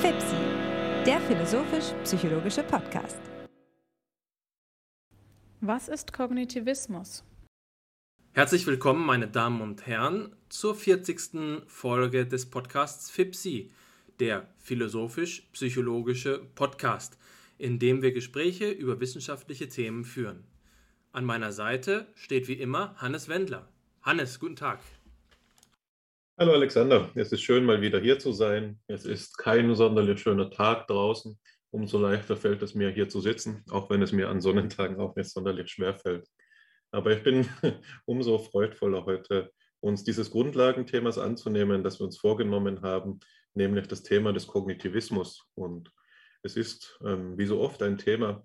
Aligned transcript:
FIPSI, 0.00 0.36
der 1.06 1.18
philosophisch-psychologische 1.20 2.62
Podcast. 2.62 3.20
Was 5.60 5.88
ist 5.88 6.12
Kognitivismus? 6.12 7.24
Herzlich 8.32 8.66
willkommen, 8.66 9.06
meine 9.06 9.28
Damen 9.28 9.62
und 9.62 9.86
Herren, 9.86 10.36
zur 10.50 10.74
40. 10.74 11.64
Folge 11.66 12.26
des 12.26 12.50
Podcasts 12.50 13.10
FIPSI, 13.10 13.70
der 14.20 14.48
philosophisch-psychologische 14.58 16.40
Podcast, 16.54 17.16
in 17.56 17.78
dem 17.78 18.02
wir 18.02 18.12
Gespräche 18.12 18.70
über 18.70 19.00
wissenschaftliche 19.00 19.68
Themen 19.68 20.04
führen. 20.04 20.44
An 21.12 21.24
meiner 21.24 21.52
Seite 21.52 22.08
steht 22.14 22.48
wie 22.48 22.54
immer 22.60 22.94
Hannes 22.96 23.28
Wendler. 23.28 23.68
Hannes, 24.02 24.38
guten 24.38 24.56
Tag. 24.56 24.80
Hallo 26.38 26.54
Alexander, 26.54 27.10
es 27.14 27.30
ist 27.30 27.42
schön 27.42 27.62
mal 27.62 27.82
wieder 27.82 28.00
hier 28.00 28.18
zu 28.18 28.32
sein. 28.32 28.80
Es 28.86 29.04
ist 29.04 29.36
kein 29.36 29.74
sonderlich 29.74 30.18
schöner 30.18 30.50
Tag 30.50 30.86
draußen. 30.86 31.38
Umso 31.70 31.98
leichter 31.98 32.38
fällt 32.38 32.62
es 32.62 32.74
mir 32.74 32.88
hier 32.88 33.10
zu 33.10 33.20
sitzen, 33.20 33.62
auch 33.70 33.90
wenn 33.90 34.00
es 34.00 34.12
mir 34.12 34.30
an 34.30 34.40
Sonnentagen 34.40 34.98
auch 34.98 35.14
nicht 35.14 35.28
sonderlich 35.28 35.70
schwer 35.70 35.94
fällt. 35.94 36.26
Aber 36.90 37.12
ich 37.12 37.22
bin 37.22 37.46
umso 38.06 38.38
freudvoller 38.38 39.04
heute, 39.04 39.52
uns 39.80 40.04
dieses 40.04 40.30
Grundlagenthemas 40.30 41.18
anzunehmen, 41.18 41.84
das 41.84 42.00
wir 42.00 42.06
uns 42.06 42.16
vorgenommen 42.16 42.80
haben, 42.80 43.20
nämlich 43.52 43.86
das 43.88 44.02
Thema 44.02 44.32
des 44.32 44.46
Kognitivismus. 44.46 45.44
Und 45.54 45.92
es 46.42 46.56
ist, 46.56 46.98
ähm, 47.04 47.36
wie 47.36 47.46
so 47.46 47.60
oft, 47.60 47.82
ein 47.82 47.98
Thema, 47.98 48.42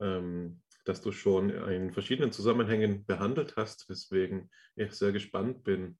ähm, 0.00 0.60
das 0.84 1.02
du 1.02 1.12
schon 1.12 1.50
in 1.50 1.92
verschiedenen 1.92 2.32
Zusammenhängen 2.32 3.06
behandelt 3.06 3.54
hast, 3.56 3.88
weswegen 3.88 4.50
ich 4.74 4.92
sehr 4.92 5.12
gespannt 5.12 5.62
bin, 5.62 5.98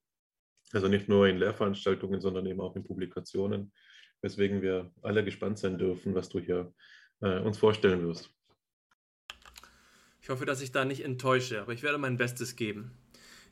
also 0.73 0.89
nicht 0.89 1.09
nur 1.09 1.29
in 1.29 1.39
Lehrveranstaltungen, 1.39 2.21
sondern 2.21 2.47
eben 2.47 2.61
auch 2.61 2.77
in 2.77 2.85
Publikationen, 2.85 3.73
weswegen 4.21 4.63
wir 4.63 4.91
alle 5.03 5.25
gespannt 5.25 5.59
sein 5.59 5.79
dürfen, 5.79 6.15
was 6.15 6.29
du 6.29 6.41
hier 6.41 6.73
äh, 7.21 7.39
uns 7.41 7.59
vorstellen 7.59 8.07
wirst. 8.07 8.31
Ich 10.21 10.29
hoffe, 10.29 10.45
dass 10.45 10.61
ich 10.61 10.73
da 10.73 10.85
nicht 10.85 11.05
enttäusche, 11.05 11.63
aber 11.63 11.73
ich 11.73 11.83
werde 11.83 11.99
mein 11.99 12.19
Bestes 12.19 12.55
geben. 12.55 12.91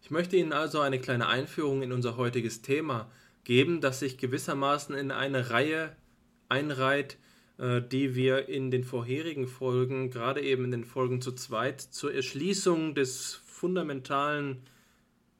Ich 0.02 0.10
möchte 0.10 0.36
Ihnen 0.36 0.52
also 0.52 0.80
eine 0.80 1.00
kleine 1.00 1.26
Einführung 1.26 1.82
in 1.82 1.92
unser 1.92 2.16
heutiges 2.16 2.62
Thema 2.62 3.10
geben, 3.44 3.80
das 3.80 4.00
sich 4.00 4.19
gewissermaßen 4.19 4.94
in 4.94 5.10
eine 5.10 5.50
Reihe 5.50 5.96
einreiht, 6.48 7.16
äh, 7.58 7.80
die 7.80 8.14
wir 8.14 8.48
in 8.48 8.70
den 8.70 8.84
vorherigen 8.84 9.46
Folgen, 9.46 10.10
gerade 10.10 10.42
eben 10.42 10.64
in 10.66 10.70
den 10.70 10.84
Folgen 10.84 11.20
zu 11.22 11.32
zweit, 11.32 11.80
zur 11.80 12.12
Erschließung 12.12 12.94
des 12.94 13.34
fundamentalen 13.46 14.62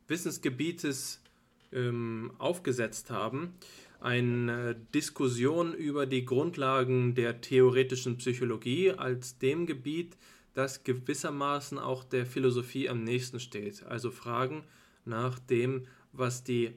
Wissensgebietes 0.08 1.23
ähm, 1.72 2.33
aufgesetzt 2.39 3.11
haben. 3.11 3.55
Eine 4.00 4.75
Diskussion 4.95 5.75
über 5.75 6.06
die 6.06 6.25
Grundlagen 6.25 7.14
der 7.14 7.41
theoretischen 7.41 8.19
Psychologie 8.19 8.92
als 8.92 9.39
dem 9.39 9.67
Gebiet, 9.67 10.17
das 10.55 10.84
gewissermaßen 10.84 11.78
auch 11.78 12.05
der 12.05 12.27
Philosophie 12.27 12.89
am 12.89 13.05
nächsten 13.05 13.41
steht. 13.41 13.83
Also 13.84 14.11
Fragen 14.11 14.64
nach 15.05 15.39
dem, 15.39 15.86
was 16.12 16.45
die 16.45 16.73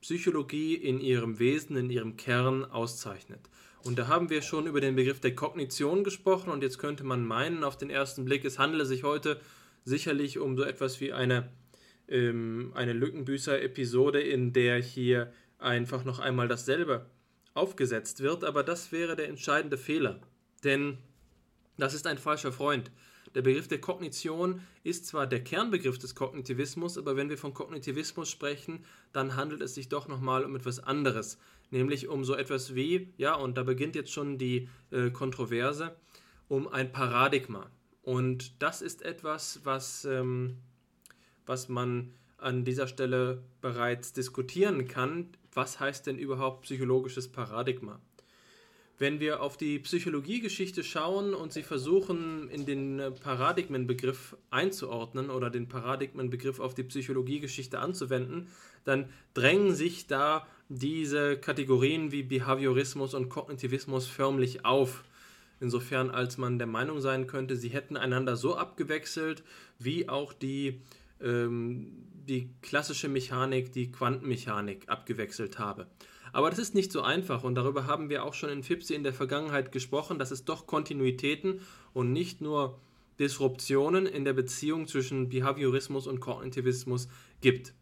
Psychologie 0.00 0.74
in 0.74 1.00
ihrem 1.00 1.38
Wesen, 1.38 1.76
in 1.76 1.90
ihrem 1.90 2.16
Kern 2.16 2.64
auszeichnet. 2.64 3.40
Und 3.84 3.98
da 3.98 4.06
haben 4.08 4.30
wir 4.30 4.42
schon 4.42 4.66
über 4.66 4.80
den 4.80 4.96
Begriff 4.96 5.20
der 5.20 5.34
Kognition 5.34 6.04
gesprochen 6.04 6.50
und 6.50 6.62
jetzt 6.62 6.78
könnte 6.78 7.04
man 7.04 7.24
meinen 7.24 7.64
auf 7.64 7.76
den 7.76 7.90
ersten 7.90 8.24
Blick, 8.24 8.44
es 8.44 8.58
handele 8.58 8.86
sich 8.86 9.02
heute 9.02 9.40
sicherlich 9.84 10.38
um 10.38 10.56
so 10.56 10.62
etwas 10.62 11.00
wie 11.00 11.12
eine 11.12 11.50
ähm, 12.12 12.72
eine 12.74 12.92
Lückenbüßer-Episode, 12.92 14.20
in 14.20 14.52
der 14.52 14.80
hier 14.80 15.32
einfach 15.58 16.04
noch 16.04 16.18
einmal 16.18 16.46
dasselbe 16.46 17.06
aufgesetzt 17.54 18.20
wird, 18.20 18.44
aber 18.44 18.62
das 18.62 18.92
wäre 18.92 19.16
der 19.16 19.28
entscheidende 19.28 19.78
Fehler. 19.78 20.20
Denn 20.64 20.98
das 21.78 21.94
ist 21.94 22.06
ein 22.06 22.18
falscher 22.18 22.52
Freund. 22.52 22.90
Der 23.34 23.42
Begriff 23.42 23.66
der 23.66 23.80
Kognition 23.80 24.60
ist 24.84 25.06
zwar 25.06 25.26
der 25.26 25.42
Kernbegriff 25.42 25.98
des 25.98 26.14
Kognitivismus, 26.14 26.98
aber 26.98 27.16
wenn 27.16 27.30
wir 27.30 27.38
von 27.38 27.54
Kognitivismus 27.54 28.30
sprechen, 28.30 28.84
dann 29.12 29.36
handelt 29.36 29.62
es 29.62 29.74
sich 29.74 29.88
doch 29.88 30.06
nochmal 30.06 30.44
um 30.44 30.54
etwas 30.54 30.80
anderes, 30.80 31.38
nämlich 31.70 32.08
um 32.08 32.24
so 32.24 32.34
etwas 32.34 32.74
wie, 32.74 33.12
ja, 33.16 33.34
und 33.34 33.56
da 33.56 33.62
beginnt 33.62 33.96
jetzt 33.96 34.12
schon 34.12 34.36
die 34.36 34.68
äh, 34.90 35.10
Kontroverse, 35.10 35.96
um 36.48 36.68
ein 36.68 36.92
Paradigma. 36.92 37.70
Und 38.02 38.62
das 38.62 38.82
ist 38.82 39.02
etwas, 39.02 39.60
was 39.64 40.04
ähm, 40.04 40.58
was 41.46 41.68
man 41.68 42.12
an 42.38 42.64
dieser 42.64 42.88
Stelle 42.88 43.42
bereits 43.60 44.12
diskutieren 44.12 44.88
kann. 44.88 45.28
Was 45.54 45.80
heißt 45.80 46.06
denn 46.06 46.18
überhaupt 46.18 46.62
psychologisches 46.62 47.28
Paradigma? 47.28 48.00
Wenn 48.98 49.20
wir 49.20 49.42
auf 49.42 49.56
die 49.56 49.78
Psychologiegeschichte 49.78 50.84
schauen 50.84 51.34
und 51.34 51.52
sie 51.52 51.62
versuchen, 51.62 52.48
in 52.50 52.66
den 52.66 53.02
Paradigmenbegriff 53.20 54.36
einzuordnen 54.50 55.30
oder 55.30 55.50
den 55.50 55.68
Paradigmenbegriff 55.68 56.60
auf 56.60 56.74
die 56.74 56.84
Psychologiegeschichte 56.84 57.78
anzuwenden, 57.78 58.48
dann 58.84 59.08
drängen 59.34 59.74
sich 59.74 60.06
da 60.06 60.46
diese 60.68 61.36
Kategorien 61.36 62.12
wie 62.12 62.22
Behaviorismus 62.22 63.14
und 63.14 63.28
Kognitivismus 63.28 64.06
förmlich 64.06 64.64
auf. 64.64 65.04
Insofern 65.60 66.10
als 66.10 66.38
man 66.38 66.58
der 66.58 66.66
Meinung 66.66 67.00
sein 67.00 67.26
könnte, 67.26 67.56
sie 67.56 67.68
hätten 67.68 67.96
einander 67.96 68.36
so 68.36 68.56
abgewechselt, 68.56 69.42
wie 69.78 70.08
auch 70.08 70.32
die 70.32 70.80
ähm, 71.22 72.08
die 72.28 72.50
klassische 72.62 73.08
Mechanik, 73.08 73.72
die 73.72 73.90
Quantenmechanik 73.90 74.88
abgewechselt 74.88 75.58
habe. 75.58 75.88
Aber 76.32 76.48
das 76.48 76.58
ist 76.58 76.74
nicht 76.74 76.92
so 76.92 77.02
einfach 77.02 77.44
und 77.44 77.54
darüber 77.54 77.86
haben 77.86 78.08
wir 78.08 78.24
auch 78.24 78.34
schon 78.34 78.50
in 78.50 78.62
FIPSI 78.62 78.94
in 78.94 79.02
der 79.02 79.12
Vergangenheit 79.12 79.70
gesprochen, 79.70 80.18
dass 80.18 80.30
es 80.30 80.44
doch 80.44 80.66
Kontinuitäten 80.66 81.60
und 81.92 82.12
nicht 82.12 82.40
nur 82.40 82.80
Disruptionen 83.18 84.06
in 84.06 84.24
der 84.24 84.32
Beziehung 84.32 84.86
zwischen 84.86 85.28
Behaviorismus 85.28 86.06
und 86.06 86.20
Kognitivismus 86.20 87.08
gibt. 87.40 87.74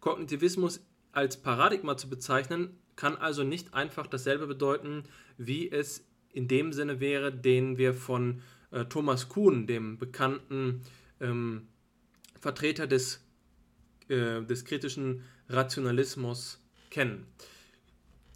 Kognitivismus 0.00 0.80
als 1.10 1.36
Paradigma 1.42 1.96
zu 1.96 2.08
bezeichnen, 2.08 2.78
kann 2.94 3.16
also 3.16 3.42
nicht 3.42 3.74
einfach 3.74 4.06
dasselbe 4.06 4.46
bedeuten, 4.46 5.04
wie 5.36 5.70
es 5.70 6.06
in 6.32 6.48
dem 6.48 6.72
Sinne 6.72 7.00
wäre, 7.00 7.32
den 7.32 7.78
wir 7.78 7.92
von 7.92 8.42
äh, 8.70 8.84
Thomas 8.84 9.28
Kuhn, 9.28 9.66
dem 9.66 9.98
bekannten 9.98 10.82
ähm, 11.20 11.68
Vertreter 12.40 12.86
des, 12.86 13.24
äh, 14.08 14.42
des 14.42 14.64
kritischen 14.64 15.22
Rationalismus 15.48 16.60
kennen. 16.90 17.26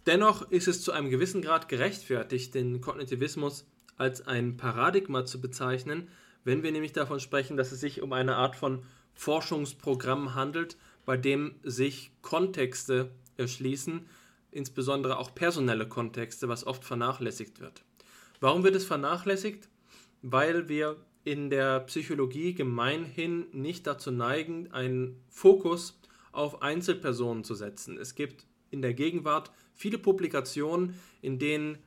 Dennoch 0.05 0.49
ist 0.49 0.67
es 0.67 0.81
zu 0.81 0.91
einem 0.91 1.09
gewissen 1.09 1.41
Grad 1.41 1.69
gerechtfertigt, 1.69 2.55
den 2.55 2.81
Kognitivismus 2.81 3.65
als 3.97 4.25
ein 4.25 4.57
Paradigma 4.57 5.25
zu 5.25 5.39
bezeichnen, 5.39 6.09
wenn 6.43 6.63
wir 6.63 6.71
nämlich 6.71 6.93
davon 6.93 7.19
sprechen, 7.19 7.55
dass 7.55 7.71
es 7.71 7.81
sich 7.81 8.01
um 8.01 8.13
eine 8.13 8.35
Art 8.35 8.55
von 8.55 8.83
Forschungsprogramm 9.13 10.33
handelt, 10.33 10.77
bei 11.05 11.17
dem 11.17 11.59
sich 11.63 12.11
Kontexte 12.21 13.11
erschließen, 13.37 14.07
insbesondere 14.49 15.17
auch 15.17 15.35
personelle 15.35 15.87
Kontexte, 15.87 16.49
was 16.49 16.65
oft 16.65 16.83
vernachlässigt 16.83 17.59
wird. 17.59 17.83
Warum 18.39 18.63
wird 18.63 18.75
es 18.75 18.85
vernachlässigt? 18.85 19.69
Weil 20.23 20.67
wir 20.67 20.97
in 21.23 21.49
der 21.49 21.81
Psychologie 21.81 22.53
gemeinhin 22.53 23.45
nicht 23.51 23.85
dazu 23.87 24.11
neigen, 24.11 24.71
einen 24.71 25.23
Fokus 25.29 25.99
auf 26.31 26.61
Einzelpersonen 26.61 27.43
zu 27.43 27.55
setzen. 27.55 27.97
Es 27.97 28.15
gibt 28.15 28.45
in 28.69 28.81
der 28.81 28.93
Gegenwart 28.93 29.51
viele 29.73 29.97
Publikationen, 29.97 30.95
in 31.21 31.37
denen 31.37 31.77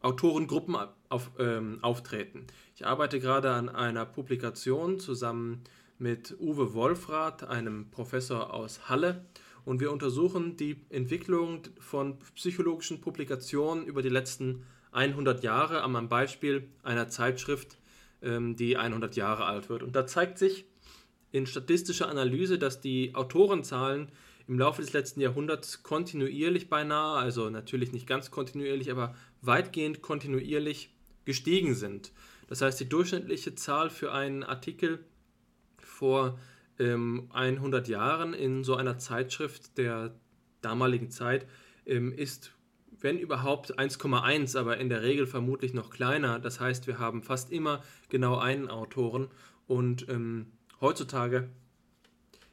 Autorengruppen 0.00 0.76
auf, 1.08 1.30
ähm, 1.38 1.78
auftreten. 1.82 2.46
Ich 2.74 2.86
arbeite 2.86 3.20
gerade 3.20 3.50
an 3.50 3.68
einer 3.68 4.06
Publikation 4.06 4.98
zusammen 4.98 5.62
mit 5.98 6.36
Uwe 6.40 6.72
Wolfrath, 6.72 7.44
einem 7.44 7.90
Professor 7.90 8.54
aus 8.54 8.88
Halle, 8.88 9.26
und 9.66 9.80
wir 9.80 9.92
untersuchen 9.92 10.56
die 10.56 10.80
Entwicklung 10.88 11.62
von 11.78 12.18
psychologischen 12.34 13.02
Publikationen 13.02 13.84
über 13.84 14.00
die 14.00 14.08
letzten 14.08 14.64
100 14.92 15.42
Jahre 15.42 15.82
am 15.82 16.08
Beispiel 16.08 16.68
einer 16.82 17.08
Zeitschrift 17.08 17.79
ähm, 18.22 18.56
die 18.56 18.76
100 18.76 19.16
Jahre 19.16 19.44
alt 19.44 19.68
wird. 19.68 19.82
Und 19.82 19.96
da 19.96 20.06
zeigt 20.06 20.38
sich 20.38 20.64
in 21.32 21.46
statistischer 21.46 22.08
Analyse, 22.08 22.58
dass 22.58 22.80
die 22.80 23.14
Autorenzahlen 23.14 24.10
im 24.48 24.58
Laufe 24.58 24.82
des 24.82 24.92
letzten 24.92 25.20
Jahrhunderts 25.20 25.82
kontinuierlich 25.82 26.68
beinahe, 26.68 27.18
also 27.18 27.50
natürlich 27.50 27.92
nicht 27.92 28.06
ganz 28.06 28.30
kontinuierlich, 28.30 28.90
aber 28.90 29.14
weitgehend 29.42 30.02
kontinuierlich 30.02 30.92
gestiegen 31.24 31.74
sind. 31.74 32.12
Das 32.48 32.62
heißt, 32.62 32.80
die 32.80 32.88
durchschnittliche 32.88 33.54
Zahl 33.54 33.90
für 33.90 34.12
einen 34.12 34.42
Artikel 34.42 35.04
vor 35.78 36.38
ähm, 36.80 37.28
100 37.32 37.86
Jahren 37.86 38.34
in 38.34 38.64
so 38.64 38.74
einer 38.74 38.98
Zeitschrift 38.98 39.78
der 39.78 40.16
damaligen 40.62 41.10
Zeit 41.10 41.46
ähm, 41.86 42.12
ist 42.12 42.52
wenn 43.00 43.18
überhaupt 43.18 43.78
1,1, 43.78 44.58
aber 44.58 44.78
in 44.78 44.88
der 44.88 45.02
Regel 45.02 45.26
vermutlich 45.26 45.74
noch 45.74 45.90
kleiner. 45.90 46.38
Das 46.38 46.60
heißt, 46.60 46.86
wir 46.86 46.98
haben 46.98 47.22
fast 47.22 47.50
immer 47.50 47.82
genau 48.08 48.38
einen 48.38 48.68
Autoren 48.68 49.28
und 49.66 50.08
ähm, 50.08 50.46
heutzutage 50.80 51.48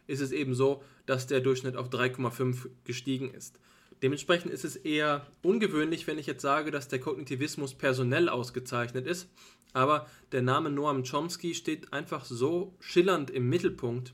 ist 0.08 0.22
es 0.22 0.32
eben 0.32 0.56
so, 0.56 0.84
dass 1.06 1.28
der 1.28 1.42
Durchschnitt 1.42 1.76
auf 1.76 1.90
3,5 1.90 2.70
gestiegen 2.86 3.34
ist. 3.34 3.60
Dementsprechend 4.02 4.52
ist 4.52 4.64
es 4.64 4.76
eher 4.76 5.26
ungewöhnlich, 5.42 6.06
wenn 6.06 6.20
ich 6.20 6.28
jetzt 6.28 6.42
sage, 6.42 6.70
dass 6.70 6.88
der 6.88 7.00
Kognitivismus 7.00 7.74
personell 7.74 8.30
ausgezeichnet 8.30 9.08
ist. 9.08 9.28
Aber 9.74 10.08
der 10.32 10.42
Name 10.42 10.70
Noam 10.70 11.04
Chomsky 11.04 11.54
steht 11.56 11.92
einfach 11.94 12.26
so 12.26 12.76
schillernd 12.80 13.30
im 13.32 13.50
Mittelpunkt 13.50 14.14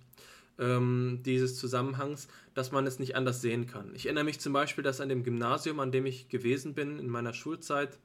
ähm, 0.60 1.20
dieses 1.26 1.58
Zusammenhangs, 1.58 2.28
dass 2.54 2.72
man 2.72 2.86
es 2.86 3.00
nicht 3.00 3.16
anders 3.16 3.42
sehen 3.42 3.68
kann. 3.68 3.94
Ich 3.96 4.06
erinnere 4.06 4.24
mich 4.24 4.40
zum 4.40 4.54
Beispiel, 4.54 4.84
dass 4.84 5.02
an 5.02 5.10
dem 5.10 5.24
Gymnasium, 5.24 5.80
an 5.80 5.92
dem 5.92 6.06
ich 6.06 6.30
gewesen 6.30 6.74
bin 6.74 7.00
in 7.00 7.10
meiner 7.10 7.34
Schulzeit, 7.34 7.98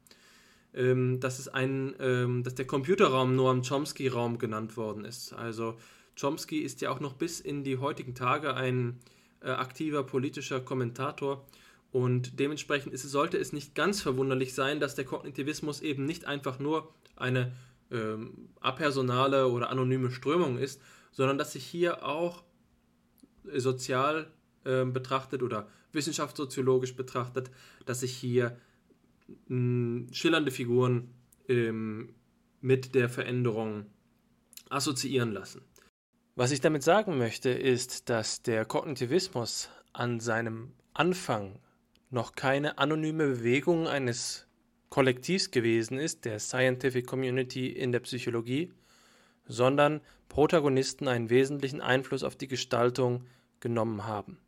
ähm, 0.75 1.21
dass, 1.21 1.39
es 1.39 1.49
ein, 1.49 1.95
ähm, 2.01 2.43
dass 2.43 2.55
der 2.55 2.67
Computerraum 2.67 3.35
Noam 3.35 3.63
Chomsky-Raum 3.63 4.39
genannt 4.39 4.77
worden 4.77 5.05
ist. 5.05 5.33
Also 5.33 5.77
Chomsky 6.19 6.59
ist 6.61 6.81
ja 6.81 6.91
auch 6.91 7.01
noch 7.01 7.15
bis 7.15 7.41
in 7.41 7.65
die 7.65 7.79
heutigen 7.79 8.15
Tage 8.15 8.55
ein 8.55 8.99
äh, 9.41 9.51
aktiver 9.51 10.03
politischer 10.03 10.61
Kommentator 10.61 11.47
und 11.91 12.39
dementsprechend 12.39 12.93
ist, 12.93 13.03
sollte 13.03 13.39
es 13.39 13.53
nicht 13.53 13.75
ganz 13.75 14.03
verwunderlich 14.03 14.55
sein, 14.55 14.81
dass 14.81 14.95
der 14.95 15.05
Kognitivismus 15.05 15.81
eben 15.81 16.05
nicht 16.05 16.27
einfach 16.27 16.59
nur 16.59 16.93
eine 17.17 17.53
ähm, 17.91 18.49
apersonale 18.61 19.49
oder 19.49 19.71
anonyme 19.71 20.11
Strömung 20.11 20.59
ist, 20.59 20.83
sondern 21.13 21.39
dass 21.39 21.53
sich 21.53 21.65
hier 21.65 22.05
auch 22.05 22.43
sozial 23.55 24.31
äh, 24.65 24.85
betrachtet 24.85 25.43
oder 25.43 25.69
wissenschaftssoziologisch 25.93 26.97
betrachtet, 26.97 27.51
dass 27.87 28.01
sich 28.01 28.15
hier 28.15 28.59
mh, 29.49 30.13
schillernde 30.13 30.51
Figuren 30.51 31.15
ähm, 31.49 32.15
mit 32.61 32.95
der 32.95 33.09
Veränderung 33.09 33.87
assoziieren 34.69 35.33
lassen. 35.33 35.63
Was 36.35 36.51
ich 36.53 36.61
damit 36.61 36.83
sagen 36.83 37.19
möchte, 37.19 37.51
ist, 37.51 38.11
dass 38.11 38.43
der 38.43 38.65
Kognitivismus 38.65 39.71
an 39.93 40.21
seinem 40.21 40.73
Anfang 40.95 41.59
noch 42.11 42.35
keine 42.35 42.79
anonyme 42.79 43.27
Bewegung 43.27 43.87
eines 43.87 44.47
Kollektivs 44.89 45.51
gewesen 45.51 45.99
ist, 45.99 46.25
der 46.25 46.39
Scientific 46.39 47.07
Community 47.07 47.69
in 47.69 47.93
der 47.93 48.01
Psychologie, 48.01 48.73
sondern 49.49 50.01
Protagonisten 50.29 51.09
einen 51.09 51.31
wesentlichen 51.31 51.81
Einfluss 51.81 52.23
auf 52.23 52.37
die 52.37 52.49
Gestaltung 52.49 53.25
genommen 53.61 54.07
haben. 54.07 54.39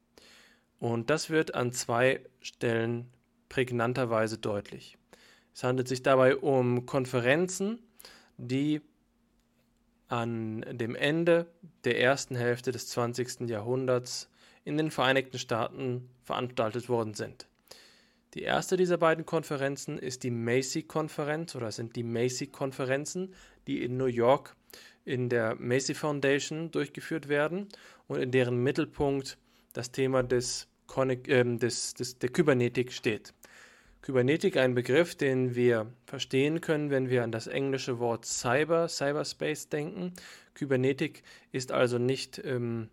Und 0.79 1.11
das 1.11 1.31
wird 1.31 1.55
an 1.55 1.73
zwei 1.73 2.20
Stellen 2.41 3.11
prägnanterweise 3.49 4.38
deutlich. 4.38 4.97
Es 5.55 5.64
handelt 5.64 5.88
sich 5.88 6.02
dabei 6.02 6.37
um 6.37 6.87
Konferenzen, 6.87 7.81
die 8.37 8.81
an 10.08 10.64
dem 10.70 10.94
Ende 10.94 11.46
der 11.85 12.00
ersten 12.00 12.35
Hälfte 12.35 12.73
des 12.73 12.88
20. 12.88 13.49
Jahrhunderts 13.49 14.29
in 14.64 14.76
den 14.76 14.91
Vereinigten 14.91 15.38
Staaten 15.38 16.08
veranstaltet 16.23 16.88
worden 16.88 17.14
sind. 17.14 17.46
Die 18.35 18.43
erste 18.43 18.76
dieser 18.76 18.99
beiden 18.99 19.26
Konferenzen 19.26 19.99
ist 19.99 20.23
die 20.23 20.31
Macy-Konferenz 20.31 21.55
oder 21.56 21.73
sind 21.73 21.96
die 21.96 22.05
Macy-Konferenzen, 22.05 23.35
die 23.67 23.82
in 23.82 23.96
New 23.96 24.06
York 24.06 24.56
in 25.05 25.29
der 25.29 25.56
Macy 25.56 25.94
Foundation 25.94 26.70
durchgeführt 26.70 27.29
werden 27.29 27.69
und 28.06 28.20
in 28.20 28.31
deren 28.31 28.62
Mittelpunkt 28.62 29.38
das 29.73 29.93
Thema 29.93 30.23
des, 30.23 30.69
äh, 30.97 31.44
des, 31.56 31.94
des, 31.94 32.19
der 32.19 32.31
Kybernetik 32.31 32.93
steht. 32.93 33.32
Kybernetik 34.02 34.56
ein 34.56 34.75
Begriff, 34.75 35.14
den 35.14 35.55
wir 35.55 35.93
verstehen 36.06 36.61
können, 36.62 36.91
wenn 36.91 37.11
wir 37.11 37.23
an 37.23 37.32
das 37.32 37.47
englische 37.47 37.99
Wort 37.99 38.25
Cyber, 38.25 38.88
Cyberspace 38.88 39.69
denken. 39.69 40.14
Kybernetik 40.55 41.23
ist 41.53 41.70
also 41.70 41.99
nicht 41.99 42.41
ähm, 42.44 42.88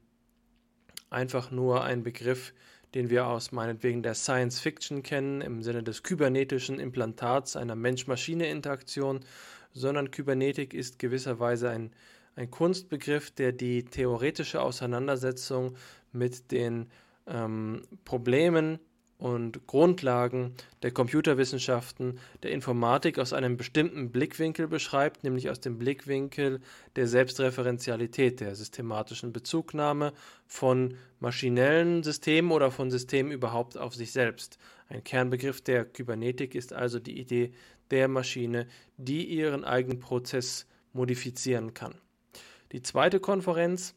einfach 1.10 1.50
nur 1.50 1.84
ein 1.84 2.04
Begriff, 2.04 2.54
den 2.94 3.10
wir 3.10 3.28
aus 3.28 3.52
meinetwegen 3.52 4.04
der 4.04 4.16
Science 4.16 4.60
Fiction 4.60 5.02
kennen, 5.02 5.42
im 5.42 5.62
Sinne 5.64 5.84
des 5.84 6.04
kybernetischen 6.04 6.80
Implantats 6.80 7.56
einer 7.56 7.76
Mensch-Maschine-Interaktion, 7.76 9.22
sondern 9.78 10.12
Kybernetik 10.12 10.74
ist 10.74 11.00
gewisserweise 11.00 11.70
ein, 11.70 11.92
ein 12.36 12.52
Kunstbegriff, 12.52 13.32
der 13.32 13.52
die 13.52 13.84
theoretische 13.86 14.62
Auseinandersetzung 14.62 15.76
mit 16.12 16.52
den 16.52 16.88
ähm, 17.28 17.82
Problemen 18.06 18.80
und 19.18 19.66
Grundlagen 19.66 20.54
der 20.84 20.92
Computerwissenschaften, 20.92 22.20
der 22.44 22.52
Informatik 22.52 23.18
aus 23.18 23.34
einem 23.34 23.58
bestimmten 23.58 24.12
Blickwinkel 24.12 24.68
beschreibt, 24.68 25.24
nämlich 25.24 25.50
aus 25.50 25.60
dem 25.60 25.80
Blickwinkel 25.80 26.62
der 26.96 27.08
Selbstreferenzialität, 27.08 28.40
der 28.40 28.56
systematischen 28.56 29.34
Bezugnahme 29.34 30.14
von 30.46 30.96
maschinellen 31.20 32.04
Systemen 32.04 32.52
oder 32.52 32.70
von 32.70 32.92
Systemen 32.92 33.32
überhaupt 33.32 33.76
auf 33.78 33.96
sich 33.96 34.12
selbst. 34.12 34.60
Ein 34.88 35.04
Kernbegriff 35.04 35.62
der 35.62 35.86
Kybernetik 35.86 36.54
ist 36.54 36.72
also 36.72 37.00
die 37.00 37.20
Idee 37.20 37.52
der 37.92 38.08
Maschine, 38.08 38.68
die 38.98 39.26
ihren 39.26 39.64
eigenen 39.64 40.00
Prozess 40.00 40.68
modifizieren 40.94 41.74
kann. 41.74 41.96
Die 42.72 42.82
zweite 42.82 43.20
Konferenz 43.20 43.96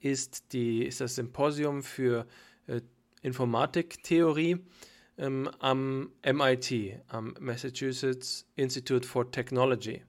ist, 0.00 0.52
die, 0.52 0.84
ist 0.84 1.00
das 1.00 1.14
Symposium 1.14 1.82
für 1.82 2.26
äh, 2.66 2.80
Informatiktheorie 3.22 4.58
ähm, 5.18 5.50
am 5.58 6.10
MIT, 6.24 7.00
am 7.08 7.34
Massachusetts 7.40 8.46
Institute 8.56 9.06
for 9.06 9.30
Technology. 9.30 10.02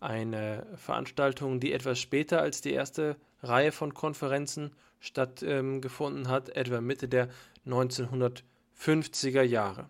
Eine 0.00 0.66
Veranstaltung, 0.76 1.60
die 1.60 1.72
etwas 1.72 1.98
später 1.98 2.40
als 2.40 2.60
die 2.60 2.72
erste 2.72 3.16
Reihe 3.42 3.72
von 3.72 3.94
Konferenzen 3.94 4.72
stattgefunden 5.00 6.24
ähm, 6.24 6.28
hat, 6.28 6.50
etwa 6.50 6.80
Mitte 6.80 7.08
der 7.08 7.28
1950er 7.66 9.42
Jahre. 9.42 9.88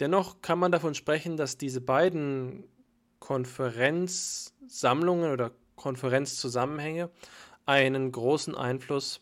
Dennoch 0.00 0.42
kann 0.42 0.58
man 0.58 0.72
davon 0.72 0.94
sprechen, 0.94 1.36
dass 1.36 1.58
diese 1.58 1.82
beiden 1.82 2.64
Konferenzsammlungen 3.18 5.30
oder 5.30 5.52
Konferenzzusammenhänge 5.76 7.10
einen 7.66 8.10
großen 8.10 8.54
Einfluss 8.54 9.20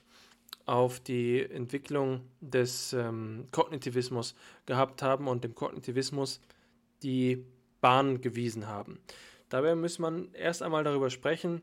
auf 0.67 1.01
die 1.01 1.43
Entwicklung 1.43 2.21
des 2.41 2.93
ähm, 2.93 3.47
Kognitivismus 3.51 4.37
gehabt 4.67 5.03
haben 5.03 5.27
und 5.27 5.43
dem 5.43 5.55
Kognitivismus 5.55 6.41
die 7.03 7.45
Bahn 7.81 8.21
gewiesen 8.21 8.69
haben. 8.69 9.01
Dabei 9.49 9.75
muss 9.75 9.99
man 9.99 10.33
erst 10.33 10.63
einmal 10.63 10.85
darüber 10.85 11.11
sprechen, 11.11 11.63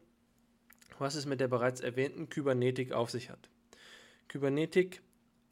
was 0.98 1.16
es 1.16 1.26
mit 1.26 1.40
der 1.40 1.48
bereits 1.48 1.80
erwähnten 1.82 2.30
Kybernetik 2.30 2.94
auf 2.94 3.12
sich 3.12 3.30
hat. 3.30 3.50
Kybernetik 4.28 5.02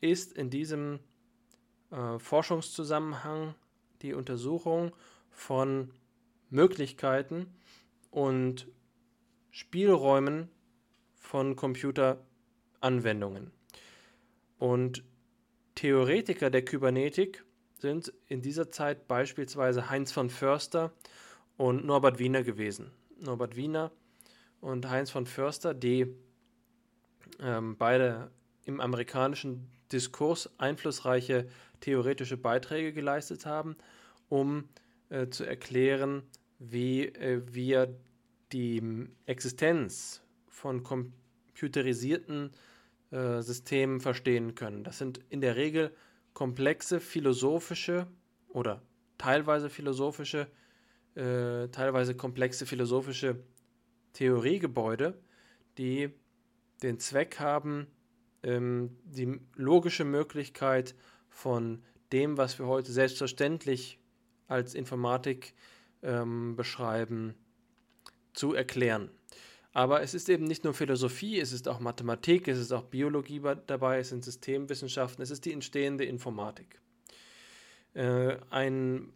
ist 0.01 0.33
in 0.33 0.49
diesem 0.49 0.99
äh, 1.93 2.17
Forschungszusammenhang 2.17 3.53
die 4.01 4.13
Untersuchung 4.13 4.91
von 5.29 5.91
Möglichkeiten 6.49 7.47
und 8.11 8.67
Spielräumen 9.51 10.49
von 11.15 11.55
Computer 11.55 12.25
Anwendungen. 12.81 13.51
Und 14.57 15.03
Theoretiker 15.75 16.49
der 16.49 16.65
Kybernetik 16.65 17.45
sind 17.77 18.13
in 18.27 18.41
dieser 18.41 18.71
Zeit 18.71 19.07
beispielsweise 19.07 19.89
Heinz 19.89 20.11
von 20.11 20.29
Förster 20.29 20.91
und 21.57 21.85
Norbert 21.85 22.19
Wiener 22.19 22.43
gewesen. 22.43 22.91
Norbert 23.19 23.55
Wiener 23.55 23.91
und 24.61 24.89
Heinz 24.89 25.11
von 25.11 25.25
Förster, 25.25 25.73
die 25.73 26.07
ähm, 27.39 27.77
beide 27.77 28.31
im 28.65 28.79
amerikanischen 28.79 29.69
Diskurs 29.91 30.49
einflussreiche 30.59 31.47
theoretische 31.83 32.37
Beiträge 32.37 32.93
geleistet 32.93 33.45
haben, 33.45 33.75
um 34.29 34.69
äh, 35.09 35.27
zu 35.27 35.43
erklären, 35.43 36.23
wie 36.59 37.07
äh, 37.07 37.41
wir 37.45 37.93
die 38.53 39.07
Existenz 39.25 40.21
von 40.47 40.83
computerisierten 40.83 42.51
äh, 43.11 43.41
Systemen 43.41 43.99
verstehen 43.99 44.55
können. 44.55 44.85
Das 44.85 44.97
sind 44.97 45.19
in 45.29 45.41
der 45.41 45.57
Regel 45.57 45.91
komplexe 46.33 47.01
philosophische 47.01 48.07
oder 48.47 48.81
teilweise 49.17 49.69
philosophische, 49.69 50.47
äh, 51.15 51.67
teilweise 51.67 52.15
komplexe 52.15 52.65
philosophische 52.65 53.43
Theoriegebäude, 54.13 55.19
die 55.77 56.13
den 56.81 56.97
Zweck 56.99 57.39
haben, 57.39 57.87
ähm, 58.43 58.97
die 59.03 59.39
logische 59.55 60.05
Möglichkeit 60.05 60.95
von 61.33 61.81
dem, 62.11 62.37
was 62.37 62.59
wir 62.59 62.67
heute 62.67 62.91
selbstverständlich 62.91 63.99
als 64.47 64.75
Informatik 64.75 65.53
ähm, 66.03 66.55
beschreiben, 66.55 67.33
zu 68.33 68.53
erklären. 68.53 69.09
Aber 69.73 70.01
es 70.01 70.13
ist 70.13 70.29
eben 70.29 70.43
nicht 70.45 70.63
nur 70.63 70.73
Philosophie, 70.73 71.39
es 71.39 71.51
ist 71.51 71.67
auch 71.67 71.79
Mathematik, 71.79 72.47
es 72.47 72.59
ist 72.59 72.71
auch 72.71 72.83
Biologie 72.83 73.41
dabei, 73.65 73.99
es 73.99 74.09
sind 74.09 74.23
Systemwissenschaften, 74.23 75.23
es 75.23 75.31
ist 75.31 75.45
die 75.45 75.53
entstehende 75.53 76.05
Informatik. 76.05 76.79
Äh, 77.95 78.37
ein 78.51 79.11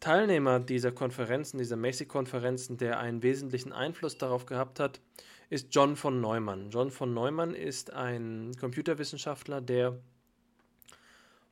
Teilnehmer 0.00 0.60
dieser 0.60 0.92
Konferenzen, 0.92 1.58
dieser 1.58 1.76
Macy-Konferenzen, 1.76 2.78
der 2.78 2.98
einen 2.98 3.22
wesentlichen 3.22 3.72
Einfluss 3.72 4.16
darauf 4.16 4.46
gehabt 4.46 4.80
hat, 4.80 5.00
ist 5.50 5.74
John 5.74 5.96
von 5.96 6.20
Neumann. 6.20 6.70
John 6.70 6.90
von 6.90 7.12
Neumann 7.12 7.54
ist 7.54 7.92
ein 7.92 8.52
Computerwissenschaftler, 8.58 9.60
der 9.60 10.00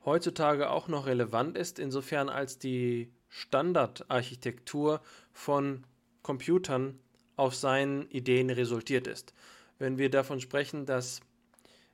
heutzutage 0.04 0.70
auch 0.70 0.88
noch 0.88 1.06
relevant 1.06 1.56
ist, 1.56 1.78
insofern 1.78 2.28
als 2.28 2.58
die 2.58 3.12
Standardarchitektur 3.28 5.00
von 5.32 5.84
Computern 6.22 6.98
auf 7.36 7.54
seinen 7.54 8.08
Ideen 8.10 8.50
resultiert 8.50 9.06
ist. 9.06 9.34
Wenn 9.78 9.98
wir 9.98 10.10
davon 10.10 10.40
sprechen, 10.40 10.86
dass 10.86 11.20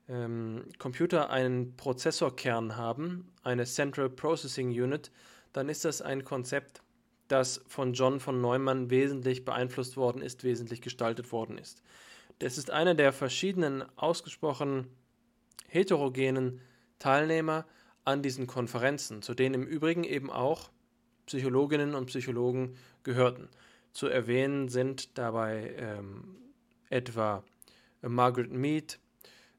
ähm, 0.08 0.64
Computer 0.78 1.30
einen 1.30 1.76
Prozessorkern 1.76 2.76
haben, 2.76 3.30
eine 3.42 3.64
Central 3.66 4.10
Processing 4.10 4.70
Unit, 4.70 5.10
dann 5.52 5.68
ist 5.68 5.84
das 5.84 6.02
ein 6.02 6.24
Konzept, 6.24 6.82
das 7.28 7.62
von 7.66 7.92
John 7.92 8.20
von 8.20 8.40
Neumann 8.40 8.90
wesentlich 8.90 9.44
beeinflusst 9.44 9.96
worden 9.96 10.22
ist, 10.22 10.44
wesentlich 10.44 10.80
gestaltet 10.80 11.30
worden 11.30 11.58
ist. 11.58 11.82
Das 12.38 12.58
ist 12.58 12.70
einer 12.70 12.94
der 12.94 13.12
verschiedenen 13.12 13.84
ausgesprochen 13.96 14.86
heterogenen 15.68 16.60
Teilnehmer 16.98 17.66
an 18.08 18.22
diesen 18.22 18.46
Konferenzen, 18.46 19.20
zu 19.20 19.34
denen 19.34 19.54
im 19.54 19.66
Übrigen 19.66 20.02
eben 20.02 20.30
auch 20.30 20.70
Psychologinnen 21.26 21.94
und 21.94 22.06
Psychologen 22.06 22.74
gehörten. 23.02 23.48
Zu 23.92 24.06
erwähnen 24.06 24.70
sind 24.70 25.18
dabei 25.18 25.74
ähm, 25.76 26.36
etwa 26.88 27.44
Margaret 28.00 28.50
Mead 28.50 28.98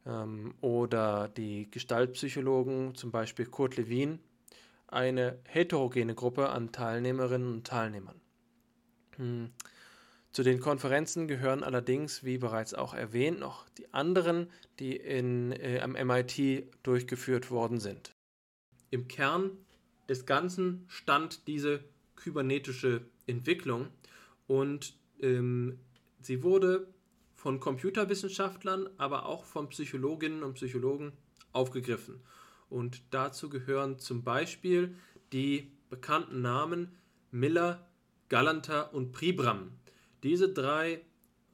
ähm, 0.08 0.56
oder 0.62 1.28
die 1.30 1.70
Gestaltpsychologen, 1.70 2.96
zum 2.96 3.12
Beispiel 3.12 3.46
Kurt 3.46 3.78
Lewin, 3.78 4.18
eine 4.88 5.38
heterogene 5.48 6.16
Gruppe 6.16 6.50
an 6.50 6.72
Teilnehmerinnen 6.72 7.54
und 7.54 7.68
Teilnehmern. 7.68 8.20
Hm. 9.18 9.52
Zu 10.32 10.42
den 10.42 10.60
Konferenzen 10.60 11.28
gehören 11.28 11.64
allerdings, 11.64 12.24
wie 12.24 12.40
bereits 12.40 12.74
auch 12.74 12.96
erwähnt, 12.96 13.40
noch 13.40 13.70
die 13.78 13.94
anderen, 13.94 14.50
die 14.80 14.96
in, 14.96 15.52
äh, 15.52 15.82
am 15.82 15.92
MIT 15.92 16.66
durchgeführt 16.82 17.52
worden 17.52 17.80
sind. 17.80 18.16
Im 18.92 19.08
Kern 19.08 19.52
des 20.08 20.26
Ganzen 20.26 20.86
stand 20.88 21.48
diese 21.48 21.84
kybernetische 22.16 23.02
Entwicklung 23.28 23.88
und 24.48 24.96
ähm, 25.22 25.80
sie 26.22 26.44
wurde 26.44 26.88
von 27.36 27.60
Computerwissenschaftlern, 27.60 28.90
aber 28.98 29.26
auch 29.26 29.46
von 29.46 29.70
Psychologinnen 29.70 30.44
und 30.44 30.56
Psychologen 30.56 31.14
aufgegriffen. 31.54 32.22
Und 32.70 33.02
dazu 33.12 33.50
gehören 33.50 34.00
zum 34.00 34.24
Beispiel 34.24 34.96
die 35.32 35.72
bekannten 35.90 36.42
Namen 36.42 36.92
Miller, 37.32 37.88
Gallanter 38.28 38.94
und 38.94 39.12
Pribram. 39.12 39.72
Diese 40.24 40.52
drei 40.52 41.02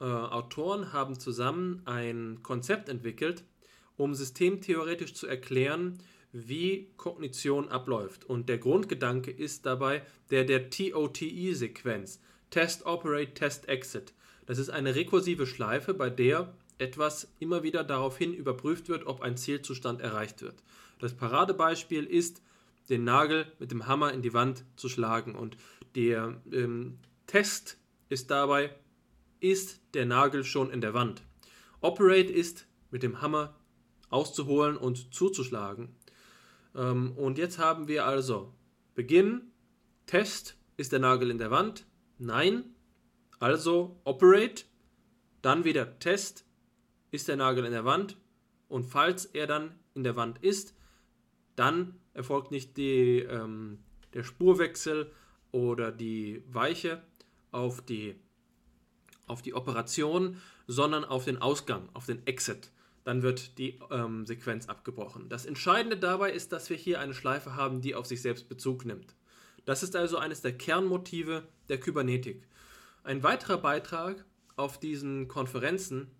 äh, 0.00 0.04
Autoren 0.04 0.92
haben 0.92 1.18
zusammen 1.18 1.82
ein 1.86 2.40
Konzept 2.42 2.88
entwickelt, 2.88 3.44
um 3.96 4.14
systemtheoretisch 4.14 5.14
zu 5.14 5.26
erklären, 5.26 5.98
wie 6.36 6.88
Kognition 6.96 7.68
abläuft. 7.68 8.24
Und 8.24 8.48
der 8.48 8.58
Grundgedanke 8.58 9.30
ist 9.30 9.64
dabei 9.64 10.02
der 10.30 10.44
der 10.44 10.68
TOTE-Sequenz. 10.70 12.20
Test, 12.50 12.84
Operate, 12.84 13.32
Test, 13.32 13.68
Exit. 13.68 14.12
Das 14.44 14.58
ist 14.58 14.68
eine 14.68 14.94
rekursive 14.94 15.46
Schleife, 15.46 15.94
bei 15.94 16.10
der 16.10 16.52
etwas 16.78 17.28
immer 17.40 17.62
wieder 17.62 17.84
daraufhin 17.84 18.34
überprüft 18.34 18.88
wird, 18.88 19.06
ob 19.06 19.22
ein 19.22 19.36
Zielzustand 19.36 20.00
erreicht 20.02 20.42
wird. 20.42 20.62
Das 20.98 21.14
Paradebeispiel 21.14 22.04
ist, 22.04 22.42
den 22.90 23.04
Nagel 23.04 23.50
mit 23.58 23.70
dem 23.70 23.86
Hammer 23.86 24.12
in 24.12 24.22
die 24.22 24.34
Wand 24.34 24.64
zu 24.76 24.88
schlagen. 24.88 25.34
Und 25.34 25.56
der 25.94 26.40
ähm, 26.52 26.98
Test 27.26 27.78
ist 28.08 28.30
dabei, 28.30 28.70
ist 29.40 29.80
der 29.94 30.06
Nagel 30.06 30.44
schon 30.44 30.70
in 30.70 30.80
der 30.80 30.94
Wand. 30.94 31.22
Operate 31.80 32.32
ist 32.32 32.66
mit 32.90 33.02
dem 33.02 33.20
Hammer 33.22 33.54
auszuholen 34.10 34.76
und 34.76 35.12
zuzuschlagen. 35.12 35.88
Ähm, 36.76 37.12
und 37.16 37.38
jetzt 37.38 37.58
haben 37.58 37.88
wir 37.88 38.06
also 38.06 38.54
Beginn, 38.94 39.50
Test, 40.06 40.56
ist 40.76 40.92
der 40.92 41.00
Nagel 41.00 41.30
in 41.30 41.38
der 41.38 41.50
Wand? 41.50 41.86
Nein. 42.18 42.76
Also 43.38 44.00
Operate, 44.04 44.64
dann 45.42 45.64
wieder 45.64 45.98
Test, 45.98 46.46
ist 47.10 47.28
der 47.28 47.36
Nagel 47.36 47.64
in 47.64 47.72
der 47.72 47.84
Wand? 47.84 48.16
Und 48.68 48.84
falls 48.84 49.24
er 49.26 49.46
dann 49.46 49.74
in 49.94 50.04
der 50.04 50.16
Wand 50.16 50.42
ist, 50.42 50.74
dann 51.56 51.98
erfolgt 52.12 52.50
nicht 52.50 52.76
die, 52.76 53.20
ähm, 53.20 53.78
der 54.12 54.22
Spurwechsel 54.22 55.12
oder 55.52 55.92
die 55.92 56.42
Weiche 56.48 57.02
auf 57.52 57.80
die, 57.80 58.16
auf 59.26 59.42
die 59.42 59.54
Operation, 59.54 60.40
sondern 60.66 61.04
auf 61.04 61.24
den 61.24 61.38
Ausgang, 61.38 61.88
auf 61.94 62.06
den 62.06 62.26
Exit. 62.26 62.70
Dann 63.06 63.22
wird 63.22 63.58
die 63.58 63.78
ähm, 63.92 64.26
Sequenz 64.26 64.66
abgebrochen. 64.66 65.28
Das 65.28 65.46
Entscheidende 65.46 65.96
dabei 65.96 66.32
ist, 66.32 66.50
dass 66.50 66.68
wir 66.70 66.76
hier 66.76 66.98
eine 66.98 67.14
Schleife 67.14 67.54
haben, 67.54 67.80
die 67.80 67.94
auf 67.94 68.04
sich 68.04 68.20
selbst 68.20 68.48
Bezug 68.48 68.84
nimmt. 68.84 69.14
Das 69.64 69.84
ist 69.84 69.94
also 69.94 70.18
eines 70.18 70.42
der 70.42 70.58
Kernmotive 70.58 71.46
der 71.68 71.78
Kybernetik. 71.78 72.42
Ein 73.04 73.22
weiterer 73.22 73.58
Beitrag 73.58 74.24
auf 74.56 74.80
diesen 74.80 75.28
Konferenzen 75.28 76.10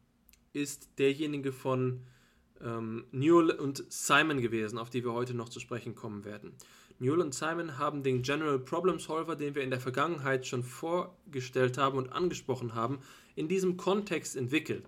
ist 0.53 0.97
derjenige 1.01 1.51
von 1.51 2.07
ähm, 2.63 3.07
Newell 3.11 3.51
und 3.51 3.85
Simon 3.89 4.41
gewesen, 4.41 4.79
auf 4.79 4.89
die 4.89 5.05
wir 5.05 5.13
heute 5.13 5.35
noch 5.35 5.49
zu 5.49 5.59
sprechen 5.59 5.97
kommen 5.97 6.25
werden. 6.25 6.53
Newell 7.01 7.21
und 7.21 7.35
Simon 7.35 7.79
haben 7.79 8.05
den 8.05 8.23
General 8.23 8.61
Problem 8.61 9.01
Solver, 9.01 9.35
den 9.35 9.57
wir 9.57 9.63
in 9.63 9.71
der 9.71 9.81
Vergangenheit 9.81 10.47
schon 10.47 10.63
vorgestellt 10.63 11.79
haben 11.79 11.99
und 11.99 12.13
angesprochen 12.13 12.77
haben, 12.77 13.01
in 13.35 13.49
diesem 13.49 13.77
Kontext 13.77 14.37
entwickelt. 14.37 14.85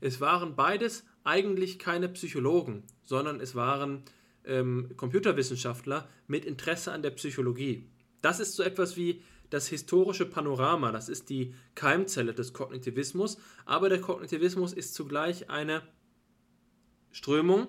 Es 0.00 0.20
waren 0.20 0.56
beides 0.56 1.04
eigentlich 1.26 1.78
keine 1.78 2.08
Psychologen, 2.08 2.84
sondern 3.02 3.40
es 3.40 3.54
waren 3.54 4.02
ähm, 4.44 4.90
Computerwissenschaftler 4.96 6.08
mit 6.26 6.44
Interesse 6.44 6.92
an 6.92 7.02
der 7.02 7.10
Psychologie. 7.10 7.88
Das 8.22 8.40
ist 8.40 8.54
so 8.54 8.62
etwas 8.62 8.96
wie 8.96 9.22
das 9.50 9.68
historische 9.68 10.26
Panorama, 10.26 10.90
das 10.90 11.08
ist 11.08 11.28
die 11.28 11.54
Keimzelle 11.74 12.34
des 12.34 12.52
Kognitivismus, 12.52 13.38
aber 13.64 13.88
der 13.88 14.00
Kognitivismus 14.00 14.72
ist 14.72 14.94
zugleich 14.94 15.50
eine 15.50 15.82
Strömung, 17.12 17.68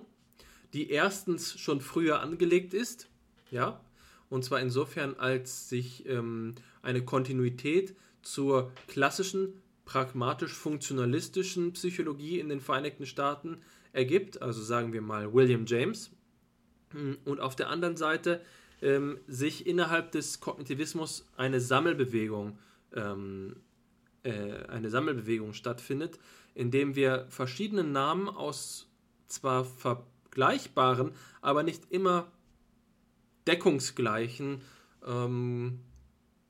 die 0.74 0.90
erstens 0.90 1.60
schon 1.60 1.82
früher 1.82 2.22
angelegt 2.22 2.74
ist, 2.74 3.10
ja, 3.52 3.82
und 4.30 4.44
zwar 4.44 4.60
insofern, 4.60 5.16
als 5.16 5.70
sich 5.70 6.06
ähm, 6.08 6.56
eine 6.82 7.06
Kontinuität 7.06 7.96
zur 8.22 8.72
klassischen, 8.88 9.62
pragmatisch-funktionalistischen 9.88 11.74
Psychologie 11.74 12.40
in 12.40 12.50
den 12.50 12.60
Vereinigten 12.60 13.06
Staaten 13.06 13.58
ergibt, 13.94 14.42
also 14.42 14.62
sagen 14.62 14.94
wir 14.94 15.02
mal 15.02 15.34
William 15.34 15.66
James, 15.66 16.12
und 17.26 17.40
auf 17.40 17.56
der 17.56 17.70
anderen 17.70 17.98
Seite 17.98 18.42
ähm, 18.82 19.20
sich 19.28 19.66
innerhalb 19.66 20.12
des 20.12 20.40
Kognitivismus 20.40 21.26
eine 21.36 21.60
Sammelbewegung, 21.60 22.60
ähm, 22.94 23.56
äh, 24.24 24.66
eine 24.68 24.90
Sammelbewegung 24.90 25.54
stattfindet, 25.54 26.20
indem 26.54 26.96
wir 26.96 27.26
verschiedene 27.30 27.84
Namen 27.84 28.30
aus 28.30 28.90
zwar 29.28 29.66
vergleichbaren, 29.66 31.12
aber 31.42 31.64
nicht 31.64 31.92
immer 31.92 32.32
deckungsgleichen 33.48 34.62
ähm, 35.06 35.80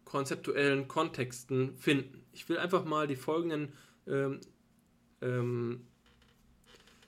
konzeptuellen 0.05 0.87
Kontexten 0.87 1.75
finden. 1.75 2.23
Ich 2.37 2.47
will 2.49 2.59
einfach 2.59 2.85
mal 2.85 3.07
die 3.07 3.15
folgenden 3.15 3.73
ähm, 4.05 4.39
ähm, 5.21 5.87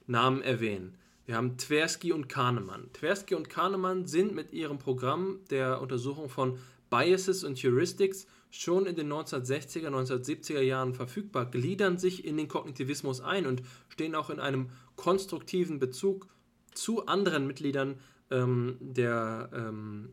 Namen 0.08 0.42
erwähnen. 0.42 0.98
Wir 1.28 1.36
haben 1.36 1.56
Tversky 1.56 2.12
und 2.12 2.28
Kahnemann. 2.28 2.92
Tversky 2.94 3.36
und 3.36 3.48
Kahnemann 3.48 4.08
sind 4.08 4.34
mit 4.34 4.52
ihrem 4.54 4.80
Programm 4.80 5.42
der 5.52 5.82
Untersuchung 5.82 6.30
von 6.30 6.58
Biases 6.90 7.44
und 7.44 7.62
Heuristics 7.62 8.26
schon 8.50 8.88
in 8.88 8.96
den 8.96 9.14
1960er, 9.14 9.90
1970er 9.90 10.62
Jahren 10.62 10.96
verfügbar, 10.96 11.46
gliedern 11.46 12.00
sich 12.00 12.26
in 12.26 12.36
den 12.36 12.48
Kognitivismus 12.48 13.22
ein 13.22 13.46
und 13.46 13.62
stehen 13.88 14.16
auch 14.16 14.32
in 14.32 14.40
einem 14.40 14.72
konstruktiven 14.96 15.78
Bezug 15.78 16.28
zu 16.74 17.06
anderen 17.06 17.46
Mitgliedern 17.46 18.00
ähm, 18.32 18.78
der, 18.80 19.52
ähm, 19.54 20.10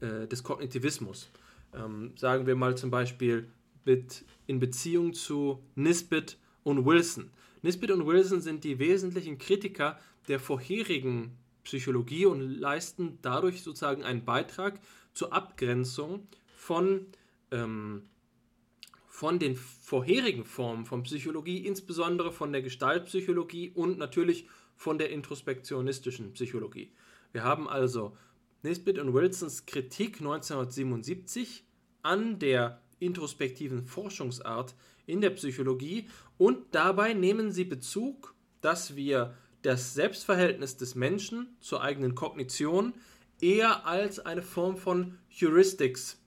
äh, 0.00 0.28
des 0.28 0.42
Kognitivismus. 0.42 1.30
Ähm, 1.72 2.12
sagen 2.18 2.46
wir 2.46 2.56
mal 2.56 2.76
zum 2.76 2.90
Beispiel 2.90 3.48
mit, 3.84 4.24
in 4.46 4.60
Beziehung 4.60 5.12
zu 5.12 5.62
Nisbet 5.74 6.38
und 6.62 6.84
Wilson. 6.84 7.30
Nisbet 7.62 7.90
und 7.90 8.06
Wilson 8.06 8.40
sind 8.40 8.64
die 8.64 8.78
wesentlichen 8.78 9.38
Kritiker 9.38 9.98
der 10.28 10.40
vorherigen 10.40 11.36
Psychologie 11.64 12.26
und 12.26 12.40
leisten 12.40 13.18
dadurch 13.22 13.62
sozusagen 13.62 14.02
einen 14.02 14.24
Beitrag 14.24 14.80
zur 15.12 15.32
Abgrenzung 15.32 16.26
von 16.54 17.06
ähm, 17.50 18.02
von 19.20 19.38
den 19.38 19.54
vorherigen 19.54 20.46
Formen 20.46 20.86
von 20.86 21.02
Psychologie, 21.02 21.58
insbesondere 21.58 22.32
von 22.32 22.52
der 22.52 22.62
Gestaltpsychologie 22.62 23.70
und 23.74 23.98
natürlich 23.98 24.48
von 24.76 24.96
der 24.96 25.10
introspektionistischen 25.10 26.32
Psychologie. 26.32 26.90
Wir 27.32 27.44
haben 27.44 27.68
also 27.68 28.16
Nisbet 28.62 28.98
und 28.98 29.12
Wilsons 29.12 29.66
Kritik 29.66 30.20
1977 30.20 31.64
an 32.02 32.38
der 32.38 32.80
introspektiven 33.00 33.84
Forschungsart 33.84 34.74
in 35.06 35.20
der 35.20 35.30
Psychologie 35.30 36.08
und 36.38 36.58
dabei 36.72 37.12
nehmen 37.12 37.50
sie 37.52 37.64
Bezug, 37.64 38.34
dass 38.60 38.94
wir 38.94 39.34
das 39.62 39.94
Selbstverhältnis 39.94 40.76
des 40.76 40.94
Menschen 40.94 41.56
zur 41.60 41.82
eigenen 41.82 42.14
Kognition 42.14 42.94
eher 43.40 43.86
als 43.86 44.20
eine 44.20 44.42
Form 44.42 44.76
von 44.76 45.18
Heuristics 45.28 46.22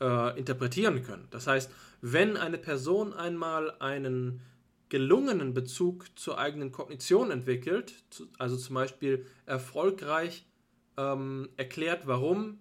äh, 0.00 0.38
interpretieren 0.38 1.02
können. 1.02 1.28
Das 1.30 1.46
heißt, 1.46 1.70
wenn 2.00 2.36
eine 2.36 2.58
Person 2.58 3.12
einmal 3.12 3.72
einen 3.78 4.40
gelungenen 4.88 5.54
Bezug 5.54 6.06
zur 6.18 6.38
eigenen 6.38 6.72
Kognition 6.72 7.30
entwickelt, 7.30 7.94
also 8.38 8.56
zum 8.56 8.74
Beispiel 8.74 9.26
erfolgreich 9.46 10.46
ähm, 10.96 11.48
erklärt, 11.56 12.06
warum 12.06 12.59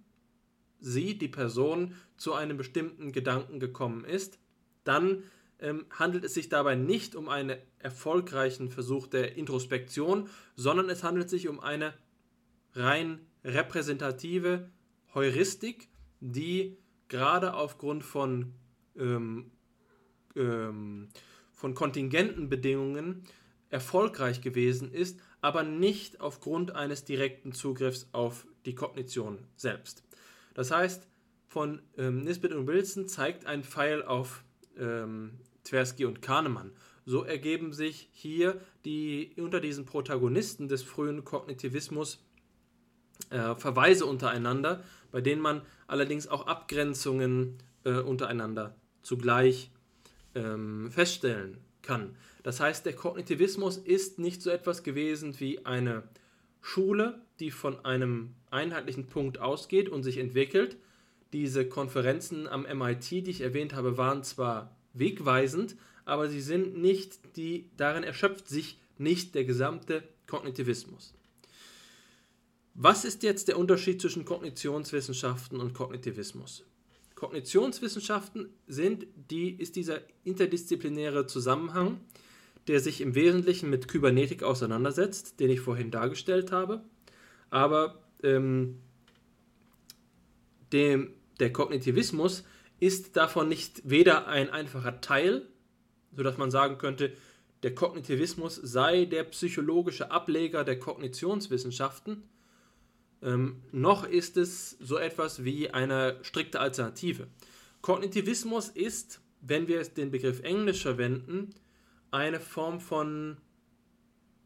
sie, 0.80 1.18
die 1.18 1.28
Person, 1.28 1.96
zu 2.18 2.34
einem 2.34 2.58
bestimmten 2.58 3.12
Gedanken 3.12 3.60
gekommen 3.60 4.04
ist, 4.04 4.40
dann 4.84 5.24
ähm, 5.60 5.86
handelt 5.92 6.24
es 6.24 6.34
sich 6.34 6.50
dabei 6.50 6.76
nicht 6.76 7.16
um 7.16 7.30
einen 7.30 7.58
erfolgreichen 7.80 8.70
Versuch 8.70 9.08
der 9.08 9.36
Introspektion, 9.36 10.30
sondern 10.56 10.90
es 10.90 11.04
handelt 11.04 11.30
sich 11.30 11.48
um 11.48 11.60
eine 11.60 11.94
rein 12.74 13.20
repräsentative 13.44 14.70
Heuristik, 15.14 15.90
die 16.20 16.78
gerade 17.08 17.54
aufgrund 17.54 18.04
von, 18.04 18.54
ähm, 18.98 19.52
ähm, 20.36 21.10
von 21.52 21.74
Kontingentenbedingungen 21.74 23.24
erfolgreich 23.70 24.42
gewesen 24.42 24.92
ist, 24.92 25.20
aber 25.42 25.64
nicht 25.64 26.22
aufgrund 26.22 26.76
eines 26.76 27.06
direkten 27.06 27.54
Zugriffs 27.54 28.10
auf 28.12 28.46
die 28.66 28.76
Kognition 28.76 29.40
selbst. 29.56 30.04
Das 30.54 30.72
heißt, 30.72 31.08
von 31.48 31.82
ähm, 31.98 32.22
Nisbet 32.22 32.54
und 32.54 32.68
Wilson 32.68 33.08
zeigt 33.08 33.46
ein 33.46 33.64
Pfeil 33.64 34.04
auf 34.04 34.44
ähm, 34.78 35.40
Tversky 35.64 36.06
und 36.06 36.22
Kahnemann. 36.22 36.72
So 37.06 37.24
ergeben 37.24 37.74
sich 37.74 38.10
hier 38.12 38.62
die 38.86 39.34
unter 39.38 39.60
diesen 39.60 39.86
Protagonisten 39.86 40.68
des 40.68 40.84
frühen 40.84 41.26
Kognitivismus 41.26 42.24
äh, 43.32 43.56
Verweise 43.56 44.06
untereinander, 44.06 44.84
bei 45.12 45.22
denen 45.22 45.42
man 45.42 45.62
allerdings 45.88 46.28
auch 46.28 46.48
Abgrenzungen 46.48 47.58
äh, 47.84 48.00
untereinander 48.00 48.76
zugleich 49.02 49.72
ähm, 50.36 50.92
feststellen 50.92 51.58
kann. 51.82 52.16
Das 52.44 52.60
heißt, 52.60 52.86
der 52.86 52.94
Kognitivismus 52.94 53.78
ist 53.78 54.20
nicht 54.20 54.42
so 54.42 54.50
etwas 54.50 54.84
gewesen 54.84 55.40
wie 55.40 55.66
eine 55.66 56.04
Schule, 56.62 57.22
die 57.40 57.52
von 57.52 57.84
einem 57.86 58.36
einheitlichen 58.52 59.08
Punkt 59.08 59.40
ausgeht 59.40 59.90
und 59.90 60.04
sich 60.04 60.18
entwickelt. 60.18 60.78
Diese 61.34 61.68
Konferenzen 61.68 62.48
am 62.48 62.64
MIT, 62.64 63.12
die 63.12 63.30
ich 63.30 63.42
erwähnt 63.42 63.74
habe, 63.74 63.98
waren 63.98 64.24
zwar 64.24 64.76
wegweisend, 64.94 65.76
aber 66.06 66.28
sie 66.28 66.42
sind 66.42 66.78
nicht 66.78 67.20
die, 67.36 67.70
darin 67.78 68.04
erschöpft 68.04 68.48
sich 68.48 68.80
nicht 68.98 69.36
der 69.36 69.46
gesamte 69.46 70.04
Kognitivismus. 70.28 71.14
Was 72.74 73.06
ist 73.06 73.24
jetzt 73.24 73.48
der 73.48 73.60
Unterschied 73.60 74.02
zwischen 74.02 74.26
Kognitionswissenschaften 74.26 75.60
und 75.60 75.74
Kognitivismus? 75.74 76.66
Kognitionswissenschaften 77.16 78.50
sind 78.68 79.06
die, 79.30 79.52
ist 79.52 79.76
dieser 79.76 80.00
interdisziplinäre 80.24 81.28
Zusammenhang, 81.28 82.00
der 82.68 82.80
sich 82.80 83.02
im 83.02 83.16
Wesentlichen 83.16 83.70
mit 83.70 83.88
Kybernetik 83.88 84.44
auseinandersetzt, 84.44 85.40
den 85.40 85.50
ich 85.50 85.60
vorhin 85.60 85.92
dargestellt 85.92 86.52
habe. 86.52 86.84
Aber 87.50 88.04
ähm, 88.24 88.80
dem, 90.72 91.14
der 91.40 91.52
Kognitivismus 91.52 92.44
ist 92.80 93.18
davon 93.18 93.50
nicht 93.50 93.82
weder 93.90 94.28
ein 94.28 94.50
einfacher 94.50 95.02
Teil, 95.02 95.48
sodass 96.16 96.38
man 96.38 96.52
sagen 96.52 96.78
könnte, 96.78 97.14
der 97.64 97.76
Kognitivismus 97.76 98.56
sei 98.56 99.06
der 99.06 99.26
psychologische 99.26 100.12
Ableger 100.12 100.64
der 100.64 100.80
Kognitionswissenschaften, 100.80 102.24
ähm, 103.22 103.62
noch 103.72 104.06
ist 104.08 104.38
es 104.38 104.78
so 104.80 104.98
etwas 104.98 105.44
wie 105.44 105.70
eine 105.72 106.18
strikte 106.22 106.62
Alternative. 106.62 107.28
Kognitivismus 107.82 108.70
ist, 108.70 109.22
wenn 109.42 109.68
wir 109.68 109.84
den 109.84 110.12
Begriff 110.12 110.42
Englisch 110.42 110.82
verwenden, 110.82 111.50
eine 112.12 112.40
Form 112.40 112.80
von 112.80 113.38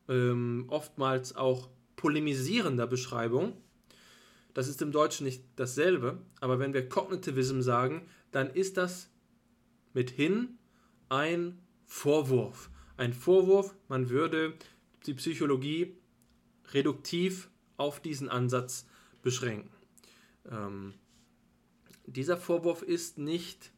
ähm, 0.09 0.65
oftmals 0.69 1.35
auch 1.35 1.69
polemisierender 2.03 2.85
Beschreibung. 2.85 3.53
Das 4.53 4.67
ist 4.67 4.81
im 4.81 4.91
Deutschen 4.91 5.23
nicht 5.23 5.41
dasselbe, 5.55 6.17
aber 6.41 6.59
wenn 6.59 6.73
wir 6.73 6.89
Cognitivism 6.89 7.61
sagen, 7.61 8.05
dann 8.31 8.49
ist 8.49 8.75
das 8.75 9.09
mithin 9.93 10.57
ein 11.07 11.59
Vorwurf. 11.85 12.69
Ein 12.97 13.13
Vorwurf, 13.13 13.73
man 13.87 14.09
würde 14.09 14.53
die 15.05 15.13
Psychologie 15.13 15.95
reduktiv 16.73 17.49
auf 17.77 18.01
diesen 18.01 18.27
Ansatz 18.27 18.85
beschränken. 19.21 19.71
Ähm, 20.51 20.95
dieser 22.05 22.35
Vorwurf 22.35 22.81
ist 22.81 23.17
nicht, 23.17 23.71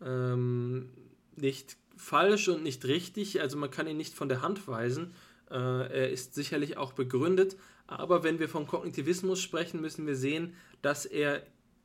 ähm, 0.00 0.90
nicht 1.36 1.76
falsch 1.96 2.48
und 2.48 2.64
nicht 2.64 2.84
richtig, 2.86 3.40
also 3.40 3.56
man 3.56 3.70
kann 3.70 3.86
ihn 3.86 3.98
nicht 3.98 4.14
von 4.14 4.28
der 4.28 4.42
Hand 4.42 4.66
weisen. 4.66 5.14
Äh, 5.50 5.54
er 5.54 6.10
ist 6.10 6.34
sicherlich 6.34 6.76
auch 6.76 6.92
begründet, 6.92 7.56
aber 7.86 8.22
wenn 8.22 8.38
wir 8.38 8.48
vom 8.48 8.66
Kognitivismus 8.66 9.40
sprechen, 9.40 9.80
müssen 9.80 10.06
wir 10.06 10.16
sehen, 10.16 10.54
dass 10.82 11.06
er 11.06 11.42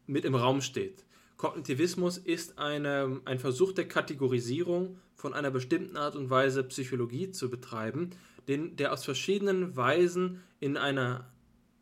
mit 0.07 0.25
im 0.25 0.35
Raum 0.35 0.61
steht. 0.61 1.03
Kognitivismus 1.37 2.17
ist 2.17 2.59
eine, 2.59 3.21
ein 3.25 3.39
Versuch 3.39 3.73
der 3.73 3.87
Kategorisierung 3.87 4.99
von 5.15 5.33
einer 5.33 5.51
bestimmten 5.51 5.97
Art 5.97 6.15
und 6.15 6.29
Weise 6.29 6.63
Psychologie 6.63 7.31
zu 7.31 7.49
betreiben, 7.49 8.11
den, 8.47 8.75
der 8.75 8.93
aus 8.93 9.03
verschiedenen 9.03 9.75
Weisen 9.75 10.41
in 10.59 10.77
einer 10.77 11.29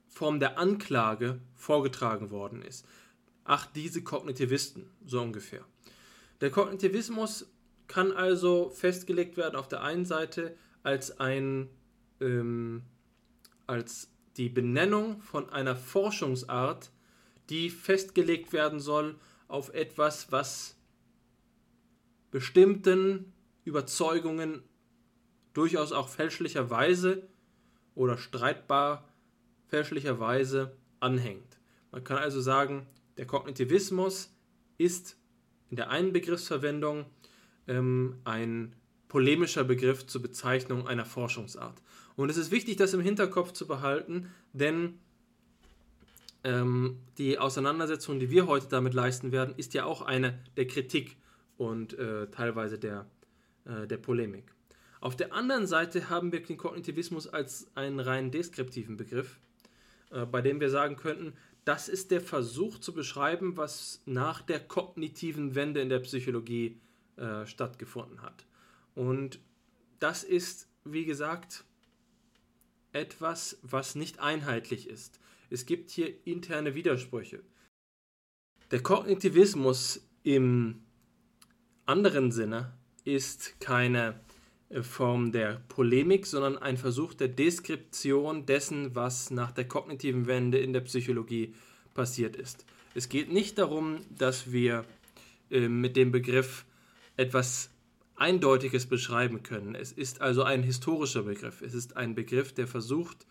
Form 0.07 0.39
der 0.39 0.57
Anklage 0.57 1.39
vorgetragen 1.55 2.31
worden 2.31 2.61
ist. 2.61 2.85
Ach, 3.43 3.65
diese 3.65 4.03
Kognitivisten, 4.03 4.89
so 5.05 5.21
ungefähr. 5.21 5.65
Der 6.39 6.49
Kognitivismus 6.49 7.47
kann 7.87 8.11
also 8.11 8.69
festgelegt 8.69 9.37
werden 9.37 9.55
auf 9.55 9.67
der 9.67 9.81
einen 9.81 10.05
Seite 10.05 10.55
als 10.83 11.19
ein 11.19 11.69
ähm, 12.19 12.83
als 13.67 14.09
die 14.37 14.49
Benennung 14.49 15.21
von 15.21 15.49
einer 15.49 15.75
Forschungsart, 15.75 16.91
die 17.49 17.69
festgelegt 17.69 18.53
werden 18.53 18.79
soll 18.79 19.19
auf 19.47 19.73
etwas, 19.73 20.31
was 20.31 20.75
bestimmten 22.31 23.33
Überzeugungen 23.63 24.63
durchaus 25.53 25.91
auch 25.91 26.09
fälschlicherweise 26.09 27.27
oder 27.95 28.17
streitbar 28.17 29.07
fälschlicherweise 29.67 30.75
anhängt. 30.99 31.59
Man 31.91 32.03
kann 32.03 32.17
also 32.17 32.41
sagen, 32.41 32.87
der 33.17 33.27
Kognitivismus 33.27 34.35
ist 34.77 35.15
in 35.69 35.75
der 35.75 35.91
einen 35.91 36.11
Begriffsverwendung 36.11 37.05
ähm, 37.67 38.19
ein 38.23 38.75
polemischer 39.13 39.63
Begriff 39.63 40.07
zur 40.07 40.23
Bezeichnung 40.23 40.87
einer 40.87 41.05
Forschungsart. 41.05 41.83
Und 42.15 42.31
es 42.31 42.37
ist 42.37 42.49
wichtig, 42.49 42.77
das 42.77 42.95
im 42.95 42.99
Hinterkopf 42.99 43.51
zu 43.51 43.67
behalten, 43.67 44.31
denn 44.53 44.97
ähm, 46.43 46.97
die 47.19 47.37
Auseinandersetzung, 47.37 48.19
die 48.19 48.31
wir 48.31 48.47
heute 48.47 48.69
damit 48.69 48.95
leisten 48.95 49.31
werden, 49.31 49.53
ist 49.55 49.75
ja 49.75 49.85
auch 49.85 50.01
eine 50.01 50.39
der 50.57 50.65
Kritik 50.65 51.15
und 51.57 51.93
äh, 51.99 52.25
teilweise 52.31 52.79
der, 52.79 53.05
äh, 53.65 53.85
der 53.85 53.97
Polemik. 53.97 54.45
Auf 54.99 55.15
der 55.15 55.31
anderen 55.31 55.67
Seite 55.67 56.09
haben 56.09 56.31
wir 56.31 56.41
den 56.41 56.57
Kognitivismus 56.57 57.27
als 57.27 57.67
einen 57.75 57.99
rein 57.99 58.31
deskriptiven 58.31 58.97
Begriff, 58.97 59.37
äh, 60.09 60.25
bei 60.25 60.41
dem 60.41 60.59
wir 60.59 60.71
sagen 60.71 60.95
könnten, 60.95 61.33
das 61.65 61.87
ist 61.87 62.09
der 62.09 62.21
Versuch 62.21 62.79
zu 62.79 62.95
beschreiben, 62.95 63.57
was 63.57 64.01
nach 64.07 64.41
der 64.41 64.59
kognitiven 64.59 65.53
Wende 65.53 65.81
in 65.81 65.89
der 65.89 65.99
Psychologie 65.99 66.81
äh, 67.15 67.45
stattgefunden 67.45 68.23
hat. 68.23 68.47
Und 68.95 69.39
das 69.99 70.23
ist, 70.23 70.67
wie 70.83 71.05
gesagt, 71.05 71.63
etwas, 72.91 73.57
was 73.61 73.95
nicht 73.95 74.19
einheitlich 74.19 74.87
ist. 74.87 75.19
Es 75.49 75.65
gibt 75.65 75.91
hier 75.91 76.13
interne 76.25 76.75
Widersprüche. 76.75 77.41
Der 78.71 78.81
Kognitivismus 78.81 80.07
im 80.23 80.83
anderen 81.85 82.31
Sinne 82.31 82.73
ist 83.03 83.59
keine 83.59 84.19
Form 84.81 85.31
der 85.31 85.61
Polemik, 85.67 86.25
sondern 86.25 86.57
ein 86.57 86.77
Versuch 86.77 87.13
der 87.13 87.27
Deskription 87.27 88.45
dessen, 88.45 88.95
was 88.95 89.29
nach 89.29 89.51
der 89.51 89.67
kognitiven 89.67 90.25
Wende 90.25 90.57
in 90.57 90.73
der 90.73 90.81
Psychologie 90.81 91.53
passiert 91.93 92.35
ist. 92.35 92.65
Es 92.95 93.09
geht 93.09 93.31
nicht 93.31 93.57
darum, 93.57 93.99
dass 94.09 94.51
wir 94.51 94.85
äh, 95.51 95.67
mit 95.67 95.95
dem 95.95 96.11
Begriff 96.11 96.65
etwas 97.17 97.69
Eindeutiges 98.15 98.85
beschreiben 98.85 99.43
können. 99.43 99.75
Es 99.75 99.91
ist 99.91 100.21
also 100.21 100.43
ein 100.43 100.63
historischer 100.63 101.23
Begriff. 101.23 101.61
Es 101.61 101.73
ist 101.73 101.97
ein 101.97 102.15
Begriff, 102.15 102.53
der 102.53 102.67
versucht, 102.67 103.25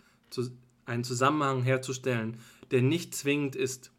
einen 0.85 1.05
Zusammenhang 1.05 1.62
herzustellen, 1.62 2.38
der 2.71 2.83
nicht 2.83 3.14
zwingend 3.14 3.55
ist. 3.55 3.92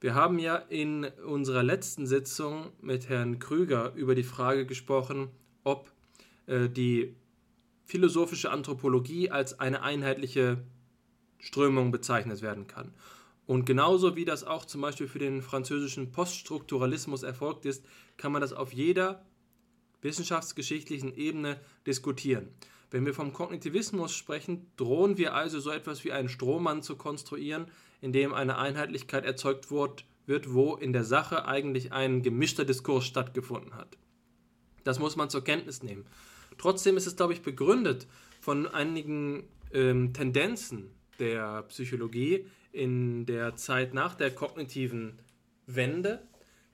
Wir 0.00 0.14
haben 0.14 0.38
ja 0.38 0.56
in 0.56 1.04
unserer 1.26 1.62
letzten 1.62 2.06
Sitzung 2.06 2.70
mit 2.80 3.08
Herrn 3.08 3.38
Krüger 3.38 3.92
über 3.94 4.14
die 4.14 4.22
Frage 4.22 4.66
gesprochen, 4.66 5.28
ob 5.64 5.90
äh, 6.46 6.68
die 6.68 7.14
philosophische 7.84 8.50
Anthropologie 8.50 9.30
als 9.30 9.58
eine 9.58 9.82
einheitliche 9.82 10.58
Strömung 11.38 11.92
bezeichnet 11.92 12.42
werden 12.42 12.66
kann. 12.66 12.92
Und 13.46 13.64
genauso 13.64 14.16
wie 14.16 14.24
das 14.24 14.42
auch 14.44 14.64
zum 14.64 14.80
Beispiel 14.80 15.06
für 15.06 15.20
den 15.20 15.40
französischen 15.40 16.10
Poststrukturalismus 16.10 17.22
erfolgt 17.22 17.64
ist, 17.64 17.84
kann 18.16 18.32
man 18.32 18.40
das 18.40 18.52
auf 18.52 18.72
jeder 18.72 19.24
wissenschaftsgeschichtlichen 20.06 21.14
Ebene 21.14 21.60
diskutieren. 21.86 22.48
Wenn 22.90 23.04
wir 23.04 23.14
vom 23.14 23.32
Kognitivismus 23.32 24.14
sprechen, 24.14 24.70
drohen 24.76 25.18
wir 25.18 25.34
also 25.34 25.60
so 25.60 25.70
etwas 25.70 26.04
wie 26.04 26.12
einen 26.12 26.28
Strohmann 26.28 26.82
zu 26.82 26.96
konstruieren, 26.96 27.66
in 28.00 28.12
dem 28.12 28.32
eine 28.32 28.58
Einheitlichkeit 28.58 29.24
erzeugt 29.24 29.70
wird, 29.70 30.54
wo 30.54 30.76
in 30.76 30.92
der 30.92 31.04
Sache 31.04 31.46
eigentlich 31.46 31.92
ein 31.92 32.22
gemischter 32.22 32.64
Diskurs 32.64 33.04
stattgefunden 33.04 33.74
hat. 33.74 33.98
Das 34.84 34.98
muss 34.98 35.16
man 35.16 35.30
zur 35.30 35.42
Kenntnis 35.42 35.82
nehmen. 35.82 36.06
Trotzdem 36.58 36.96
ist 36.96 37.06
es, 37.06 37.16
glaube 37.16 37.32
ich, 37.32 37.42
begründet 37.42 38.06
von 38.40 38.66
einigen 38.66 39.44
ähm, 39.72 40.12
Tendenzen 40.12 40.90
der 41.18 41.62
Psychologie 41.64 42.46
in 42.72 43.26
der 43.26 43.56
Zeit 43.56 43.94
nach 43.94 44.14
der 44.14 44.30
kognitiven 44.30 45.18
Wende 45.66 46.22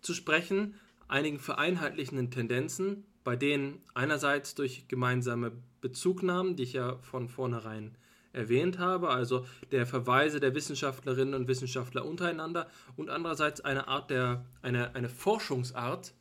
zu 0.03 0.15
sprechen, 0.15 0.75
einigen 1.09 1.39
vereinheitlichenden 1.39 2.31
Tendenzen, 2.31 3.05
bei 3.25 3.37
denen 3.37 3.81
einerseits 3.95 4.55
durch 4.55 4.89
gemeinsame 4.89 5.53
Bezugnahmen, 5.81 6.57
die 6.57 6.65
ich 6.65 6.73
ja 6.73 6.99
von 6.99 7.29
vornherein 7.29 7.97
erwähnt 8.33 8.79
habe, 8.79 9.11
also 9.11 9.47
der 9.71 9.87
Verweise 9.87 10.41
der 10.41 10.55
Wissenschaftlerinnen 10.55 11.35
und 11.35 11.49
Wissenschaftler 11.49 12.05
untereinander 12.05 12.69
und 12.97 13.11
andererseits 13.11 13.61
eine 13.61 13.89
Art 13.89 14.11
der, 14.11 14.45
eine, 14.63 14.95
eine 14.95 15.09
Forschungsart, 15.09 16.15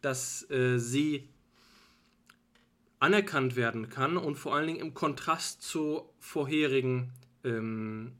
dass 0.00 0.48
äh, 0.50 0.78
sie 0.78 1.28
anerkannt 2.98 3.56
werden 3.56 3.90
kann 3.90 4.16
und 4.16 4.36
vor 4.36 4.54
allen 4.54 4.66
Dingen 4.66 4.80
im 4.80 4.94
Kontrast 4.94 5.62
zu 5.62 6.08
vorherigen, 6.18 7.12
ähm, 7.44 8.12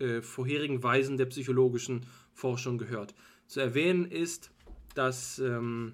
äh, 0.00 0.20
vorherigen 0.20 0.82
Weisen 0.82 1.16
der 1.16 1.26
psychologischen 1.26 2.06
Forschung 2.32 2.78
gehört. 2.78 3.14
Zu 3.46 3.60
erwähnen 3.60 4.04
ist, 4.10 4.50
dass, 4.98 5.38
ähm, 5.38 5.92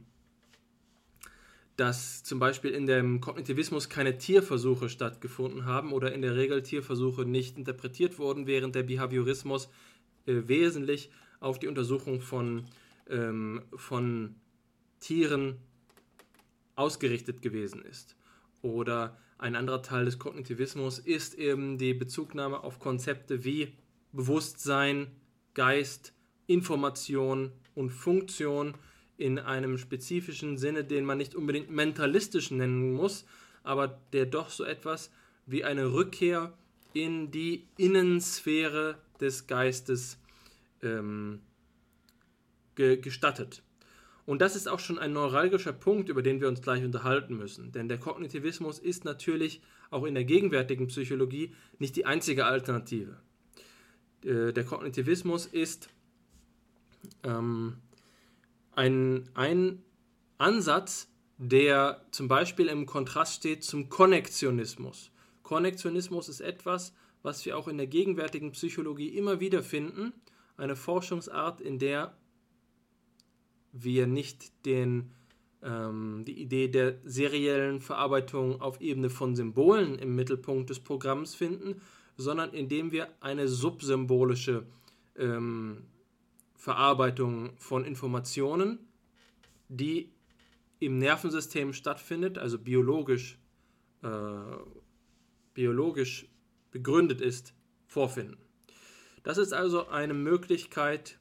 dass 1.76 2.22
zum 2.22 2.38
Beispiel 2.38 2.70
in 2.70 2.86
dem 2.86 3.20
Kognitivismus 3.20 3.90
keine 3.90 4.16
Tierversuche 4.16 4.88
stattgefunden 4.88 5.66
haben 5.66 5.92
oder 5.92 6.12
in 6.12 6.22
der 6.22 6.36
Regel 6.36 6.62
Tierversuche 6.62 7.26
nicht 7.26 7.58
interpretiert 7.58 8.18
wurden, 8.18 8.46
während 8.46 8.74
der 8.74 8.82
Behaviorismus 8.82 9.68
äh, 10.24 10.48
wesentlich 10.48 11.10
auf 11.38 11.58
die 11.58 11.68
Untersuchung 11.68 12.22
von, 12.22 12.64
ähm, 13.10 13.62
von 13.76 14.36
Tieren 15.00 15.58
ausgerichtet 16.74 17.42
gewesen 17.42 17.82
ist. 17.82 18.16
Oder 18.62 19.18
ein 19.36 19.54
anderer 19.54 19.82
Teil 19.82 20.06
des 20.06 20.18
Kognitivismus 20.18 20.98
ist 20.98 21.34
eben 21.34 21.76
die 21.76 21.92
Bezugnahme 21.92 22.64
auf 22.64 22.78
Konzepte 22.78 23.44
wie 23.44 23.76
Bewusstsein, 24.12 25.08
Geist, 25.52 26.14
Information 26.46 27.52
und 27.74 27.90
Funktion 27.90 28.74
in 29.16 29.38
einem 29.38 29.78
spezifischen 29.78 30.56
Sinne, 30.58 30.84
den 30.84 31.04
man 31.04 31.18
nicht 31.18 31.34
unbedingt 31.34 31.70
mentalistisch 31.70 32.50
nennen 32.50 32.92
muss, 32.92 33.24
aber 33.62 34.00
der 34.12 34.26
doch 34.26 34.50
so 34.50 34.64
etwas 34.64 35.10
wie 35.46 35.64
eine 35.64 35.92
Rückkehr 35.92 36.52
in 36.92 37.30
die 37.30 37.66
Innensphäre 37.76 38.98
des 39.20 39.46
Geistes 39.46 40.18
ähm, 40.82 41.40
ge 42.74 42.96
gestattet. 42.96 43.62
Und 44.26 44.40
das 44.40 44.56
ist 44.56 44.68
auch 44.68 44.80
schon 44.80 44.98
ein 44.98 45.12
neuralgischer 45.12 45.72
Punkt, 45.72 46.08
über 46.08 46.22
den 46.22 46.40
wir 46.40 46.48
uns 46.48 46.62
gleich 46.62 46.82
unterhalten 46.82 47.36
müssen. 47.36 47.72
Denn 47.72 47.88
der 47.88 47.98
Kognitivismus 47.98 48.78
ist 48.78 49.04
natürlich 49.04 49.60
auch 49.90 50.04
in 50.04 50.14
der 50.14 50.24
gegenwärtigen 50.24 50.86
Psychologie 50.86 51.54
nicht 51.78 51.94
die 51.96 52.06
einzige 52.06 52.46
Alternative. 52.46 53.20
Äh, 54.24 54.52
der 54.52 54.64
Kognitivismus 54.64 55.46
ist 55.46 55.90
ähm, 57.22 57.76
ein, 58.76 59.28
ein 59.34 59.82
Ansatz, 60.38 61.08
der 61.38 62.04
zum 62.10 62.28
Beispiel 62.28 62.66
im 62.66 62.86
Kontrast 62.86 63.34
steht 63.36 63.64
zum 63.64 63.88
Konnektionismus. 63.88 65.10
Konnektionismus 65.42 66.28
ist 66.28 66.40
etwas, 66.40 66.94
was 67.22 67.44
wir 67.44 67.56
auch 67.56 67.68
in 67.68 67.78
der 67.78 67.86
gegenwärtigen 67.86 68.52
Psychologie 68.52 69.08
immer 69.08 69.40
wieder 69.40 69.62
finden. 69.62 70.12
Eine 70.56 70.76
Forschungsart, 70.76 71.60
in 71.60 71.78
der 71.78 72.16
wir 73.72 74.06
nicht 74.06 74.64
den, 74.66 75.10
ähm, 75.62 76.24
die 76.26 76.40
Idee 76.40 76.68
der 76.68 76.98
seriellen 77.04 77.80
Verarbeitung 77.80 78.60
auf 78.60 78.80
Ebene 78.80 79.10
von 79.10 79.34
Symbolen 79.34 79.98
im 79.98 80.14
Mittelpunkt 80.14 80.70
des 80.70 80.80
Programms 80.80 81.34
finden, 81.34 81.80
sondern 82.16 82.52
indem 82.52 82.92
wir 82.92 83.08
eine 83.20 83.48
subsymbolische 83.48 84.66
ähm, 85.16 85.86
Verarbeitung 86.64 87.52
von 87.58 87.84
Informationen, 87.84 88.78
die 89.68 90.14
im 90.78 90.98
Nervensystem 90.98 91.74
stattfindet, 91.74 92.38
also 92.38 92.58
biologisch, 92.58 93.38
äh, 94.02 94.08
biologisch 95.52 96.26
begründet 96.70 97.20
ist, 97.20 97.52
vorfinden. 97.86 98.38
Das 99.24 99.36
ist 99.36 99.52
also 99.52 99.88
eine 99.88 100.14
Möglichkeit, 100.14 101.18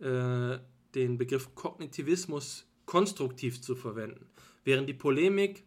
äh, 0.00 0.58
den 0.96 1.16
Begriff 1.16 1.54
Kognitivismus 1.54 2.66
konstruktiv 2.86 3.60
zu 3.60 3.76
verwenden, 3.76 4.26
während 4.64 4.88
die 4.88 4.94
Polemik 4.94 5.62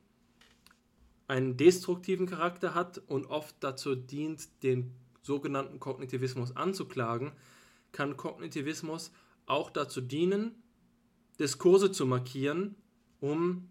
einen 1.30 1.56
destruktiven 1.56 2.26
Charakter 2.26 2.76
hat 2.76 2.98
und 3.08 3.28
oft 3.28 3.56
dazu 3.62 3.96
dient, 3.96 4.62
den 4.62 4.94
sogenannten 5.22 5.80
Kognitivismus 5.80 6.54
anzuklagen, 6.58 7.32
kann 7.92 8.18
Kognitivismus 8.18 9.12
auch 9.46 9.70
dazu 9.70 10.02
dienen, 10.02 10.62
Diskurse 11.40 11.92
zu 11.92 12.06
markieren, 12.06 12.76
um 13.20 13.70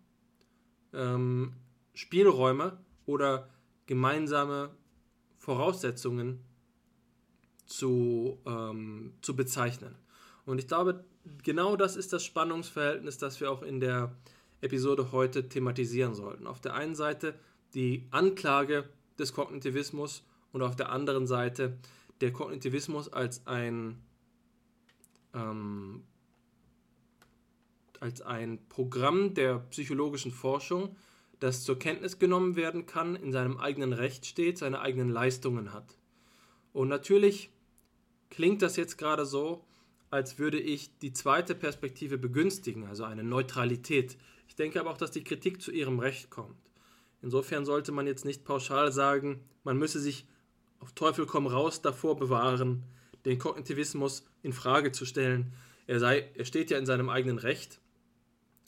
ähm, 0.93 1.55
Spielräume 1.95 2.79
oder 3.07 3.49
gemeinsame 3.87 4.71
Voraussetzungen 5.37 6.45
zu, 7.67 8.39
ähm, 8.47 9.15
zu 9.23 9.37
bezeichnen. 9.37 9.95
Und 10.47 10.59
ich 10.59 10.67
glaube, 10.67 11.05
genau 11.43 11.77
das 11.77 11.97
ist 11.97 12.13
das 12.13 12.25
Spannungsverhältnis, 12.25 13.19
das 13.19 13.41
wir 13.41 13.51
auch 13.51 13.63
in 13.63 13.81
der 13.81 14.17
Episode 14.61 15.13
heute 15.13 15.49
thematisieren 15.49 16.15
sollten. 16.15 16.47
Auf 16.47 16.61
der 16.61 16.75
einen 16.75 16.95
Seite 16.95 17.35
die 17.75 18.07
Anklage 18.11 18.89
des 19.19 19.33
Kognitivismus 19.33 20.25
und 20.53 20.63
auf 20.63 20.75
der 20.75 20.91
anderen 20.91 21.27
Seite 21.27 21.79
der 22.21 22.33
Kognitivismus 22.33 23.13
als 23.13 23.47
ein, 23.47 23.99
ähm, 25.39 26.05
als 28.01 28.23
ein 28.23 28.59
Programm 28.69 29.35
der 29.35 29.59
psychologischen 29.71 30.33
Forschung, 30.33 30.97
das 31.41 31.65
zur 31.65 31.79
Kenntnis 31.79 32.19
genommen 32.19 32.57
werden 32.57 32.87
kann, 32.87 33.17
in 33.17 33.33
seinem 33.33 33.59
eigenen 33.59 33.93
Recht 33.93 34.27
steht, 34.27 34.59
seine 34.59 34.81
eigenen 34.81 35.11
Leistungen 35.11 35.73
hat. 35.73 35.97
Und 36.73 36.89
natürlich 36.89 37.51
klingt 38.31 38.63
das 38.63 38.77
jetzt 38.77 38.99
gerade 38.99 39.25
so, 39.25 39.65
als 40.11 40.39
würde 40.39 40.59
ich 40.59 40.97
die 40.99 41.13
zweite 41.13 41.55
Perspektive 41.55 42.19
begünstigen, 42.19 42.87
also 42.87 43.05
eine 43.05 43.25
Neutralität. 43.25 44.17
Ich 44.49 44.57
denke 44.57 44.81
aber 44.81 44.91
auch, 44.91 44.97
dass 44.97 45.11
die 45.11 45.25
Kritik 45.25 45.61
zu 45.61 45.71
ihrem 45.71 45.99
Recht 45.99 46.31
kommt. 46.31 46.57
Insofern 47.21 47.65
sollte 47.65 47.93
man 47.93 48.07
jetzt 48.07 48.25
nicht 48.25 48.45
pauschal 48.45 48.93
sagen, 48.93 49.41
man 49.65 49.77
müsse 49.77 50.01
sich 50.01 50.27
auf 50.81 50.93
Teufel 50.93 51.27
komm 51.27 51.47
raus 51.47 51.83
davor 51.83 52.17
bewahren, 52.17 52.85
den 53.29 53.39
Kognitivismus 53.39 54.25
in 54.43 54.55
Frage 54.55 54.91
zu 54.91 55.05
stellen. 55.05 55.53
Er, 55.87 56.01
sei, 56.01 56.31
er 56.35 56.47
steht 56.47 56.71
ja 56.71 56.79
in 56.79 56.87
seinem 56.87 57.11
eigenen 57.11 57.39
Recht 57.39 57.79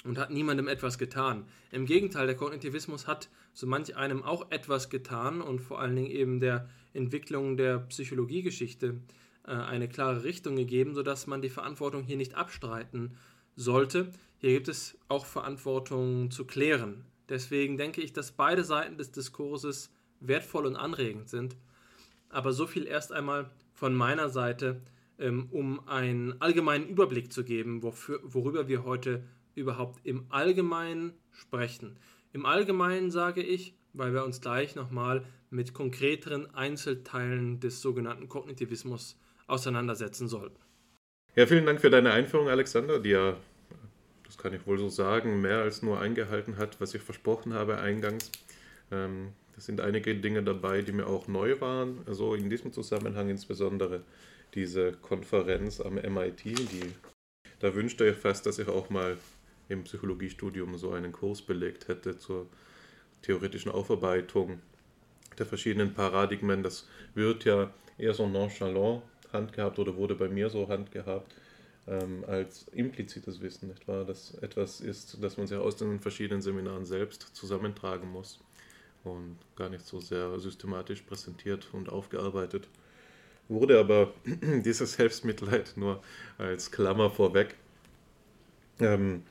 und 0.05 0.19
hat 0.19 0.31
niemandem 0.31 0.69
etwas 0.69 0.99
getan. 0.99 1.47
Im 1.73 1.87
Gegenteil, 1.87 2.27
der 2.27 2.37
Kognitivismus 2.37 3.07
hat 3.07 3.31
so 3.55 3.67
manch 3.67 3.97
einem 3.97 4.23
auch 4.23 4.51
etwas 4.51 4.91
getan 4.91 5.41
und 5.41 5.61
vor 5.61 5.81
allen 5.81 5.97
Dingen 5.97 6.11
eben 6.11 6.41
der 6.41 6.69
Entwicklung 6.93 7.57
der 7.57 7.79
Psychologiegeschichte 7.79 9.01
äh, 9.47 9.51
eine 9.51 9.89
klare 9.89 10.25
Richtung 10.25 10.57
gegeben, 10.57 10.95
sodass 10.95 11.27
man 11.27 11.41
die 11.41 11.49
Verantwortung 11.49 12.05
hier 12.05 12.19
nicht 12.19 12.35
abstreiten 12.35 13.17
sollte. 13.57 14.13
Hier 14.41 14.53
gibt 14.53 14.69
es 14.69 14.99
auch 15.09 15.25
Verantwortung 15.25 16.31
zu 16.31 16.45
klären. 16.45 17.07
Deswegen 17.31 17.79
denke 17.79 18.03
ich, 18.03 18.13
dass 18.13 18.33
beide 18.33 18.65
Seiten 18.65 18.99
des 18.99 19.11
Diskurses 19.11 19.91
wertvoll 20.21 20.67
und 20.67 20.77
anregend 20.77 21.31
sind. 21.31 21.57
Aber 22.29 22.53
so 22.53 22.67
viel 22.67 22.87
erst 22.87 23.11
einmal 23.11 23.51
von 23.81 23.95
meiner 23.95 24.29
Seite, 24.29 24.83
ähm, 25.19 25.49
um 25.51 25.89
einen 25.89 26.39
allgemeinen 26.43 26.87
Überblick 26.87 27.33
zu 27.33 27.45
geben, 27.45 27.83
wofür, 27.83 28.21
worüber 28.23 28.69
wir 28.69 28.85
heute 28.85 29.25
überhaupt 29.55 30.05
im 30.05 30.27
Allgemeinen 30.29 31.15
sprechen. 31.31 31.97
Im 32.35 32.45
Allgemeinen 32.45 33.11
sage 33.11 33.43
ich, 33.43 33.75
weil 33.95 34.13
wir 34.13 34.23
uns 34.23 34.43
gleich 34.43 34.77
nochmal 34.77 35.25
mit 35.49 35.73
konkreteren 35.73 36.55
Einzelteilen 36.55 37.59
des 37.59 37.81
sogenannten 37.81 38.29
Kognitivismus 38.29 39.19
auseinandersetzen 39.47 40.29
sollten. 40.29 40.61
Ja, 41.35 41.47
vielen 41.47 41.65
Dank 41.65 41.81
für 41.81 41.91
deine 41.91 42.13
Einführung, 42.13 42.51
Alexander, 42.51 42.99
die 42.99 43.11
ja, 43.11 43.39
das 44.25 44.37
kann 44.37 44.53
ich 44.53 44.67
wohl 44.67 44.79
so 44.79 44.91
sagen, 44.91 45.41
mehr 45.41 45.63
als 45.63 45.81
nur 45.81 46.01
eingehalten 46.01 46.59
hat, 46.59 46.79
was 46.83 46.93
ich 46.93 47.01
versprochen 47.01 47.55
habe 47.55 47.79
eingangs. 47.79 48.31
Ähm, 48.91 49.33
sind 49.61 49.81
einige 49.81 50.15
Dinge 50.15 50.43
dabei, 50.43 50.83
die 50.83 50.93
mir 50.93 51.07
auch 51.07 51.29
neu 51.29 51.61
waren. 51.61 51.99
Also 52.07 52.35
in 52.35 52.51
diesem 52.51 52.73
Zusammenhang 52.73 53.29
insbesondere 53.29 54.03
diese 54.55 54.93
Konferenz 54.93 55.81
am 55.81 55.95
MIT, 55.95 56.45
die 56.45 56.93
da 57.61 57.75
wünschte 57.75 58.09
ich 58.09 58.17
fast, 58.17 58.47
dass 58.47 58.59
ich 58.59 58.69
auch 58.69 58.89
mal 58.89 59.19
im 59.69 59.85
Psychologiestudium 59.85 60.77
so 60.79 60.93
einen 60.93 61.13
Kurs 61.13 61.43
belegt 61.43 61.89
hätte 61.89 62.19
zur 62.19 62.47
theoretischen 63.23 63.71
Aufarbeitung 63.71 64.61
der 65.39 65.47
verschiedenen 65.47 65.93
Paradigmen. 65.93 66.63
Das 66.63 66.89
wird 67.15 67.45
ja 67.45 67.73
eher 67.99 68.15
so 68.15 68.27
nonchalant 68.27 69.03
handgehabt 69.33 69.79
oder 69.79 69.95
wurde 69.97 70.15
bei 70.15 70.29
mir 70.29 70.49
so 70.49 70.69
handgehabt 70.69 71.33
ähm, 71.87 72.25
als 72.27 72.67
implizites 72.73 73.41
Wissen, 73.43 73.69
nicht 73.69 73.87
wahr? 73.87 74.05
Das 74.05 74.35
etwas 74.39 74.81
ist, 74.81 75.23
das 75.23 75.37
man 75.37 75.47
sich 75.47 75.59
aus 75.59 75.77
den 75.77 76.01
verschiedenen 76.01 76.43
Seminaren 76.43 76.87
selbst 76.87 77.37
zusammentragen 77.37 78.11
muss 78.11 78.41
und 79.05 79.39
gar 79.57 79.69
nicht 79.69 79.87
so 79.87 80.01
sehr 80.01 80.39
systematisch 80.39 81.03
präsentiert 81.03 81.69
und 81.73 81.89
aufgearbeitet 81.89 82.69
wurde, 83.49 83.79
aber 83.79 84.13
dieses 84.25 84.95
Selbstmitleid 84.95 85.75
nur 85.77 86.03
als 86.39 86.71
Klammer 86.71 87.11
vorweg. 87.11 87.57
Ähm, 88.79 89.23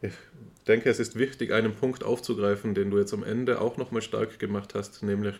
ich 0.00 0.12
denke, 0.66 0.90
es 0.90 0.98
ist 0.98 1.18
wichtig, 1.18 1.52
einen 1.52 1.74
Punkt 1.74 2.04
aufzugreifen, 2.04 2.74
den 2.74 2.90
du 2.90 2.98
jetzt 2.98 3.14
am 3.14 3.24
Ende 3.24 3.60
auch 3.60 3.76
nochmal 3.76 4.02
stark 4.02 4.38
gemacht 4.38 4.74
hast, 4.74 5.02
nämlich 5.02 5.36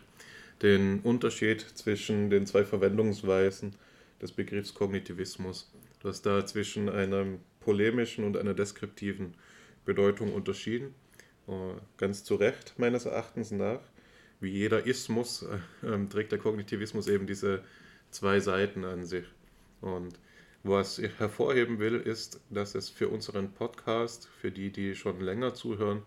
den 0.62 1.00
Unterschied 1.00 1.60
zwischen 1.60 2.30
den 2.30 2.46
zwei 2.46 2.64
Verwendungsweisen 2.64 3.74
des 4.22 4.32
Begriffs 4.32 4.74
Kognitivismus. 4.74 5.70
Du 6.00 6.08
hast 6.08 6.22
da 6.22 6.46
zwischen 6.46 6.88
einer 6.88 7.26
polemischen 7.60 8.24
und 8.24 8.36
einer 8.36 8.54
deskriptiven 8.54 9.34
Bedeutung 9.84 10.32
unterschieden. 10.32 10.94
Äh, 11.46 11.74
ganz 11.98 12.24
zu 12.24 12.36
Recht 12.36 12.74
meines 12.78 13.04
Erachtens 13.04 13.50
nach. 13.50 13.80
Wie 14.40 14.50
jeder 14.50 14.86
Ismus 14.86 15.42
äh, 15.42 15.86
ähm, 15.86 16.08
trägt 16.08 16.32
der 16.32 16.38
Kognitivismus 16.38 17.06
eben 17.08 17.26
diese 17.26 17.62
zwei 18.10 18.40
Seiten 18.40 18.84
an 18.84 19.04
sich. 19.04 19.26
Und 19.80 20.18
was 20.62 20.98
ich 20.98 21.18
hervorheben 21.18 21.78
will, 21.78 21.96
ist, 21.96 22.40
dass 22.48 22.74
es 22.74 22.88
für 22.88 23.08
unseren 23.08 23.52
Podcast, 23.52 24.28
für 24.40 24.50
die, 24.50 24.70
die 24.70 24.94
schon 24.94 25.20
länger 25.20 25.52
zuhören, 25.54 26.02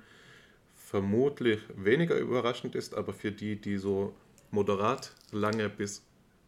vermutlich 0.76 1.60
weniger 1.76 2.18
überraschend 2.18 2.74
ist, 2.74 2.96
aber 2.96 3.14
für 3.14 3.32
die, 3.32 3.58
die 3.58 3.78
so 3.78 4.16
moderat 4.50 5.14
lange 5.32 5.70
bis 5.70 6.04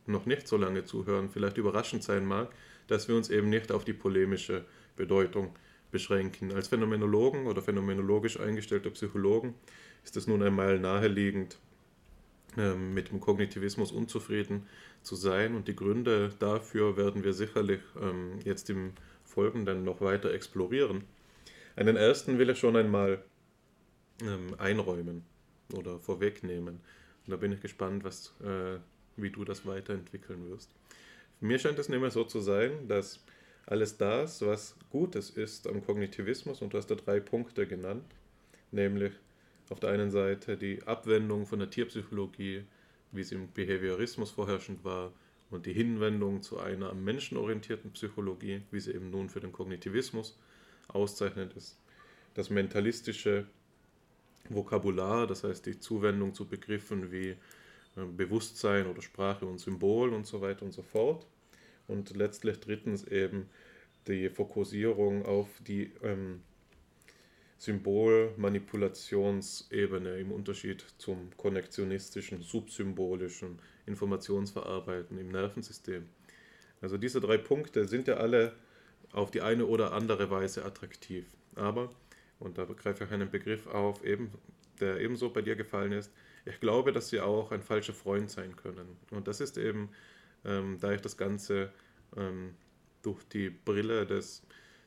noch 0.07 0.25
nicht 0.25 0.47
so 0.47 0.57
lange 0.57 0.85
zuhören, 0.85 1.29
vielleicht 1.29 1.57
überraschend 1.57 2.03
sein 2.03 2.25
mag, 2.25 2.49
dass 2.87 3.07
wir 3.07 3.15
uns 3.15 3.29
eben 3.29 3.49
nicht 3.49 3.71
auf 3.71 3.85
die 3.85 3.93
polemische 3.93 4.65
Bedeutung 4.95 5.53
beschränken. 5.91 6.51
Als 6.51 6.67
Phänomenologen 6.67 7.47
oder 7.47 7.61
phänomenologisch 7.61 8.39
eingestellter 8.39 8.89
Psychologen 8.91 9.55
ist 10.03 10.17
es 10.17 10.27
nun 10.27 10.43
einmal 10.43 10.79
naheliegend, 10.79 11.57
ähm, 12.57 12.93
mit 12.93 13.11
dem 13.11 13.19
Kognitivismus 13.19 13.91
unzufrieden 13.91 14.67
zu 15.01 15.15
sein. 15.15 15.55
Und 15.55 15.67
die 15.67 15.75
Gründe 15.75 16.33
dafür 16.39 16.97
werden 16.97 17.23
wir 17.23 17.33
sicherlich 17.33 17.81
ähm, 18.01 18.39
jetzt 18.43 18.69
im 18.69 18.93
Folgenden 19.23 19.83
noch 19.83 20.01
weiter 20.01 20.33
explorieren. 20.33 21.03
Einen 21.75 21.95
ersten 21.95 22.39
will 22.39 22.49
ich 22.49 22.59
schon 22.59 22.75
einmal 22.75 23.23
ähm, 24.21 24.55
einräumen 24.57 25.23
oder 25.73 25.99
vorwegnehmen. 25.99 26.81
Und 27.25 27.31
da 27.31 27.37
bin 27.37 27.51
ich 27.51 27.61
gespannt, 27.61 28.03
was, 28.03 28.33
äh, 28.43 28.79
wie 29.15 29.29
du 29.29 29.45
das 29.45 29.65
weiterentwickeln 29.65 30.49
wirst. 30.49 30.71
Mir 31.41 31.59
scheint 31.59 31.79
es 31.79 31.87
nämlich 31.87 32.13
so 32.13 32.23
zu 32.23 32.41
sein, 32.41 32.87
dass 32.87 33.23
alles 33.69 33.97
das, 33.97 34.41
was 34.41 34.75
Gutes 34.89 35.29
ist 35.29 35.67
am 35.67 35.85
Kognitivismus, 35.85 36.61
und 36.61 36.73
du 36.73 36.77
hast 36.79 36.87
da 36.87 36.95
drei 36.95 37.19
Punkte 37.19 37.67
genannt, 37.67 38.03
nämlich 38.71 39.13
auf 39.69 39.79
der 39.79 39.91
einen 39.91 40.09
Seite 40.09 40.57
die 40.57 40.81
Abwendung 40.87 41.45
von 41.45 41.59
der 41.59 41.69
Tierpsychologie, 41.69 42.63
wie 43.11 43.21
es 43.21 43.31
im 43.31 43.51
Behaviorismus 43.51 44.31
vorherrschend 44.31 44.83
war, 44.83 45.11
und 45.51 45.67
die 45.67 45.73
Hinwendung 45.73 46.41
zu 46.41 46.59
einer 46.59 46.89
am 46.89 47.03
Menschen 47.03 47.37
orientierten 47.37 47.91
Psychologie, 47.91 48.61
wie 48.71 48.79
sie 48.79 48.93
eben 48.93 49.11
nun 49.11 49.29
für 49.29 49.39
den 49.39 49.51
Kognitivismus 49.51 50.37
auszeichnend 50.87 51.53
ist. 51.53 51.77
Das 52.33 52.49
mentalistische 52.49 53.45
Vokabular, 54.49 55.27
das 55.27 55.43
heißt 55.43 55.65
die 55.65 55.79
Zuwendung 55.79 56.33
zu 56.33 56.47
Begriffen 56.47 57.11
wie 57.11 57.29
äh, 57.29 58.05
Bewusstsein 58.15 58.87
oder 58.87 59.01
Sprache 59.01 59.45
und 59.45 59.59
Symbol 59.59 60.13
und 60.13 60.25
so 60.25 60.41
weiter 60.41 60.65
und 60.65 60.71
so 60.71 60.81
fort. 60.81 61.25
Und 61.89 62.15
letztlich 62.15 62.59
drittens 62.59 63.03
eben 63.03 63.49
die 64.07 64.29
Fokussierung 64.29 65.25
auf 65.25 65.49
die 65.67 65.91
ähm, 66.03 66.41
Symbolmanipulationsebene 67.57 70.19
im 70.19 70.31
Unterschied 70.31 70.85
zum 70.97 71.31
konnektionistischen, 71.35 72.41
subsymbolischen 72.41 73.59
Informationsverarbeiten 73.85 75.17
im 75.17 75.27
Nervensystem. 75.29 76.07
Also 76.81 76.97
diese 76.97 77.19
drei 77.19 77.37
Punkte 77.37 77.85
sind 77.85 78.07
ja 78.07 78.15
alle 78.15 78.53
auf 79.11 79.31
die 79.31 79.41
eine 79.41 79.65
oder 79.65 79.91
andere 79.91 80.29
Weise 80.29 80.63
attraktiv. 80.63 81.25
Aber, 81.55 81.89
und 82.39 82.57
da 82.57 82.63
greife 82.65 83.03
ich 83.03 83.11
einen 83.11 83.29
Begriff 83.29 83.67
auf, 83.67 84.05
eben, 84.05 84.31
der 84.79 85.01
ebenso 85.01 85.29
bei 85.29 85.41
dir 85.41 85.57
gefallen 85.57 85.91
ist, 85.91 86.13
ich 86.45 86.61
glaube, 86.61 86.93
dass 86.93 87.09
sie 87.09 87.19
auch 87.19 87.51
ein 87.51 87.61
falscher 87.61 87.93
Freund 87.93 88.31
sein 88.31 88.55
können. 88.55 88.95
Und 89.11 89.27
das 89.27 89.41
ist 89.41 89.57
eben, 89.57 89.89
ähm, 90.45 90.77
da 90.79 90.91
ich 90.91 91.01
das 91.01 91.17
Ganze 91.17 91.71
ähm, 92.15 92.55
durch 93.01 93.23
die 93.25 93.49
Brille 93.49 94.05
des 94.05 94.43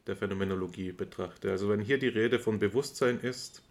der 0.07 0.17
Phänomenologie 0.17 0.93
betrachte. 0.93 1.51
Also 1.51 1.69
wenn 1.69 1.81
hier 1.81 1.99
die 1.99 2.09
Rede 2.09 2.39
von 2.39 2.59
Bewusstsein 2.59 3.21
ist, 3.21 3.63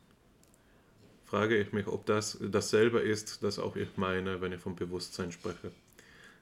frage 1.26 1.58
ich 1.58 1.72
mich, 1.74 1.88
ob 1.88 2.06
das 2.06 2.38
dasselbe 2.42 3.00
ist, 3.00 3.44
das 3.44 3.60
auch 3.60 3.76
ich 3.76 3.98
meine, 3.98 4.42
wenn 4.42 4.52
ich 4.52 4.62
von 4.62 4.76
Bewusstsein 4.76 5.32
spreche. 5.32 5.72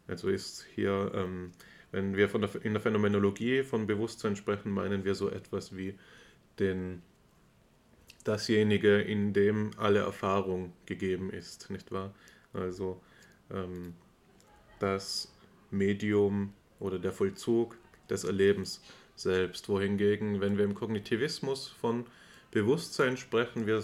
Also 0.07 0.29
ist 0.29 0.65
hier, 0.75 1.11
ähm, 1.13 1.51
wenn 1.91 2.15
wir 2.15 2.29
von 2.29 2.41
der, 2.41 2.49
in 2.63 2.73
der 2.73 2.81
Phänomenologie 2.81 3.63
von 3.63 3.87
Bewusstsein 3.87 4.35
sprechen, 4.35 4.71
meinen 4.71 5.05
wir 5.05 5.15
so 5.15 5.29
etwas 5.29 5.75
wie 5.75 5.97
den, 6.59 7.01
dasjenige, 8.23 9.01
in 9.01 9.33
dem 9.33 9.71
alle 9.77 9.99
Erfahrung 9.99 10.73
gegeben 10.85 11.31
ist, 11.31 11.69
nicht 11.69 11.91
wahr? 11.91 12.13
Also 12.53 13.01
ähm, 13.51 13.93
das 14.79 15.31
Medium 15.71 16.53
oder 16.79 16.99
der 16.99 17.11
Vollzug 17.11 17.77
des 18.09 18.23
Erlebens 18.23 18.81
selbst. 19.15 19.69
Wohingegen, 19.69 20.41
wenn 20.41 20.57
wir 20.57 20.65
im 20.65 20.75
Kognitivismus 20.75 21.67
von 21.67 22.05
Bewusstsein 22.51 23.17
sprechen, 23.17 23.67
wir 23.67 23.83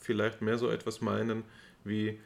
vielleicht 0.00 0.40
mehr 0.40 0.58
so 0.58 0.70
etwas 0.70 1.00
meinen 1.00 1.44
wie 1.84 2.18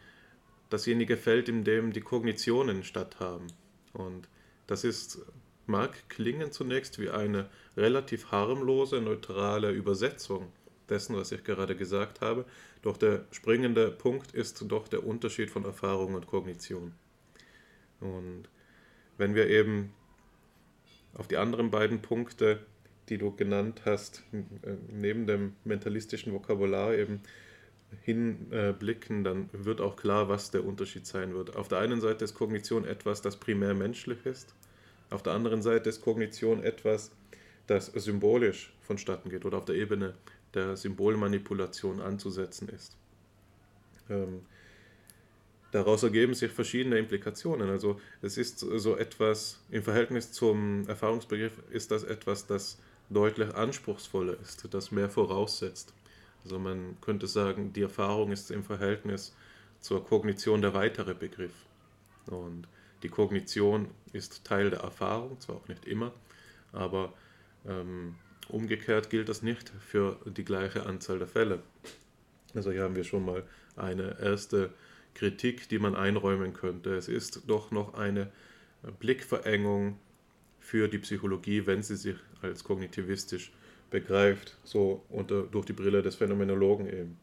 dasjenige 0.70 1.16
Feld, 1.16 1.48
in 1.48 1.64
dem 1.64 1.92
die 1.92 2.00
Kognitionen 2.00 2.84
statthaben. 2.84 3.46
Und 3.92 4.28
das 4.66 4.84
ist, 4.84 5.20
mag 5.66 6.08
klingen 6.08 6.52
zunächst 6.52 7.00
wie 7.00 7.10
eine 7.10 7.48
relativ 7.76 8.30
harmlose, 8.30 9.00
neutrale 9.00 9.70
Übersetzung 9.70 10.52
dessen, 10.88 11.16
was 11.16 11.32
ich 11.32 11.42
gerade 11.42 11.74
gesagt 11.74 12.20
habe, 12.20 12.44
doch 12.82 12.96
der 12.96 13.24
springende 13.32 13.90
Punkt 13.90 14.32
ist 14.32 14.64
doch 14.70 14.86
der 14.86 15.04
Unterschied 15.04 15.50
von 15.50 15.64
Erfahrung 15.64 16.14
und 16.14 16.26
Kognition. 16.26 16.92
Und 18.00 18.48
wenn 19.18 19.34
wir 19.34 19.48
eben 19.48 19.92
auf 21.14 21.28
die 21.28 21.36
anderen 21.36 21.70
beiden 21.70 22.02
Punkte, 22.02 22.60
die 23.08 23.18
du 23.18 23.34
genannt 23.34 23.82
hast, 23.84 24.22
äh, 24.32 24.74
neben 24.90 25.26
dem 25.26 25.54
mentalistischen 25.64 26.32
Vokabular 26.32 26.94
eben 26.94 27.20
hinblicken, 28.02 29.24
dann 29.24 29.48
wird 29.52 29.80
auch 29.80 29.96
klar, 29.96 30.28
was 30.28 30.50
der 30.50 30.64
Unterschied 30.64 31.06
sein 31.06 31.34
wird. 31.34 31.54
Auf 31.56 31.68
der 31.68 31.78
einen 31.78 32.00
Seite 32.00 32.24
ist 32.24 32.34
Kognition 32.34 32.84
etwas, 32.84 33.22
das 33.22 33.36
primär 33.36 33.74
menschlich 33.74 34.26
ist. 34.26 34.54
Auf 35.10 35.22
der 35.22 35.34
anderen 35.34 35.62
Seite 35.62 35.88
ist 35.88 36.02
Kognition 36.02 36.62
etwas, 36.62 37.12
das 37.66 37.86
symbolisch 37.86 38.74
vonstatten 38.82 39.30
geht 39.30 39.44
oder 39.44 39.58
auf 39.58 39.64
der 39.64 39.76
Ebene 39.76 40.14
der 40.54 40.76
Symbolmanipulation 40.76 42.00
anzusetzen 42.00 42.68
ist. 42.68 42.96
Ähm, 44.10 44.42
daraus 45.72 46.02
ergeben 46.02 46.34
sich 46.34 46.52
verschiedene 46.52 46.98
Implikationen. 46.98 47.68
Also 47.70 48.00
es 48.22 48.36
ist 48.36 48.60
so 48.60 48.96
etwas, 48.96 49.60
im 49.70 49.82
Verhältnis 49.82 50.32
zum 50.32 50.86
Erfahrungsbegriff 50.88 51.52
ist 51.70 51.90
das 51.90 52.04
etwas, 52.04 52.46
das 52.46 52.78
deutlich 53.10 53.54
anspruchsvoller 53.54 54.36
ist, 54.40 54.66
das 54.72 54.90
mehr 54.90 55.08
voraussetzt. 55.08 55.92
Also 56.44 56.58
man 56.58 56.96
könnte 57.00 57.26
sagen, 57.26 57.72
die 57.72 57.82
Erfahrung 57.82 58.32
ist 58.32 58.50
im 58.50 58.64
Verhältnis 58.64 59.34
zur 59.80 60.04
Kognition 60.04 60.62
der 60.62 60.74
weitere 60.74 61.14
Begriff. 61.14 61.52
Und 62.26 62.66
die 63.02 63.08
Kognition 63.08 63.88
ist 64.12 64.44
Teil 64.44 64.70
der 64.70 64.80
Erfahrung, 64.80 65.40
zwar 65.40 65.56
auch 65.56 65.68
nicht 65.68 65.84
immer, 65.86 66.12
aber 66.72 67.12
ähm, 67.66 68.16
umgekehrt 68.48 69.10
gilt 69.10 69.28
das 69.28 69.42
nicht 69.42 69.72
für 69.80 70.18
die 70.24 70.44
gleiche 70.44 70.86
Anzahl 70.86 71.18
der 71.18 71.28
Fälle. 71.28 71.62
Also 72.54 72.70
hier 72.70 72.82
haben 72.82 72.96
wir 72.96 73.04
schon 73.04 73.24
mal 73.24 73.44
eine 73.76 74.18
erste 74.20 74.70
Kritik, 75.16 75.68
die 75.68 75.78
man 75.78 75.96
einräumen 75.96 76.52
könnte. 76.52 76.94
Es 76.94 77.08
ist 77.08 77.42
doch 77.48 77.70
noch 77.70 77.94
eine 77.94 78.30
Blickverengung 79.00 79.98
für 80.60 80.88
die 80.88 80.98
Psychologie, 80.98 81.66
wenn 81.66 81.82
sie 81.82 81.96
sich 81.96 82.16
als 82.42 82.62
kognitivistisch 82.62 83.50
begreift, 83.90 84.58
so 84.62 85.04
unter, 85.08 85.44
durch 85.44 85.64
die 85.64 85.72
Brille 85.72 86.02
des 86.02 86.16
Phänomenologen 86.16 86.86
eben. 86.86 87.16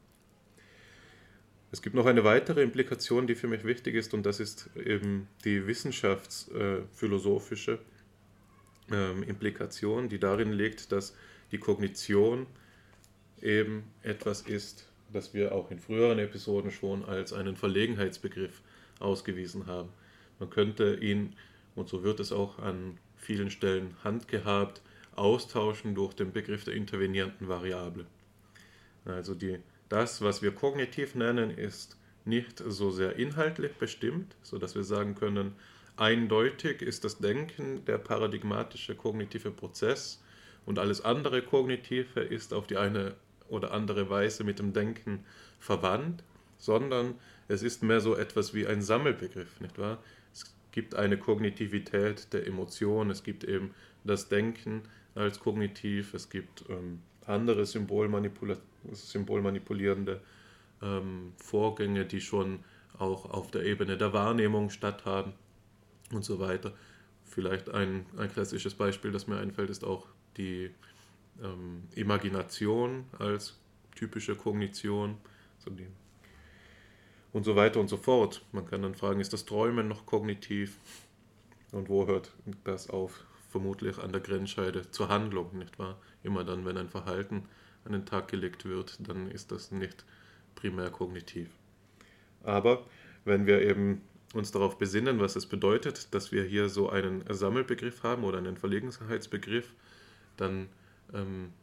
Es 1.71 1.81
gibt 1.81 1.95
noch 1.95 2.05
eine 2.05 2.23
weitere 2.23 2.61
Implikation, 2.61 3.27
die 3.27 3.35
für 3.35 3.47
mich 3.47 3.63
wichtig 3.63 3.95
ist, 3.95 4.13
und 4.13 4.25
das 4.25 4.39
ist 4.39 4.69
eben 4.75 5.27
die 5.43 5.67
wissenschaftsphilosophische 5.67 7.79
äh, 8.91 9.21
Implikation, 9.23 10.09
die 10.09 10.19
darin 10.19 10.51
liegt, 10.51 10.91
dass 10.91 11.15
die 11.51 11.57
Kognition 11.57 12.45
eben 13.41 13.83
etwas 14.01 14.41
ist, 14.41 14.87
das 15.13 15.33
wir 15.33 15.53
auch 15.53 15.71
in 15.71 15.79
früheren 15.79 16.19
Episoden 16.19 16.71
schon 16.71 17.05
als 17.05 17.33
einen 17.33 17.55
Verlegenheitsbegriff 17.55 18.61
ausgewiesen 18.99 19.67
haben. 19.67 19.89
Man 20.39 20.49
könnte 20.49 20.95
ihn, 20.95 21.35
und 21.75 21.89
so 21.89 22.03
wird 22.03 22.19
es 22.19 22.31
auch 22.31 22.59
an 22.59 22.97
vielen 23.17 23.49
Stellen 23.49 23.95
handgehabt, 24.03 24.81
austauschen 25.15 25.95
durch 25.95 26.13
den 26.13 26.31
Begriff 26.31 26.63
der 26.63 26.73
intervenierenden 26.73 27.47
Variable. 27.47 28.05
Also 29.05 29.35
die, 29.35 29.59
das, 29.89 30.21
was 30.21 30.41
wir 30.41 30.51
kognitiv 30.51 31.15
nennen, 31.15 31.51
ist 31.51 31.97
nicht 32.25 32.63
so 32.65 32.91
sehr 32.91 33.15
inhaltlich 33.17 33.73
bestimmt, 33.73 34.35
sodass 34.41 34.75
wir 34.75 34.83
sagen 34.83 35.15
können, 35.15 35.53
eindeutig 35.97 36.81
ist 36.81 37.03
das 37.03 37.19
Denken 37.19 37.85
der 37.85 37.97
paradigmatische 37.97 38.95
kognitive 38.95 39.51
Prozess 39.51 40.23
und 40.65 40.79
alles 40.79 41.01
andere 41.01 41.41
Kognitive 41.41 42.21
ist 42.21 42.53
auf 42.53 42.67
die 42.67 42.77
eine 42.77 43.15
oder 43.49 43.71
andere 43.71 44.09
Weise 44.09 44.43
mit 44.43 44.59
dem 44.59 44.73
Denken 44.73 45.25
verwandt, 45.59 46.23
sondern 46.57 47.15
es 47.47 47.63
ist 47.63 47.83
mehr 47.83 47.99
so 47.99 48.15
etwas 48.15 48.53
wie 48.53 48.67
ein 48.67 48.81
Sammelbegriff, 48.81 49.59
nicht 49.59 49.77
wahr? 49.77 50.01
Es 50.31 50.53
gibt 50.71 50.95
eine 50.95 51.17
Kognitivität 51.17 52.31
der 52.33 52.47
Emotion, 52.47 53.09
es 53.09 53.23
gibt 53.23 53.43
eben 53.43 53.73
das 54.03 54.29
Denken 54.29 54.83
als 55.15 55.39
kognitiv, 55.39 56.13
es 56.13 56.29
gibt 56.29 56.65
ähm, 56.69 56.99
andere 57.25 57.65
symbolmanipulierende 57.65 60.21
ähm, 60.81 61.33
Vorgänge, 61.37 62.05
die 62.05 62.21
schon 62.21 62.59
auch 62.97 63.29
auf 63.29 63.51
der 63.51 63.65
Ebene 63.65 63.97
der 63.97 64.13
Wahrnehmung 64.13 64.69
statthaben 64.69 65.33
und 66.11 66.23
so 66.23 66.39
weiter. 66.39 66.73
Vielleicht 67.23 67.69
ein, 67.69 68.05
ein 68.17 68.31
klassisches 68.31 68.75
Beispiel, 68.75 69.11
das 69.11 69.27
mir 69.27 69.37
einfällt, 69.37 69.69
ist 69.69 69.83
auch 69.83 70.07
die 70.37 70.71
ähm, 71.41 71.83
Imagination 71.95 73.05
als 73.17 73.59
typische 73.95 74.35
Kognition 74.35 75.17
so 75.59 75.71
die, 75.71 75.87
und 77.31 77.43
so 77.43 77.55
weiter 77.55 77.79
und 77.79 77.87
so 77.87 77.97
fort. 77.97 78.43
Man 78.51 78.65
kann 78.65 78.81
dann 78.81 78.95
fragen, 78.95 79.19
ist 79.19 79.33
das 79.33 79.45
Träumen 79.45 79.87
noch 79.87 80.05
kognitiv? 80.05 80.77
Und 81.71 81.89
wo 81.89 82.05
hört 82.05 82.31
das 82.63 82.89
auf? 82.89 83.25
Vermutlich 83.49 83.99
an 83.99 84.11
der 84.11 84.21
Grenzscheide 84.21 84.89
zur 84.91 85.09
Handlung, 85.09 85.57
nicht 85.57 85.77
wahr? 85.79 85.99
Immer 86.23 86.43
dann, 86.43 86.65
wenn 86.65 86.77
ein 86.77 86.89
Verhalten 86.89 87.43
an 87.85 87.91
den 87.91 88.05
Tag 88.05 88.27
gelegt 88.27 88.65
wird, 88.65 88.97
dann 89.07 89.29
ist 89.29 89.51
das 89.51 89.71
nicht 89.71 90.05
primär 90.55 90.89
kognitiv. 90.89 91.49
Aber 92.43 92.85
wenn 93.25 93.45
wir 93.45 93.61
eben 93.61 94.01
uns 94.33 94.51
darauf 94.51 94.77
besinnen, 94.77 95.19
was 95.19 95.35
es 95.35 95.45
bedeutet, 95.45 96.13
dass 96.13 96.31
wir 96.31 96.43
hier 96.43 96.69
so 96.69 96.89
einen 96.89 97.23
Sammelbegriff 97.29 98.03
haben 98.03 98.23
oder 98.23 98.39
einen 98.39 98.57
Verlegenheitsbegriff, 98.57 99.73
dann 100.37 100.69
ähm, 101.13 101.53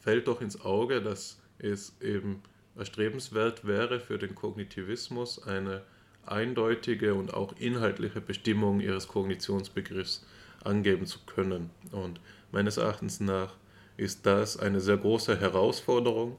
fällt 0.00 0.28
doch 0.28 0.40
ins 0.40 0.60
Auge, 0.60 1.02
dass 1.02 1.40
es 1.58 1.96
eben 2.00 2.42
erstrebenswert 2.76 3.66
wäre 3.66 4.00
für 4.00 4.18
den 4.18 4.34
Kognitivismus 4.34 5.42
eine 5.42 5.82
eindeutige 6.24 7.14
und 7.14 7.32
auch 7.32 7.54
inhaltliche 7.58 8.20
Bestimmung 8.20 8.80
ihres 8.80 9.08
Kognitionsbegriffs 9.08 10.26
angeben 10.64 11.06
zu 11.06 11.20
können. 11.24 11.70
Und 11.92 12.20
meines 12.52 12.76
Erachtens 12.76 13.20
nach 13.20 13.54
ist 13.96 14.26
das 14.26 14.58
eine 14.58 14.80
sehr 14.80 14.96
große 14.96 15.40
Herausforderung, 15.40 16.36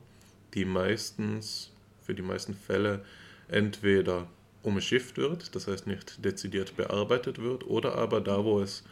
die 0.53 0.65
meistens 0.65 1.71
für 2.01 2.13
die 2.13 2.21
meisten 2.21 2.53
Fälle 2.53 3.03
entweder 3.47 4.27
umschifft 4.63 5.17
wird, 5.17 5.55
das 5.55 5.67
heißt 5.67 5.87
nicht 5.87 6.23
dezidiert 6.23 6.75
bearbeitet 6.75 7.41
wird, 7.41 7.65
oder 7.65 7.95
aber 7.95 8.21
da, 8.21 8.43
wo 8.43 8.59
es 8.59 8.83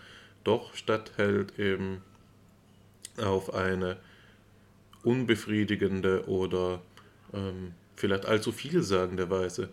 doch 0.44 0.74
statthält, 0.74 1.60
eben 1.60 2.02
auf 3.18 3.54
eine 3.54 3.98
unbefriedigende 5.04 6.28
oder 6.28 6.82
ähm, 7.34 7.74
vielleicht 7.96 8.26
allzu 8.26 8.52
vielsagende 8.52 9.30
Weise 9.30 9.70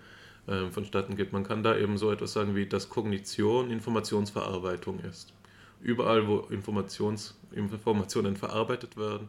ähm, 0.49 0.73
vonstatten 0.73 1.17
geht. 1.17 1.33
Man 1.33 1.45
kann 1.45 1.63
da 1.63 1.77
eben 1.77 1.97
so 1.97 2.11
etwas 2.11 2.33
sagen 2.33 2.55
wie, 2.55 2.67
dass 2.67 2.89
Kognition 2.89 3.71
Informationsverarbeitung 3.71 5.01
ist. 5.01 5.33
Überall, 5.81 6.29
wo 6.29 6.41
Informations, 6.51 7.35
Informationen 7.53 8.37
verarbeitet 8.37 8.97
werden, 8.97 9.29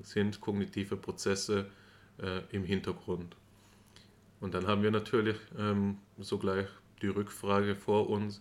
sind 0.00 0.40
kognitive 0.40 0.96
Prozesse 0.96 1.66
äh, 2.20 2.40
im 2.50 2.64
Hintergrund. 2.64 3.36
Und 4.40 4.54
dann 4.54 4.66
haben 4.66 4.82
wir 4.82 4.90
natürlich 4.90 5.36
ähm, 5.58 5.98
sogleich 6.18 6.66
die 7.02 7.08
Rückfrage 7.08 7.74
vor 7.74 8.08
uns 8.08 8.40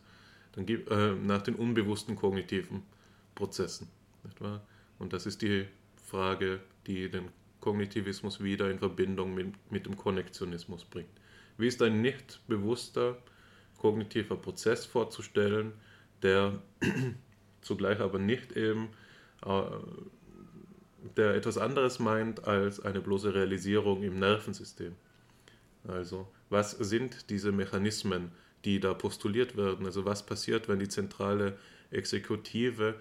dann, 0.54 0.68
äh, 0.68 1.14
nach 1.14 1.42
den 1.42 1.56
unbewussten 1.56 2.16
kognitiven 2.16 2.84
Prozessen. 3.36 3.88
Nicht 4.24 4.42
wahr? 4.42 4.62
Und 5.00 5.14
das 5.14 5.26
ist 5.26 5.42
die 5.42 5.66
Frage, 6.06 6.60
die 6.86 7.10
den 7.10 7.30
Kognitivismus 7.60 8.42
wieder 8.42 8.70
in 8.70 8.80
Verbindung 8.80 9.34
mit, 9.34 9.54
mit 9.72 9.86
dem 9.86 9.98
Konnektionismus 9.98 10.86
bringt. 10.86 11.10
Wie 11.58 11.68
ist 11.68 11.82
ein 11.82 12.02
nicht 12.02 12.40
bewusster 12.48 13.18
kognitiver 13.78 14.36
Prozess 14.36 14.86
vorzustellen, 14.86 15.74
der 16.22 16.62
zugleich 17.62 18.00
aber 18.00 18.20
nicht 18.20 18.54
eben, 18.54 18.90
äh, 19.46 19.62
der 21.16 21.36
etwas 21.36 21.58
anderes 21.58 22.00
meint 22.00 22.46
als 22.48 22.80
eine 22.80 23.02
bloße 23.02 23.34
Realisierung 23.34 24.04
im 24.04 24.20
Nervensystem. 24.20 24.96
Also, 25.88 26.28
was 26.50 26.72
sind 26.72 27.30
diese 27.30 27.52
Mechanismen, 27.52 28.32
die 28.66 28.80
da 28.80 28.94
postuliert 28.94 29.56
werden? 29.56 29.86
Also, 29.86 30.06
was 30.06 30.26
passiert, 30.26 30.68
wenn 30.68 30.80
die 30.80 30.90
zentrale 30.90 31.58
Exekutive 31.92 32.96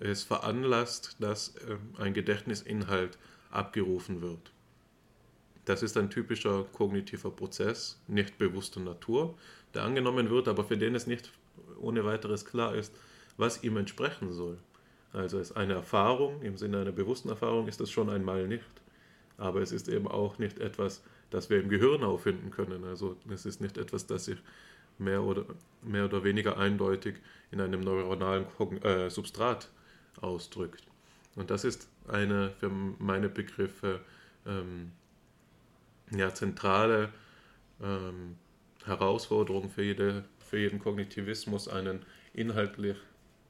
es 0.00 0.22
veranlasst, 0.22 1.16
dass 1.20 1.54
ähm, 1.68 1.78
ein 1.98 2.14
Gedächtnisinhalt 2.14 3.18
abgerufen 3.50 4.22
wird. 4.22 4.52
Das 5.64 5.82
ist 5.82 5.96
ein 5.96 6.10
typischer 6.10 6.64
kognitiver 6.72 7.30
Prozess, 7.30 8.00
nicht 8.06 8.38
bewusster 8.38 8.80
Natur, 8.80 9.36
der 9.74 9.82
angenommen 9.82 10.30
wird, 10.30 10.48
aber 10.48 10.64
für 10.64 10.76
den 10.76 10.94
es 10.94 11.06
nicht 11.06 11.32
ohne 11.80 12.04
weiteres 12.04 12.44
klar 12.44 12.74
ist, 12.74 12.92
was 13.36 13.62
ihm 13.62 13.76
entsprechen 13.76 14.32
soll. 14.32 14.58
Also 15.12 15.38
es 15.38 15.50
ist 15.50 15.56
eine 15.56 15.74
Erfahrung, 15.74 16.42
im 16.42 16.56
Sinne 16.56 16.80
einer 16.80 16.92
bewussten 16.92 17.30
Erfahrung 17.30 17.68
ist 17.68 17.80
das 17.80 17.90
schon 17.90 18.10
einmal 18.10 18.46
nicht, 18.46 18.64
aber 19.38 19.60
es 19.60 19.72
ist 19.72 19.88
eben 19.88 20.06
auch 20.06 20.38
nicht 20.38 20.58
etwas, 20.58 21.02
das 21.30 21.50
wir 21.50 21.60
im 21.60 21.68
Gehirn 21.68 22.04
auffinden 22.04 22.50
können. 22.50 22.84
Also 22.84 23.16
es 23.28 23.46
ist 23.46 23.60
nicht 23.60 23.78
etwas, 23.78 24.06
das 24.06 24.26
sich 24.26 24.38
mehr 24.98 25.22
oder, 25.22 25.44
mehr 25.82 26.04
oder 26.04 26.24
weniger 26.24 26.58
eindeutig 26.58 27.16
in 27.50 27.60
einem 27.60 27.80
neuronalen 27.80 28.46
äh, 28.82 29.10
Substrat 29.10 29.68
ausdrückt. 30.22 30.84
Und 31.34 31.50
das 31.50 31.64
ist 31.64 31.88
eine 32.08 32.50
für 32.58 32.70
meine 32.70 33.28
Begriffe 33.28 34.00
ähm, 34.46 34.92
ja, 36.10 36.32
zentrale 36.32 37.10
ähm, 37.82 38.36
Herausforderung 38.84 39.68
für, 39.68 39.82
jede, 39.82 40.24
für 40.38 40.58
jeden 40.58 40.78
Kognitivismus, 40.78 41.68
einen 41.68 42.04
inhaltlich 42.32 42.96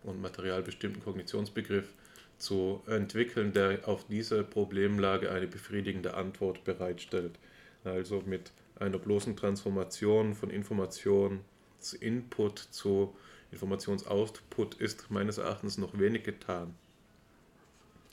und 0.03 0.21
materialbestimmten 0.21 1.03
Kognitionsbegriff 1.03 1.93
zu 2.39 2.83
entwickeln, 2.87 3.53
der 3.53 3.87
auf 3.89 4.07
diese 4.09 4.45
Problemlage 4.45 5.31
eine 5.31 5.47
befriedigende 5.47 6.15
Antwort 6.15 6.65
bereitstellt. 6.65 7.39
Also 7.85 8.23
mit 8.27 8.53
einer 8.79 8.99
bloßen 8.99 9.37
Transformation 9.37 10.35
von 10.35 10.51
Informationsinput 10.51 12.59
zu 12.59 13.17
Informationsoutput 13.53 14.75
ist 14.75 15.11
meines 15.11 15.39
Erachtens 15.39 15.79
noch 15.79 15.99
wenig 15.99 16.25
getan. 16.25 16.75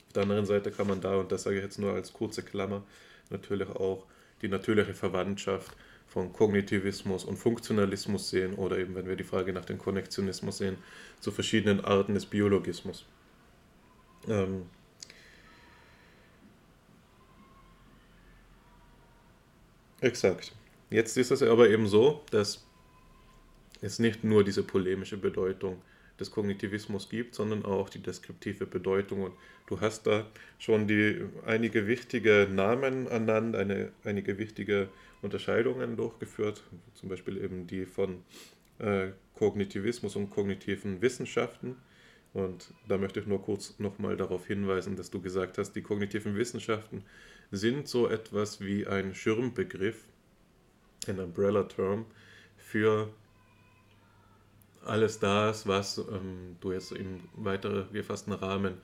Auf 0.06 0.12
der 0.14 0.22
anderen 0.22 0.46
Seite 0.46 0.70
kann 0.70 0.86
man 0.86 1.00
da, 1.00 1.16
und 1.16 1.32
das 1.32 1.42
sage 1.42 1.56
ich 1.56 1.62
jetzt 1.62 1.78
nur 1.78 1.92
als 1.92 2.12
kurze 2.12 2.42
Klammer, 2.42 2.82
natürlich 3.30 3.68
auch 3.68 4.06
die 4.42 4.48
natürliche 4.48 4.94
Verwandtschaft 4.94 5.76
von 6.06 6.32
Kognitivismus 6.32 7.24
und 7.24 7.36
Funktionalismus 7.36 8.30
sehen 8.30 8.54
oder 8.54 8.78
eben, 8.78 8.94
wenn 8.94 9.06
wir 9.08 9.16
die 9.16 9.24
Frage 9.24 9.52
nach 9.52 9.64
dem 9.64 9.78
Konnektionismus 9.78 10.58
sehen, 10.58 10.76
zu 11.20 11.32
verschiedenen 11.32 11.84
Arten 11.84 12.14
des 12.14 12.26
Biologismus. 12.26 13.06
Ähm 14.28 14.66
Exakt. 20.00 20.52
Jetzt 20.90 21.16
ist 21.16 21.30
es 21.30 21.42
aber 21.42 21.70
eben 21.70 21.86
so, 21.86 22.22
dass 22.30 22.64
es 23.84 23.98
nicht 23.98 24.24
nur 24.24 24.44
diese 24.44 24.62
polemische 24.62 25.16
Bedeutung 25.16 25.82
des 26.18 26.30
Kognitivismus 26.30 27.08
gibt, 27.08 27.34
sondern 27.34 27.64
auch 27.64 27.88
die 27.88 28.00
deskriptive 28.00 28.66
Bedeutung. 28.66 29.22
Und 29.22 29.34
du 29.66 29.80
hast 29.80 30.06
da 30.06 30.26
schon 30.58 30.86
die, 30.86 31.22
einige 31.44 31.86
wichtige 31.86 32.48
Namen 32.50 33.06
ernannt, 33.06 33.56
eine, 33.56 33.90
einige 34.04 34.38
wichtige 34.38 34.88
Unterscheidungen 35.22 35.96
durchgeführt, 35.96 36.62
zum 36.94 37.08
Beispiel 37.08 37.42
eben 37.42 37.66
die 37.66 37.84
von 37.84 38.22
äh, 38.78 39.08
Kognitivismus 39.34 40.16
und 40.16 40.30
kognitiven 40.30 41.02
Wissenschaften. 41.02 41.76
Und 42.32 42.72
da 42.88 42.98
möchte 42.98 43.20
ich 43.20 43.26
nur 43.26 43.42
kurz 43.42 43.78
nochmal 43.78 44.16
darauf 44.16 44.46
hinweisen, 44.46 44.96
dass 44.96 45.10
du 45.10 45.20
gesagt 45.20 45.58
hast, 45.58 45.72
die 45.72 45.82
kognitiven 45.82 46.36
Wissenschaften 46.36 47.04
sind 47.50 47.88
so 47.88 48.08
etwas 48.08 48.60
wie 48.60 48.86
ein 48.86 49.14
Schirmbegriff, 49.14 50.04
ein 51.06 51.20
Umbrella-Term 51.20 52.06
für 52.56 53.08
alles 54.84 55.18
das, 55.18 55.66
was 55.66 55.98
ähm, 55.98 56.56
du 56.60 56.72
jetzt 56.72 56.92
im 56.92 57.20
weiter 57.34 57.88
gefassten 57.92 58.32
Rahmen 58.32 58.74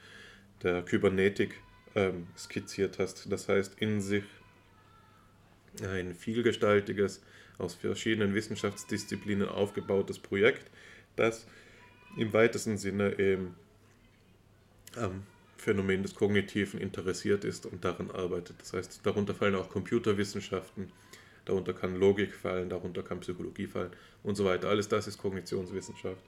der 0.63 0.83
Kybernetik 0.83 1.61
ähm, 1.95 2.27
skizziert 2.37 2.99
hast. 2.99 3.31
Das 3.31 3.49
heißt, 3.49 3.81
in 3.81 4.01
sich 4.01 4.25
ein 5.83 6.15
vielgestaltiges, 6.15 7.23
aus 7.59 7.75
verschiedenen 7.75 8.35
Wissenschaftsdisziplinen 8.35 9.49
aufgebautes 9.49 10.19
Projekt, 10.19 10.71
das 11.17 11.47
im 12.17 12.33
weitesten 12.33 12.79
Sinne 12.79 13.19
eben 13.19 13.55
am 14.97 15.23
Phänomen 15.57 16.03
des 16.03 16.15
Kognitiven 16.15 16.81
interessiert 16.81 17.45
ist 17.45 17.67
und 17.67 17.85
daran 17.85 18.11
arbeitet. 18.11 18.57
Das 18.61 18.73
heißt, 18.73 19.01
darunter 19.05 19.35
fallen 19.35 19.55
auch 19.55 19.69
Computerwissenschaften, 19.69 20.91
darunter 21.45 21.73
kann 21.73 21.97
Logik 21.97 22.35
fallen, 22.35 22.69
darunter 22.69 23.03
kann 23.03 23.21
Psychologie 23.21 23.67
fallen 23.67 23.91
und 24.23 24.37
so 24.37 24.45
weiter. 24.45 24.69
Alles 24.69 24.89
das 24.89 25.07
ist 25.07 25.19
Kognitionswissenschaft. 25.19 26.25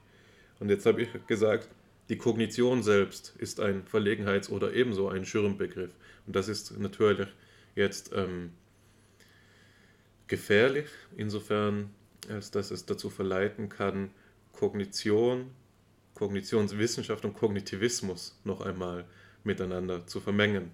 Und 0.61 0.69
jetzt 0.69 0.87
habe 0.87 1.03
ich 1.03 1.09
gesagt, 1.27 1.69
die 2.09 2.17
Kognition 2.17 2.83
selbst 2.83 3.35
ist 3.39 3.61
ein 3.61 3.85
Verlegenheits- 3.87 4.51
oder 4.51 4.73
ebenso 4.75 5.09
ein 5.09 5.25
Schirmbegriff. 5.25 5.91
Und 6.27 6.37
das 6.37 6.49
ist 6.49 6.79
natürlich 6.79 7.29
jetzt 7.75 8.13
ähm, 8.15 8.51
gefährlich, 10.27 10.89
insofern, 11.17 11.91
als 12.29 12.51
dass 12.51 12.71
es 12.71 12.87
dazu 12.87 13.11
verleiten 13.11 13.69
kann, 13.69 14.11
Kognition, 14.53 15.51
Kognitionswissenschaft 16.15 17.25
und 17.25 17.35
Kognitivismus 17.35 18.39
noch 18.45 18.61
einmal 18.61 19.05
miteinander 19.45 20.07
zu 20.07 20.21
vermengen. 20.21 20.71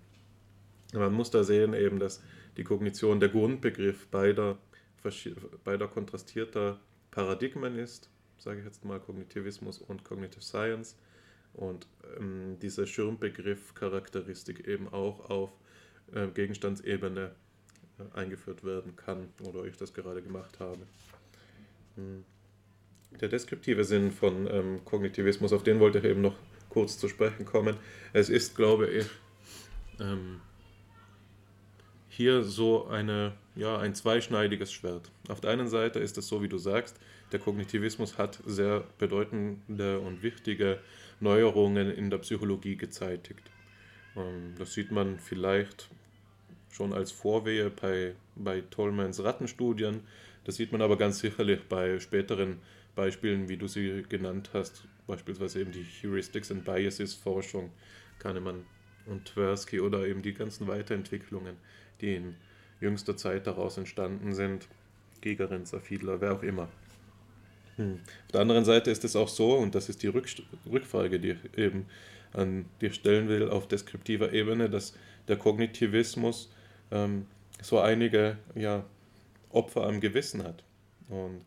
Man 0.93 1.13
muss 1.13 1.31
da 1.31 1.45
sehen 1.45 1.75
eben, 1.75 1.99
dass 1.99 2.23
die 2.59 2.65
Kognition 2.65 3.21
der 3.21 3.31
Grundbegriff 3.31 4.09
beider, 4.09 4.59
beider 5.65 5.89
kontrastierter 5.89 6.79
Paradigmen 7.11 7.79
ist, 7.79 8.11
sage 8.37 8.59
ich 8.59 8.65
jetzt 8.67 8.85
mal 8.85 9.01
Kognitivismus 9.01 9.79
und 9.79 10.05
Cognitive 10.05 10.43
Science 10.43 10.97
und 11.55 11.87
ähm, 12.19 12.59
dieser 12.61 12.87
Schirmbegriff-Charakteristik 12.87 14.67
eben 14.67 14.89
auch 14.89 15.31
auf 15.31 15.51
äh, 16.13 16.27
Gegenstandsebene 16.29 17.31
äh, 17.99 18.19
eingeführt 18.19 18.65
werden 18.65 18.97
kann 18.97 19.29
oder 19.47 19.65
ich 19.65 19.77
das 19.77 19.95
gerade 19.95 20.21
gemacht 20.21 20.59
habe. 20.59 20.81
Hm. 21.97 22.25
Der 23.21 23.29
deskriptive 23.29 23.85
Sinn 23.85 24.11
von 24.11 24.47
ähm, 24.51 24.85
Kognitivismus, 24.85 25.53
auf 25.53 25.63
den 25.63 25.81
wollte 25.81 25.99
ich 25.99 26.05
eben 26.05 26.21
noch 26.21 26.37
kurz 26.69 26.99
zu 26.99 27.09
sprechen 27.09 27.47
kommen. 27.47 27.77
Es 28.13 28.29
ist, 28.29 28.55
glaube 28.55 28.89
ich, 28.89 29.07
ähm, 29.99 30.41
hier 32.19 32.43
so 32.43 32.89
eine, 32.89 33.33
ja, 33.55 33.79
ein 33.79 33.95
zweischneidiges 33.95 34.73
Schwert. 34.73 35.09
Auf 35.29 35.41
der 35.41 35.51
einen 35.51 35.69
Seite 35.69 36.01
ist 36.01 36.19
es 36.19 36.27
so, 36.27 36.43
wie 36.43 36.49
du 36.49 36.59
sagst, 36.59 36.99
der 37.31 37.39
Kognitivismus 37.39 38.19
hat 38.19 38.41
sehr 38.45 38.83
bedeutende 38.99 40.01
und 40.01 40.25
wichtige 40.25 40.81
Neuerungen 41.21 41.93
in 41.93 42.11
der 42.11 42.19
Psychologie 42.19 42.75
gezeitigt. 42.75 43.49
Ähm, 44.17 44.57
das 44.59 44.73
sieht 44.73 44.91
man 44.91 45.21
vielleicht 45.21 45.91
schon 46.73 46.93
als 46.93 47.13
Vorwehe 47.13 47.71
bei, 47.71 48.17
bei 48.35 48.63
Tolmans 48.63 49.23
Rattenstudien. 49.23 50.01
Das 50.43 50.57
sieht 50.57 50.73
man 50.73 50.83
aber 50.83 50.99
ganz 50.99 51.21
sicherlich 51.21 51.61
bei 51.69 52.01
späteren 52.01 52.59
Beispielen, 52.97 53.49
wie 53.49 53.59
du 53.59 53.69
sie 53.69 54.03
genannt 54.09 54.51
hast, 54.55 54.89
beispielsweise 55.07 55.61
eben 55.61 55.71
die 55.71 55.87
Heuristics 56.03 56.51
and 56.51 56.65
Biases 56.65 57.15
Forschung, 57.15 57.71
Kahnemann 58.19 58.65
und 59.07 59.27
Tversky 59.27 59.79
oder 59.79 60.05
eben 60.05 60.21
die 60.21 60.35
ganzen 60.35 60.67
Weiterentwicklungen 60.67 61.55
die 62.01 62.15
in 62.15 62.35
jüngster 62.81 63.17
Zeit 63.17 63.47
daraus 63.47 63.77
entstanden 63.77 64.35
sind. 64.35 64.69
Gigerenzer, 65.21 65.81
Fiedler, 65.81 66.21
wer 66.21 66.35
auch 66.35 66.43
immer. 66.43 66.69
Hm. 67.77 68.01
Auf 68.27 68.33
der 68.33 68.41
anderen 68.41 68.65
Seite 68.65 68.91
ist 68.91 69.05
es 69.05 69.17
auch 69.17 69.29
so, 69.29 69.57
und 69.57 69.75
das 69.75 69.89
ist 69.89 70.03
die 70.03 70.09
Rückfrage, 70.09 71.19
die 71.21 71.31
ich 71.31 71.59
eben 71.59 71.87
an 72.33 72.67
dir 72.81 72.93
stellen 72.93 73.29
will, 73.29 73.49
auf 73.49 73.69
deskriptiver 73.69 74.33
Ebene, 74.33 74.69
dass 74.69 74.95
der 75.29 75.37
Kognitivismus 75.37 76.53
ähm, 76.91 77.27
so 77.63 77.81
einige 77.81 78.39
ja, 78.55 78.85
Opfer 79.51 79.87
am 79.87 80.01
Gewissen 80.01 80.45
hat. 80.45 80.63
Und 81.09 81.43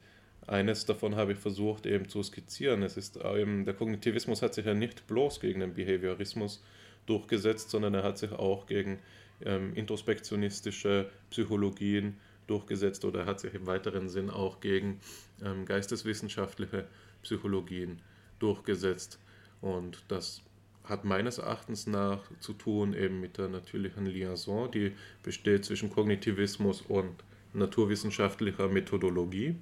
eines 0.47 0.85
davon 0.85 1.15
habe 1.15 1.33
ich 1.33 1.37
versucht 1.37 1.85
eben 1.85 2.09
zu 2.09 2.23
skizzieren. 2.23 2.83
Es 2.83 2.97
ist 2.97 3.17
eben, 3.17 3.65
der 3.65 3.73
Kognitivismus 3.73 4.41
hat 4.41 4.53
sich 4.53 4.65
ja 4.65 4.73
nicht 4.73 5.07
bloß 5.07 5.39
gegen 5.39 5.59
den 5.59 5.73
Behaviorismus 5.73 6.63
durchgesetzt, 7.05 7.69
sondern 7.69 7.93
er 7.93 8.03
hat 8.03 8.17
sich 8.17 8.31
auch 8.31 8.65
gegen 8.65 8.99
ähm, 9.45 9.73
introspektionistische 9.73 11.09
Psychologien 11.29 12.17
durchgesetzt 12.47 13.05
oder 13.05 13.25
hat 13.25 13.39
sich 13.39 13.53
im 13.53 13.65
weiteren 13.65 14.09
Sinn 14.09 14.29
auch 14.29 14.59
gegen 14.59 14.99
ähm, 15.43 15.65
geisteswissenschaftliche 15.65 16.87
Psychologien 17.21 18.01
durchgesetzt. 18.39 19.19
Und 19.61 20.03
das 20.07 20.41
hat 20.83 21.05
meines 21.05 21.37
Erachtens 21.37 21.87
nach 21.87 22.19
zu 22.39 22.53
tun 22.53 22.93
eben 22.93 23.21
mit 23.21 23.37
der 23.37 23.47
natürlichen 23.47 24.05
Liaison, 24.05 24.69
die 24.71 24.93
besteht 25.23 25.63
zwischen 25.65 25.91
Kognitivismus 25.91 26.81
und 26.81 27.23
naturwissenschaftlicher 27.53 28.67
Methodologie, 28.67 29.55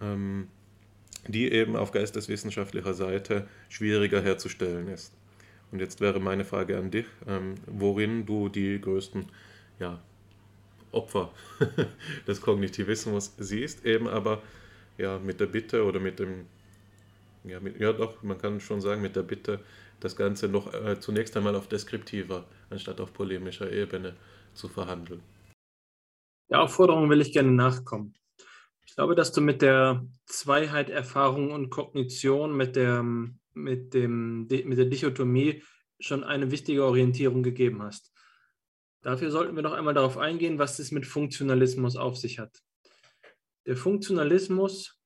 ähm, 0.00 0.48
die 1.26 1.50
eben 1.50 1.76
auf 1.76 1.92
geisteswissenschaftlicher 1.92 2.94
Seite 2.94 3.48
schwieriger 3.68 4.22
herzustellen 4.22 4.88
ist. 4.88 5.12
Und 5.72 5.80
jetzt 5.80 6.00
wäre 6.00 6.20
meine 6.20 6.44
Frage 6.44 6.76
an 6.78 6.90
dich, 6.90 7.06
ähm, 7.26 7.54
worin 7.66 8.26
du 8.26 8.48
die 8.48 8.80
größten 8.80 9.26
ja, 9.78 10.00
Opfer 10.92 11.30
des 12.26 12.40
Kognitivismus 12.40 13.34
siehst, 13.38 13.84
eben 13.84 14.08
aber 14.08 14.42
ja, 14.98 15.18
mit 15.18 15.40
der 15.40 15.46
Bitte 15.46 15.84
oder 15.84 16.00
mit 16.00 16.18
dem, 16.18 16.46
ja, 17.44 17.60
mit, 17.60 17.80
ja 17.80 17.92
doch, 17.92 18.22
man 18.22 18.38
kann 18.38 18.60
schon 18.60 18.80
sagen, 18.80 19.00
mit 19.00 19.16
der 19.16 19.22
Bitte, 19.22 19.60
das 20.00 20.16
Ganze 20.16 20.48
noch 20.48 20.72
äh, 20.72 20.98
zunächst 20.98 21.36
einmal 21.36 21.54
auf 21.54 21.68
deskriptiver 21.68 22.46
anstatt 22.70 23.00
auf 23.00 23.12
polemischer 23.12 23.70
Ebene 23.70 24.16
zu 24.54 24.68
verhandeln. 24.68 25.22
Der 26.50 26.62
Aufforderung 26.62 27.08
will 27.10 27.20
ich 27.20 27.32
gerne 27.32 27.52
nachkommen. 27.52 28.14
Ich 28.86 28.96
glaube, 28.96 29.14
dass 29.14 29.32
du 29.32 29.40
mit 29.40 29.62
der 29.62 30.04
Zweiheit 30.26 30.90
Erfahrung 30.90 31.52
und 31.52 31.70
Kognition, 31.70 32.56
mit 32.56 32.74
der 32.74 33.04
mit, 33.62 33.94
dem, 33.94 34.46
mit 34.46 34.78
der 34.78 34.86
Dichotomie 34.86 35.62
schon 35.98 36.24
eine 36.24 36.50
wichtige 36.50 36.84
Orientierung 36.84 37.42
gegeben 37.42 37.82
hast. 37.82 38.12
Dafür 39.02 39.30
sollten 39.30 39.56
wir 39.56 39.62
noch 39.62 39.72
einmal 39.72 39.94
darauf 39.94 40.18
eingehen, 40.18 40.58
was 40.58 40.78
es 40.78 40.90
mit 40.90 41.06
Funktionalismus 41.06 41.96
auf 41.96 42.16
sich 42.16 42.38
hat. 42.38 42.62
Der 43.66 43.76
Funktionalismus 43.76 44.98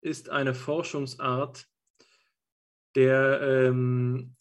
ist 0.00 0.28
eine 0.28 0.54
Forschungsart, 0.54 1.66
der, 2.94 3.40
ähm, 3.42 4.34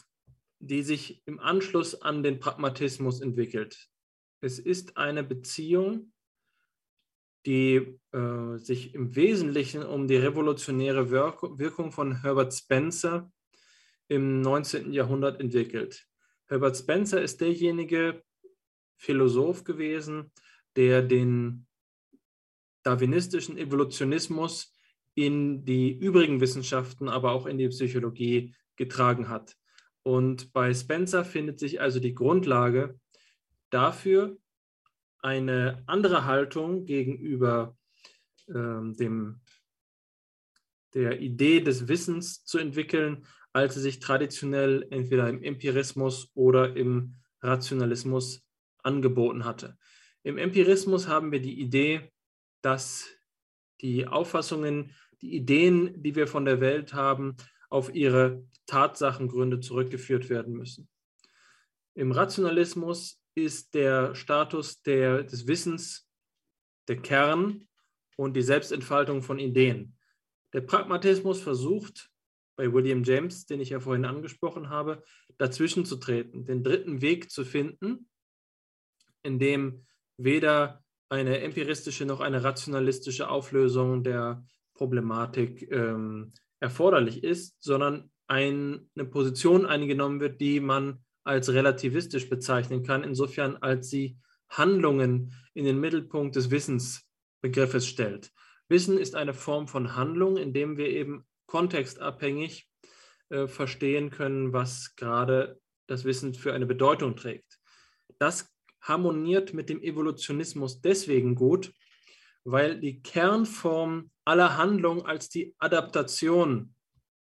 die 0.59 0.83
sich 0.83 1.21
im 1.25 1.39
Anschluss 1.39 2.01
an 2.01 2.23
den 2.23 2.39
Pragmatismus 2.39 3.21
entwickelt. 3.21 3.89
Es 4.41 4.59
ist 4.59 4.97
eine 4.97 5.23
Beziehung, 5.23 6.11
die 7.45 7.99
äh, 8.11 8.57
sich 8.57 8.93
im 8.93 9.15
Wesentlichen 9.15 9.83
um 9.83 10.07
die 10.07 10.17
revolutionäre 10.17 11.09
Wirkung 11.11 11.91
von 11.91 12.21
Herbert 12.21 12.53
Spencer 12.53 13.31
im 14.07 14.41
19. 14.41 14.93
Jahrhundert 14.93 15.39
entwickelt. 15.39 16.07
Herbert 16.45 16.77
Spencer 16.77 17.21
ist 17.21 17.41
derjenige 17.41 18.23
Philosoph 18.95 19.63
gewesen, 19.63 20.31
der 20.75 21.01
den 21.01 21.67
darwinistischen 22.83 23.57
Evolutionismus 23.57 24.73
in 25.13 25.65
die 25.65 25.91
übrigen 25.91 26.39
Wissenschaften, 26.39 27.09
aber 27.09 27.31
auch 27.31 27.47
in 27.47 27.57
die 27.57 27.67
Psychologie 27.69 28.55
getragen 28.75 29.29
hat. 29.29 29.55
Und 30.03 30.53
bei 30.53 30.73
Spencer 30.73 31.25
findet 31.25 31.59
sich 31.59 31.81
also 31.81 31.99
die 31.99 32.13
Grundlage 32.13 32.99
dafür, 33.71 34.37
eine 35.19 35.83
andere 35.87 36.25
Haltung 36.25 36.85
gegenüber 36.85 37.75
ähm, 38.47 38.95
dem, 38.95 39.41
der 40.93 41.19
Idee 41.19 41.59
des 41.59 41.87
Wissens 41.87 42.45
zu 42.45 42.59
entwickeln, 42.59 43.25
als 43.57 43.73
sie 43.73 43.81
sich 43.81 43.97
traditionell 43.97 44.85
entweder 44.91 45.27
im 45.27 45.41
Empirismus 45.41 46.29
oder 46.35 46.75
im 46.75 47.15
Rationalismus 47.41 48.45
angeboten 48.83 49.45
hatte. 49.45 49.79
Im 50.21 50.37
Empirismus 50.37 51.07
haben 51.07 51.31
wir 51.31 51.41
die 51.41 51.59
Idee, 51.59 52.11
dass 52.61 53.07
die 53.81 54.05
Auffassungen, 54.05 54.93
die 55.21 55.35
Ideen, 55.35 56.03
die 56.03 56.15
wir 56.15 56.27
von 56.27 56.45
der 56.45 56.61
Welt 56.61 56.93
haben, 56.93 57.35
auf 57.71 57.95
ihre 57.95 58.45
Tatsachengründe 58.67 59.59
zurückgeführt 59.59 60.29
werden 60.29 60.53
müssen. 60.53 60.87
Im 61.95 62.11
Rationalismus 62.11 63.19
ist 63.33 63.73
der 63.73 64.13
Status 64.13 64.83
der, 64.83 65.23
des 65.23 65.47
Wissens 65.47 66.07
der 66.87 66.97
Kern 66.97 67.67
und 68.17 68.35
die 68.35 68.43
Selbstentfaltung 68.43 69.23
von 69.23 69.39
Ideen. 69.39 69.97
Der 70.53 70.61
Pragmatismus 70.61 71.41
versucht, 71.41 72.11
bei 72.57 72.73
William 72.73 73.03
James, 73.03 73.45
den 73.45 73.61
ich 73.61 73.69
ja 73.69 73.79
vorhin 73.79 74.03
angesprochen 74.03 74.69
habe, 74.69 75.03
dazwischen 75.37 75.85
zu 75.85 75.95
treten, 75.97 76.45
den 76.45 76.63
dritten 76.63 77.01
Weg 77.01 77.31
zu 77.31 77.45
finden, 77.45 78.09
in 79.23 79.39
dem 79.39 79.85
weder 80.17 80.83
eine 81.09 81.39
empiristische 81.39 82.05
noch 82.05 82.19
eine 82.19 82.43
rationalistische 82.43 83.29
Auflösung 83.29 84.03
der 84.03 84.43
Problematik 84.73 85.71
ähm, 85.71 86.33
erforderlich 86.59 87.23
ist, 87.23 87.55
sondern 87.61 88.11
ein, 88.27 88.89
eine 88.95 89.05
Position 89.05 89.65
eingenommen 89.65 90.19
wird, 90.19 90.41
die 90.41 90.59
man 90.59 91.05
als 91.23 91.53
relativistisch 91.53 92.29
bezeichnen 92.29 92.83
kann, 92.83 93.03
insofern 93.03 93.57
als 93.57 93.89
sie 93.89 94.17
Handlungen 94.49 95.33
in 95.53 95.65
den 95.65 95.79
Mittelpunkt 95.79 96.35
des 96.35 96.51
Wissensbegriffes 96.51 97.87
stellt. 97.87 98.31
Wissen 98.69 98.97
ist 98.97 99.15
eine 99.15 99.33
Form 99.33 99.67
von 99.67 99.95
Handlung, 99.95 100.37
in 100.37 100.53
dem 100.53 100.77
wir 100.77 100.89
eben 100.89 101.26
kontextabhängig 101.47 102.69
äh, 103.29 103.47
verstehen 103.47 104.09
können, 104.09 104.53
was 104.53 104.95
gerade 104.95 105.59
das 105.87 106.05
Wissen 106.05 106.33
für 106.33 106.53
eine 106.53 106.65
Bedeutung 106.65 107.15
trägt. 107.15 107.59
Das 108.19 108.53
harmoniert 108.81 109.53
mit 109.53 109.69
dem 109.69 109.81
Evolutionismus 109.81 110.81
deswegen 110.81 111.35
gut, 111.35 111.73
weil 112.43 112.79
die 112.79 113.01
Kernform 113.01 114.11
aller 114.23 114.57
Handlung 114.57 115.05
als 115.05 115.29
die 115.29 115.55
Adaptation 115.59 116.73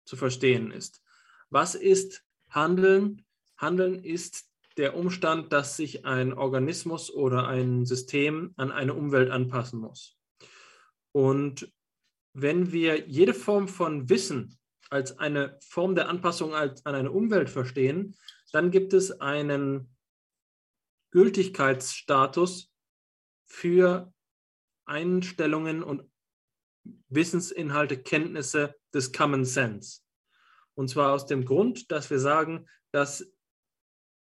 zu 0.05 0.15
verstehen 0.15 0.71
ist. 0.71 1.01
Was 1.49 1.75
ist 1.75 2.23
Handeln? 2.49 3.25
Handeln 3.57 4.03
ist 4.03 4.49
der 4.77 4.95
Umstand, 4.95 5.51
dass 5.51 5.75
sich 5.75 6.05
ein 6.05 6.33
Organismus 6.33 7.11
oder 7.11 7.47
ein 7.47 7.85
System 7.85 8.53
an 8.57 8.71
eine 8.71 8.93
Umwelt 8.93 9.31
anpassen 9.31 9.79
muss. 9.79 10.17
Und 11.11 11.71
wenn 12.39 12.71
wir 12.71 13.07
jede 13.07 13.33
Form 13.33 13.67
von 13.67 14.09
Wissen 14.09 14.59
als 14.91 15.17
eine 15.17 15.57
Form 15.59 15.95
der 15.95 16.07
Anpassung 16.07 16.53
an 16.53 16.75
eine 16.83 17.11
Umwelt 17.11 17.49
verstehen, 17.49 18.15
dann 18.51 18.69
gibt 18.69 18.93
es 18.93 19.19
einen 19.19 19.89
Gültigkeitsstatus 21.09 22.71
für 23.43 24.13
Einstellungen 24.85 25.81
und 25.81 26.03
Wissensinhalte, 27.09 27.97
Kenntnisse 27.97 28.75
des 28.93 29.11
Common 29.11 29.43
Sense. 29.43 30.01
Und 30.75 30.89
zwar 30.89 31.13
aus 31.13 31.25
dem 31.25 31.43
Grund, 31.43 31.91
dass 31.91 32.11
wir 32.11 32.19
sagen, 32.19 32.67
dass 32.91 33.25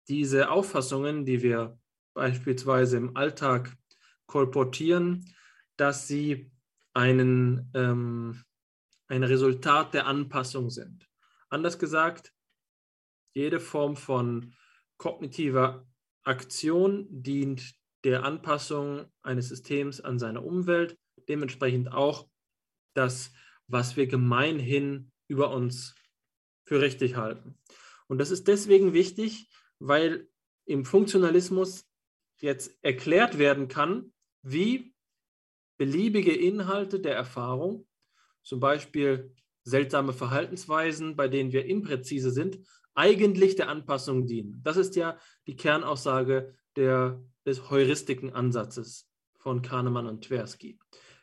diese 0.10 0.50
Auffassungen, 0.50 1.24
die 1.26 1.42
wir 1.42 1.80
beispielsweise 2.14 2.98
im 2.98 3.16
Alltag 3.16 3.78
kolportieren, 4.26 5.34
dass 5.78 6.06
sie 6.06 6.52
einen, 6.94 7.72
ähm, 7.74 8.44
ein 9.08 9.24
Resultat 9.24 9.94
der 9.94 10.08
Anpassung 10.08 10.70
sind. 10.70 11.08
Anders 11.50 11.80
gesagt, 11.80 12.34
jede 13.34 13.60
Form 13.60 13.96
von 13.96 14.56
kognitiver 14.98 15.88
Aktion 16.24 17.08
dient 17.10 17.76
der 18.04 18.24
Anpassung 18.24 19.06
eines 19.22 19.50
Systems 19.50 20.02
an 20.02 20.20
seine 20.20 20.42
Umwelt, 20.42 20.98
dementsprechend 21.28 21.92
auch 21.92 22.30
das, 22.94 23.32
was 23.68 23.96
wir 23.98 24.08
gemeinhin 24.08 25.12
über 25.28 25.52
uns 25.52 25.96
für 26.66 26.82
richtig 26.82 27.16
halten. 27.16 27.58
Und 28.08 28.18
das 28.20 28.32
ist 28.32 28.48
deswegen 28.48 28.94
wichtig, 28.94 29.50
weil 29.80 30.30
im 30.66 30.86
Funktionalismus 30.86 31.86
jetzt 32.40 32.78
erklärt 32.84 33.38
werden 33.38 33.68
kann, 33.68 34.14
wie 34.42 34.93
beliebige 35.78 36.34
Inhalte 36.34 37.00
der 37.00 37.16
Erfahrung, 37.16 37.88
zum 38.44 38.60
Beispiel 38.60 39.34
seltsame 39.64 40.14
Verhaltensweisen, 40.14 41.16
bei 41.16 41.28
denen 41.28 41.52
wir 41.52 41.66
impräzise 41.66 42.32
sind, 42.32 42.60
eigentlich 42.96 43.56
der 43.56 43.70
Anpassung 43.70 44.28
dienen. 44.28 44.62
Das 44.64 44.78
ist 44.78 44.96
ja 44.96 45.18
die 45.48 45.56
Kernaussage 45.56 46.54
der, 46.76 47.24
des 47.46 47.70
Heuristikenansatzes 47.70 49.10
von 49.38 49.62
Kahnemann 49.62 50.08
und 50.08 50.24
Tversky. 50.26 50.80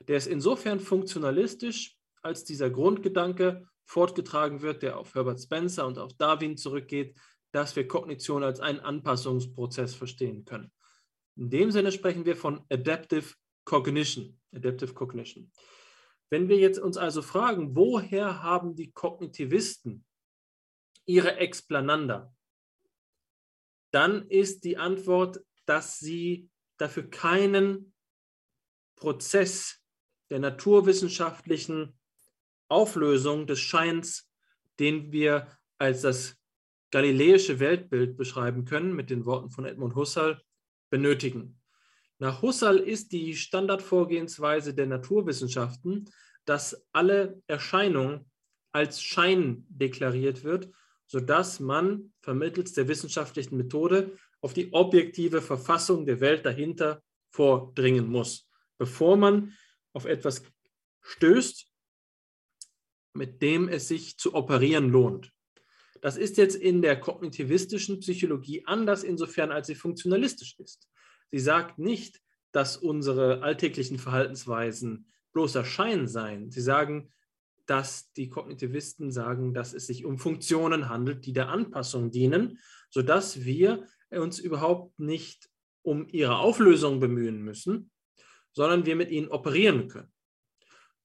Der 0.09 0.17
ist 0.17 0.27
insofern 0.27 0.81
funktionalistisch, 0.81 1.97
als 2.23 2.45
dieser 2.45 2.71
Grundgedanke 2.71 3.67
fortgetragen 3.85 4.63
wird, 4.63 4.83
der 4.83 4.99
auf 4.99 5.15
Herbert 5.15 5.41
Spencer 5.41 5.87
und 5.87 5.99
auf 5.99 6.13
Darwin 6.15 6.57
zurückgeht, 6.57 7.17
dass 7.53 7.77
wir 7.77 7.89
Kognition 7.89 8.45
als 8.45 8.61
einen 8.61 8.81
Anpassungsprozess 8.81 9.95
verstehen 9.95 10.45
können. 10.45 10.71
In 11.37 11.51
dem 11.51 11.71
Sinne 11.71 11.93
sprechen 11.93 12.25
wir 12.25 12.37
von 12.37 12.65
Adaptive 12.71 13.35
Cognition. 13.71 14.37
Adaptive 14.53 14.95
Cognition. 14.95 15.53
Wenn 16.29 16.49
wir 16.49 16.57
jetzt 16.59 16.81
uns 16.81 16.97
also 16.97 17.23
fragen, 17.23 17.77
woher 17.77 18.43
haben 18.43 18.75
die 18.75 18.91
Kognitivisten 18.91 20.05
ihre 21.07 21.37
Explananda, 21.37 22.35
dann 23.93 24.29
ist 24.29 24.65
die 24.65 24.77
Antwort, 24.77 25.45
dass 25.67 26.01
sie 26.01 26.51
dafür 26.79 27.11
keinen 27.11 27.95
Prozess 28.97 29.81
der 30.31 30.41
naturwissenschaftlichen 30.41 31.97
Auflösung 32.69 33.47
des 33.47 33.61
Scheins, 33.61 34.29
den 34.81 35.13
wir 35.13 35.47
als 35.79 36.03
das 36.03 36.37
galiläische 36.91 37.61
Weltbild 37.61 38.17
beschreiben 38.17 38.65
können, 38.65 38.97
mit 38.97 39.11
den 39.11 39.27
Worten 39.27 39.51
von 39.51 39.65
Edmund 39.65 39.95
Husserl, 39.95 40.43
benötigen. 40.91 41.60
Nach 42.21 42.41
Husserl 42.41 42.79
ist 42.79 43.11
die 43.11 43.35
Standardvorgehensweise 43.35 44.75
der 44.75 44.87
Naturwissenschaften, 44.87 46.09
dass 46.45 46.87
alle 46.93 47.43
Erscheinungen 47.49 48.31
als 48.73 49.03
Schein 49.03 49.67
deklariert 49.69 50.45
wird 50.45 50.71
sodass 51.11 51.59
man 51.59 52.13
vermittels 52.21 52.73
der 52.73 52.87
wissenschaftlichen 52.87 53.57
Methode 53.57 54.17
auf 54.41 54.55
die 54.55 54.73
objektive 54.73 55.43
Verfassung 55.43 56.07
der 56.07 56.21
Welt 56.21 56.47
dahinter 56.47 57.03
vordringen 57.31 58.07
muss, 58.07 58.49
bevor 58.79 59.17
man 59.17 59.53
auf 59.93 60.05
etwas 60.05 60.45
stößt, 61.01 61.67
mit 63.15 63.43
dem 63.43 63.69
es 63.69 63.89
sich 63.89 64.19
zu 64.19 64.35
operieren 64.35 64.91
lohnt. 64.91 65.33
Das 66.01 66.17
ist 66.17 66.37
jetzt 66.37 66.55
in 66.55 66.81
der 66.81 67.01
kognitivistischen 67.01 67.99
Psychologie 67.99 68.65
anders, 68.67 69.03
insofern 69.03 69.51
als 69.51 69.67
sie 69.67 69.75
funktionalistisch 69.75 70.61
ist. 70.61 70.89
Sie 71.31 71.39
sagt 71.39 71.79
nicht, 71.79 72.21
dass 72.53 72.77
unsere 72.77 73.43
alltäglichen 73.43 73.99
Verhaltensweisen 73.99 75.07
bloßer 75.33 75.65
Schein 75.65 76.09
seien. 76.09 76.51
Sie 76.51 76.61
sagen, 76.61 77.13
dass 77.67 78.13
die 78.13 78.29
Kognitivisten 78.29 79.13
sagen, 79.13 79.55
dass 79.55 79.73
es 79.73 79.87
sich 79.87 80.05
um 80.05 80.19
Funktionen 80.19 80.89
handelt, 80.89 81.25
die 81.27 81.33
der 81.33 81.49
Anpassung 81.49 82.11
dienen, 82.11 82.59
sodass 82.89 83.45
wir 83.45 83.87
uns 84.11 84.41
überhaupt 84.41 84.99
nicht 84.99 85.49
um 85.83 86.09
ihre 86.09 86.39
Auflösung 86.39 86.99
bemühen 86.99 87.43
müssen, 87.43 87.91
sondern 88.53 88.87
wir 88.87 88.97
mit 88.97 89.11
ihnen 89.11 89.29
operieren 89.29 89.87
können. 89.87 90.13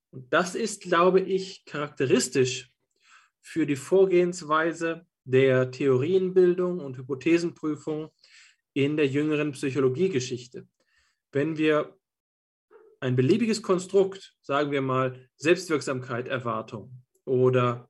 Und 0.09 0.33
das 0.33 0.55
ist, 0.55 0.81
glaube 0.81 1.19
ich, 1.19 1.65
charakteristisch 1.65 2.71
für 3.41 3.67
die 3.67 3.75
Vorgehensweise 3.75 5.05
der 5.23 5.69
Theorienbildung 5.69 6.79
und 6.79 6.97
Hypothesenprüfung 6.97 8.09
in 8.75 8.97
der 8.97 9.07
jüngeren 9.07 9.53
Psychologiegeschichte. 9.53 10.67
Wenn 11.31 11.57
wir 11.57 11.97
ein 12.99 13.15
beliebiges 13.15 13.61
Konstrukt, 13.61 14.35
sagen 14.41 14.71
wir 14.71 14.81
mal 14.81 15.29
Selbstwirksamkeit, 15.37 16.27
Erwartung 16.27 17.03
oder 17.23 17.89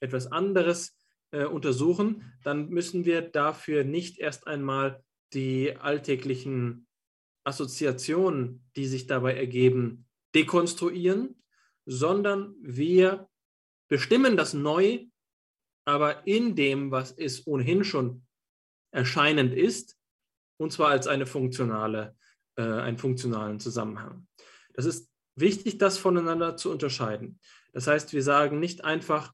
etwas 0.00 0.32
anderes 0.32 0.96
äh, 1.32 1.44
untersuchen, 1.44 2.32
dann 2.42 2.70
müssen 2.70 3.04
wir 3.04 3.20
dafür 3.20 3.84
nicht 3.84 4.18
erst 4.18 4.46
einmal 4.46 5.04
die 5.34 5.76
alltäglichen 5.76 6.86
Assoziationen, 7.44 8.64
die 8.76 8.86
sich 8.86 9.06
dabei 9.06 9.34
ergeben, 9.34 10.06
dekonstruieren, 10.34 11.42
sondern 11.84 12.54
wir 12.62 13.28
bestimmen 13.88 14.36
das 14.36 14.54
neu, 14.54 15.06
aber 15.84 16.26
in 16.26 16.56
dem, 16.56 16.90
was 16.90 17.12
es 17.12 17.46
ohnehin 17.46 17.84
schon 17.84 18.22
erscheinend 18.90 19.54
ist, 19.54 19.96
und 20.58 20.72
zwar 20.72 20.88
als 20.88 21.06
eine 21.06 21.26
funktionale 21.26 22.14
äh, 22.56 22.62
einen 22.62 22.98
funktionalen 22.98 23.60
Zusammenhang. 23.60 24.26
Das 24.74 24.84
ist 24.84 25.10
wichtig, 25.36 25.78
das 25.78 25.98
voneinander 25.98 26.56
zu 26.56 26.70
unterscheiden. 26.70 27.38
Das 27.72 27.86
heißt, 27.86 28.12
wir 28.12 28.22
sagen 28.22 28.60
nicht 28.60 28.84
einfach, 28.84 29.32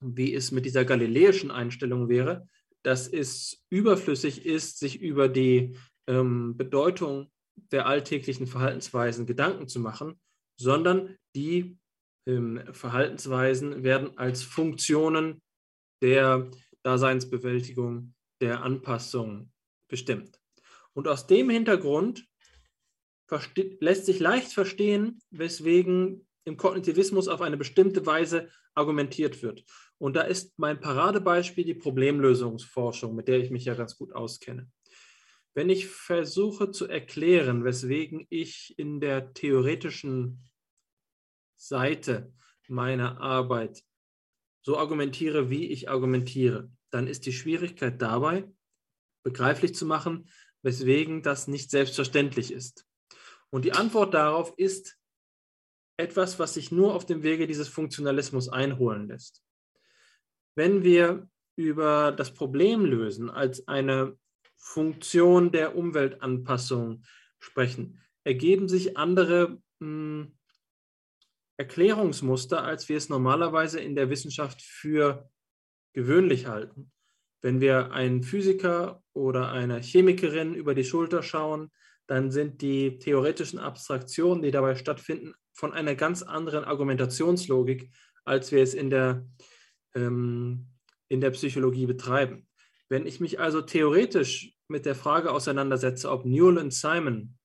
wie 0.00 0.34
es 0.34 0.50
mit 0.50 0.64
dieser 0.64 0.84
galiläischen 0.84 1.50
Einstellung 1.50 2.08
wäre, 2.08 2.48
dass 2.82 3.08
es 3.08 3.64
überflüssig 3.68 4.46
ist, 4.46 4.78
sich 4.78 5.00
über 5.00 5.28
die 5.28 5.76
ähm, 6.06 6.56
Bedeutung 6.56 7.30
der 7.72 7.86
alltäglichen 7.86 8.46
Verhaltensweisen 8.46 9.26
Gedanken 9.26 9.68
zu 9.68 9.80
machen, 9.80 10.18
sondern 10.56 11.16
die 11.34 11.78
ähm, 12.26 12.62
Verhaltensweisen 12.72 13.82
werden 13.82 14.16
als 14.16 14.42
Funktionen 14.42 15.42
der 16.02 16.50
Daseinsbewältigung, 16.82 18.14
der 18.40 18.62
Anpassung 18.62 19.52
bestimmt. 19.88 20.40
Und 20.92 21.08
aus 21.08 21.26
dem 21.26 21.50
Hintergrund 21.50 22.26
lässt 23.80 24.06
sich 24.06 24.18
leicht 24.18 24.52
verstehen, 24.52 25.20
weswegen 25.30 26.26
im 26.44 26.56
Kognitivismus 26.56 27.28
auf 27.28 27.42
eine 27.42 27.56
bestimmte 27.56 28.04
Weise 28.06 28.48
argumentiert 28.74 29.42
wird. 29.42 29.64
Und 29.98 30.16
da 30.16 30.22
ist 30.22 30.58
mein 30.58 30.80
Paradebeispiel 30.80 31.64
die 31.64 31.74
Problemlösungsforschung, 31.74 33.14
mit 33.14 33.28
der 33.28 33.38
ich 33.38 33.50
mich 33.50 33.64
ja 33.64 33.74
ganz 33.74 33.96
gut 33.96 34.12
auskenne. 34.12 34.70
Wenn 35.54 35.68
ich 35.68 35.88
versuche 35.88 36.70
zu 36.70 36.86
erklären, 36.86 37.64
weswegen 37.64 38.26
ich 38.30 38.78
in 38.78 39.00
der 39.00 39.32
theoretischen 39.34 40.48
Seite 41.56 42.32
meiner 42.68 43.20
Arbeit 43.20 43.82
so 44.62 44.78
argumentiere, 44.78 45.50
wie 45.50 45.66
ich 45.66 45.90
argumentiere, 45.90 46.70
dann 46.90 47.06
ist 47.06 47.26
die 47.26 47.32
Schwierigkeit 47.32 48.00
dabei, 48.00 48.50
begreiflich 49.22 49.74
zu 49.74 49.86
machen, 49.86 50.28
weswegen 50.62 51.22
das 51.22 51.48
nicht 51.48 51.70
selbstverständlich 51.70 52.52
ist. 52.52 52.86
Und 53.50 53.64
die 53.64 53.72
Antwort 53.72 54.14
darauf 54.14 54.54
ist 54.56 54.98
etwas, 55.96 56.38
was 56.38 56.54
sich 56.54 56.72
nur 56.72 56.94
auf 56.94 57.06
dem 57.06 57.22
Wege 57.22 57.46
dieses 57.46 57.68
Funktionalismus 57.68 58.48
einholen 58.48 59.08
lässt. 59.08 59.42
Wenn 60.54 60.82
wir 60.82 61.28
über 61.56 62.12
das 62.12 62.32
Problem 62.32 62.84
lösen 62.84 63.30
als 63.30 63.68
eine 63.68 64.18
Funktion 64.56 65.52
der 65.52 65.76
Umweltanpassung 65.76 67.02
sprechen, 67.38 68.00
ergeben 68.24 68.68
sich 68.68 68.96
andere 68.96 69.60
mh, 69.78 70.24
hm, 70.24 70.36
Erklärungsmuster, 71.56 72.64
als 72.64 72.88
wir 72.88 72.96
es 72.96 73.10
normalerweise 73.10 73.80
in 73.80 73.94
der 73.94 74.08
Wissenschaft 74.08 74.62
für 74.62 75.30
gewöhnlich 75.92 76.46
halten. 76.46 76.90
Wenn 77.42 77.60
wir 77.60 77.92
einen 77.92 78.22
Physiker 78.22 79.02
oder 79.12 79.50
einer 79.50 79.80
Chemikerin 79.80 80.54
über 80.54 80.74
die 80.74 80.84
Schulter 80.84 81.22
schauen, 81.22 81.70
dann 82.06 82.30
sind 82.30 82.60
die 82.60 82.98
theoretischen 82.98 83.58
Abstraktionen, 83.58 84.42
die 84.42 84.50
dabei 84.50 84.74
stattfinden, 84.74 85.34
von 85.52 85.72
einer 85.72 85.94
ganz 85.94 86.22
anderen 86.22 86.64
Argumentationslogik, 86.64 87.90
als 88.24 88.52
wir 88.52 88.62
es 88.62 88.74
in 88.74 88.90
der, 88.90 89.26
ähm, 89.94 90.68
in 91.08 91.20
der 91.20 91.30
Psychologie 91.30 91.86
betreiben. 91.86 92.46
Wenn 92.88 93.06
ich 93.06 93.20
mich 93.20 93.38
also 93.40 93.60
theoretisch 93.60 94.52
mit 94.68 94.86
der 94.86 94.94
Frage 94.94 95.30
auseinandersetze, 95.32 96.10
ob 96.10 96.24
Newell 96.24 96.58
und 96.58 96.72
Simon, 96.72 97.38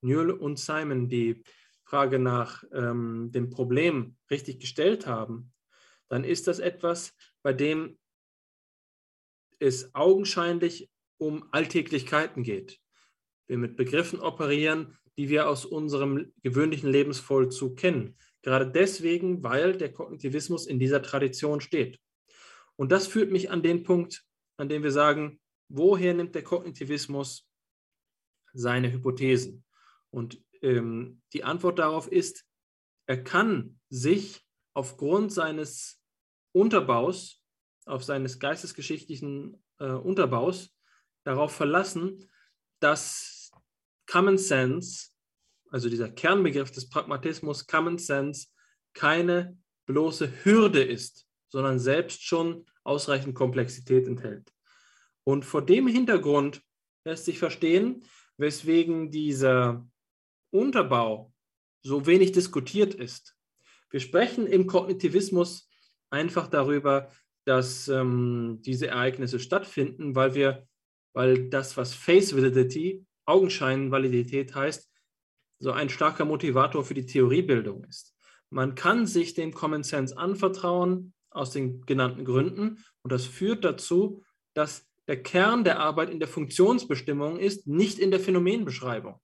Newell 0.00 0.32
und 0.32 0.58
Simon 0.58 1.08
die 1.08 1.42
Frage 1.84 2.18
nach 2.18 2.64
ähm, 2.72 3.30
dem 3.32 3.50
Problem 3.50 4.16
richtig 4.30 4.60
gestellt 4.60 5.06
haben, 5.06 5.52
dann 6.08 6.24
ist 6.24 6.46
das 6.46 6.58
etwas, 6.58 7.14
bei 7.44 7.52
dem 7.52 7.98
es 9.60 9.94
augenscheinlich 9.94 10.90
um 11.18 11.46
Alltäglichkeiten 11.52 12.42
geht. 12.42 12.80
Wir 13.46 13.58
mit 13.58 13.76
Begriffen 13.76 14.18
operieren, 14.18 14.98
die 15.16 15.28
wir 15.28 15.48
aus 15.48 15.64
unserem 15.64 16.32
gewöhnlichen 16.42 16.90
Lebensvollzug 16.90 17.76
kennen. 17.76 18.16
Gerade 18.42 18.70
deswegen, 18.70 19.42
weil 19.42 19.76
der 19.76 19.92
Kognitivismus 19.92 20.66
in 20.66 20.78
dieser 20.78 21.02
Tradition 21.02 21.60
steht. 21.60 22.00
Und 22.76 22.90
das 22.90 23.06
führt 23.06 23.30
mich 23.30 23.50
an 23.50 23.62
den 23.62 23.84
Punkt, 23.84 24.24
an 24.56 24.68
dem 24.68 24.82
wir 24.82 24.90
sagen, 24.90 25.38
woher 25.68 26.14
nimmt 26.14 26.34
der 26.34 26.42
Kognitivismus 26.42 27.46
seine 28.54 28.90
Hypothesen? 28.90 29.64
Und 30.10 30.42
ähm, 30.62 31.22
die 31.32 31.44
Antwort 31.44 31.78
darauf 31.78 32.10
ist, 32.10 32.44
er 33.06 33.22
kann 33.22 33.78
sich 33.90 34.44
aufgrund 34.72 35.32
seines 35.32 36.03
Unterbaus, 36.54 37.42
auf 37.84 38.04
seines 38.04 38.38
geistesgeschichtlichen 38.38 39.62
äh, 39.78 39.86
Unterbaus 39.86 40.70
darauf 41.24 41.52
verlassen, 41.52 42.30
dass 42.80 43.50
Common 44.06 44.38
Sense, 44.38 45.10
also 45.70 45.88
dieser 45.88 46.10
Kernbegriff 46.10 46.70
des 46.70 46.88
Pragmatismus, 46.88 47.66
Common 47.66 47.98
Sense, 47.98 48.48
keine 48.94 49.58
bloße 49.86 50.44
Hürde 50.44 50.82
ist, 50.82 51.26
sondern 51.48 51.78
selbst 51.78 52.22
schon 52.22 52.66
ausreichend 52.84 53.34
Komplexität 53.34 54.06
enthält. 54.06 54.52
Und 55.24 55.44
vor 55.44 55.64
dem 55.64 55.88
Hintergrund 55.88 56.62
lässt 57.04 57.24
sich 57.24 57.38
verstehen, 57.38 58.04
weswegen 58.36 59.10
dieser 59.10 59.86
Unterbau 60.50 61.32
so 61.82 62.06
wenig 62.06 62.32
diskutiert 62.32 62.94
ist. 62.94 63.36
Wir 63.90 64.00
sprechen 64.00 64.46
im 64.46 64.66
Kognitivismus 64.66 65.68
einfach 66.10 66.48
darüber, 66.48 67.10
dass 67.44 67.88
ähm, 67.88 68.60
diese 68.62 68.88
Ereignisse 68.88 69.38
stattfinden, 69.38 70.14
weil 70.14 70.34
wir, 70.34 70.66
weil 71.12 71.48
das, 71.48 71.76
was 71.76 71.94
Face 71.94 72.34
Validity, 72.34 73.04
Augenscheinvalidität 73.26 74.54
heißt, 74.54 74.90
so 75.58 75.72
ein 75.72 75.88
starker 75.88 76.24
Motivator 76.24 76.84
für 76.84 76.94
die 76.94 77.06
Theoriebildung 77.06 77.84
ist. 77.84 78.14
Man 78.50 78.74
kann 78.74 79.06
sich 79.06 79.34
dem 79.34 79.52
Common 79.52 79.82
Sense 79.82 80.16
anvertrauen 80.16 81.14
aus 81.30 81.50
den 81.50 81.84
genannten 81.86 82.24
Gründen 82.24 82.84
und 83.02 83.12
das 83.12 83.24
führt 83.24 83.64
dazu, 83.64 84.22
dass 84.54 84.86
der 85.06 85.22
Kern 85.22 85.64
der 85.64 85.80
Arbeit 85.80 86.10
in 86.10 86.18
der 86.18 86.28
Funktionsbestimmung 86.28 87.38
ist, 87.38 87.66
nicht 87.66 87.98
in 87.98 88.10
der 88.10 88.20
Phänomenbeschreibung. 88.20 89.20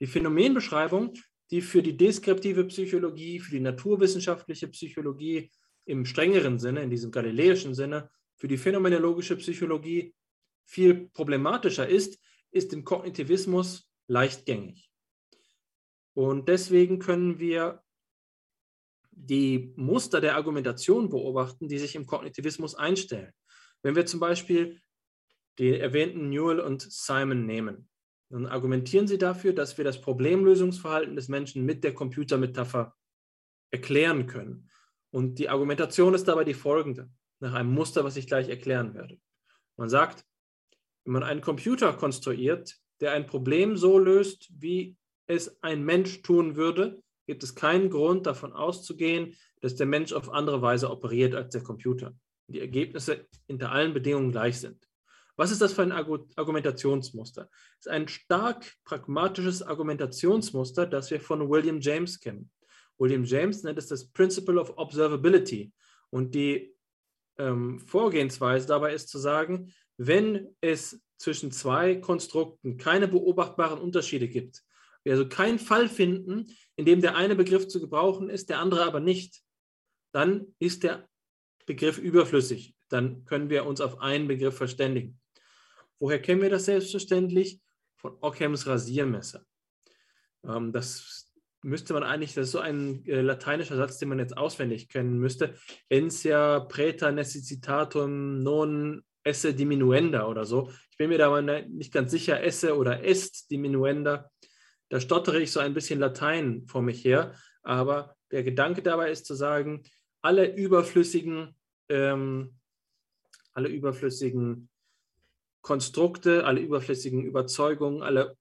Die 0.00 0.06
Phänomenbeschreibung, 0.06 1.14
die 1.50 1.60
für 1.60 1.82
die 1.82 1.96
deskriptive 1.96 2.64
Psychologie, 2.64 3.38
für 3.40 3.50
die 3.50 3.60
naturwissenschaftliche 3.60 4.68
Psychologie 4.68 5.50
im 5.86 6.04
strengeren 6.04 6.58
Sinne, 6.58 6.82
in 6.82 6.90
diesem 6.90 7.10
galileischen 7.10 7.74
Sinne, 7.74 8.10
für 8.36 8.48
die 8.48 8.56
phänomenologische 8.56 9.36
Psychologie 9.36 10.14
viel 10.64 11.08
problematischer 11.10 11.88
ist, 11.88 12.18
ist 12.50 12.72
im 12.72 12.84
Kognitivismus 12.84 13.90
leichtgängig. 14.08 14.90
Und 16.14 16.48
deswegen 16.48 16.98
können 16.98 17.38
wir 17.38 17.82
die 19.10 19.72
Muster 19.76 20.20
der 20.20 20.36
Argumentation 20.36 21.08
beobachten, 21.08 21.68
die 21.68 21.78
sich 21.78 21.94
im 21.94 22.06
Kognitivismus 22.06 22.74
einstellen. 22.74 23.32
Wenn 23.82 23.96
wir 23.96 24.06
zum 24.06 24.20
Beispiel 24.20 24.80
die 25.58 25.78
erwähnten 25.78 26.30
Newell 26.30 26.60
und 26.60 26.82
Simon 26.82 27.46
nehmen, 27.46 27.88
dann 28.30 28.46
argumentieren 28.46 29.06
sie 29.06 29.18
dafür, 29.18 29.52
dass 29.52 29.78
wir 29.78 29.84
das 29.84 30.00
Problemlösungsverhalten 30.00 31.14
des 31.14 31.28
Menschen 31.28 31.64
mit 31.64 31.84
der 31.84 31.94
Computermetapher 31.94 32.96
erklären 33.70 34.26
können. 34.26 34.68
Und 35.14 35.38
die 35.38 35.48
Argumentation 35.48 36.12
ist 36.12 36.26
dabei 36.26 36.42
die 36.42 36.54
folgende, 36.54 37.08
nach 37.38 37.52
einem 37.52 37.72
Muster, 37.72 38.02
was 38.02 38.16
ich 38.16 38.26
gleich 38.26 38.48
erklären 38.48 38.94
werde. 38.94 39.20
Man 39.76 39.88
sagt, 39.88 40.24
wenn 41.04 41.12
man 41.12 41.22
einen 41.22 41.40
Computer 41.40 41.92
konstruiert, 41.92 42.74
der 43.00 43.12
ein 43.12 43.24
Problem 43.24 43.76
so 43.76 43.96
löst, 44.00 44.50
wie 44.58 44.96
es 45.28 45.62
ein 45.62 45.84
Mensch 45.84 46.22
tun 46.22 46.56
würde, 46.56 47.00
gibt 47.28 47.44
es 47.44 47.54
keinen 47.54 47.90
Grund 47.90 48.26
davon 48.26 48.52
auszugehen, 48.52 49.36
dass 49.60 49.76
der 49.76 49.86
Mensch 49.86 50.12
auf 50.12 50.30
andere 50.30 50.62
Weise 50.62 50.90
operiert 50.90 51.36
als 51.36 51.52
der 51.52 51.62
Computer. 51.62 52.12
Die 52.48 52.58
Ergebnisse 52.58 53.28
hinter 53.46 53.70
allen 53.70 53.94
Bedingungen 53.94 54.32
gleich 54.32 54.58
sind. 54.58 54.84
Was 55.36 55.52
ist 55.52 55.62
das 55.62 55.74
für 55.74 55.82
ein 55.82 55.92
Argumentationsmuster? 55.92 57.48
Es 57.78 57.86
ist 57.86 57.92
ein 57.92 58.08
stark 58.08 58.74
pragmatisches 58.82 59.62
Argumentationsmuster, 59.62 60.88
das 60.88 61.12
wir 61.12 61.20
von 61.20 61.48
William 61.48 61.78
James 61.80 62.18
kennen. 62.18 62.50
William 62.98 63.24
James 63.24 63.62
nennt 63.62 63.78
es 63.78 63.88
das 63.88 64.06
Principle 64.06 64.60
of 64.60 64.76
Observability. 64.76 65.72
Und 66.10 66.34
die 66.34 66.74
ähm, 67.38 67.80
Vorgehensweise 67.80 68.66
dabei 68.66 68.94
ist 68.94 69.08
zu 69.08 69.18
sagen, 69.18 69.72
wenn 69.96 70.54
es 70.60 71.02
zwischen 71.18 71.52
zwei 71.52 71.96
Konstrukten 71.96 72.76
keine 72.76 73.08
beobachtbaren 73.08 73.80
Unterschiede 73.80 74.28
gibt, 74.28 74.62
wir 75.04 75.12
also 75.12 75.28
keinen 75.28 75.58
Fall 75.58 75.88
finden, 75.88 76.46
in 76.76 76.86
dem 76.86 77.00
der 77.00 77.14
eine 77.14 77.36
Begriff 77.36 77.68
zu 77.68 77.80
gebrauchen 77.80 78.30
ist, 78.30 78.48
der 78.48 78.58
andere 78.58 78.84
aber 78.84 79.00
nicht, 79.00 79.42
dann 80.12 80.54
ist 80.58 80.82
der 80.82 81.08
Begriff 81.66 81.98
überflüssig. 81.98 82.74
Dann 82.88 83.24
können 83.24 83.50
wir 83.50 83.66
uns 83.66 83.80
auf 83.80 84.00
einen 84.00 84.28
Begriff 84.28 84.56
verständigen. 84.56 85.20
Woher 85.98 86.20
kennen 86.20 86.42
wir 86.42 86.50
das 86.50 86.66
selbstverständlich? 86.66 87.60
Von 87.96 88.16
Ockhams 88.20 88.66
Rasiermesser. 88.66 89.44
Ähm, 90.44 90.72
das 90.72 91.23
müsste 91.64 91.94
man 91.94 92.02
eigentlich, 92.02 92.34
das 92.34 92.46
ist 92.46 92.52
so 92.52 92.60
ein 92.60 93.04
äh, 93.06 93.22
lateinischer 93.22 93.76
Satz, 93.76 93.98
den 93.98 94.10
man 94.10 94.18
jetzt 94.18 94.36
auswendig 94.36 94.88
kennen 94.88 95.18
müsste. 95.18 95.54
Ensia 95.88 96.60
preta 96.60 97.10
necessitatum 97.10 98.42
non 98.42 99.02
esse 99.24 99.54
diminuenda 99.54 100.26
oder 100.26 100.44
so. 100.44 100.70
Ich 100.90 100.98
bin 100.98 101.08
mir 101.08 101.18
da 101.18 101.30
mal 101.30 101.66
nicht 101.68 101.92
ganz 101.92 102.10
sicher, 102.10 102.42
esse 102.42 102.76
oder 102.76 103.02
est 103.02 103.50
diminuenda. 103.50 104.30
Da 104.90 105.00
stottere 105.00 105.40
ich 105.40 105.50
so 105.50 105.60
ein 105.60 105.72
bisschen 105.72 105.98
Latein 105.98 106.66
vor 106.66 106.82
mich 106.82 107.02
her, 107.04 107.34
aber 107.62 108.14
der 108.30 108.44
Gedanke 108.44 108.82
dabei 108.82 109.10
ist 109.10 109.24
zu 109.24 109.34
sagen, 109.34 109.82
alle 110.20 110.54
überflüssigen, 110.54 111.56
ähm, 111.88 112.58
alle 113.54 113.68
überflüssigen 113.68 114.68
Konstrukte, 115.62 116.44
alle 116.44 116.60
überflüssigen 116.60 117.24
Überzeugungen, 117.24 118.02
alle 118.02 118.36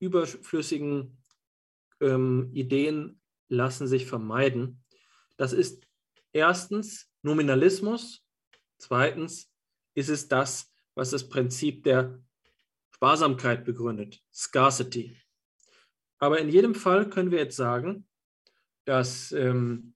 überflüssigen 0.00 1.18
ähm, 2.00 2.50
Ideen 2.52 3.20
lassen 3.48 3.86
sich 3.86 4.06
vermeiden. 4.06 4.84
Das 5.36 5.52
ist 5.52 5.86
erstens 6.32 7.10
Nominalismus, 7.22 8.24
zweitens 8.78 9.50
ist 9.94 10.08
es 10.08 10.28
das, 10.28 10.72
was 10.94 11.10
das 11.10 11.28
Prinzip 11.28 11.84
der 11.84 12.22
Sparsamkeit 12.94 13.64
begründet, 13.64 14.22
Scarcity. 14.32 15.16
Aber 16.18 16.38
in 16.38 16.48
jedem 16.48 16.74
Fall 16.74 17.08
können 17.10 17.30
wir 17.30 17.38
jetzt 17.38 17.56
sagen, 17.56 18.06
dass 18.84 19.32
ähm, 19.32 19.94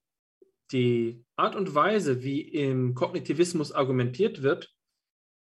die 0.73 1.25
Art 1.37 1.57
und 1.57 1.75
Weise, 1.75 2.23
wie 2.23 2.41
im 2.41 2.95
Kognitivismus 2.95 3.73
argumentiert 3.73 4.43
wird, 4.43 4.75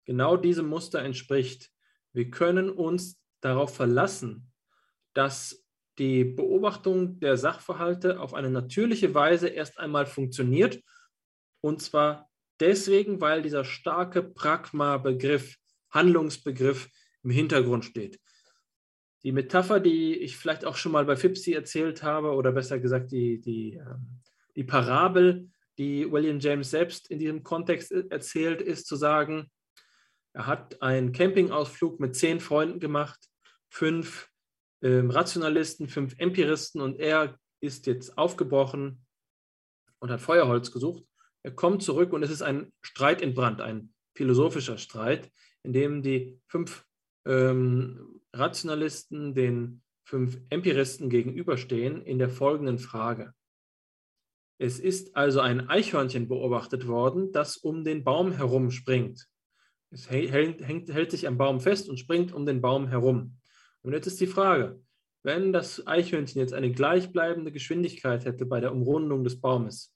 genau 0.06 0.38
diesem 0.38 0.68
Muster 0.68 1.02
entspricht. 1.02 1.72
Wir 2.12 2.30
können 2.30 2.70
uns 2.70 3.22
darauf 3.42 3.76
verlassen, 3.76 4.52
dass 5.14 5.63
die 6.00 6.24
Beobachtung 6.24 7.20
der 7.20 7.38
Sachverhalte 7.38 8.20
auf 8.20 8.34
eine 8.34 8.50
natürliche 8.50 9.14
Weise 9.14 9.48
erst 9.48 9.80
einmal 9.80 10.06
funktioniert. 10.06 10.82
Und 11.62 11.82
zwar 11.82 12.30
deswegen, 12.60 13.22
weil 13.22 13.42
dieser 13.42 13.64
starke 13.64 14.24
Pragma-Begriff, 14.24 15.58
Handlungsbegriff 15.92 16.90
im 17.24 17.30
Hintergrund 17.30 17.86
steht. 17.86 18.20
Die 19.24 19.32
Metapher, 19.32 19.80
die 19.80 20.16
ich 20.16 20.36
vielleicht 20.36 20.66
auch 20.66 20.76
schon 20.76 20.92
mal 20.92 21.06
bei 21.06 21.16
Fipsi 21.16 21.54
erzählt 21.54 22.04
habe, 22.04 22.32
oder 22.34 22.52
besser 22.52 22.80
gesagt 22.80 23.12
die, 23.12 23.40
die, 23.40 23.76
ähm, 23.76 24.22
die 24.56 24.64
Parabel, 24.64 25.50
die 25.78 26.12
William 26.12 26.40
James 26.40 26.72
selbst 26.72 27.10
in 27.10 27.20
diesem 27.20 27.44
Kontext 27.44 27.92
erzählt, 27.92 28.62
ist 28.62 28.86
zu 28.86 28.96
sagen, 28.96 29.50
er 30.34 30.48
hat 30.48 30.82
einen 30.82 31.12
Campingausflug 31.12 32.00
mit 32.00 32.16
zehn 32.16 32.40
Freunden 32.40 32.80
gemacht, 32.80 33.20
fünf 33.70 34.30
äh, 34.84 35.00
Rationalisten, 35.00 35.88
fünf 35.88 36.16
Empiristen 36.18 36.82
und 36.82 37.00
er 37.00 37.40
ist 37.62 37.88
jetzt 37.88 38.18
aufgebrochen 38.18 39.06
und 40.00 40.12
hat 40.12 40.22
Feuerholz 40.22 40.72
gesucht. 40.72 41.06
Er 41.44 41.52
kommt 41.52 41.84
zurück 41.84 42.12
und 42.14 42.24
es 42.24 42.30
ist 42.30 42.42
ein 42.42 42.72
Streit 42.82 43.22
entbrannt, 43.22 43.62
ein 43.62 43.94
philosophischer 44.16 44.78
Streit, 44.78 45.32
in 45.64 45.74
dem 45.74 46.02
die 46.02 46.40
fünf 46.48 46.86
ähm, 47.26 48.22
Rationalisten 48.34 49.34
den 49.34 49.82
fünf 50.06 50.40
Empiristen 50.50 51.10
gegenüberstehen 51.10 52.02
in 52.02 52.20
der 52.20 52.30
folgenden 52.30 52.78
Frage. 52.78 53.34
Es 54.58 54.80
ist 54.80 55.16
also 55.16 55.40
ein 55.40 55.70
Eichhörnchen 55.70 56.28
beobachtet 56.28 56.88
worden, 56.88 57.32
das 57.32 57.58
um 57.58 57.84
den 57.84 58.04
Baum 58.04 58.34
herum 58.34 58.70
springt. 58.70 59.28
Es 59.92 60.10
hält, 60.10 60.32
hält, 60.32 60.92
hält 60.92 61.12
sich 61.12 61.28
am 61.28 61.38
Baum 61.38 61.60
fest 61.62 61.90
und 61.90 62.00
springt 62.00 62.34
um 62.34 62.46
den 62.46 62.62
Baum 62.62 62.88
herum. 62.88 63.38
Und 63.84 63.94
jetzt 63.94 64.08
ist 64.08 64.20
die 64.22 64.28
Frage, 64.28 64.82
wenn 65.24 65.54
das 65.54 65.86
Eichhörnchen 65.88 66.42
jetzt 66.42 66.54
eine 66.54 66.72
gleichbleibende 66.72 67.52
Geschwindigkeit 67.52 68.26
hätte 68.26 68.46
bei 68.46 68.60
der 68.60 68.74
Umrundung 68.74 69.24
des 69.24 69.40
Baumes 69.40 69.96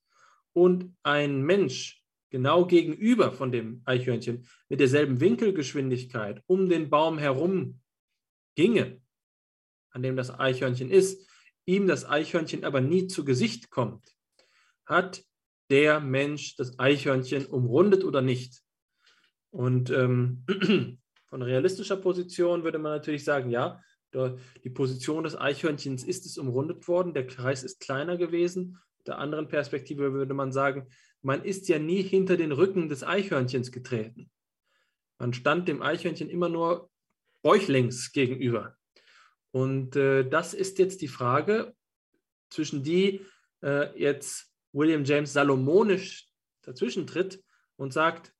und 0.53 0.95
ein 1.03 1.41
Mensch 1.41 2.03
genau 2.29 2.65
gegenüber 2.65 3.31
von 3.31 3.51
dem 3.51 3.81
Eichhörnchen 3.85 4.47
mit 4.69 4.79
derselben 4.79 5.19
Winkelgeschwindigkeit 5.19 6.43
um 6.47 6.69
den 6.69 6.89
Baum 6.89 7.17
herum 7.17 7.81
ginge, 8.55 9.01
an 9.91 10.01
dem 10.01 10.15
das 10.15 10.37
Eichhörnchen 10.37 10.89
ist, 10.89 11.29
ihm 11.65 11.87
das 11.87 12.05
Eichhörnchen 12.05 12.63
aber 12.63 12.81
nie 12.81 13.07
zu 13.07 13.23
Gesicht 13.23 13.69
kommt, 13.69 14.15
hat 14.85 15.23
der 15.69 15.99
Mensch 15.99 16.55
das 16.55 16.79
Eichhörnchen 16.79 17.45
umrundet 17.45 18.03
oder 18.03 18.21
nicht? 18.21 18.61
Und 19.51 19.89
ähm, 19.89 20.45
von 21.29 21.41
realistischer 21.41 21.97
Position 21.97 22.63
würde 22.63 22.79
man 22.79 22.93
natürlich 22.93 23.23
sagen, 23.23 23.49
ja, 23.49 23.81
die 24.63 24.69
Position 24.69 25.23
des 25.23 25.39
Eichhörnchens 25.39 26.03
ist 26.03 26.25
es 26.25 26.37
umrundet 26.37 26.87
worden, 26.87 27.13
der 27.13 27.27
Kreis 27.27 27.63
ist 27.63 27.79
kleiner 27.79 28.17
gewesen. 28.17 28.79
Der 29.05 29.19
anderen 29.19 29.47
Perspektive 29.47 30.13
würde 30.13 30.33
man 30.33 30.51
sagen, 30.51 30.87
man 31.21 31.43
ist 31.43 31.67
ja 31.67 31.77
nie 31.77 32.01
hinter 32.01 32.37
den 32.37 32.51
Rücken 32.51 32.89
des 32.89 33.03
Eichhörnchens 33.03 33.71
getreten. 33.71 34.29
Man 35.19 35.33
stand 35.33 35.67
dem 35.67 35.81
Eichhörnchen 35.81 36.29
immer 36.29 36.49
nur 36.49 36.89
bäuchlings 37.41 38.11
gegenüber. 38.11 38.77
Und 39.51 39.95
äh, 39.95 40.27
das 40.27 40.53
ist 40.53 40.79
jetzt 40.79 41.01
die 41.01 41.07
Frage, 41.07 41.75
zwischen 42.49 42.83
die 42.83 43.25
äh, 43.61 43.97
jetzt 43.99 44.51
William 44.71 45.03
James 45.03 45.33
salomonisch 45.33 46.27
dazwischen 46.61 47.07
tritt 47.07 47.43
und 47.75 47.93
sagt, 47.93 48.33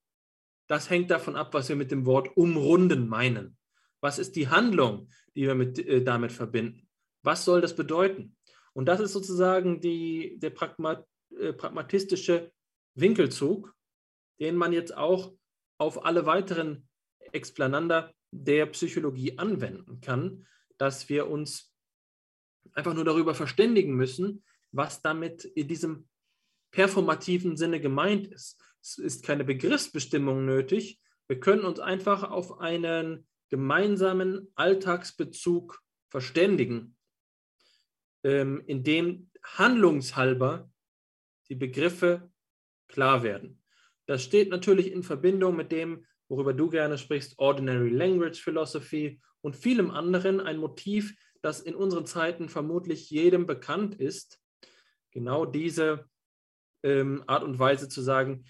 das 0.68 0.89
hängt 0.89 1.11
davon 1.11 1.36
ab, 1.36 1.53
was 1.53 1.70
wir 1.70 1.76
mit 1.76 1.91
dem 1.91 2.05
Wort 2.05 2.36
umrunden 2.36 3.07
meinen. 3.07 3.57
Was 4.01 4.20
ist 4.20 4.36
die 4.36 4.49
Handlung, 4.49 5.09
die 5.36 5.47
wir 5.47 5.55
mit, 5.55 5.80
äh, 5.80 6.03
damit 6.03 6.32
verbinden? 6.32 6.88
Was 7.24 7.45
soll 7.45 7.61
das 7.61 7.76
bedeuten? 7.76 8.36
Und 8.74 8.86
das 8.86 8.99
ist 8.99 9.13
sozusagen 9.13 9.82
die, 9.82 10.38
der 10.39 10.51
Pragmat, 10.51 11.07
äh, 11.39 11.53
pragmatistische 11.53 12.51
Winkelzug, 12.95 13.74
den 14.39 14.55
man 14.55 14.72
jetzt 14.72 14.95
auch 14.95 15.34
auf 15.80 16.05
alle 16.05 16.26
weiteren 16.26 16.88
Explanander 17.32 18.13
der 18.32 18.65
Psychologie 18.68 19.38
anwenden 19.38 20.01
kann, 20.01 20.45
dass 20.78 21.09
wir 21.09 21.28
uns 21.28 21.74
einfach 22.74 22.93
nur 22.93 23.05
darüber 23.05 23.34
verständigen 23.34 23.95
müssen, 23.95 24.43
was 24.72 25.01
damit 25.01 25.45
in 25.45 25.68
diesem 25.68 26.07
performativen 26.72 27.57
Sinne 27.57 27.80
gemeint 27.80 28.28
ist. 28.28 28.61
Es 28.88 28.97
ist 28.97 29.25
keine 29.25 29.43
Begriffsbestimmung 29.43 30.45
nötig. 30.45 31.01
Wir 31.27 31.41
können 31.41 31.65
uns 31.65 31.77
einfach 31.77 32.23
auf 32.23 32.61
einen 32.61 33.27
gemeinsamen 33.49 34.47
Alltagsbezug 34.55 35.83
verständigen, 36.09 36.95
ähm, 38.23 38.63
in 38.65 38.83
dem 38.85 39.29
handlungshalber 39.43 40.71
die 41.49 41.55
Begriffe 41.55 42.31
klar 42.88 43.23
werden. 43.23 43.61
Das 44.05 44.23
steht 44.23 44.49
natürlich 44.49 44.89
in 44.93 45.03
Verbindung 45.03 45.57
mit 45.57 45.73
dem, 45.73 46.05
worüber 46.29 46.53
du 46.53 46.69
gerne 46.69 46.97
sprichst, 46.97 47.38
Ordinary 47.39 47.89
Language 47.89 48.41
Philosophy 48.41 49.19
und 49.41 49.57
vielem 49.57 49.91
anderen, 49.91 50.39
ein 50.39 50.59
Motiv, 50.59 51.13
das 51.41 51.59
in 51.59 51.75
unseren 51.75 52.05
Zeiten 52.05 52.47
vermutlich 52.47 53.09
jedem 53.09 53.47
bekannt 53.47 53.95
ist. 53.95 54.39
Genau 55.11 55.45
diese 55.45 56.09
ähm, 56.83 57.25
Art 57.27 57.43
und 57.43 57.59
Weise 57.59 57.89
zu 57.89 58.01
sagen, 58.01 58.45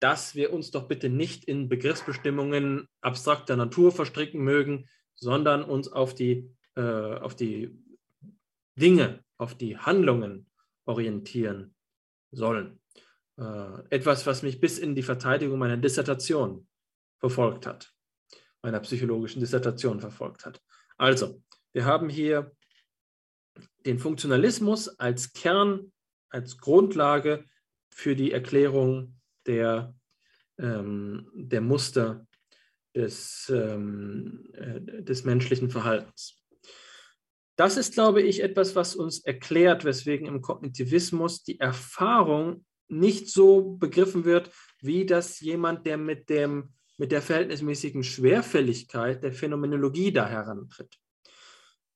dass 0.00 0.34
wir 0.34 0.52
uns 0.52 0.70
doch 0.70 0.88
bitte 0.88 1.08
nicht 1.08 1.44
in 1.44 1.68
Begriffsbestimmungen 1.68 2.88
abstrakter 3.00 3.56
Natur 3.56 3.92
verstricken 3.92 4.42
mögen, 4.42 4.88
sondern 5.14 5.64
uns 5.64 5.88
auf 5.88 6.14
die, 6.14 6.50
äh, 6.74 6.80
auf 6.82 7.34
die 7.34 7.78
Dinge, 8.78 9.24
auf 9.38 9.54
die 9.54 9.78
Handlungen 9.78 10.50
orientieren 10.84 11.74
sollen. 12.30 12.80
Äh, 13.38 13.82
etwas, 13.90 14.26
was 14.26 14.42
mich 14.42 14.60
bis 14.60 14.78
in 14.78 14.94
die 14.94 15.02
Verteidigung 15.02 15.58
meiner 15.58 15.76
Dissertation 15.76 16.68
verfolgt 17.18 17.66
hat, 17.66 17.92
meiner 18.62 18.80
psychologischen 18.80 19.40
Dissertation 19.40 20.00
verfolgt 20.00 20.44
hat. 20.44 20.62
Also, 20.98 21.42
wir 21.72 21.84
haben 21.84 22.08
hier 22.08 22.52
den 23.84 23.98
Funktionalismus 23.98 24.88
als 24.98 25.32
Kern, 25.32 25.92
als 26.30 26.58
Grundlage 26.58 27.44
für 27.90 28.16
die 28.16 28.32
Erklärung 28.32 29.15
der, 29.46 29.94
ähm, 30.58 31.30
der 31.34 31.60
Muster 31.60 32.26
des, 32.94 33.52
ähm, 33.54 34.48
äh, 34.52 35.02
des 35.02 35.24
menschlichen 35.24 35.70
Verhaltens. 35.70 36.42
Das 37.56 37.76
ist, 37.76 37.94
glaube 37.94 38.22
ich, 38.22 38.42
etwas, 38.42 38.76
was 38.76 38.94
uns 38.94 39.20
erklärt, 39.20 39.84
weswegen 39.84 40.26
im 40.26 40.42
Kognitivismus 40.42 41.42
die 41.42 41.58
Erfahrung 41.58 42.64
nicht 42.88 43.30
so 43.30 43.76
begriffen 43.76 44.24
wird, 44.24 44.50
wie 44.80 45.06
das 45.06 45.40
jemand, 45.40 45.86
der 45.86 45.96
mit, 45.96 46.28
dem, 46.28 46.74
mit 46.98 47.12
der 47.12 47.22
verhältnismäßigen 47.22 48.04
Schwerfälligkeit 48.04 49.22
der 49.22 49.32
Phänomenologie 49.32 50.12
da 50.12 50.28
herantritt. 50.28 50.98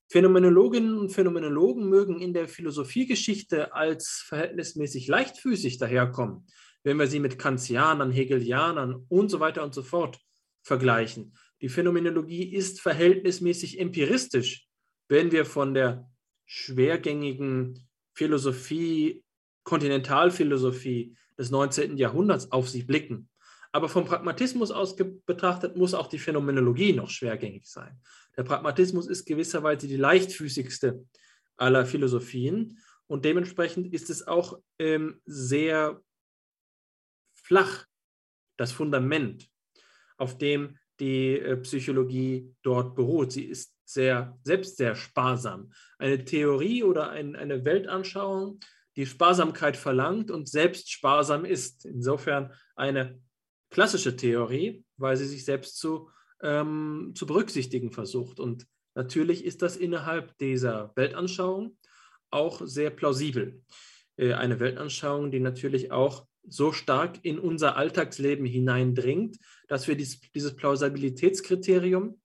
Phänomenologinnen 0.09 0.98
und 0.98 1.12
Phänomenologen 1.12 1.88
mögen 1.88 2.20
in 2.20 2.32
der 2.32 2.48
Philosophiegeschichte 2.48 3.72
als 3.74 4.24
verhältnismäßig 4.26 5.07
leichtfüßig 5.07 5.78
daherkommen, 5.78 6.46
wenn 6.83 6.99
wir 6.99 7.07
sie 7.07 7.20
mit 7.20 7.39
Kantianern, 7.39 8.11
Hegelianern 8.11 9.07
und 9.09 9.31
so 9.31 9.41
weiter 9.41 9.62
und 9.62 9.74
so 9.74 9.83
fort 9.83 10.20
vergleichen. 10.62 11.37
Die 11.61 11.68
Phänomenologie 11.68 12.45
ist 12.45 12.81
verhältnismäßig 12.81 13.78
empiristisch, 13.78 14.66
wenn 15.09 15.33
wir 15.33 15.45
von 15.45 15.74
der 15.74 16.11
schwergängigen 16.47 17.89
Philosophie 18.14 19.22
Kontinentalphilosophie 19.64 21.16
des 21.39 21.51
19. 21.51 21.97
Jahrhunderts 21.97 22.51
auf 22.51 22.68
sie 22.68 22.83
blicken. 22.83 23.28
Aber 23.72 23.89
vom 23.89 24.05
Pragmatismus 24.05 24.70
aus 24.70 24.97
betrachtet 24.97 25.76
muss 25.76 25.95
auch 25.95 26.09
die 26.09 26.18
Phänomenologie 26.18 26.93
noch 26.93 27.09
schwergängig 27.09 27.66
sein. 27.66 28.01
Der 28.37 28.43
Pragmatismus 28.43 29.07
ist 29.07 29.26
gewisserweise 29.26 29.87
die 29.87 29.97
leichtfüßigste 29.97 31.05
aller 31.57 31.87
Philosophien 31.87 32.78
und 33.07 33.24
dementsprechend 33.24 33.93
ist 33.93 34.11
es 34.11 34.26
auch 34.26 34.59
ähm, 34.78 35.20
sehr 35.24 36.03
flach, 37.51 37.84
das 38.57 38.70
Fundament, 38.70 39.48
auf 40.18 40.38
dem 40.38 40.78
die 41.01 41.36
äh, 41.36 41.57
Psychologie 41.57 42.55
dort 42.62 42.94
beruht. 42.94 43.32
Sie 43.32 43.44
ist 43.44 43.74
sehr, 43.84 44.38
selbst 44.44 44.76
sehr 44.76 44.94
sparsam. 44.94 45.72
Eine 45.98 46.24
Theorie 46.24 46.84
oder 46.84 47.11
ein, 47.11 47.34
eine 47.34 47.64
Weltanschauung 47.64 48.61
die 48.94 49.07
Sparsamkeit 49.07 49.76
verlangt 49.76 50.30
und 50.30 50.48
selbst 50.48 50.92
sparsam 50.92 51.44
ist. 51.44 51.84
Insofern 51.86 52.53
eine 52.76 53.20
klassische 53.70 54.14
Theorie, 54.14 54.84
weil 54.96 55.16
sie 55.16 55.26
sich 55.26 55.44
selbst 55.44 55.76
zu, 55.78 56.09
ähm, 56.42 57.12
zu 57.16 57.26
berücksichtigen 57.26 57.90
versucht. 57.90 58.38
Und 58.38 58.64
natürlich 58.94 59.44
ist 59.44 59.62
das 59.62 59.76
innerhalb 59.76 60.38
dieser 60.38 60.92
Weltanschauung 60.94 61.76
auch 62.30 62.61
sehr 62.64 62.90
plausibel. 62.90 63.61
Äh, 64.16 64.34
eine 64.34 64.61
Weltanschauung, 64.61 65.32
die 65.32 65.40
natürlich 65.40 65.90
auch 65.90 66.30
so 66.49 66.72
stark 66.72 67.18
in 67.22 67.38
unser 67.38 67.76
Alltagsleben 67.76 68.47
hineindringt, 68.47 69.38
dass 69.68 69.88
wir 69.88 69.97
dies, 69.97 70.20
dieses 70.34 70.57
Plausibilitätskriterium 70.57 72.20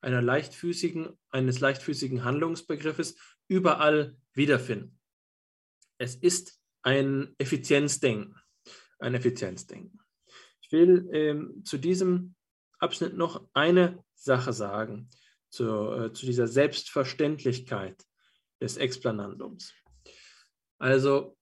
einer 0.00 0.22
leichtfüßigen, 0.22 1.08
eines 1.30 1.60
leichtfüßigen 1.60 2.24
Handlungsbegriffes 2.24 3.16
überall 3.48 4.16
wiederfinden. 4.32 4.98
Es 5.98 6.14
ist 6.14 6.60
ein 6.82 7.34
Effizienzdenken. 7.38 8.36
Ein 8.98 9.14
Effizienzdenken. 9.14 9.98
Ich 10.60 10.72
will 10.72 11.08
ähm, 11.12 11.64
zu 11.64 11.78
diesem 11.78 12.34
Abschnitt 12.78 13.16
noch 13.16 13.48
eine 13.52 14.04
Sache 14.14 14.52
sagen, 14.52 15.10
zu, 15.50 15.64
äh, 15.64 16.12
zu 16.12 16.26
dieser 16.26 16.46
Selbstverständlichkeit 16.46 18.04
des 18.60 18.76
Explanandums. 18.76 19.72
Also, 20.78 21.35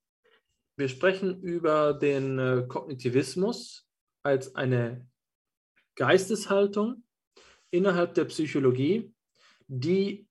wir 0.76 0.88
sprechen 0.88 1.40
über 1.42 1.94
den 1.94 2.38
äh, 2.38 2.64
Kognitivismus 2.68 3.88
als 4.22 4.54
eine 4.54 5.06
Geisteshaltung 5.96 7.04
innerhalb 7.70 8.14
der 8.14 8.24
Psychologie, 8.24 9.12
die 9.68 10.26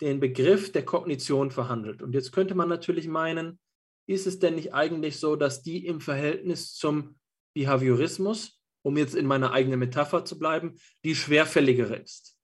den 0.00 0.20
Begriff 0.20 0.72
der 0.72 0.84
Kognition 0.84 1.50
verhandelt. 1.50 2.02
Und 2.02 2.14
jetzt 2.14 2.32
könnte 2.32 2.54
man 2.54 2.68
natürlich 2.68 3.08
meinen, 3.08 3.58
ist 4.06 4.26
es 4.26 4.38
denn 4.38 4.54
nicht 4.54 4.74
eigentlich 4.74 5.18
so, 5.18 5.36
dass 5.36 5.62
die 5.62 5.86
im 5.86 6.00
Verhältnis 6.00 6.74
zum 6.74 7.18
Behaviorismus, 7.54 8.60
um 8.82 8.96
jetzt 8.96 9.14
in 9.14 9.26
meiner 9.26 9.52
eigenen 9.52 9.78
Metapher 9.78 10.24
zu 10.24 10.38
bleiben, 10.38 10.76
die 11.04 11.14
schwerfälligere 11.14 11.96
ist? 11.96 12.36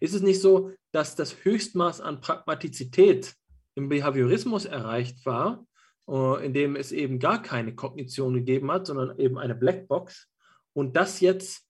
Ist 0.00 0.14
es 0.14 0.22
nicht 0.22 0.40
so, 0.40 0.72
dass 0.92 1.16
das 1.16 1.44
Höchstmaß 1.44 2.00
an 2.00 2.20
Pragmatizität 2.20 3.34
im 3.74 3.88
Behaviorismus 3.88 4.64
erreicht 4.64 5.24
war, 5.26 5.66
äh, 6.08 6.44
indem 6.44 6.76
es 6.76 6.92
eben 6.92 7.18
gar 7.18 7.42
keine 7.42 7.74
Kognition 7.74 8.34
gegeben 8.34 8.70
hat, 8.70 8.86
sondern 8.86 9.18
eben 9.18 9.38
eine 9.38 9.54
Blackbox 9.54 10.28
und 10.72 10.96
das 10.96 11.20
jetzt 11.20 11.66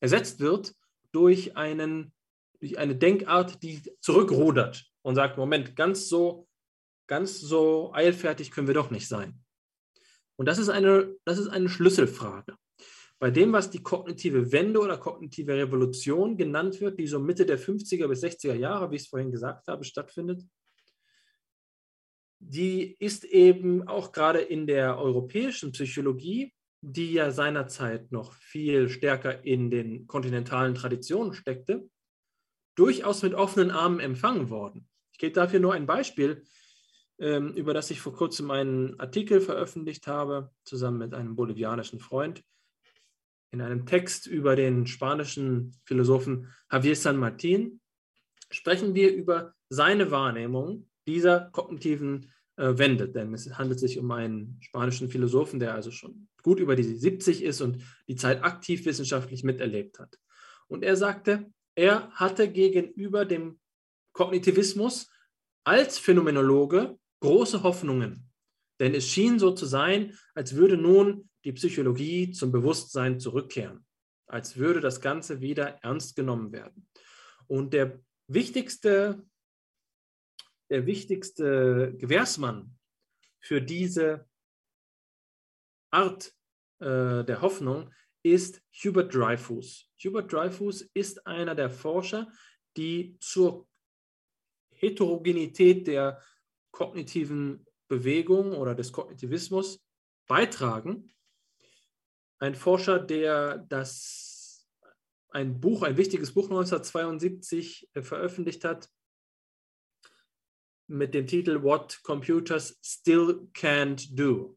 ersetzt 0.00 0.40
wird 0.40 0.74
durch 1.12 1.56
einen 1.56 2.12
durch 2.62 2.78
eine 2.78 2.94
Denkart, 2.94 3.60
die 3.62 3.82
zurückrudert 4.00 4.84
und 5.02 5.16
sagt, 5.16 5.36
Moment, 5.36 5.74
ganz 5.74 6.08
so, 6.08 6.46
ganz 7.08 7.40
so 7.40 7.92
eilfertig 7.92 8.52
können 8.52 8.68
wir 8.68 8.74
doch 8.74 8.92
nicht 8.92 9.08
sein. 9.08 9.42
Und 10.36 10.46
das 10.46 10.58
ist 10.58 10.68
eine, 10.68 11.12
das 11.24 11.38
ist 11.38 11.48
eine 11.48 11.68
Schlüsselfrage. 11.68 12.54
Bei 13.18 13.32
dem, 13.32 13.52
was 13.52 13.70
die 13.70 13.82
kognitive 13.82 14.52
Wende 14.52 14.80
oder 14.80 14.96
kognitive 14.96 15.56
Revolution 15.56 16.36
genannt 16.36 16.80
wird, 16.80 16.98
die 17.00 17.06
so 17.08 17.18
Mitte 17.18 17.44
der 17.44 17.58
50er 17.58 18.06
bis 18.06 18.22
60er 18.22 18.54
Jahre, 18.54 18.90
wie 18.90 18.96
ich 18.96 19.02
es 19.02 19.08
vorhin 19.08 19.32
gesagt 19.32 19.66
habe, 19.66 19.84
stattfindet, 19.84 20.42
die 22.44 22.96
ist 22.98 23.24
eben 23.24 23.86
auch 23.86 24.12
gerade 24.12 24.40
in 24.40 24.66
der 24.66 24.98
europäischen 24.98 25.72
Psychologie, 25.72 26.52
die 26.80 27.12
ja 27.12 27.30
seinerzeit 27.30 28.10
noch 28.10 28.32
viel 28.32 28.88
stärker 28.88 29.44
in 29.44 29.70
den 29.70 30.08
kontinentalen 30.08 30.74
Traditionen 30.74 31.34
steckte, 31.34 31.88
durchaus 32.74 33.22
mit 33.22 33.34
offenen 33.34 33.70
Armen 33.70 34.00
empfangen 34.00 34.50
worden. 34.50 34.88
Ich 35.12 35.18
gebe 35.18 35.32
dafür 35.32 35.60
nur 35.60 35.74
ein 35.74 35.86
Beispiel, 35.86 36.42
ähm, 37.20 37.52
über 37.54 37.74
das 37.74 37.90
ich 37.92 38.00
vor 38.00 38.14
kurzem 38.14 38.50
einen 38.50 38.98
Artikel 38.98 39.40
veröffentlicht 39.40 40.08
habe, 40.08 40.50
zusammen 40.64 40.98
mit 40.98 41.14
einem 41.14 41.36
bolivianischen 41.36 42.00
Freund, 42.00 42.42
in 43.52 43.60
einem 43.60 43.86
Text 43.86 44.26
über 44.26 44.56
den 44.56 44.86
spanischen 44.86 45.76
Philosophen 45.84 46.52
Javier 46.72 46.96
San 46.96 47.18
Martin, 47.18 47.80
sprechen 48.50 48.94
wir 48.94 49.14
über 49.14 49.54
seine 49.68 50.10
Wahrnehmung 50.10 50.88
dieser 51.06 51.50
kognitiven 51.52 52.31
äh, 52.56 52.76
Wende. 52.76 53.08
Denn 53.08 53.32
es 53.34 53.58
handelt 53.58 53.80
sich 53.80 53.98
um 53.98 54.10
einen 54.10 54.58
spanischen 54.60 55.08
Philosophen, 55.08 55.60
der 55.60 55.74
also 55.74 55.90
schon 55.90 56.28
gut 56.42 56.60
über 56.60 56.76
die 56.76 56.82
70 56.82 57.42
ist 57.42 57.60
und 57.60 57.82
die 58.08 58.16
Zeit 58.16 58.42
aktiv 58.44 58.84
wissenschaftlich 58.84 59.44
miterlebt 59.44 59.98
hat. 59.98 60.18
Und 60.68 60.82
er 60.84 60.96
sagte, 60.96 61.50
er 61.74 62.10
hatte 62.12 62.50
gegenüber 62.50 63.24
dem 63.24 63.58
Kognitivismus 64.12 65.10
als 65.64 65.98
Phänomenologe 65.98 66.98
große 67.20 67.62
Hoffnungen. 67.62 68.28
Denn 68.80 68.94
es 68.94 69.06
schien 69.06 69.38
so 69.38 69.52
zu 69.52 69.66
sein, 69.66 70.18
als 70.34 70.56
würde 70.56 70.76
nun 70.76 71.30
die 71.44 71.52
Psychologie 71.52 72.32
zum 72.32 72.52
Bewusstsein 72.52 73.20
zurückkehren, 73.20 73.86
als 74.26 74.56
würde 74.56 74.80
das 74.80 75.00
Ganze 75.00 75.40
wieder 75.40 75.78
ernst 75.82 76.16
genommen 76.16 76.52
werden. 76.52 76.88
Und 77.46 77.74
der 77.74 78.00
wichtigste, 78.28 79.22
der 80.72 80.86
wichtigste 80.86 81.94
Gewährsmann 81.98 82.74
für 83.40 83.60
diese 83.60 84.26
Art 85.90 86.34
äh, 86.80 87.24
der 87.24 87.42
Hoffnung 87.42 87.92
ist 88.22 88.62
Hubert 88.72 89.14
Dreyfus. 89.14 89.90
Hubert 90.02 90.32
Dreyfus 90.32 90.80
ist 90.94 91.26
einer 91.26 91.54
der 91.54 91.68
Forscher, 91.68 92.32
die 92.78 93.18
zur 93.20 93.68
Heterogenität 94.70 95.86
der 95.86 96.22
kognitiven 96.70 97.66
Bewegung 97.88 98.54
oder 98.54 98.74
des 98.74 98.92
Kognitivismus 98.92 99.84
beitragen. 100.26 101.12
Ein 102.38 102.54
Forscher, 102.54 102.98
der 102.98 103.58
das 103.58 104.66
ein 105.28 105.60
Buch, 105.60 105.82
ein 105.82 105.98
wichtiges 105.98 106.32
Buch 106.32 106.44
1972 106.44 107.90
äh, 107.92 108.02
veröffentlicht 108.02 108.64
hat 108.64 108.88
mit 110.86 111.14
dem 111.14 111.26
Titel 111.26 111.62
What 111.62 112.00
Computers 112.02 112.78
Still 112.82 113.48
Can't 113.54 114.14
Do, 114.14 114.56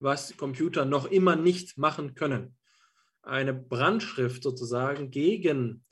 was 0.00 0.36
Computer 0.36 0.84
noch 0.84 1.06
immer 1.06 1.36
nicht 1.36 1.78
machen 1.78 2.14
können 2.14 2.56
eine 3.22 3.54
Brandschrift 3.54 4.42
sozusagen 4.42 5.10
gegen 5.10 5.84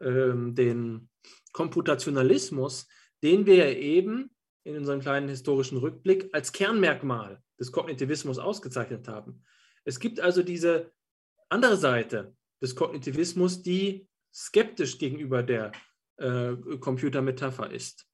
ähm, 0.00 0.54
den 0.54 1.08
Komputationalismus, 1.52 2.88
den 3.22 3.46
wir 3.46 3.76
eben 3.76 4.30
in 4.64 4.76
unserem 4.76 5.00
kleinen 5.00 5.28
historischen 5.28 5.78
Rückblick 5.78 6.28
als 6.32 6.52
Kernmerkmal 6.52 7.42
des 7.58 7.72
Kognitivismus 7.72 8.38
ausgezeichnet 8.38 9.08
haben. 9.08 9.44
Es 9.84 9.98
gibt 9.98 10.20
also 10.20 10.42
diese 10.42 10.92
andere 11.48 11.76
Seite 11.76 12.34
des 12.60 12.74
Kognitivismus, 12.74 13.62
die 13.62 14.06
skeptisch 14.32 14.98
gegenüber 14.98 15.42
der 15.42 15.72
äh, 16.16 16.54
Computermetapher 16.80 17.70
ist 17.70 18.06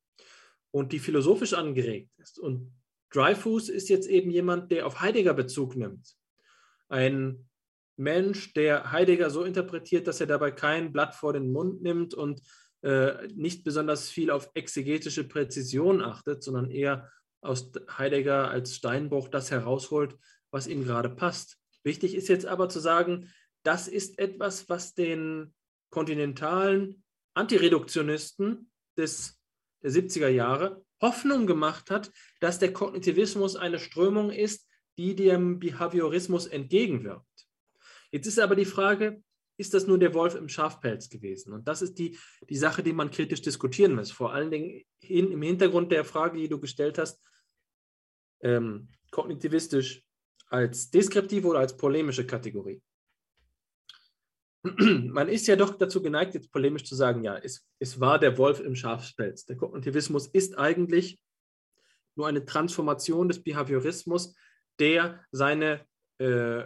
und 0.75 0.91
die 0.91 0.99
philosophisch 0.99 1.55
angeregt 1.55 2.11
ist. 2.19 2.37
Und 2.37 2.75
Dreyfus 3.11 3.69
ist 3.69 3.89
jetzt 3.89 4.09
eben 4.09 4.33
jemand, 4.33 4.73
der 4.73 4.89
auf 4.89 5.01
Heidegger 5.01 5.33
Bezug 5.33 5.77
nimmt. 5.77 6.17
Ein 6.89 7.49
Mensch, 7.97 8.55
der 8.55 8.91
Heidegger 8.91 9.31
so 9.31 9.45
interpretiert, 9.45 10.09
dass 10.09 10.21
er 10.21 10.27
dabei 10.27 10.51
kein 10.51 10.93
Blatt 10.93 11.15
vor 11.15 11.33
den 11.33 11.53
Mund 11.53 11.81
nimmt 11.83 12.13
und 12.13 12.43
äh, 12.83 13.29
nicht 13.29 13.63
besonders 13.63 14.11
viel 14.11 14.33
auf 14.33 14.51
exegetische 14.55 15.23
Präzision 15.23 16.03
achtet, 16.03 16.43
sondern 16.43 16.73
eher 16.73 17.09
aus 17.41 17.71
Heidegger 17.97 18.51
als 18.51 18.75
Steinbruch 18.75 19.29
das 19.29 19.53
herausholt, 19.53 20.17
was 20.51 20.67
ihm 20.67 20.83
gerade 20.83 21.09
passt. 21.09 21.57
Wichtig 21.85 22.17
ist 22.17 22.27
jetzt 22.27 22.47
aber 22.47 22.69
zu 22.69 22.81
sagen, 22.81 23.31
das 23.63 23.87
ist 23.87 24.19
etwas, 24.19 24.69
was 24.69 24.93
den 24.93 25.55
kontinentalen 25.91 27.05
Antireduktionisten 27.35 28.73
des, 28.97 29.39
der 29.85 29.93
70er 29.93 30.29
Jahre 30.29 30.85
Hoffnung 31.01 31.47
gemacht 31.47 31.91
hat, 31.91 32.11
dass 32.41 32.59
der 32.59 32.73
Kognitivismus 32.73 33.55
eine 33.55 33.79
Strömung 33.79 34.31
ist, 34.31 34.67
die 34.97 35.15
dem 35.15 35.59
Behaviorismus 35.59 36.47
entgegenwirkt. 36.47 37.27
Jetzt 38.11 38.27
ist 38.27 38.39
aber 38.39 38.57
die 38.57 38.65
Frage, 38.65 39.23
ist 39.57 39.75
das 39.75 39.87
nur 39.87 39.99
der 39.99 40.15
Wolf 40.15 40.35
im 40.35 40.49
Schafpelz 40.49 41.09
gewesen? 41.09 41.53
Und 41.53 41.69
das 41.69 41.83
ist 41.83 41.99
die, 41.99 42.19
die 42.49 42.57
Sache, 42.57 42.83
die 42.83 42.93
man 42.93 43.11
kritisch 43.11 43.43
diskutieren 43.43 43.95
muss. 43.95 44.11
Vor 44.11 44.33
allen 44.33 44.51
Dingen 44.51 44.83
in, 45.01 45.31
im 45.31 45.43
Hintergrund 45.43 45.93
der 45.93 46.05
Frage, 46.05 46.39
die 46.39 46.49
du 46.49 46.59
gestellt 46.59 46.99
hast, 46.99 47.23
ähm, 48.41 48.89
kognitivistisch 49.11 50.03
als 50.47 50.91
deskriptive 50.91 51.47
oder 51.47 51.61
als 51.61 51.77
polemische 51.77 52.27
Kategorie. 52.27 52.81
Man 54.79 55.29
ist 55.29 55.47
ja 55.47 55.57
doch 55.57 55.77
dazu 55.77 56.03
geneigt, 56.03 56.35
jetzt 56.35 56.51
polemisch 56.51 56.85
zu 56.85 56.95
sagen, 56.95 57.23
ja, 57.23 57.37
es, 57.37 57.67
es 57.79 58.01
war 58.01 58.19
der 58.19 58.39
Wolf 58.39 58.61
im 58.61 58.75
Schafspelz. 58.75 59.45
Der 59.45 59.57
Kognitivismus 59.57 60.27
ist 60.27 60.59
eigentlich 60.59 61.21
nur 62.17 62.29
eine 62.29 62.45
Transformation 62.45 63.29
des 63.29 63.43
Behaviorismus, 63.43 64.35
der 64.79 65.25
seine 65.31 65.85
äh, 66.19 66.65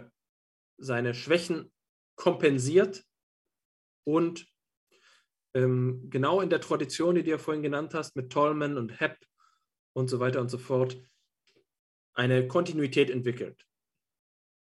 seine 0.79 1.13
Schwächen 1.13 1.71
kompensiert 2.15 3.03
und 4.05 4.47
ähm, 5.53 6.09
genau 6.09 6.41
in 6.41 6.49
der 6.49 6.61
Tradition, 6.61 7.15
die 7.15 7.23
du 7.23 7.31
ja 7.31 7.37
vorhin 7.37 7.63
genannt 7.63 7.93
hast, 7.93 8.15
mit 8.15 8.31
Tolman 8.31 8.77
und 8.77 8.99
Hepp 8.99 9.17
und 9.93 10.09
so 10.09 10.19
weiter 10.19 10.41
und 10.41 10.49
so 10.49 10.57
fort, 10.57 11.01
eine 12.13 12.47
Kontinuität 12.47 13.09
entwickelt. 13.09 13.65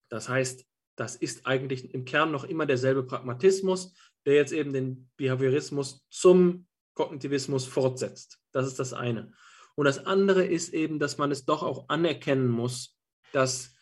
Das 0.10 0.30
heißt, 0.30 0.66
das 1.00 1.16
ist 1.16 1.48
eigentlich 1.48 1.94
im 1.94 2.04
Kern 2.04 2.30
noch 2.30 2.44
immer 2.44 2.66
derselbe 2.66 3.04
Pragmatismus, 3.04 3.94
der 4.26 4.34
jetzt 4.34 4.52
eben 4.52 4.74
den 4.74 5.10
Behaviorismus 5.16 6.06
zum 6.10 6.68
Kognitivismus 6.94 7.66
fortsetzt. 7.66 8.38
Das 8.52 8.68
ist 8.68 8.80
das 8.80 8.92
eine. 8.92 9.32
Und 9.76 9.86
das 9.86 10.06
andere 10.06 10.46
ist 10.46 10.74
eben, 10.74 11.00
dass 11.00 11.18
man 11.18 11.32
es 11.32 11.46
doch 11.46 11.64
auch 11.64 11.88
anerkennen 11.88 12.50
muss, 12.50 12.98
dass 13.32 13.74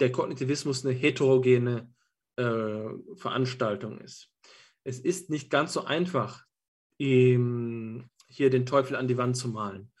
der 0.00 0.10
Kognitivismus 0.12 0.86
eine 0.86 0.94
heterogene 0.94 1.92
äh, 2.36 2.88
Veranstaltung 3.16 4.00
ist. 4.00 4.30
Es 4.82 4.98
ist 4.98 5.28
nicht 5.28 5.50
ganz 5.50 5.74
so 5.74 5.84
einfach, 5.84 6.46
ihm 6.96 8.08
hier 8.28 8.48
den 8.48 8.64
Teufel 8.64 8.96
an 8.96 9.08
die 9.08 9.18
Wand 9.18 9.36
zu 9.36 9.48
malen. 9.48 9.92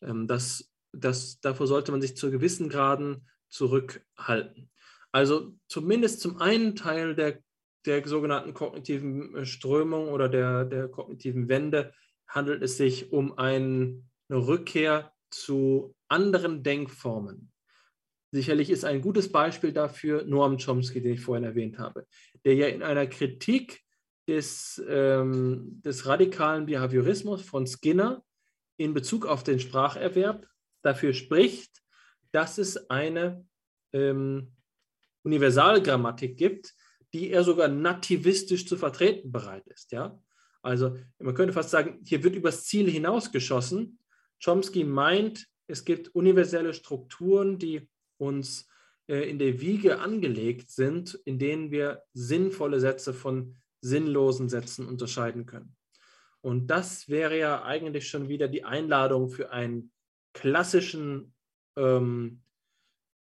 Ähm, 0.00 0.28
das, 0.28 0.72
das, 0.92 1.40
davor 1.40 1.66
sollte 1.66 1.90
man 1.90 2.00
sich 2.00 2.16
zu 2.16 2.30
gewissen 2.30 2.68
Graden 2.68 3.28
zurückhalten. 3.48 4.70
Also 5.12 5.54
zumindest 5.68 6.20
zum 6.20 6.38
einen 6.38 6.76
Teil 6.76 7.14
der, 7.14 7.40
der 7.86 8.06
sogenannten 8.06 8.54
kognitiven 8.54 9.36
äh, 9.36 9.46
Strömung 9.46 10.08
oder 10.08 10.28
der, 10.28 10.64
der 10.64 10.88
kognitiven 10.88 11.48
Wende 11.48 11.92
handelt 12.28 12.62
es 12.62 12.76
sich 12.76 13.12
um 13.12 13.36
ein, 13.38 14.08
eine 14.28 14.46
Rückkehr 14.46 15.12
zu 15.30 15.94
anderen 16.08 16.62
Denkformen. 16.62 17.50
Sicherlich 18.32 18.70
ist 18.70 18.84
ein 18.84 19.00
gutes 19.00 19.32
Beispiel 19.32 19.72
dafür 19.72 20.24
Noam 20.24 20.56
Chomsky, 20.58 21.02
den 21.02 21.14
ich 21.14 21.20
vorhin 21.20 21.44
erwähnt 21.44 21.78
habe, 21.78 22.06
der 22.44 22.54
ja 22.54 22.68
in 22.68 22.82
einer 22.82 23.08
Kritik 23.08 23.82
des, 24.28 24.80
ähm, 24.88 25.80
des 25.84 26.06
radikalen 26.06 26.66
Behaviorismus 26.66 27.42
von 27.42 27.66
Skinner 27.66 28.24
in 28.76 28.94
Bezug 28.94 29.26
auf 29.26 29.42
den 29.42 29.58
Spracherwerb 29.58 30.46
dafür 30.82 31.12
spricht, 31.12 31.82
dass 32.30 32.58
es 32.58 32.88
eine 32.88 33.44
ähm, 33.92 34.52
Universalgrammatik 35.22 36.36
gibt, 36.36 36.74
die 37.12 37.30
er 37.30 37.44
sogar 37.44 37.68
nativistisch 37.68 38.66
zu 38.66 38.76
vertreten 38.76 39.32
bereit 39.32 39.66
ist. 39.68 39.92
Ja? 39.92 40.20
Also 40.62 40.96
man 41.18 41.34
könnte 41.34 41.52
fast 41.52 41.70
sagen, 41.70 42.00
hier 42.04 42.22
wird 42.22 42.36
übers 42.36 42.64
Ziel 42.64 42.90
hinausgeschossen. 42.90 43.98
Chomsky 44.42 44.84
meint, 44.84 45.46
es 45.66 45.84
gibt 45.84 46.14
universelle 46.14 46.74
Strukturen, 46.74 47.58
die 47.58 47.88
uns 48.18 48.68
äh, 49.08 49.28
in 49.28 49.38
der 49.38 49.60
Wiege 49.60 50.00
angelegt 50.00 50.70
sind, 50.70 51.14
in 51.24 51.38
denen 51.38 51.70
wir 51.70 52.02
sinnvolle 52.12 52.80
Sätze 52.80 53.12
von 53.12 53.56
sinnlosen 53.80 54.48
Sätzen 54.48 54.86
unterscheiden 54.86 55.46
können. 55.46 55.76
Und 56.42 56.68
das 56.68 57.08
wäre 57.08 57.38
ja 57.38 57.62
eigentlich 57.64 58.08
schon 58.08 58.28
wieder 58.28 58.48
die 58.48 58.64
Einladung 58.64 59.28
für 59.28 59.50
einen 59.50 59.92
klassischen 60.32 61.34
ähm, 61.76 62.42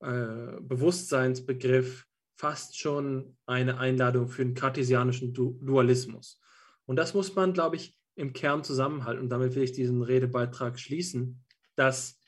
äh, 0.05 0.61
Bewusstseinsbegriff, 0.61 2.05
fast 2.37 2.77
schon 2.77 3.37
eine 3.45 3.77
Einladung 3.77 4.27
für 4.27 4.41
einen 4.41 4.53
kartesianischen 4.53 5.33
du 5.33 5.59
Dualismus. 5.61 6.41
Und 6.85 6.97
das 6.97 7.13
muss 7.13 7.33
man, 7.35 7.53
glaube 7.53 7.77
ich, 7.77 7.97
im 8.15 8.33
Kern 8.33 8.63
zusammenhalten. 8.63 9.21
Und 9.21 9.29
damit 9.29 9.55
will 9.55 9.63
ich 9.63 9.71
diesen 9.71 10.01
Redebeitrag 10.01 10.79
schließen, 10.79 11.43
dass 11.75 12.19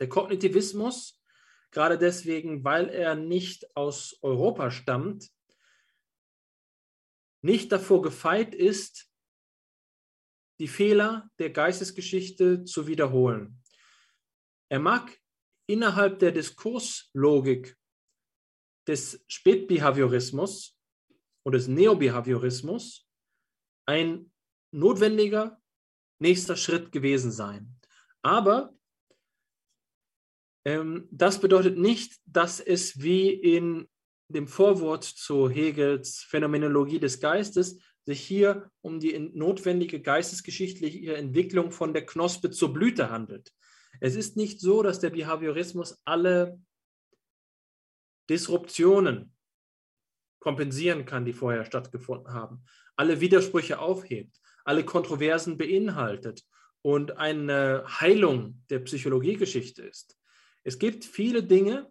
der 0.00 0.08
Kognitivismus, 0.08 1.22
gerade 1.70 1.98
deswegen, 1.98 2.64
weil 2.64 2.88
er 2.88 3.14
nicht 3.14 3.76
aus 3.76 4.18
Europa 4.22 4.70
stammt, 4.70 5.30
nicht 7.42 7.72
davor 7.72 8.02
gefeit 8.02 8.54
ist, 8.54 9.10
die 10.58 10.68
Fehler 10.68 11.30
der 11.38 11.50
Geistesgeschichte 11.50 12.64
zu 12.64 12.86
wiederholen. 12.86 13.62
Er 14.68 14.78
mag 14.78 15.19
innerhalb 15.70 16.18
der 16.18 16.32
Diskurslogik 16.32 17.76
des 18.86 19.24
Spätbehaviorismus 19.28 20.76
und 21.44 21.52
des 21.52 21.68
Neobehaviorismus 21.68 23.08
ein 23.86 24.32
notwendiger 24.72 25.60
nächster 26.18 26.56
Schritt 26.56 26.92
gewesen 26.92 27.30
sein. 27.30 27.76
Aber 28.22 28.74
ähm, 30.66 31.08
das 31.10 31.40
bedeutet 31.40 31.78
nicht, 31.78 32.20
dass 32.26 32.60
es 32.60 33.00
wie 33.00 33.30
in 33.30 33.88
dem 34.28 34.46
Vorwort 34.46 35.04
zu 35.04 35.48
Hegels 35.48 36.18
Phänomenologie 36.28 37.00
des 37.00 37.20
Geistes 37.20 37.78
sich 38.06 38.20
hier 38.20 38.70
um 38.80 39.00
die 39.00 39.18
notwendige 39.18 40.00
geistesgeschichtliche 40.00 41.16
Entwicklung 41.16 41.70
von 41.70 41.92
der 41.92 42.06
Knospe 42.06 42.50
zur 42.50 42.72
Blüte 42.72 43.10
handelt. 43.10 43.52
Es 43.98 44.14
ist 44.14 44.36
nicht 44.36 44.60
so, 44.60 44.82
dass 44.82 45.00
der 45.00 45.10
Behaviorismus 45.10 46.00
alle 46.04 46.60
Disruptionen 48.28 49.34
kompensieren 50.38 51.04
kann, 51.04 51.24
die 51.24 51.32
vorher 51.32 51.64
stattgefunden 51.64 52.32
haben, 52.32 52.64
alle 52.96 53.20
Widersprüche 53.20 53.78
aufhebt, 53.78 54.40
alle 54.64 54.84
Kontroversen 54.84 55.58
beinhaltet 55.58 56.44
und 56.82 57.18
eine 57.18 57.84
Heilung 58.00 58.62
der 58.70 58.80
Psychologiegeschichte 58.80 59.82
ist. 59.82 60.18
Es 60.62 60.78
gibt 60.78 61.04
viele 61.04 61.42
Dinge, 61.42 61.90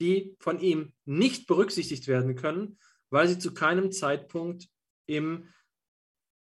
die 0.00 0.36
von 0.40 0.60
ihm 0.60 0.92
nicht 1.04 1.46
berücksichtigt 1.46 2.08
werden 2.08 2.34
können, 2.34 2.78
weil 3.10 3.28
sie 3.28 3.38
zu 3.38 3.54
keinem 3.54 3.92
Zeitpunkt 3.92 4.68
im 5.06 5.48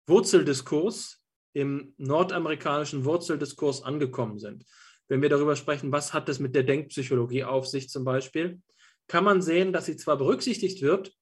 Wurzeldiskurs, 0.06 1.17
im 1.58 1.92
nordamerikanischen 1.96 3.04
Wurzeldiskurs 3.04 3.82
angekommen 3.82 4.38
sind. 4.38 4.64
Wenn 5.08 5.22
wir 5.22 5.28
darüber 5.28 5.56
sprechen, 5.56 5.90
was 5.90 6.14
hat 6.14 6.28
es 6.28 6.38
mit 6.38 6.54
der 6.54 6.62
Denkpsychologie 6.62 7.42
auf 7.42 7.66
sich 7.66 7.88
zum 7.88 8.04
Beispiel, 8.04 8.62
kann 9.08 9.24
man 9.24 9.42
sehen, 9.42 9.72
dass 9.72 9.86
sie 9.86 9.96
zwar 9.96 10.18
berücksichtigt 10.18 10.82
wird, 10.82 11.12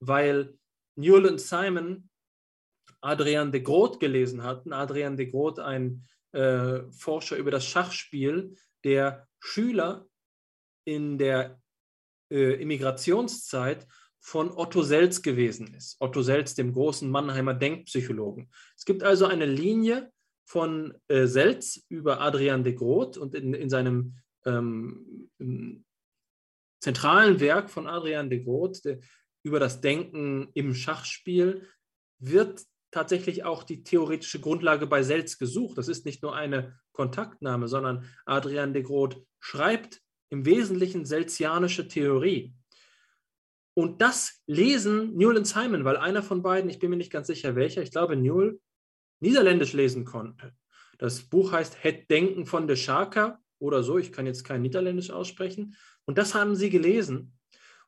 weil 0.00 0.56
Newell 0.96 1.26
und 1.26 1.40
Simon 1.40 2.08
Adrian 3.02 3.52
de 3.52 3.60
Groot 3.60 4.00
gelesen 4.00 4.42
hatten. 4.42 4.72
Adrian 4.72 5.18
de 5.18 5.26
Groot, 5.26 5.58
ein 5.58 6.04
äh, 6.32 6.80
Forscher 6.90 7.36
über 7.36 7.50
das 7.50 7.66
Schachspiel, 7.66 8.56
der 8.84 9.28
Schüler 9.38 10.06
in 10.84 11.18
der 11.18 11.60
äh, 12.30 12.54
Immigrationszeit 12.62 13.86
von 14.20 14.50
Otto 14.50 14.82
Selz 14.82 15.22
gewesen 15.22 15.74
ist. 15.74 15.96
Otto 16.00 16.22
Selz, 16.22 16.54
dem 16.54 16.72
großen 16.72 17.10
Mannheimer 17.10 17.54
Denkpsychologen. 17.54 18.50
Es 18.76 18.84
gibt 18.84 19.02
also 19.02 19.26
eine 19.26 19.46
Linie 19.46 20.10
von 20.44 20.94
äh, 21.08 21.26
Selz 21.26 21.84
über 21.88 22.20
Adrian 22.20 22.64
de 22.64 22.74
Groot 22.74 23.16
und 23.16 23.34
in, 23.34 23.54
in 23.54 23.70
seinem 23.70 24.16
ähm, 24.44 25.28
zentralen 26.80 27.40
Werk 27.40 27.70
von 27.70 27.86
Adrian 27.86 28.30
de 28.30 28.42
Groot 28.42 28.84
der, 28.84 28.98
über 29.42 29.60
das 29.60 29.80
Denken 29.80 30.48
im 30.54 30.74
Schachspiel 30.74 31.66
wird 32.18 32.64
tatsächlich 32.90 33.44
auch 33.44 33.62
die 33.62 33.82
theoretische 33.82 34.40
Grundlage 34.40 34.86
bei 34.86 35.02
Selz 35.02 35.38
gesucht. 35.38 35.78
Das 35.78 35.88
ist 35.88 36.06
nicht 36.06 36.22
nur 36.22 36.34
eine 36.34 36.78
Kontaktnahme, 36.92 37.68
sondern 37.68 38.04
Adrian 38.24 38.72
de 38.72 38.82
Groot 38.82 39.22
schreibt 39.38 40.00
im 40.30 40.44
Wesentlichen 40.44 41.04
selzianische 41.04 41.88
Theorie. 41.88 42.54
Und 43.78 44.00
das 44.02 44.42
lesen 44.48 45.16
Newell 45.16 45.36
und 45.36 45.46
Simon, 45.46 45.84
weil 45.84 45.96
einer 45.96 46.24
von 46.24 46.42
beiden, 46.42 46.68
ich 46.68 46.80
bin 46.80 46.90
mir 46.90 46.96
nicht 46.96 47.12
ganz 47.12 47.28
sicher 47.28 47.54
welcher, 47.54 47.80
ich 47.80 47.92
glaube 47.92 48.16
Newell, 48.16 48.58
Niederländisch 49.20 49.72
lesen 49.72 50.04
konnte. 50.04 50.52
Das 50.98 51.22
Buch 51.22 51.52
heißt 51.52 51.84
Het 51.84 52.10
Denken 52.10 52.44
von 52.44 52.66
de 52.66 52.74
Schaka 52.74 53.40
oder 53.60 53.84
so, 53.84 53.96
ich 53.96 54.10
kann 54.10 54.26
jetzt 54.26 54.42
kein 54.42 54.62
Niederländisch 54.62 55.10
aussprechen. 55.10 55.76
Und 56.06 56.18
das 56.18 56.34
haben 56.34 56.56
sie 56.56 56.70
gelesen. 56.70 57.38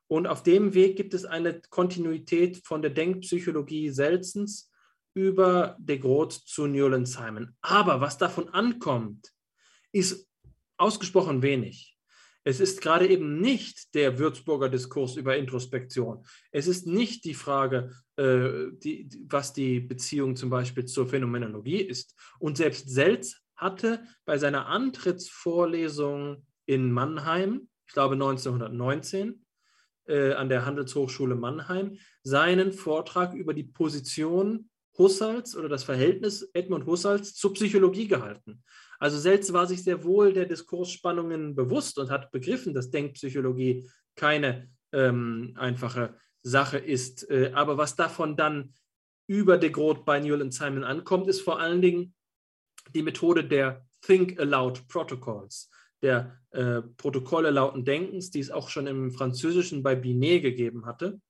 Und 0.06 0.28
auf 0.28 0.44
dem 0.44 0.74
Weg 0.74 0.94
gibt 0.94 1.12
es 1.12 1.24
eine 1.24 1.60
Kontinuität 1.60 2.64
von 2.64 2.82
der 2.82 2.92
Denkpsychologie 2.92 3.90
Selzens 3.90 4.70
über 5.14 5.76
de 5.80 5.98
Groot 5.98 6.32
zu 6.32 6.68
Newell 6.68 6.94
und 6.94 7.06
Simon. 7.06 7.56
Aber 7.62 8.00
was 8.00 8.16
davon 8.16 8.48
ankommt, 8.50 9.32
ist 9.90 10.28
ausgesprochen 10.76 11.42
wenig. 11.42 11.98
Es 12.42 12.58
ist 12.58 12.80
gerade 12.80 13.06
eben 13.06 13.40
nicht 13.40 13.94
der 13.94 14.18
Würzburger 14.18 14.68
Diskurs 14.68 15.16
über 15.16 15.36
Introspektion. 15.36 16.24
Es 16.50 16.66
ist 16.66 16.86
nicht 16.86 17.24
die 17.24 17.34
Frage, 17.34 17.92
äh, 18.16 18.70
die, 18.72 19.08
was 19.28 19.52
die 19.52 19.80
Beziehung 19.80 20.36
zum 20.36 20.48
Beispiel 20.48 20.86
zur 20.86 21.06
Phänomenologie 21.06 21.82
ist. 21.82 22.14
Und 22.38 22.56
selbst 22.56 22.88
Selz 22.88 23.36
hatte 23.56 24.02
bei 24.24 24.38
seiner 24.38 24.66
Antrittsvorlesung 24.66 26.46
in 26.64 26.92
Mannheim, 26.92 27.68
ich 27.86 27.92
glaube 27.92 28.14
1919, 28.14 29.44
äh, 30.06 30.32
an 30.32 30.48
der 30.48 30.64
Handelshochschule 30.64 31.34
Mannheim, 31.34 31.98
seinen 32.22 32.72
Vortrag 32.72 33.34
über 33.34 33.52
die 33.52 33.64
Position 33.64 34.70
Husserls 34.96 35.56
oder 35.56 35.68
das 35.68 35.84
Verhältnis 35.84 36.50
Edmund 36.52 36.86
Husserls 36.86 37.34
zur 37.34 37.52
Psychologie 37.54 38.08
gehalten. 38.08 38.62
Also 39.00 39.18
Selz 39.18 39.52
war 39.52 39.66
sich 39.66 39.82
sehr 39.82 40.04
wohl 40.04 40.34
der 40.34 40.44
Diskursspannungen 40.44 41.56
bewusst 41.56 41.98
und 41.98 42.10
hat 42.10 42.30
begriffen, 42.30 42.74
dass 42.74 42.90
Denkpsychologie 42.90 43.88
keine 44.14 44.68
ähm, 44.92 45.54
einfache 45.56 46.14
Sache 46.42 46.76
ist. 46.76 47.28
Äh, 47.30 47.52
aber 47.54 47.78
was 47.78 47.96
davon 47.96 48.36
dann 48.36 48.74
über 49.26 49.56
de 49.56 49.70
Groot 49.70 50.04
bei 50.04 50.20
Newell 50.20 50.42
und 50.42 50.52
Simon 50.52 50.84
ankommt, 50.84 51.28
ist 51.28 51.40
vor 51.40 51.58
allen 51.58 51.80
Dingen 51.80 52.14
die 52.94 53.02
Methode 53.02 53.44
der 53.44 53.86
Think 54.02 54.38
Aloud 54.38 54.86
Protocols. 54.88 55.70
der 56.02 56.38
äh, 56.50 56.82
Protokolle 56.82 57.50
lauten 57.50 57.84
Denkens, 57.84 58.30
die 58.30 58.40
es 58.40 58.50
auch 58.50 58.68
schon 58.68 58.86
im 58.86 59.12
Französischen 59.12 59.82
bei 59.82 59.94
Binet 59.94 60.42
gegeben 60.42 60.84
hatte. 60.84 61.20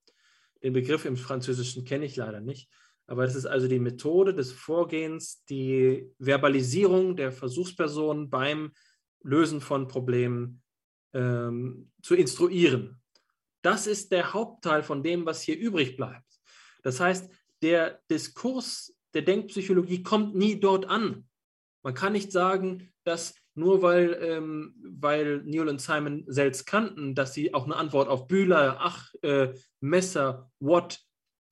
Den 0.62 0.72
Begriff 0.72 1.04
im 1.04 1.16
Französischen 1.16 1.84
kenne 1.84 2.04
ich 2.04 2.16
leider 2.16 2.40
nicht. 2.40 2.68
Aber 3.10 3.24
das 3.26 3.34
ist 3.34 3.46
also 3.46 3.66
die 3.66 3.80
Methode 3.80 4.34
des 4.34 4.52
Vorgehens, 4.52 5.44
die 5.46 6.08
Verbalisierung 6.20 7.16
der 7.16 7.32
Versuchsperson 7.32 8.30
beim 8.30 8.70
Lösen 9.24 9.60
von 9.60 9.88
Problemen 9.88 10.62
ähm, 11.12 11.90
zu 12.02 12.14
instruieren. 12.14 13.02
Das 13.62 13.88
ist 13.88 14.12
der 14.12 14.32
Hauptteil 14.32 14.84
von 14.84 15.02
dem, 15.02 15.26
was 15.26 15.42
hier 15.42 15.58
übrig 15.58 15.96
bleibt. 15.96 16.40
Das 16.84 17.00
heißt, 17.00 17.28
der 17.62 18.00
Diskurs 18.08 18.96
der 19.12 19.22
Denkpsychologie 19.22 20.04
kommt 20.04 20.36
nie 20.36 20.60
dort 20.60 20.86
an. 20.86 21.28
Man 21.82 21.94
kann 21.94 22.12
nicht 22.12 22.30
sagen, 22.30 22.92
dass 23.02 23.34
nur 23.56 23.82
weil, 23.82 24.16
ähm, 24.22 24.76
weil 24.84 25.42
Newell 25.42 25.68
und 25.68 25.80
Simon 25.80 26.22
selbst 26.28 26.64
kannten, 26.64 27.16
dass 27.16 27.34
sie 27.34 27.54
auch 27.54 27.64
eine 27.64 27.74
Antwort 27.74 28.08
auf 28.08 28.28
Bühler, 28.28 28.76
Ach, 28.78 29.12
äh, 29.22 29.52
Messer, 29.80 30.52
Watt, 30.60 31.09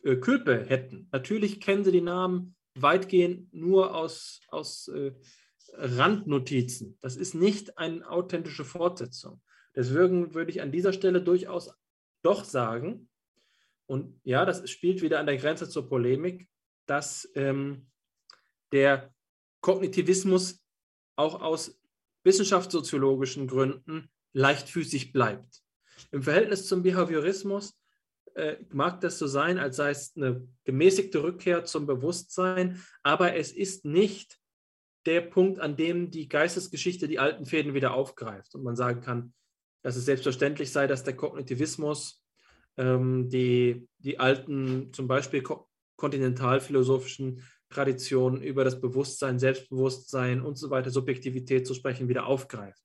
äh, 0.09 0.17
Külpe 0.17 0.65
hätten. 0.67 1.09
Natürlich 1.13 1.61
kennen 1.61 1.85
sie 1.85 1.93
die 1.93 2.01
Namen 2.01 2.57
weitgehend 2.75 3.53
nur 3.53 3.95
aus, 3.95 4.41
aus 4.49 4.89
äh, 4.89 5.13
Randnotizen. 5.75 6.97
Das 7.01 7.17
ist 7.17 7.35
nicht 7.35 7.77
eine 7.77 8.09
authentische 8.09 8.65
Fortsetzung. 8.65 9.43
Deswegen 9.75 10.35
würde 10.35 10.51
ich 10.51 10.63
an 10.63 10.73
dieser 10.73 10.93
Stelle 10.93 11.23
durchaus 11.23 11.73
doch 12.23 12.45
sagen, 12.45 13.09
und 13.87 14.21
ja, 14.25 14.45
das 14.45 14.69
spielt 14.69 15.03
wieder 15.03 15.19
an 15.19 15.27
der 15.27 15.39
Grenze 15.39 15.69
zur 15.69 15.89
Polemik, 15.89 16.49
dass 16.87 17.31
ähm, 17.35 17.87
der 18.73 19.15
Kognitivismus 19.61 20.63
auch 21.17 21.41
aus 21.41 21.81
wissenschaftssoziologischen 22.23 23.47
Gründen 23.47 24.11
leichtfüßig 24.33 25.13
bleibt. 25.13 25.63
Im 26.11 26.23
Verhältnis 26.23 26.67
zum 26.67 26.83
Behaviorismus 26.83 27.79
äh, 28.39 28.57
mag 28.71 29.01
das 29.01 29.19
so 29.19 29.27
sein, 29.27 29.59
als 29.59 29.77
sei 29.77 29.91
es 29.91 30.17
eine 30.17 30.47
gemäßigte 30.65 31.23
Rückkehr 31.23 31.65
zum 31.65 31.87
Bewusstsein, 31.87 32.83
aber 33.03 33.35
es 33.35 33.53
ist 33.53 33.85
nicht 33.85 34.39
der 35.07 35.23
Punkt, 35.23 35.59
an 35.59 35.77
dem 35.77 36.11
die 36.11 36.29
Geistesgeschichte 36.29 37.09
die 37.09 37.19
alten 37.19 37.47
Fäden 37.47 37.75
wieder 37.75 37.95
aufgreift 37.95 38.55
und 38.55 38.63
man 38.63 38.77
sagen 38.77 39.01
kann, 39.01 39.33
dass 39.83 39.97
es 39.97 40.05
selbstverständlich 40.05 40.71
sei, 40.71 40.87
dass 40.87 41.05
der 41.05 41.17
Kognitivismus 41.17 42.23
ähm, 42.77 43.29
die, 43.29 43.89
die 43.99 44.21
alten, 44.21 44.93
zum 44.93 45.09
Beispiel 45.09 45.43
kontinentalphilosophischen 45.97 47.43
Traditionen 47.71 48.43
über 48.43 48.65
das 48.65 48.81
Bewusstsein, 48.81 49.39
Selbstbewusstsein 49.39 50.41
und 50.41 50.57
so 50.57 50.71
weiter, 50.71 50.91
Subjektivität 50.91 51.67
zu 51.67 51.75
sprechen, 51.75 52.09
wieder 52.09 52.27
aufgreift. 52.27 52.83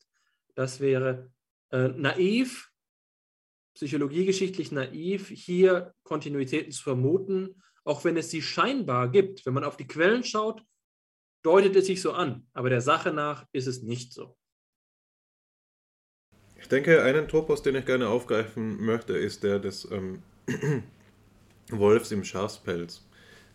Das 0.55 0.79
wäre 0.79 1.31
äh, 1.71 1.89
naiv, 1.89 2.72
psychologiegeschichtlich 3.73 4.71
naiv, 4.71 5.29
hier 5.29 5.93
Kontinuitäten 6.03 6.71
zu 6.71 6.83
vermuten, 6.83 7.61
auch 7.83 8.03
wenn 8.03 8.17
es 8.17 8.29
sie 8.29 8.41
scheinbar 8.41 9.09
gibt. 9.09 9.45
Wenn 9.45 9.53
man 9.53 9.63
auf 9.63 9.77
die 9.77 9.87
Quellen 9.87 10.23
schaut, 10.23 10.63
deutet 11.43 11.75
es 11.75 11.87
sich 11.87 12.01
so 12.01 12.13
an, 12.13 12.47
aber 12.53 12.69
der 12.69 12.81
Sache 12.81 13.11
nach 13.11 13.45
ist 13.51 13.67
es 13.67 13.83
nicht 13.83 14.13
so. 14.13 14.35
Ich 16.59 16.69
denke, 16.69 17.03
einen 17.03 17.27
Topos, 17.27 17.61
den 17.61 17.75
ich 17.75 17.85
gerne 17.85 18.07
aufgreifen 18.07 18.83
möchte, 18.83 19.17
ist 19.17 19.43
der 19.43 19.59
des 19.59 19.85
ähm, 19.91 20.23
Wolfs 21.69 22.11
im 22.11 22.23
Schafspelz. 22.23 23.05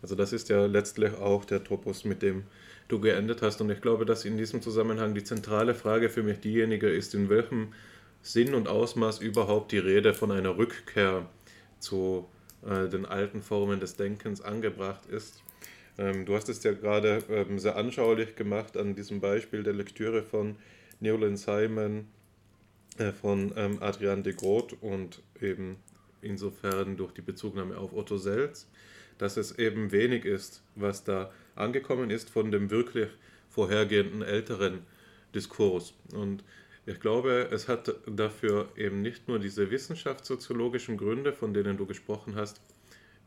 Also 0.01 0.15
das 0.15 0.31
ist 0.31 0.49
ja 0.49 0.65
letztlich 0.67 1.15
auch 1.15 1.43
der 1.43 1.63
Topos, 1.63 2.05
mit 2.05 2.21
dem 2.21 2.43
du 2.87 2.99
geendet 2.99 3.41
hast. 3.41 3.61
Und 3.61 3.69
ich 3.69 3.81
glaube, 3.81 4.05
dass 4.05 4.25
in 4.25 4.37
diesem 4.37 4.61
Zusammenhang 4.61 5.15
die 5.15 5.23
zentrale 5.23 5.73
Frage 5.73 6.09
für 6.09 6.23
mich 6.23 6.39
diejenige 6.39 6.87
ist, 6.87 7.15
in 7.15 7.29
welchem 7.29 7.73
Sinn 8.21 8.53
und 8.53 8.67
Ausmaß 8.67 9.19
überhaupt 9.19 9.71
die 9.71 9.77
Rede 9.77 10.13
von 10.13 10.31
einer 10.31 10.57
Rückkehr 10.57 11.27
zu 11.79 12.27
äh, 12.65 12.87
den 12.89 13.05
alten 13.05 13.41
Formen 13.41 13.79
des 13.79 13.95
Denkens 13.95 14.41
angebracht 14.41 15.05
ist. 15.05 15.41
Ähm, 15.97 16.25
du 16.25 16.35
hast 16.35 16.49
es 16.49 16.63
ja 16.63 16.73
gerade 16.73 17.23
ähm, 17.29 17.59
sehr 17.59 17.75
anschaulich 17.75 18.35
gemacht 18.35 18.77
an 18.77 18.95
diesem 18.95 19.19
Beispiel 19.19 19.63
der 19.63 19.73
Lektüre 19.73 20.23
von 20.23 20.57
Newland 20.99 21.39
Simon, 21.39 22.07
äh, 22.97 23.11
von 23.11 23.53
ähm, 23.55 23.77
Adrian 23.81 24.23
de 24.23 24.33
Groot 24.33 24.75
und 24.81 25.21
eben 25.41 25.77
insofern 26.21 26.97
durch 26.97 27.13
die 27.13 27.21
Bezugnahme 27.21 27.77
auf 27.77 27.93
Otto 27.93 28.17
Selz, 28.17 28.67
dass 29.17 29.37
es 29.37 29.57
eben 29.57 29.91
wenig 29.91 30.25
ist, 30.25 30.61
was 30.75 31.03
da 31.03 31.31
angekommen 31.55 32.09
ist 32.09 32.29
von 32.29 32.51
dem 32.51 32.69
wirklich 32.69 33.09
vorhergehenden 33.49 34.21
älteren 34.21 34.79
Diskurs. 35.33 35.93
Und 36.13 36.43
ich 36.89 36.99
glaube, 36.99 37.49
es 37.51 37.67
hat 37.67 37.93
dafür 38.07 38.69
eben 38.75 39.01
nicht 39.03 39.27
nur 39.27 39.37
diese 39.37 39.69
wissenschaftssoziologischen 39.69 40.97
Gründe, 40.97 41.33
von 41.33 41.53
denen 41.53 41.77
du 41.77 41.85
gesprochen 41.85 42.35
hast. 42.35 42.61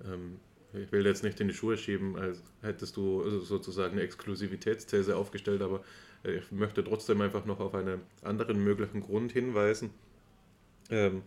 Ähm, 0.05 0.41
ich 0.73 0.91
will 0.91 1.07
jetzt 1.07 1.23
nicht 1.23 1.39
in 1.39 1.47
die 1.47 1.55
Schuhe 1.55 1.77
schieben, 1.77 2.17
als 2.17 2.43
hättest 2.63 2.97
du 2.97 3.41
sozusagen 3.41 3.93
eine 3.93 4.03
Exklusivitätsthese 4.03 5.17
aufgestellt, 5.17 5.63
aber 5.63 5.85
ich 6.25 6.51
möchte 6.51 6.83
trotzdem 6.83 7.21
einfach 7.21 7.45
noch 7.45 7.61
auf 7.61 7.75
einen 7.75 8.01
anderen 8.23 8.65
möglichen 8.65 9.01
Grund 9.01 9.31
hinweisen, 9.31 9.91
ähm, 10.91 11.23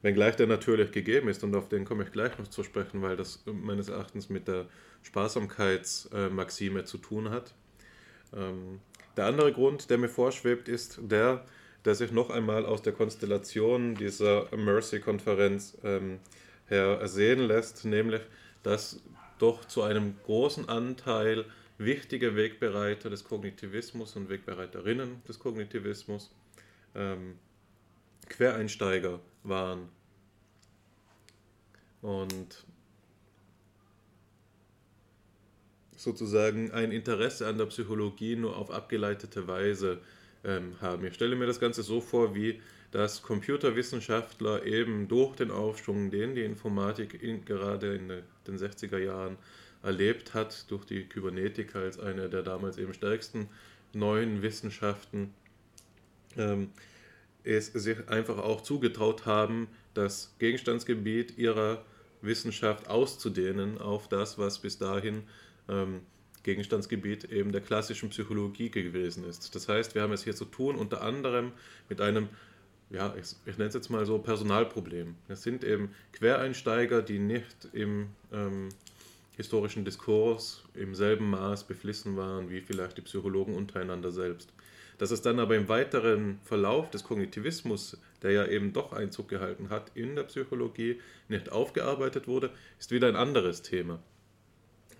wenngleich 0.00 0.36
der 0.36 0.46
natürlich 0.46 0.92
gegeben 0.92 1.28
ist 1.28 1.44
und 1.44 1.54
auf 1.54 1.68
den 1.68 1.84
komme 1.84 2.04
ich 2.04 2.12
gleich 2.12 2.38
noch 2.38 2.48
zu 2.48 2.62
sprechen, 2.62 3.02
weil 3.02 3.16
das 3.16 3.44
meines 3.44 3.88
Erachtens 3.88 4.30
mit 4.30 4.48
der 4.48 4.66
Sparsamkeitsmaxime 5.02 6.84
zu 6.84 6.96
tun 6.98 7.30
hat. 7.30 7.54
Ähm, 8.34 8.80
der 9.16 9.26
andere 9.26 9.52
Grund, 9.52 9.90
der 9.90 9.98
mir 9.98 10.08
vorschwebt, 10.08 10.68
ist 10.68 11.00
der, 11.02 11.44
der 11.86 11.94
sich 11.94 12.10
noch 12.10 12.30
einmal 12.30 12.66
aus 12.66 12.82
der 12.82 12.92
Konstellation 12.92 13.94
dieser 13.94 14.54
Mercy-Konferenz 14.54 15.78
ähm, 15.84 16.18
her 16.66 17.06
sehen 17.06 17.40
lässt, 17.40 17.84
nämlich 17.84 18.22
dass 18.62 19.00
doch 19.38 19.64
zu 19.64 19.82
einem 19.82 20.16
großen 20.24 20.68
Anteil 20.68 21.44
wichtige 21.78 22.34
Wegbereiter 22.34 23.08
des 23.08 23.22
Kognitivismus 23.22 24.16
und 24.16 24.28
Wegbereiterinnen 24.28 25.22
des 25.28 25.38
Kognitivismus 25.38 26.34
ähm, 26.94 27.38
Quereinsteiger 28.28 29.20
waren. 29.44 29.88
Und 32.02 32.64
sozusagen 35.96 36.72
ein 36.72 36.90
Interesse 36.92 37.46
an 37.46 37.58
der 37.58 37.66
Psychologie 37.66 38.36
nur 38.36 38.56
auf 38.56 38.70
abgeleitete 38.70 39.46
Weise 39.46 40.00
ähm, 40.46 40.76
haben. 40.80 41.04
Ich 41.04 41.14
stelle 41.14 41.36
mir 41.36 41.46
das 41.46 41.60
Ganze 41.60 41.82
so 41.82 42.00
vor, 42.00 42.34
wie 42.34 42.60
dass 42.92 43.22
Computerwissenschaftler 43.22 44.64
eben 44.64 45.08
durch 45.08 45.36
den 45.36 45.50
Aufschwung, 45.50 46.10
den 46.10 46.34
die 46.34 46.44
Informatik 46.44 47.22
in, 47.22 47.44
gerade 47.44 47.94
in 47.94 48.08
den 48.46 48.56
60er 48.56 48.96
Jahren 48.96 49.36
erlebt 49.82 50.34
hat, 50.34 50.70
durch 50.70 50.84
die 50.84 51.04
Kybernetik 51.04 51.74
als 51.76 51.98
eine 51.98 52.28
der 52.28 52.42
damals 52.42 52.78
eben 52.78 52.94
stärksten 52.94 53.48
neuen 53.92 54.40
Wissenschaften, 54.40 55.34
ähm, 56.36 56.70
es 57.44 57.66
sich 57.66 58.08
einfach 58.08 58.38
auch 58.38 58.62
zugetraut 58.62 59.26
haben, 59.26 59.68
das 59.94 60.34
Gegenstandsgebiet 60.38 61.38
ihrer 61.38 61.84
Wissenschaft 62.22 62.88
auszudehnen 62.88 63.78
auf 63.78 64.08
das, 64.08 64.38
was 64.38 64.58
bis 64.58 64.78
dahin 64.78 65.22
ähm, 65.68 66.00
Gegenstandsgebiet 66.46 67.24
eben 67.24 67.50
der 67.50 67.60
klassischen 67.60 68.08
Psychologie 68.10 68.70
gewesen 68.70 69.24
ist. 69.24 69.54
Das 69.54 69.68
heißt, 69.68 69.96
wir 69.96 70.02
haben 70.02 70.12
es 70.12 70.22
hier 70.22 70.34
zu 70.34 70.44
tun 70.44 70.76
unter 70.76 71.02
anderem 71.02 71.50
mit 71.88 72.00
einem, 72.00 72.28
ja, 72.88 73.14
ich, 73.20 73.34
ich 73.46 73.58
nenne 73.58 73.68
es 73.68 73.74
jetzt 73.74 73.90
mal 73.90 74.06
so 74.06 74.18
Personalproblem. 74.18 75.16
Es 75.28 75.42
sind 75.42 75.64
eben 75.64 75.90
Quereinsteiger, 76.12 77.02
die 77.02 77.18
nicht 77.18 77.68
im 77.72 78.10
ähm, 78.32 78.68
historischen 79.36 79.84
Diskurs 79.84 80.62
im 80.74 80.94
selben 80.94 81.30
Maß 81.30 81.64
beflissen 81.64 82.16
waren 82.16 82.48
wie 82.48 82.60
vielleicht 82.60 82.96
die 82.96 83.02
Psychologen 83.02 83.54
untereinander 83.54 84.12
selbst. 84.12 84.52
Dass 84.98 85.10
es 85.10 85.22
dann 85.22 85.40
aber 85.40 85.56
im 85.56 85.68
weiteren 85.68 86.38
Verlauf 86.44 86.90
des 86.90 87.02
Kognitivismus, 87.02 87.98
der 88.22 88.30
ja 88.30 88.46
eben 88.46 88.72
doch 88.72 88.92
Einzug 88.92 89.28
gehalten 89.28 89.68
hat 89.68 89.90
in 89.96 90.14
der 90.14 90.22
Psychologie, 90.22 91.00
nicht 91.28 91.50
aufgearbeitet 91.50 92.28
wurde, 92.28 92.50
ist 92.78 92.92
wieder 92.92 93.08
ein 93.08 93.16
anderes 93.16 93.62
Thema. 93.62 93.98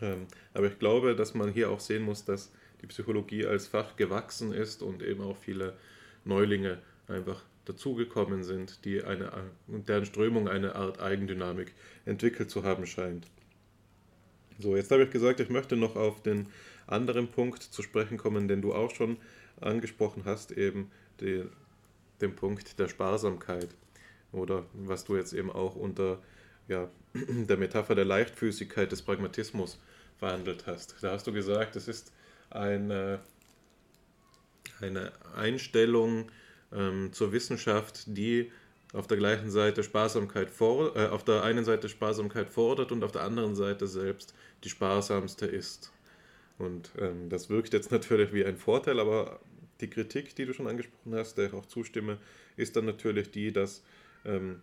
Ähm, 0.01 0.27
aber 0.55 0.67
ich 0.67 0.79
glaube, 0.79 1.17
dass 1.17 1.35
man 1.35 1.51
hier 1.51 1.71
auch 1.71 1.81
sehen 1.81 2.03
muss, 2.03 2.25
dass 2.25 2.53
die 2.83 2.87
Psychologie 2.87 3.47
als 3.47 3.67
Fach 3.67 3.97
gewachsen 3.97 4.53
ist 4.53 4.83
und 4.83 5.03
eben 5.03 5.23
auch 5.23 5.37
viele 5.37 5.75
Neulinge 6.25 6.79
einfach 7.09 7.43
dazugekommen 7.65 8.45
sind, 8.45 8.85
die 8.85 9.03
eine, 9.03 9.33
deren 9.67 10.07
Strömung 10.07 10.49
eine 10.49 10.75
Art 10.75 11.01
Eigendynamik 11.01 11.73
entwickelt 12.05 12.51
zu 12.51 12.63
haben 12.63 12.87
scheint. 12.87 13.27
So, 14.59 14.77
jetzt 14.77 14.91
habe 14.91 15.03
ich 15.03 15.11
gesagt, 15.11 15.41
ich 15.41 15.51
möchte 15.51 15.77
noch 15.77 15.97
auf 15.97 16.23
den 16.23 16.47
anderen 16.87 17.29
Punkt 17.29 17.63
zu 17.63 17.83
sprechen 17.83 18.17
kommen, 18.17 18.49
den 18.49 18.63
du 18.63 18.73
auch 18.75 18.95
schon 18.95 19.19
angesprochen 19.61 20.23
hast, 20.25 20.53
eben 20.53 20.91
die, 21.21 21.45
den 22.21 22.35
Punkt 22.35 22.79
der 22.79 22.89
Sparsamkeit. 22.89 23.69
Oder 24.33 24.65
was 24.73 25.05
du 25.05 25.17
jetzt 25.17 25.33
eben 25.33 25.51
auch 25.51 25.77
unter 25.77 26.19
ja, 26.69 26.89
der 27.15 27.57
Metapher 27.57 27.95
der 27.95 28.05
Leichtfüßigkeit 28.05 28.91
des 28.91 29.03
Pragmatismus 29.03 29.79
verhandelt 30.19 30.67
hast. 30.67 30.97
Da 31.01 31.13
hast 31.13 31.27
du 31.27 31.33
gesagt, 31.33 31.77
es 31.77 31.89
ist 31.89 32.13
eine, 32.51 33.21
eine 34.81 35.13
Einstellung 35.35 36.31
ähm, 36.73 37.13
zur 37.13 37.33
Wissenschaft, 37.33 38.05
die 38.07 38.51
auf 38.93 39.07
der 39.07 39.19
gleichen 39.19 39.51
Seite 39.51 39.83
Sparsamkeit 39.83 40.51
for, 40.51 40.97
äh, 40.97 41.09
auf 41.09 41.25
der 41.25 41.43
einen 41.43 41.65
Seite 41.65 41.89
Sparsamkeit 41.89 42.49
fordert 42.49 42.93
und 42.93 43.05
auf 43.05 43.13
der 43.13 43.23
anderen 43.23 43.55
Seite 43.55 43.87
selbst 43.87 44.35
die 44.65 44.71
sparsamste 44.71 45.47
ist. 45.47 45.93
Und 46.59 46.91
ähm, 46.99 47.29
das 47.29 47.51
wirkt 47.51 47.73
jetzt 47.73 47.91
natürlich 47.91 48.33
wie 48.33 48.45
ein 48.45 48.57
Vorteil, 48.57 49.01
aber 49.01 49.41
die 49.81 49.91
Kritik, 49.91 50.35
die 50.35 50.47
du 50.47 50.55
schon 50.55 50.67
angesprochen 50.67 51.15
hast, 51.15 51.37
der 51.37 51.49
ich 51.49 51.53
auch 51.53 51.67
zustimme, 51.67 52.19
ist 52.57 52.77
dann 52.77 52.87
natürlich 52.87 53.31
die, 53.31 53.53
dass 53.53 53.83
ähm, 54.25 54.63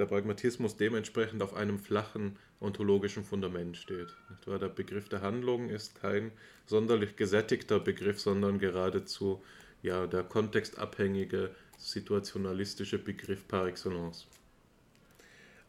der 0.00 0.06
Pragmatismus 0.06 0.76
dementsprechend 0.76 1.42
auf 1.42 1.54
einem 1.54 1.78
flachen 1.78 2.36
ontologischen 2.58 3.22
Fundament 3.22 3.76
steht. 3.76 4.08
Der 4.46 4.68
Begriff 4.68 5.08
der 5.08 5.22
Handlung 5.22 5.68
ist 5.68 5.94
kein 6.00 6.32
sonderlich 6.66 7.16
gesättigter 7.16 7.78
Begriff, 7.78 8.18
sondern 8.18 8.58
geradezu 8.58 9.42
ja, 9.82 10.06
der 10.06 10.22
kontextabhängige, 10.24 11.50
situationalistische 11.78 12.98
Begriff 12.98 13.46
par 13.48 13.66
excellence. 13.66 14.26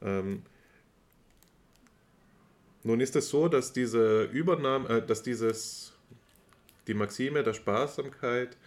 Ähm, 0.01 0.43
nun 2.83 2.99
ist 2.99 3.15
es 3.15 3.29
so, 3.29 3.47
dass 3.47 3.71
diese 3.71 4.23
Übernahme, 4.23 4.89
äh, 4.89 5.05
dass 5.05 5.23
dieses, 5.23 5.93
die 6.87 6.93
Maxime 6.93 7.43
der 7.43 7.53
Sparsamkeit 7.53 8.57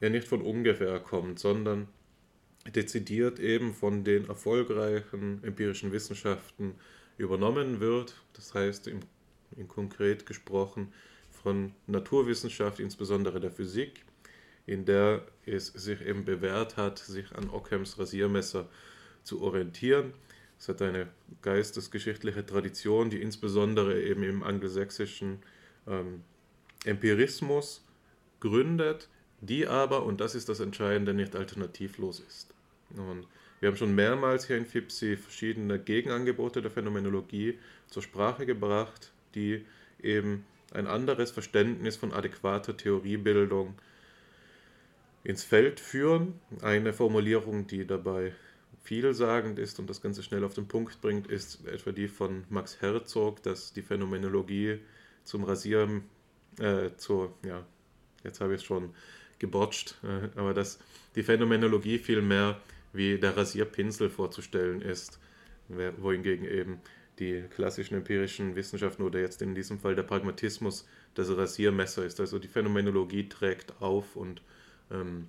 ja 0.00 0.10
nicht 0.10 0.28
von 0.28 0.42
ungefähr 0.42 0.98
kommt, 1.00 1.38
sondern 1.38 1.88
dezidiert 2.74 3.38
eben 3.38 3.74
von 3.74 4.04
den 4.04 4.28
erfolgreichen 4.28 5.42
empirischen 5.42 5.92
Wissenschaften 5.92 6.74
übernommen 7.18 7.80
wird. 7.80 8.14
Das 8.34 8.54
heißt, 8.54 8.88
in, 8.88 9.00
in 9.56 9.68
konkret 9.68 10.26
gesprochen 10.26 10.92
von 11.30 11.72
Naturwissenschaft, 11.86 12.80
insbesondere 12.80 13.40
der 13.40 13.50
Physik, 13.50 14.04
in 14.66 14.84
der 14.84 15.24
es 15.44 15.68
sich 15.68 16.00
eben 16.00 16.24
bewährt 16.24 16.76
hat, 16.76 16.98
sich 16.98 17.32
an 17.32 17.50
Ockhams 17.50 17.98
Rasiermesser 17.98 18.68
zu 19.22 19.40
orientieren. 19.42 20.12
Es 20.58 20.68
hat 20.68 20.82
eine 20.82 21.08
geistesgeschichtliche 21.42 22.44
Tradition, 22.44 23.10
die 23.10 23.20
insbesondere 23.20 24.02
eben 24.02 24.22
im 24.22 24.42
angelsächsischen 24.42 25.38
ähm, 25.86 26.22
Empirismus 26.84 27.84
gründet, 28.40 29.08
die 29.40 29.66
aber, 29.66 30.04
und 30.04 30.20
das 30.20 30.34
ist 30.34 30.48
das 30.48 30.60
Entscheidende, 30.60 31.14
nicht 31.14 31.36
alternativlos 31.36 32.20
ist. 32.20 32.55
Und 32.90 33.26
wir 33.60 33.68
haben 33.68 33.76
schon 33.76 33.94
mehrmals 33.94 34.46
hier 34.46 34.56
in 34.56 34.66
FIPSI 34.66 35.16
verschiedene 35.16 35.78
Gegenangebote 35.78 36.62
der 36.62 36.70
Phänomenologie 36.70 37.58
zur 37.86 38.02
Sprache 38.02 38.46
gebracht, 38.46 39.12
die 39.34 39.64
eben 40.02 40.44
ein 40.72 40.86
anderes 40.86 41.30
Verständnis 41.30 41.96
von 41.96 42.12
adäquater 42.12 42.76
Theoriebildung 42.76 43.74
ins 45.24 45.42
Feld 45.42 45.80
führen. 45.80 46.40
Eine 46.62 46.92
Formulierung, 46.92 47.66
die 47.66 47.86
dabei 47.86 48.32
vielsagend 48.82 49.58
ist 49.58 49.78
und 49.78 49.90
das 49.90 50.00
Ganze 50.00 50.22
schnell 50.22 50.44
auf 50.44 50.54
den 50.54 50.68
Punkt 50.68 51.00
bringt, 51.00 51.26
ist 51.26 51.66
etwa 51.66 51.92
die 51.92 52.08
von 52.08 52.44
Max 52.48 52.80
Herzog, 52.80 53.42
dass 53.42 53.72
die 53.72 53.82
Phänomenologie 53.82 54.78
zum 55.24 55.44
Rasieren, 55.44 56.04
äh, 56.60 56.90
zur, 56.96 57.34
ja, 57.44 57.66
jetzt 58.22 58.40
habe 58.40 58.54
ich 58.54 58.60
es 58.60 58.66
schon 58.66 58.94
gebotcht, 59.38 59.98
äh, 60.04 60.28
aber 60.38 60.54
dass 60.54 60.78
die 61.16 61.24
Phänomenologie 61.24 61.98
vielmehr 61.98 62.60
wie 62.92 63.18
der 63.18 63.36
Rasierpinsel 63.36 64.10
vorzustellen 64.10 64.80
ist, 64.80 65.18
wohingegen 65.68 66.46
eben 66.46 66.80
die 67.18 67.42
klassischen 67.50 67.94
empirischen 67.96 68.56
Wissenschaften 68.56 69.02
oder 69.02 69.20
jetzt 69.20 69.40
in 69.42 69.54
diesem 69.54 69.78
Fall 69.78 69.94
der 69.94 70.02
Pragmatismus 70.02 70.86
das 71.14 71.34
Rasiermesser 71.34 72.04
ist. 72.04 72.20
Also 72.20 72.38
die 72.38 72.48
Phänomenologie 72.48 73.28
trägt 73.28 73.80
auf 73.80 74.16
und 74.16 74.42
ähm, 74.90 75.28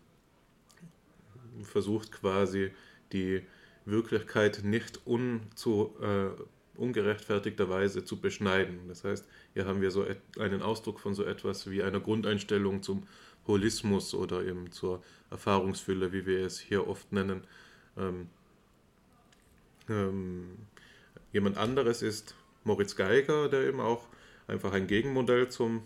versucht 1.64 2.12
quasi 2.12 2.72
die 3.14 3.42
Wirklichkeit 3.86 4.62
nicht 4.64 5.00
unzu, 5.06 5.96
äh, 6.02 6.30
ungerechtfertigterweise 6.78 8.04
zu 8.04 8.20
beschneiden. 8.20 8.82
Das 8.88 9.04
heißt, 9.04 9.26
hier 9.54 9.66
haben 9.66 9.82
wir 9.82 9.92
so 9.92 10.06
einen 10.40 10.62
Ausdruck 10.62 11.00
von 11.00 11.16
so 11.16 11.24
etwas 11.24 11.70
wie 11.72 11.82
einer 11.82 12.00
Grundeinstellung 12.00 12.84
zum 12.84 13.08
Holismus 13.48 14.14
oder 14.14 14.46
eben 14.46 14.72
zur 14.72 15.02
Erfahrungsfülle, 15.32 16.12
wie 16.12 16.26
wir 16.26 16.46
es 16.46 16.60
hier 16.60 16.88
oft 16.88 17.12
nennen. 17.12 17.44
Ähm, 17.98 18.30
ähm, 19.90 20.58
jemand 21.32 21.58
anderes 21.58 22.02
ist 22.02 22.36
Moritz 22.64 22.96
Geiger, 22.96 23.50
der 23.50 23.68
eben 23.68 23.80
auch 23.80 24.08
einfach 24.48 24.74
ein 24.74 24.88
Gegenmodell 24.88 25.50
zum 25.50 25.84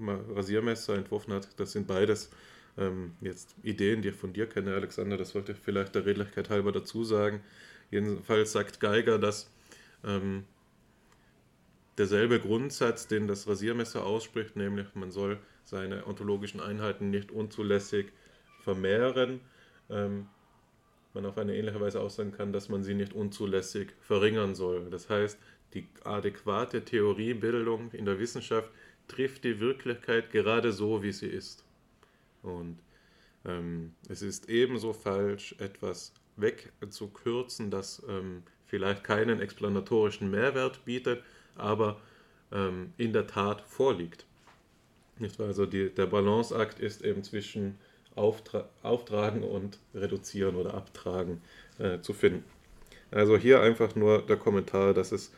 Rasiermesser 0.00 0.94
entworfen 0.96 1.32
hat. 1.34 1.48
Das 1.58 1.72
sind 1.72 1.86
beides 1.86 2.30
ähm, 2.76 3.12
jetzt 3.20 3.54
Ideen, 3.62 4.02
die 4.02 4.08
ich 4.08 4.14
von 4.14 4.32
dir 4.32 4.46
kenne, 4.46 4.74
Alexander. 4.74 5.16
Das 5.16 5.30
sollte 5.30 5.52
ich 5.52 5.58
vielleicht 5.58 5.94
der 5.94 6.06
Redlichkeit 6.06 6.50
halber 6.50 6.72
dazu 6.72 7.04
sagen. 7.04 7.40
Jedenfalls 7.90 8.52
sagt 8.52 8.80
Geiger, 8.80 9.18
dass 9.18 9.50
ähm, 10.04 10.44
derselbe 11.96 12.38
Grundsatz, 12.38 13.08
den 13.08 13.26
das 13.26 13.48
Rasiermesser 13.48 14.04
ausspricht, 14.04 14.56
nämlich 14.56 14.94
man 14.94 15.10
soll 15.10 15.38
seine 15.68 16.06
ontologischen 16.06 16.60
Einheiten 16.60 17.10
nicht 17.10 17.30
unzulässig 17.30 18.12
vermehren, 18.60 19.40
ähm, 19.90 20.26
man 21.14 21.26
auf 21.26 21.36
eine 21.36 21.56
ähnliche 21.56 21.80
Weise 21.80 22.00
aussagen 22.00 22.32
kann, 22.32 22.52
dass 22.52 22.68
man 22.68 22.82
sie 22.82 22.94
nicht 22.94 23.12
unzulässig 23.12 23.92
verringern 24.00 24.54
soll. 24.54 24.88
Das 24.90 25.10
heißt, 25.10 25.38
die 25.74 25.86
adäquate 26.04 26.84
Theoriebildung 26.84 27.92
in 27.92 28.06
der 28.06 28.18
Wissenschaft 28.18 28.70
trifft 29.08 29.44
die 29.44 29.60
Wirklichkeit 29.60 30.30
gerade 30.30 30.72
so, 30.72 31.02
wie 31.02 31.12
sie 31.12 31.26
ist. 31.26 31.64
Und 32.42 32.78
ähm, 33.44 33.94
es 34.08 34.22
ist 34.22 34.48
ebenso 34.48 34.92
falsch, 34.92 35.54
etwas 35.58 36.12
wegzukürzen, 36.36 37.70
das 37.70 38.02
ähm, 38.08 38.42
vielleicht 38.66 39.04
keinen 39.04 39.40
explanatorischen 39.40 40.30
Mehrwert 40.30 40.84
bietet, 40.84 41.22
aber 41.56 42.00
ähm, 42.52 42.92
in 42.96 43.12
der 43.12 43.26
Tat 43.26 43.62
vorliegt. 43.62 44.27
Nicht 45.18 45.38
wahr? 45.38 45.48
Also 45.48 45.66
die, 45.66 45.90
der 45.90 46.06
Balanceakt 46.06 46.78
ist 46.80 47.04
eben 47.04 47.22
zwischen 47.22 47.78
Auftra 48.14 48.68
Auftragen 48.82 49.42
und 49.42 49.78
Reduzieren 49.94 50.56
oder 50.56 50.74
Abtragen 50.74 51.40
äh, 51.78 52.00
zu 52.00 52.12
finden. 52.12 52.44
Also 53.10 53.36
hier 53.36 53.60
einfach 53.60 53.94
nur 53.94 54.22
der 54.22 54.36
Kommentar, 54.36 54.92
dass 54.92 55.12
es 55.12 55.32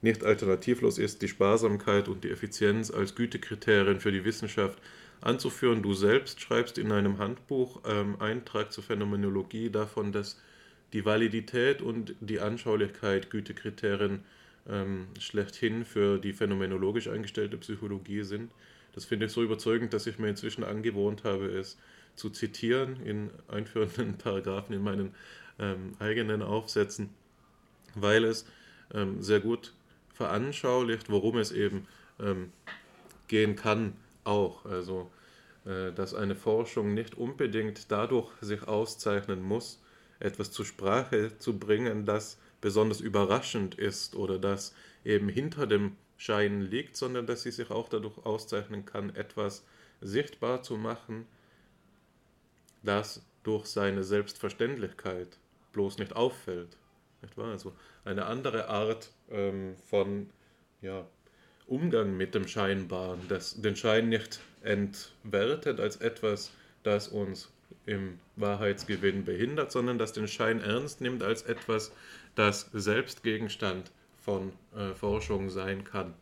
nicht 0.00 0.24
alternativlos 0.24 0.98
ist, 0.98 1.22
die 1.22 1.28
Sparsamkeit 1.28 2.08
und 2.08 2.24
die 2.24 2.30
Effizienz 2.30 2.90
als 2.90 3.14
Gütekriterien 3.14 4.00
für 4.00 4.10
die 4.10 4.24
Wissenschaft 4.24 4.78
anzuführen. 5.20 5.82
Du 5.82 5.94
selbst 5.94 6.40
schreibst 6.40 6.78
in 6.78 6.90
einem 6.90 7.18
Handbuch 7.18 7.80
ähm, 7.86 8.16
Eintrag 8.20 8.72
zur 8.72 8.82
Phänomenologie 8.82 9.70
davon, 9.70 10.10
dass 10.10 10.40
die 10.92 11.04
Validität 11.04 11.80
und 11.80 12.16
die 12.20 12.40
Anschaulichkeit 12.40 13.30
Gütekriterien 13.30 14.24
ähm, 14.68 15.06
schlechthin 15.18 15.84
für 15.84 16.18
die 16.18 16.32
phänomenologisch 16.32 17.08
eingestellte 17.08 17.56
Psychologie 17.56 18.22
sind. 18.22 18.50
Das 18.94 19.04
finde 19.04 19.26
ich 19.26 19.32
so 19.32 19.42
überzeugend, 19.42 19.92
dass 19.92 20.06
ich 20.06 20.18
mir 20.18 20.28
inzwischen 20.28 20.64
angewohnt 20.64 21.24
habe, 21.24 21.46
es 21.46 21.78
zu 22.14 22.30
zitieren 22.30 23.00
in 23.04 23.30
einführenden 23.48 24.18
Paragraphen 24.18 24.74
in 24.74 24.82
meinen 24.82 25.14
ähm, 25.58 25.94
eigenen 25.98 26.42
Aufsätzen, 26.42 27.10
weil 27.94 28.24
es 28.24 28.46
ähm, 28.92 29.22
sehr 29.22 29.40
gut 29.40 29.72
veranschaulicht, 30.12 31.10
worum 31.10 31.38
es 31.38 31.52
eben 31.52 31.86
ähm, 32.20 32.52
gehen 33.28 33.56
kann 33.56 33.94
auch. 34.24 34.66
Also, 34.66 35.10
äh, 35.64 35.92
dass 35.92 36.14
eine 36.14 36.34
Forschung 36.34 36.94
nicht 36.94 37.16
unbedingt 37.16 37.90
dadurch 37.90 38.30
sich 38.40 38.68
auszeichnen 38.68 39.42
muss, 39.42 39.80
etwas 40.20 40.52
zur 40.52 40.64
Sprache 40.64 41.38
zu 41.38 41.58
bringen, 41.58 42.04
das 42.04 42.38
besonders 42.60 43.00
überraschend 43.00 43.74
ist 43.74 44.14
oder 44.14 44.38
das 44.38 44.74
eben 45.04 45.28
hinter 45.28 45.66
dem 45.66 45.96
Schein 46.22 46.60
liegt, 46.60 46.96
sondern 46.96 47.26
dass 47.26 47.42
sie 47.42 47.50
sich 47.50 47.72
auch 47.72 47.88
dadurch 47.88 48.16
auszeichnen 48.24 48.84
kann, 48.84 49.12
etwas 49.16 49.64
sichtbar 50.00 50.62
zu 50.62 50.76
machen, 50.76 51.26
das 52.84 53.22
durch 53.42 53.66
seine 53.66 54.04
Selbstverständlichkeit 54.04 55.36
bloß 55.72 55.98
nicht 55.98 56.14
auffällt. 56.14 56.76
Nicht 57.22 57.36
wahr? 57.36 57.50
Also 57.50 57.74
eine 58.04 58.26
andere 58.26 58.68
Art 58.68 59.10
ähm, 59.32 59.74
von 59.90 60.30
ja, 60.80 61.04
Umgang 61.66 62.16
mit 62.16 62.36
dem 62.36 62.46
Scheinbaren, 62.46 63.26
das 63.28 63.60
den 63.60 63.74
Schein 63.74 64.08
nicht 64.08 64.38
entwertet 64.62 65.80
als 65.80 65.96
etwas, 65.96 66.52
das 66.84 67.08
uns 67.08 67.50
im 67.84 68.20
Wahrheitsgewinn 68.36 69.24
behindert, 69.24 69.72
sondern 69.72 69.98
das 69.98 70.12
den 70.12 70.28
Schein 70.28 70.60
ernst 70.60 71.00
nimmt 71.00 71.24
als 71.24 71.42
etwas, 71.42 71.90
das 72.36 72.70
selbst 72.72 73.24
Gegenstand 73.24 73.90
von 74.24 74.52
äh, 74.74 74.94
Forschung 74.94 75.50
sein 75.50 75.84
kann. 75.84 76.14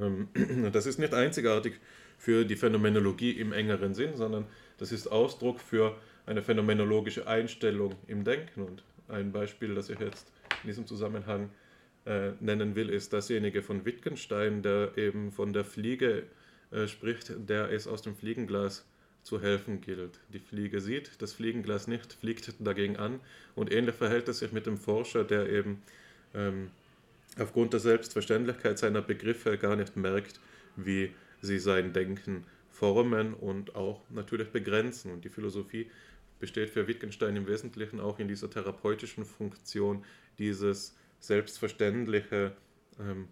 Ähm, 0.00 0.28
das 0.72 0.86
ist 0.86 0.98
nicht 0.98 1.14
einzigartig 1.14 1.74
für 2.18 2.44
die 2.44 2.56
Phänomenologie 2.56 3.32
im 3.32 3.52
engeren 3.52 3.94
Sinn, 3.94 4.16
sondern 4.16 4.46
das 4.78 4.92
ist 4.92 5.06
Ausdruck 5.08 5.60
für 5.60 5.96
eine 6.24 6.42
phänomenologische 6.42 7.26
Einstellung 7.26 7.94
im 8.06 8.24
Denken. 8.24 8.62
Und 8.62 8.82
ein 9.08 9.32
Beispiel, 9.32 9.74
das 9.74 9.90
ich 9.90 10.00
jetzt 10.00 10.32
in 10.62 10.68
diesem 10.68 10.86
Zusammenhang 10.86 11.50
äh, 12.04 12.32
nennen 12.40 12.74
will, 12.74 12.88
ist 12.88 13.12
dasjenige 13.12 13.62
von 13.62 13.84
Wittgenstein, 13.84 14.62
der 14.62 14.96
eben 14.96 15.32
von 15.32 15.52
der 15.52 15.64
Fliege 15.64 16.24
äh, 16.70 16.86
spricht, 16.88 17.32
der 17.48 17.70
es 17.70 17.86
aus 17.86 18.02
dem 18.02 18.16
Fliegenglas 18.16 18.86
zu 19.22 19.40
helfen 19.40 19.80
gilt. 19.80 20.20
Die 20.32 20.38
Fliege 20.38 20.80
sieht 20.80 21.10
das 21.20 21.32
Fliegenglas 21.32 21.88
nicht, 21.88 22.12
fliegt 22.12 22.54
dagegen 22.60 22.96
an 22.96 23.20
und 23.54 23.72
ähnlich 23.72 23.96
verhält 23.96 24.28
es 24.28 24.38
sich 24.38 24.52
mit 24.52 24.66
dem 24.66 24.78
Forscher, 24.78 25.24
der 25.24 25.48
eben 25.50 25.82
ähm, 26.32 26.70
aufgrund 27.38 27.72
der 27.72 27.80
Selbstverständlichkeit 27.80 28.78
seiner 28.78 29.02
Begriffe 29.02 29.58
gar 29.58 29.76
nicht 29.76 29.96
merkt, 29.96 30.40
wie 30.76 31.12
sie 31.42 31.58
sein 31.58 31.92
Denken 31.92 32.44
formen 32.70 33.34
und 33.34 33.74
auch 33.74 34.02
natürlich 34.10 34.50
begrenzen. 34.50 35.12
Und 35.12 35.24
die 35.24 35.28
Philosophie 35.28 35.90
besteht 36.38 36.70
für 36.70 36.86
Wittgenstein 36.86 37.36
im 37.36 37.46
Wesentlichen 37.46 38.00
auch 38.00 38.18
in 38.18 38.28
dieser 38.28 38.50
therapeutischen 38.50 39.24
Funktion, 39.24 40.04
dieses 40.38 40.96
Selbstverständliche 41.18 42.52
ähm, 43.00 43.28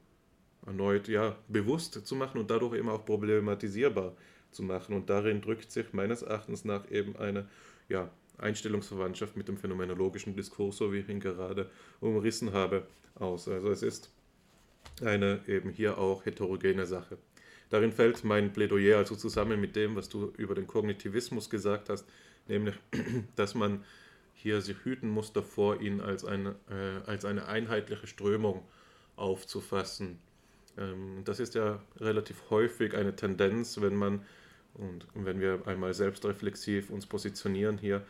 erneut 0.66 1.08
ja, 1.08 1.36
bewusst 1.48 2.06
zu 2.06 2.16
machen 2.16 2.40
und 2.40 2.50
dadurch 2.50 2.78
eben 2.78 2.88
auch 2.88 3.04
problematisierbar 3.04 4.16
zu 4.50 4.62
machen. 4.62 4.94
Und 4.94 5.10
darin 5.10 5.42
drückt 5.42 5.70
sich 5.70 5.92
meines 5.92 6.22
Erachtens 6.22 6.64
nach 6.64 6.90
eben 6.90 7.16
eine 7.16 7.46
ja, 7.88 8.10
Einstellungsverwandtschaft 8.38 9.36
mit 9.36 9.48
dem 9.48 9.56
phänomenologischen 9.56 10.34
Diskurs, 10.34 10.76
so 10.76 10.92
wie 10.92 10.98
ich 10.98 11.08
ihn 11.08 11.20
gerade 11.20 11.70
umrissen 12.00 12.52
habe, 12.52 12.86
aus. 13.14 13.48
Also 13.48 13.70
es 13.70 13.82
ist 13.82 14.10
eine 15.02 15.40
eben 15.46 15.70
hier 15.70 15.98
auch 15.98 16.24
heterogene 16.24 16.86
Sache. 16.86 17.18
Darin 17.70 17.92
fällt 17.92 18.22
mein 18.24 18.52
Plädoyer 18.52 18.98
also 18.98 19.16
zusammen 19.16 19.60
mit 19.60 19.74
dem, 19.76 19.96
was 19.96 20.08
du 20.08 20.32
über 20.36 20.54
den 20.54 20.66
Kognitivismus 20.66 21.50
gesagt 21.50 21.88
hast, 21.88 22.06
nämlich, 22.46 22.74
dass 23.36 23.54
man 23.54 23.84
hier 24.34 24.60
sich 24.60 24.76
hüten 24.84 25.08
muss 25.08 25.32
davor, 25.32 25.80
ihn 25.80 26.00
als 26.00 26.24
eine, 26.24 26.56
äh, 26.68 27.08
als 27.08 27.24
eine 27.24 27.46
einheitliche 27.46 28.06
Strömung 28.06 28.62
aufzufassen. 29.16 30.18
Ähm, 30.76 31.22
das 31.24 31.40
ist 31.40 31.54
ja 31.54 31.80
relativ 31.98 32.50
häufig 32.50 32.94
eine 32.94 33.16
Tendenz, 33.16 33.80
wenn 33.80 33.94
man, 33.94 34.24
und 34.74 35.06
wenn 35.14 35.40
wir 35.40 35.62
einmal 35.66 35.94
selbstreflexiv 35.94 36.90
uns 36.90 37.06
positionieren 37.06 37.78
hier, 37.78 38.04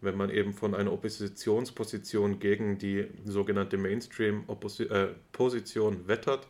wenn 0.00 0.16
man 0.16 0.30
eben 0.30 0.52
von 0.52 0.74
einer 0.74 0.92
Oppositionsposition 0.92 2.38
gegen 2.38 2.78
die 2.78 3.06
sogenannte 3.24 3.76
Mainstream-Position 3.76 5.94
äh, 5.94 6.08
wettert, 6.08 6.48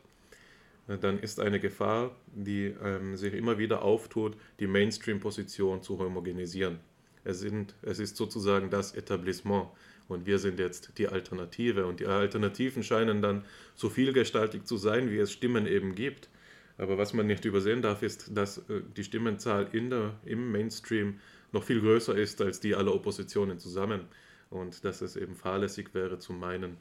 äh, 0.89 0.99
dann 0.99 1.19
ist 1.19 1.41
eine 1.41 1.61
Gefahr, 1.61 2.15
die 2.27 2.75
ähm, 2.83 3.17
sich 3.17 3.35
immer 3.35 3.59
wieder 3.59 3.83
auftut, 3.83 4.37
die 4.61 4.67
Mainstream-Position 4.67 5.83
zu 5.83 5.99
homogenisieren. 5.99 6.81
Es, 7.25 7.41
sind, 7.41 7.75
es 7.83 7.99
ist 7.99 8.17
sozusagen 8.17 8.71
das 8.71 8.95
Etablissement 8.95 9.69
und 10.09 10.27
wir 10.27 10.39
sind 10.39 10.59
jetzt 10.59 10.99
die 10.99 11.09
Alternative. 11.09 11.87
Und 11.87 12.01
die 12.01 12.07
Alternativen 12.07 12.83
scheinen 12.83 13.23
dann 13.23 13.45
so 13.75 13.91
vielgestaltig 13.91 14.65
zu 14.65 14.77
sein, 14.77 15.11
wie 15.11 15.19
es 15.19 15.33
Stimmen 15.33 15.67
eben 15.67 15.95
gibt. 15.95 16.29
Aber 16.79 16.97
was 16.97 17.13
man 17.13 17.27
nicht 17.27 17.45
übersehen 17.45 17.83
darf, 17.83 18.03
ist, 18.03 18.37
dass 18.37 18.59
äh, 18.71 18.83
die 18.97 19.05
Stimmenzahl 19.05 19.69
in 19.73 19.91
der, 19.91 20.15
im 20.25 20.53
Mainstream 20.53 21.19
noch 21.53 21.65
viel 21.65 21.81
größer 21.81 22.17
ist 22.17 22.41
als 22.41 22.61
die 22.61 22.75
aller 22.75 22.95
Oppositionen 22.95 23.59
zusammen. 23.59 24.09
Und 24.51 24.85
dass 24.85 25.03
es 25.03 25.17
eben 25.17 25.35
fahrlässig 25.35 25.95
wäre 25.95 26.19
zu 26.19 26.33
meinen, 26.33 26.77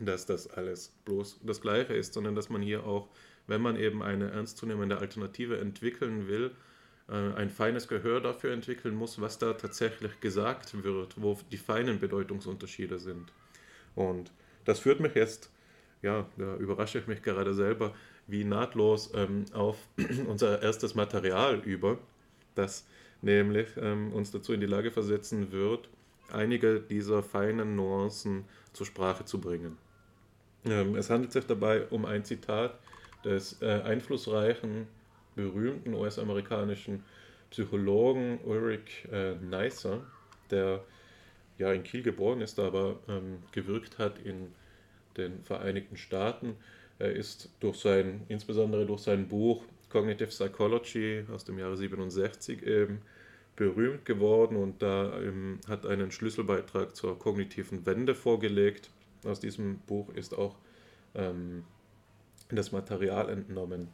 dass 0.00 0.26
das 0.26 0.48
alles 0.48 0.94
bloß 1.04 1.40
das 1.42 1.60
Gleiche 1.60 1.94
ist, 1.94 2.14
sondern 2.14 2.34
dass 2.34 2.48
man 2.48 2.62
hier 2.62 2.84
auch, 2.84 3.08
wenn 3.46 3.60
man 3.60 3.76
eben 3.76 4.02
eine 4.02 4.30
ernstzunehmende 4.30 4.98
Alternative 4.98 5.58
entwickeln 5.58 6.28
will, 6.28 6.52
äh, 7.08 7.12
ein 7.12 7.50
feines 7.50 7.88
Gehör 7.88 8.20
dafür 8.20 8.52
entwickeln 8.52 8.94
muss, 8.94 9.20
was 9.20 9.38
da 9.38 9.52
tatsächlich 9.52 10.20
gesagt 10.20 10.82
wird, 10.82 11.20
wo 11.20 11.38
die 11.50 11.58
feinen 11.58 12.00
Bedeutungsunterschiede 12.00 12.98
sind. 12.98 13.32
Und 13.94 14.32
das 14.64 14.80
führt 14.80 15.00
mich 15.00 15.14
jetzt, 15.14 15.50
ja, 16.02 16.26
da 16.36 16.56
überrasche 16.56 16.98
ich 16.98 17.06
mich 17.06 17.22
gerade 17.22 17.54
selber, 17.54 17.94
wie 18.26 18.44
nahtlos 18.44 19.12
ähm, 19.14 19.44
auf 19.52 19.76
unser 20.26 20.62
erstes 20.62 20.94
Material 20.94 21.60
über, 21.60 21.98
das 22.54 22.86
nämlich 23.24 23.68
ähm, 23.76 24.12
uns 24.12 24.30
dazu 24.30 24.52
in 24.52 24.60
die 24.60 24.66
Lage 24.66 24.90
versetzen 24.90 25.50
wird, 25.50 25.88
einige 26.30 26.80
dieser 26.80 27.22
feinen 27.22 27.74
Nuancen 27.74 28.44
zur 28.72 28.86
Sprache 28.86 29.24
zu 29.24 29.40
bringen. 29.40 29.78
Ähm, 30.64 30.94
es 30.94 31.10
handelt 31.10 31.32
sich 31.32 31.46
dabei 31.46 31.86
um 31.86 32.04
ein 32.04 32.24
Zitat 32.24 32.78
des 33.24 33.60
äh, 33.62 33.80
einflussreichen 33.82 34.86
berühmten 35.34 35.94
US-amerikanischen 35.94 37.02
Psychologen 37.50 38.38
Ulrich 38.44 39.06
äh, 39.10 39.34
Neisser, 39.36 40.00
der 40.50 40.84
ja 41.58 41.72
in 41.72 41.82
Kiel 41.82 42.02
geboren 42.02 42.40
ist, 42.40 42.58
aber 42.58 42.96
ähm, 43.08 43.38
gewirkt 43.52 43.98
hat 43.98 44.18
in 44.18 44.52
den 45.16 45.42
Vereinigten 45.44 45.96
Staaten. 45.96 46.56
Er 46.98 47.12
ist 47.12 47.50
durch 47.60 47.78
sein, 47.78 48.22
insbesondere 48.28 48.86
durch 48.86 49.02
sein 49.02 49.28
Buch 49.28 49.62
Cognitive 49.88 50.28
Psychology 50.28 51.24
aus 51.32 51.44
dem 51.44 51.58
Jahre 51.58 51.76
67 51.76 52.62
eben 52.64 53.00
berühmt 53.56 54.04
geworden 54.04 54.56
und 54.56 54.82
da 54.82 55.18
ähm, 55.20 55.60
hat 55.68 55.86
einen 55.86 56.10
Schlüsselbeitrag 56.10 56.96
zur 56.96 57.18
kognitiven 57.18 57.86
Wende 57.86 58.14
vorgelegt. 58.14 58.90
Aus 59.24 59.40
diesem 59.40 59.78
Buch 59.80 60.12
ist 60.14 60.36
auch 60.36 60.56
ähm, 61.14 61.64
das 62.48 62.72
Material 62.72 63.30
entnommen. 63.30 63.88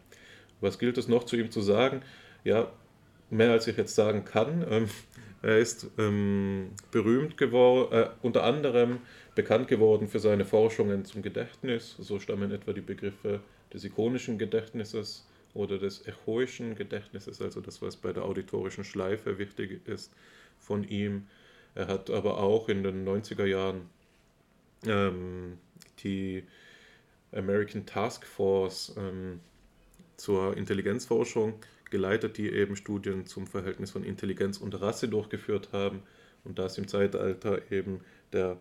Was 0.61 0.79
gilt 0.79 0.99
es 0.99 1.09
noch 1.09 1.25
zu 1.25 1.37
ihm 1.37 1.51
zu 1.51 1.61
sagen? 1.61 2.03
Ja, 2.45 2.73
mehr 3.31 3.53
als 3.53 3.67
ich 3.67 3.77
jetzt 3.77 3.95
sagen 3.95 4.25
kann. 4.25 4.65
Ähm, 4.69 4.89
er 5.43 5.59
ist 5.59 5.87
ähm, 5.99 6.73
berühmt 6.91 7.39
geworden, 7.39 7.93
äh, 7.93 8.09
unter 8.23 8.45
anderem 8.45 8.99
bekannt 9.35 9.69
geworden 9.69 10.09
für 10.09 10.19
seine 10.19 10.45
Forschungen 10.45 11.05
zum 11.05 11.23
Gedächtnis. 11.23 11.97
So 11.99 12.19
stammen 12.19 12.51
etwa 12.51 12.73
die 12.73 12.83
Begriffe 12.83 13.41
des 13.73 13.85
ikonischen 13.85 14.39
Gedächtnisses 14.39 15.27
oder 15.55 15.79
des 15.79 16.07
echoischen 16.07 16.75
Gedächtnisses, 16.75 17.41
also 17.41 17.61
das, 17.61 17.83
was 17.83 17.97
bei 17.97 18.13
der 18.13 18.25
auditorischen 18.25 18.85
Schleife 18.85 19.39
wichtig 19.39 19.87
ist, 19.87 20.13
von 20.59 20.85
ihm. 20.85 21.27
Er 21.75 21.89
hat 21.89 22.11
aber 22.11 22.39
auch 22.39 22.69
in 22.69 22.83
den 22.83 23.07
90er 23.07 23.47
Jahren 23.47 23.89
ähm, 24.87 25.59
die 26.03 26.45
American 27.33 27.87
Task 27.87 28.27
Force 28.27 28.95
ähm, 28.97 29.41
zur 30.17 30.57
Intelligenzforschung 30.57 31.55
geleitet, 31.91 32.39
die 32.39 32.51
eben 32.51 32.77
Studien 32.77 33.27
zum 33.27 33.47
Verhältnis 33.47 33.91
von 33.91 34.05
Intelligenz 34.05 34.59
und 34.59 34.81
Rasse 34.81 35.09
durchgeführt 35.09 35.71
haben 35.73 36.03
und 36.45 36.59
das 36.59 36.79
im 36.79 36.89
Zeitalter 36.89 37.71
eben 37.71 38.01
der 38.33 38.59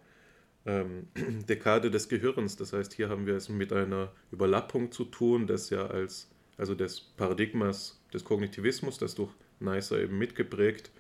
ähm, 0.66 1.08
Dekade 1.48 1.92
des 1.92 2.10
Gehirns. 2.10 2.56
Das 2.56 2.74
heißt, 2.74 2.94
hier 2.94 3.10
haben 3.10 3.26
wir 3.26 3.36
es 3.36 3.50
mit 3.50 3.72
einer 3.74 4.12
Überlappung 4.32 4.92
zu 4.92 5.06
tun, 5.06 5.48
das 5.48 5.70
ja 5.70 5.88
als, 5.88 6.30
also 6.60 6.76
des 6.76 7.00
Paradigmas 7.00 8.00
des 8.14 8.24
Kognitivismus, 8.24 8.98
das 8.98 9.16
durch 9.16 9.32
Neisser 9.60 10.00
eben 10.00 10.18
mitgeprägt 10.18 10.92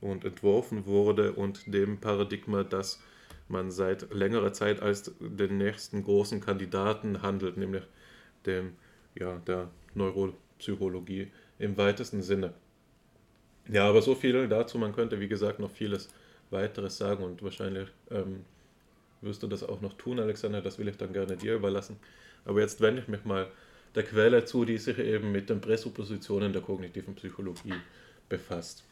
und 0.00 0.24
entworfen 0.24 0.86
wurde 0.86 1.34
und 1.34 1.72
dem 1.72 1.98
Paradigma, 1.98 2.64
das 2.64 3.00
man 3.48 3.70
seit 3.70 4.12
längerer 4.12 4.52
Zeit 4.52 4.80
als 4.80 5.12
den 5.20 5.58
nächsten 5.58 6.02
großen 6.02 6.40
Kandidaten 6.40 7.22
handelt, 7.22 7.56
nämlich 7.56 7.84
dem 8.46 8.72
ja, 9.14 9.38
der 9.46 9.70
Neuropsychologie 9.94 11.30
im 11.58 11.76
weitesten 11.76 12.22
Sinne. 12.22 12.54
Ja, 13.68 13.88
aber 13.88 14.02
so 14.02 14.14
viel 14.14 14.48
dazu. 14.48 14.78
Man 14.78 14.92
könnte, 14.92 15.20
wie 15.20 15.28
gesagt, 15.28 15.60
noch 15.60 15.70
vieles 15.70 16.08
weiteres 16.50 16.96
sagen 16.96 17.22
und 17.22 17.42
wahrscheinlich 17.42 17.88
ähm, 18.10 18.44
wirst 19.20 19.42
du 19.42 19.46
das 19.46 19.62
auch 19.62 19.80
noch 19.80 19.94
tun, 19.94 20.18
Alexander. 20.18 20.62
Das 20.62 20.78
will 20.78 20.88
ich 20.88 20.96
dann 20.96 21.12
gerne 21.12 21.36
dir 21.36 21.54
überlassen. 21.54 21.96
Aber 22.44 22.60
jetzt 22.60 22.80
wende 22.80 23.02
ich 23.02 23.08
mich 23.08 23.24
mal 23.24 23.48
der 23.94 24.04
Quelle 24.04 24.44
zu, 24.44 24.64
die 24.64 24.78
sich 24.78 24.98
eben 24.98 25.32
mit 25.32 25.50
den 25.50 25.60
Präsuppositionen 25.60 26.52
der 26.52 26.62
kognitiven 26.62 27.14
Psychologie 27.14 27.74
befasst. 28.28 28.84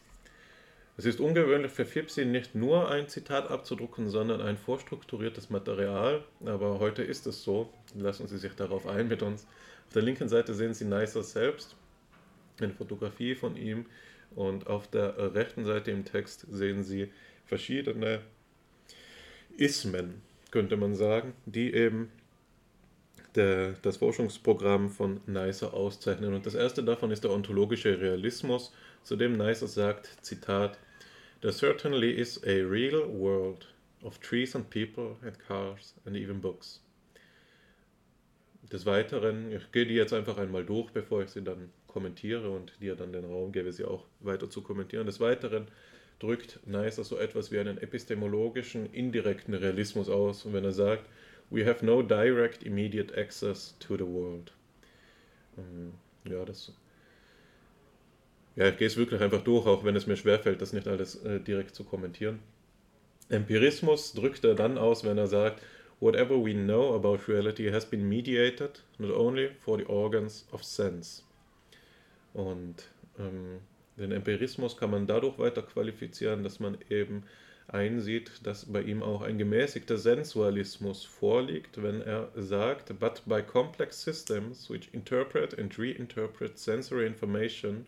Es 0.97 1.05
ist 1.05 1.19
ungewöhnlich 1.19 1.71
für 1.71 1.85
FIPSI 1.85 2.25
nicht 2.25 2.53
nur 2.53 2.91
ein 2.91 3.07
Zitat 3.07 3.49
abzudrucken, 3.49 4.09
sondern 4.09 4.41
ein 4.41 4.57
vorstrukturiertes 4.57 5.49
Material. 5.49 6.23
Aber 6.45 6.79
heute 6.79 7.01
ist 7.01 7.25
es 7.25 7.43
so. 7.43 7.73
Lassen 7.95 8.27
Sie 8.27 8.37
sich 8.37 8.53
darauf 8.53 8.85
ein 8.85 9.07
mit 9.07 9.23
uns. 9.23 9.47
Auf 9.87 9.93
der 9.93 10.03
linken 10.03 10.29
Seite 10.29 10.53
sehen 10.53 10.73
Sie 10.73 10.85
Neisser 10.85 11.23
selbst, 11.23 11.75
eine 12.59 12.73
Fotografie 12.73 13.35
von 13.35 13.55
ihm. 13.55 13.85
Und 14.35 14.67
auf 14.67 14.87
der 14.87 15.33
rechten 15.33 15.65
Seite 15.65 15.91
im 15.91 16.05
Text 16.05 16.45
sehen 16.51 16.83
Sie 16.83 17.09
verschiedene 17.45 18.21
Ismen, 19.57 20.21
könnte 20.51 20.77
man 20.77 20.95
sagen, 20.95 21.33
die 21.45 21.73
eben 21.73 22.11
der, 23.35 23.73
das 23.81 23.97
Forschungsprogramm 23.97 24.89
von 24.89 25.21
Neisser 25.25 25.73
auszeichnen. 25.73 26.33
Und 26.33 26.45
das 26.45 26.55
erste 26.55 26.83
davon 26.83 27.11
ist 27.11 27.23
der 27.23 27.31
ontologische 27.31 27.99
Realismus, 27.99 28.73
zu 29.03 29.15
dem 29.15 29.37
Neisser 29.37 29.67
sagt, 29.67 30.17
Zitat, 30.21 30.77
There 31.41 31.53
certainly 31.53 32.11
is 32.11 32.41
a 32.43 32.63
real 32.63 33.07
world 33.07 33.67
of 34.03 34.19
trees 34.19 34.55
and 34.55 34.69
people 34.69 35.17
and 35.23 35.39
cars 35.39 35.95
and 36.05 36.15
even 36.15 36.39
books. 36.39 36.81
Des 38.71 38.85
Weiteren, 38.85 39.51
ich 39.51 39.71
gehe 39.71 39.85
die 39.85 39.95
jetzt 39.95 40.13
einfach 40.13 40.37
einmal 40.37 40.63
durch, 40.63 40.91
bevor 40.91 41.23
ich 41.23 41.29
sie 41.29 41.41
dann 41.41 41.71
kommentiere 41.87 42.49
und 42.49 42.73
dir 42.79 42.95
dann 42.95 43.11
den 43.11 43.25
Raum 43.25 43.51
gebe, 43.51 43.73
sie 43.73 43.85
auch 43.85 44.05
weiter 44.19 44.49
zu 44.49 44.61
kommentieren. 44.61 45.07
Des 45.07 45.19
Weiteren 45.19 45.67
drückt 46.19 46.59
Neisser 46.65 47.03
so 47.03 47.17
etwas 47.17 47.51
wie 47.51 47.59
einen 47.59 47.79
epistemologischen, 47.79 48.93
indirekten 48.93 49.55
Realismus 49.55 50.09
aus, 50.09 50.51
wenn 50.53 50.63
er 50.63 50.71
sagt, 50.71 51.05
We 51.51 51.65
have 51.65 51.85
no 51.85 52.01
direct 52.01 52.63
immediate 52.63 53.15
access 53.15 53.75
to 53.79 53.95
the 53.95 54.05
world. 54.05 54.51
Ähm, 55.57 55.93
ja, 56.25 56.43
das 56.45 56.73
ja, 58.55 58.67
ich 58.67 58.77
gehe 58.77 58.87
es 58.87 58.97
wirklich 58.97 59.21
einfach 59.21 59.43
durch, 59.43 59.65
auch 59.65 59.83
wenn 59.85 59.95
es 59.95 60.07
mir 60.07 60.17
schwerfällt, 60.17 60.61
das 60.61 60.73
nicht 60.73 60.87
alles 60.87 61.23
äh, 61.23 61.39
direkt 61.39 61.73
zu 61.73 61.83
kommentieren. 61.83 62.39
Empirismus 63.29 64.13
drückt 64.13 64.43
er 64.43 64.55
dann 64.55 64.77
aus, 64.77 65.05
wenn 65.05 65.17
er 65.17 65.27
sagt, 65.27 65.61
whatever 66.01 66.35
we 66.35 66.53
know 66.53 66.93
about 66.93 67.19
reality 67.31 67.71
has 67.71 67.85
been 67.85 68.07
mediated, 68.09 68.83
not 68.97 69.11
only 69.11 69.51
for 69.61 69.77
the 69.77 69.85
organs 69.85 70.45
of 70.51 70.63
sense. 70.65 71.23
Und 72.33 72.89
ähm, 73.17 73.59
den 73.97 74.11
Empirismus 74.11 74.75
kann 74.75 74.91
man 74.91 75.07
dadurch 75.07 75.39
weiter 75.39 75.61
qualifizieren, 75.61 76.43
dass 76.43 76.59
man 76.59 76.77
eben 76.89 77.23
einsieht, 77.73 78.31
dass 78.43 78.65
bei 78.65 78.81
ihm 78.81 79.01
auch 79.01 79.21
ein 79.21 79.37
gemäßigter 79.37 79.97
Sensualismus 79.97 81.05
vorliegt, 81.05 81.81
wenn 81.81 82.01
er 82.01 82.29
sagt, 82.35 82.99
but 82.99 83.21
by 83.25 83.41
complex 83.41 84.01
systems 84.03 84.69
which 84.69 84.89
interpret 84.93 85.57
and 85.57 85.77
reinterpret 85.77 86.57
sensory 86.57 87.05
information, 87.05 87.85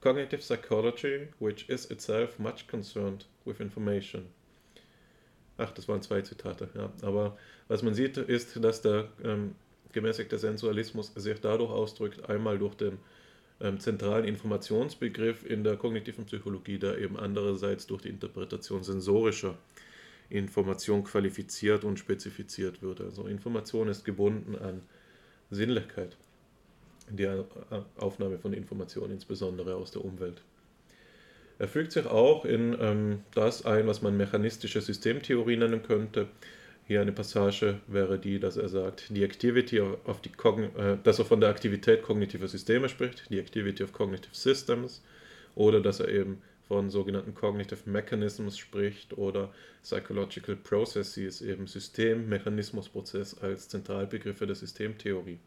cognitive 0.00 0.40
psychology, 0.40 1.28
which 1.38 1.68
is 1.68 1.90
itself 1.90 2.38
much 2.38 2.66
concerned 2.66 3.26
with 3.44 3.60
information. 3.60 4.26
Ach, 5.58 5.70
das 5.70 5.86
waren 5.86 6.02
zwei 6.02 6.22
Zitate, 6.22 6.68
ja. 6.74 6.92
Aber 7.02 7.36
was 7.68 7.82
man 7.82 7.94
sieht, 7.94 8.16
ist, 8.16 8.62
dass 8.64 8.82
der 8.82 9.08
ähm, 9.22 9.54
gemäßigte 9.92 10.38
Sensualismus 10.38 11.12
sich 11.14 11.40
dadurch 11.40 11.70
ausdrückt, 11.70 12.28
einmal 12.28 12.58
durch 12.58 12.74
den 12.74 12.98
ähm, 13.62 13.80
zentralen 13.80 14.24
Informationsbegriff 14.24 15.48
in 15.48 15.64
der 15.64 15.76
kognitiven 15.76 16.24
Psychologie, 16.26 16.78
der 16.78 16.98
eben 16.98 17.18
andererseits 17.18 17.86
durch 17.86 18.02
die 18.02 18.08
Interpretation 18.08 18.82
sensorischer 18.82 19.56
Information 20.28 21.04
qualifiziert 21.04 21.84
und 21.84 21.98
spezifiziert 21.98 22.82
wird. 22.82 23.00
Also 23.00 23.26
Information 23.26 23.88
ist 23.88 24.04
gebunden 24.04 24.56
an 24.56 24.82
Sinnlichkeit, 25.50 26.16
die 27.10 27.28
Aufnahme 27.98 28.38
von 28.38 28.52
Informationen, 28.52 29.12
insbesondere 29.12 29.74
aus 29.76 29.90
der 29.90 30.04
Umwelt. 30.04 30.42
Er 31.58 31.68
fügt 31.68 31.92
sich 31.92 32.06
auch 32.06 32.44
in 32.44 32.76
ähm, 32.80 33.20
das 33.34 33.64
ein, 33.64 33.86
was 33.86 34.02
man 34.02 34.16
mechanistische 34.16 34.80
Systemtheorie 34.80 35.56
nennen 35.56 35.82
könnte. 35.82 36.26
Hier 36.86 37.00
eine 37.00 37.12
Passage 37.12 37.80
wäre 37.86 38.18
die, 38.18 38.40
dass 38.40 38.56
er 38.56 38.68
sagt, 38.68 39.10
die 39.10 39.22
Activity 39.22 39.80
of 39.80 40.20
the 40.24 40.30
äh, 40.76 40.96
dass 41.02 41.18
er 41.18 41.24
von 41.24 41.40
der 41.40 41.48
Aktivität 41.48 42.02
kognitiver 42.02 42.48
Systeme 42.48 42.88
spricht, 42.88 43.30
die 43.30 43.38
Activity 43.38 43.84
of 43.84 43.92
Cognitive 43.92 44.34
Systems, 44.34 45.02
oder 45.54 45.80
dass 45.80 46.00
er 46.00 46.08
eben 46.08 46.42
von 46.66 46.90
sogenannten 46.90 47.34
Cognitive 47.34 47.88
Mechanisms 47.88 48.58
spricht 48.58 49.16
oder 49.16 49.52
Psychological 49.82 50.56
Processes, 50.56 51.42
eben 51.42 51.66
System, 51.66 52.28
Mechanismus, 52.28 52.88
Prozess 52.88 53.36
als 53.38 53.68
Zentralbegriffe 53.68 54.46
der 54.46 54.56
Systemtheorie. 54.56 55.38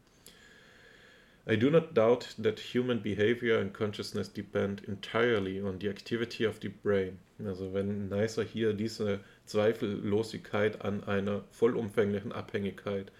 I 1.47 1.57
do 1.57 1.69
not 1.69 1.95
doubt 1.95 2.35
that 2.41 2.59
human 2.59 3.01
behavior 3.01 3.59
and 3.59 3.71
consciousness 3.71 4.31
depend 4.31 4.83
entirely 4.87 5.61
on 5.61 5.79
the 5.79 5.89
activity 5.89 6.47
of 6.47 6.59
the 6.61 6.69
brain. 6.69 7.19
Also 7.45 7.71
wenn 7.71 8.07
Neisser 8.07 8.43
hier 8.43 8.73
diese 8.73 9.19
Zweifellosigkeit 9.45 10.83
an 10.83 11.03
einer 11.03 11.43
vollumfänglichen 11.51 12.31
Abhängigkeit 12.31 13.11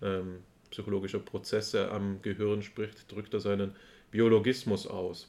ähm, 0.00 0.40
psychologischer 0.70 1.18
Prozesse 1.18 1.90
am 1.90 2.22
Gehirn 2.22 2.62
spricht, 2.62 3.10
drückt 3.12 3.34
er 3.34 3.40
seinen 3.40 3.74
Biologismus 4.10 4.86
aus. 4.86 5.28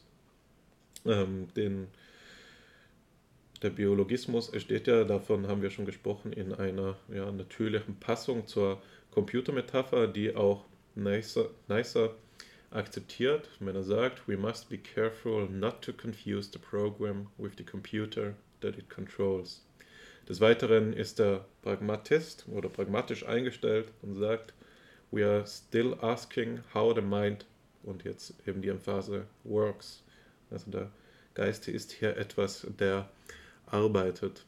Ähm, 1.05 1.47
den, 1.55 1.87
der 3.61 3.69
Biologismus 3.69 4.51
steht 4.57 4.87
ja, 4.87 5.03
davon 5.03 5.47
haben 5.47 5.61
wir 5.61 5.69
schon 5.69 5.85
gesprochen, 5.85 6.33
in 6.33 6.53
einer 6.53 6.97
ja, 7.13 7.31
natürlichen 7.31 7.99
Passung 7.99 8.47
zur 8.47 8.81
Computermetapher, 9.11 10.07
die 10.07 10.35
auch 10.35 10.65
Neisser, 10.95 11.49
Neisser 11.67 12.15
akzeptiert, 12.71 13.49
wenn 13.59 13.75
er 13.75 13.83
sagt, 13.83 14.27
we 14.27 14.37
must 14.37 14.69
be 14.69 14.77
careful 14.77 15.47
not 15.49 15.81
to 15.81 15.93
confuse 15.93 16.49
the 16.51 16.59
program 16.59 17.27
with 17.37 17.53
the 17.57 17.63
computer 17.63 18.35
that 18.61 18.77
it 18.77 18.89
controls. 18.89 19.61
Des 20.29 20.39
Weiteren 20.39 20.93
ist 20.93 21.19
er 21.19 21.45
Pragmatist 21.61 22.45
oder 22.49 22.69
pragmatisch 22.69 23.25
eingestellt 23.25 23.89
und 24.01 24.15
sagt, 24.15 24.53
we 25.11 25.25
are 25.25 25.45
still 25.45 25.95
asking 26.01 26.61
how 26.73 26.95
the 26.95 27.01
mind 27.01 27.45
und 27.83 28.03
jetzt 28.03 28.33
eben 28.47 28.61
die 28.61 28.69
Emphase 28.69 29.25
works. 29.43 30.01
Also 30.49 30.71
der 30.71 30.91
Geist 31.33 31.67
ist 31.67 31.91
hier 31.91 32.15
etwas, 32.15 32.65
der 32.79 33.09
arbeitet. 33.65 34.45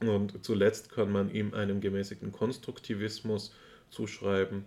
Und 0.00 0.44
zuletzt 0.44 0.92
kann 0.92 1.10
man 1.10 1.30
ihm 1.32 1.54
einen 1.54 1.80
gemäßigten 1.80 2.32
Konstruktivismus 2.32 3.54
zuschreiben, 3.90 4.66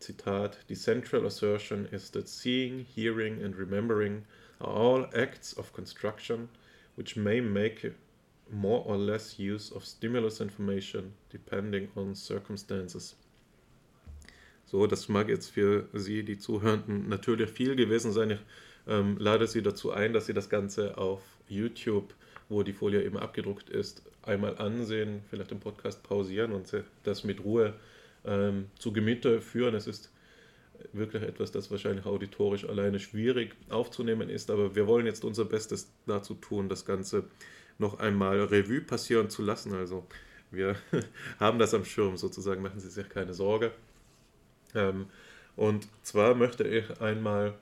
Zitat, 0.00 0.58
the 0.68 0.74
central 0.74 1.26
assertion 1.26 1.86
is 1.92 2.10
that 2.10 2.26
seeing, 2.26 2.86
hearing 2.94 3.42
and 3.42 3.54
remembering 3.58 4.24
are 4.58 4.72
all 4.72 5.10
acts 5.12 5.56
of 5.58 5.72
construction 5.74 6.48
which 6.96 7.16
may 7.16 7.40
make 7.40 7.84
more 8.52 8.84
or 8.86 8.96
less 8.96 9.38
use 9.38 9.74
of 9.74 9.84
stimulus 9.84 10.40
information 10.40 11.12
depending 11.32 11.88
on 11.96 12.14
circumstances. 12.14 13.16
So, 14.64 14.86
das 14.86 15.08
mag 15.08 15.28
jetzt 15.28 15.50
für 15.50 15.88
Sie, 15.94 16.22
die 16.22 16.38
Zuhörenden, 16.38 17.08
natürlich 17.08 17.50
viel 17.50 17.74
gewesen 17.74 18.12
sein. 18.12 18.30
Ich 18.30 18.38
ähm, 18.86 19.16
lade 19.18 19.46
Sie 19.46 19.62
dazu 19.62 19.90
ein, 19.90 20.12
dass 20.12 20.26
Sie 20.26 20.34
das 20.34 20.48
Ganze 20.48 20.96
auf 20.96 21.22
YouTube, 21.48 22.14
wo 22.48 22.62
die 22.62 22.72
Folie 22.72 23.02
eben 23.02 23.18
abgedruckt 23.18 23.68
ist, 23.68 24.02
einmal 24.22 24.58
ansehen, 24.58 25.22
vielleicht 25.28 25.50
den 25.50 25.60
Podcast 25.60 26.02
pausieren 26.02 26.52
und 26.52 26.72
das 27.02 27.24
mit 27.24 27.42
Ruhe 27.42 27.74
ähm, 28.24 28.66
zu 28.78 28.92
Gemüte 28.92 29.40
führen. 29.40 29.74
Es 29.74 29.86
ist 29.86 30.12
wirklich 30.92 31.22
etwas, 31.22 31.50
das 31.52 31.70
wahrscheinlich 31.70 32.06
auditorisch 32.06 32.64
alleine 32.64 32.98
schwierig 32.98 33.54
aufzunehmen 33.68 34.30
ist, 34.30 34.50
aber 34.50 34.74
wir 34.74 34.86
wollen 34.86 35.06
jetzt 35.06 35.24
unser 35.24 35.44
Bestes 35.44 35.90
dazu 36.06 36.34
tun, 36.34 36.68
das 36.68 36.84
Ganze 36.84 37.24
noch 37.80 37.98
einmal 37.98 38.40
Revue 38.42 38.80
passieren 38.80 39.30
zu 39.30 39.42
lassen. 39.42 39.74
Also 39.74 40.06
wir 40.50 40.76
haben 41.40 41.58
das 41.58 41.74
am 41.74 41.84
Schirm 41.84 42.16
sozusagen, 42.16 42.62
machen 42.62 42.80
Sie 42.80 42.90
sich 42.90 43.08
keine 43.08 43.34
Sorge. 43.34 43.72
Ähm, 44.74 45.06
und 45.56 45.88
zwar 46.02 46.34
möchte 46.34 46.64
ich 46.64 47.00
einmal 47.00 47.54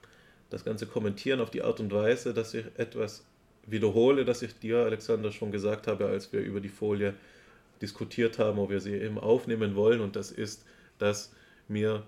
das 0.49 0.63
Ganze 0.63 0.85
kommentieren 0.85 1.41
auf 1.41 1.51
die 1.51 1.61
Art 1.61 1.79
und 1.79 1.91
Weise, 1.91 2.33
dass 2.33 2.53
ich 2.53 2.65
etwas 2.77 3.25
wiederhole, 3.65 4.25
das 4.25 4.41
ich 4.41 4.57
dir, 4.57 4.77
Alexander, 4.79 5.31
schon 5.31 5.51
gesagt 5.51 5.87
habe, 5.87 6.07
als 6.07 6.31
wir 6.33 6.41
über 6.41 6.59
die 6.59 6.69
Folie 6.69 7.13
diskutiert 7.81 8.39
haben, 8.39 8.59
ob 8.59 8.69
wir 8.69 8.79
sie 8.79 8.95
eben 8.95 9.19
aufnehmen 9.19 9.75
wollen. 9.75 10.01
Und 10.01 10.15
das 10.15 10.31
ist, 10.31 10.65
dass 10.97 11.33
mir 11.67 12.03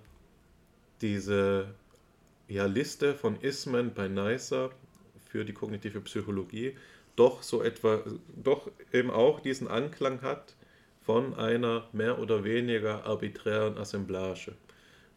diese 1.01 1.67
ja, 2.47 2.65
Liste 2.65 3.13
von 3.13 3.39
Ismen 3.41 3.93
bei 3.93 4.07
NICER 4.07 4.71
für 5.29 5.45
die 5.45 5.53
kognitive 5.53 6.01
Psychologie 6.01 6.75
doch 7.15 7.43
so 7.43 7.61
etwa, 7.61 8.03
doch 8.35 8.69
eben 8.93 9.11
auch 9.11 9.39
diesen 9.39 9.67
Anklang 9.67 10.21
hat 10.21 10.55
von 11.01 11.33
einer 11.35 11.87
mehr 11.91 12.19
oder 12.19 12.43
weniger 12.43 13.05
arbiträren 13.05 13.77
Assemblage. 13.77 14.53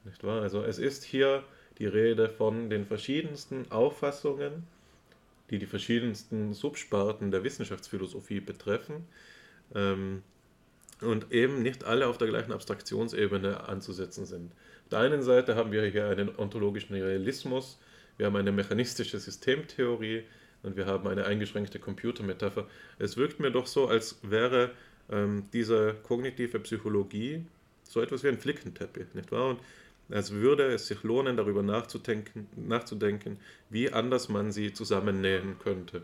Nicht 0.05 0.25
wahr? 0.25 0.43
Also 0.43 0.63
es 0.63 0.79
ist 0.79 1.05
hier 1.05 1.45
die 1.79 1.87
Rede 1.87 2.29
von 2.29 2.71
den 2.71 2.87
verschiedensten 2.87 3.71
Auffassungen, 3.71 4.65
die 5.51 5.59
die 5.59 5.67
verschiedensten 5.67 6.55
Subsparten 6.55 7.31
der 7.31 7.45
Wissenschaftsphilosophie 7.45 8.41
betreffen. 8.41 9.07
Ähm, 9.75 10.23
und 11.01 11.33
eben 11.33 11.63
nicht 11.63 11.85
alle 11.85 12.07
auf 12.07 12.19
der 12.19 12.29
gleichen 12.29 12.53
Abstraktionsebene 12.53 13.69
anzusetzen 13.69 14.27
sind. 14.27 14.53
Auf 14.85 14.89
der 14.91 14.99
einen 15.01 15.23
Seite 15.23 15.57
haben 15.57 15.73
wir 15.73 15.85
hier 15.87 16.07
einen 16.07 16.35
ontologischen 16.37 16.95
Realismus, 16.95 17.79
wir 18.17 18.27
haben 18.27 18.37
eine 18.37 18.53
mechanistische 18.53 19.19
Systemtheorie 19.19 20.23
und 20.65 20.77
wir 20.77 20.87
haben 20.87 21.07
eine 21.07 21.27
eingeschränkte 21.27 21.79
Computermetapher. 21.79 22.67
Es 22.99 23.17
wirkt 23.17 23.39
mir 23.39 23.51
doch 23.51 23.67
so, 23.67 23.87
als 23.87 24.19
wäre 24.23 24.71
ähm, 25.11 25.45
diese 25.53 25.95
kognitive 26.03 26.59
Psychologie 26.61 27.45
so 27.85 28.01
etwas 28.01 28.25
wie 28.25 28.29
ein 28.29 28.39
Flickenteppich, 28.39 29.15
nicht 29.15 29.31
wahr? 29.31 29.51
Und 29.51 29.61
als 30.11 30.33
würde 30.33 30.65
es 30.73 30.87
sich 30.87 31.03
lohnen, 31.03 31.37
darüber 31.37 31.63
nachzudenken, 31.63 32.49
nachzudenken, 32.57 33.39
wie 33.71 33.91
anders 33.91 34.29
man 34.29 34.53
sie 34.53 34.73
zusammennähen 34.73 35.59
könnte. 35.59 36.03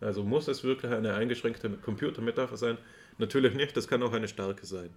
Also 0.00 0.22
muss 0.24 0.48
es 0.48 0.64
wirklich 0.64 0.90
eine 0.92 1.14
eingeschränkte 1.14 1.70
Computermetapher 1.70 2.56
sein? 2.56 2.78
Natürlich 3.18 3.54
nicht, 3.54 3.76
das 3.76 3.88
kann 3.88 4.02
auch 4.02 4.12
eine 4.12 4.28
starke 4.28 4.66
sein. 4.66 4.90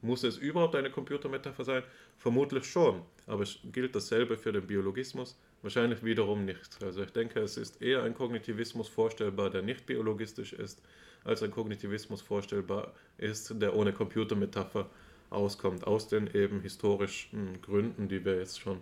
Muss 0.00 0.22
es 0.22 0.36
überhaupt 0.36 0.76
eine 0.76 0.90
Computermetapher 0.90 1.64
sein? 1.64 1.82
Vermutlich 2.18 2.64
schon, 2.64 3.02
aber 3.26 3.42
es 3.42 3.58
gilt 3.72 3.94
dasselbe 3.94 4.36
für 4.36 4.52
den 4.52 4.66
Biologismus? 4.66 5.36
Wahrscheinlich 5.62 6.04
wiederum 6.04 6.44
nicht. 6.44 6.82
Also 6.82 7.02
ich 7.02 7.10
denke, 7.10 7.40
es 7.40 7.56
ist 7.56 7.82
eher 7.82 8.04
ein 8.04 8.14
Kognitivismus 8.14 8.88
vorstellbar, 8.88 9.50
der 9.50 9.62
nicht 9.62 9.86
biologistisch 9.86 10.52
ist, 10.52 10.80
als 11.24 11.42
ein 11.42 11.50
Kognitivismus 11.50 12.22
vorstellbar 12.22 12.92
ist, 13.18 13.60
der 13.60 13.74
ohne 13.74 13.92
Computermetapher 13.92 14.88
auskommt, 15.30 15.86
aus 15.86 16.08
den 16.08 16.32
eben 16.34 16.60
historischen 16.60 17.60
Gründen, 17.60 18.08
die 18.08 18.24
wir 18.24 18.38
jetzt 18.38 18.60
schon 18.60 18.80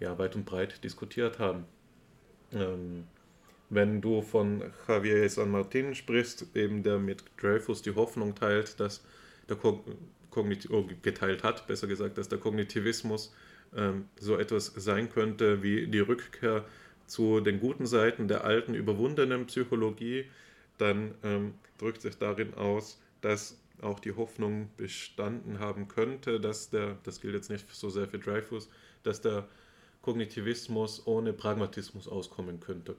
ja, 0.00 0.18
weit 0.18 0.34
und 0.36 0.46
breit 0.46 0.82
diskutiert 0.82 1.38
haben. 1.38 1.64
Ähm, 2.52 3.04
wenn 3.68 4.00
du 4.00 4.22
von 4.22 4.62
Javier 4.86 5.28
San 5.28 5.50
Martin 5.50 5.94
sprichst, 5.94 6.46
eben 6.54 6.82
der 6.82 6.98
mit 6.98 7.24
Dreyfus 7.40 7.82
die 7.82 7.94
Hoffnung 7.94 8.34
teilt, 8.34 8.78
dass 8.78 9.04
der 9.48 9.56
Kognitiv 10.30 10.70
oh, 10.70 10.88
geteilt 11.02 11.42
hat, 11.42 11.66
besser 11.66 11.86
gesagt, 11.86 12.16
dass 12.16 12.28
der 12.28 12.38
Kognitivismus 12.38 13.34
so 14.18 14.36
etwas 14.36 14.72
sein 14.76 15.10
könnte 15.10 15.62
wie 15.62 15.86
die 15.86 16.00
Rückkehr 16.00 16.64
zu 17.06 17.40
den 17.40 17.60
guten 17.60 17.86
Seiten 17.86 18.26
der 18.28 18.44
alten 18.44 18.74
überwundenen 18.74 19.46
Psychologie, 19.46 20.24
dann 20.78 21.14
ähm, 21.22 21.54
drückt 21.78 22.02
sich 22.02 22.16
darin 22.18 22.54
aus, 22.54 23.00
dass 23.20 23.60
auch 23.82 24.00
die 24.00 24.12
Hoffnung 24.12 24.70
bestanden 24.76 25.58
haben 25.58 25.88
könnte, 25.88 26.40
dass 26.40 26.70
der, 26.70 26.96
das 27.04 27.20
gilt 27.20 27.34
jetzt 27.34 27.50
nicht 27.50 27.70
so 27.74 27.90
sehr 27.90 28.08
für 28.08 28.18
Dreyfus, 28.18 28.68
dass 29.02 29.20
der 29.20 29.46
Kognitivismus 30.02 31.06
ohne 31.06 31.32
Pragmatismus 31.32 32.08
auskommen 32.08 32.60
könnte. 32.60 32.96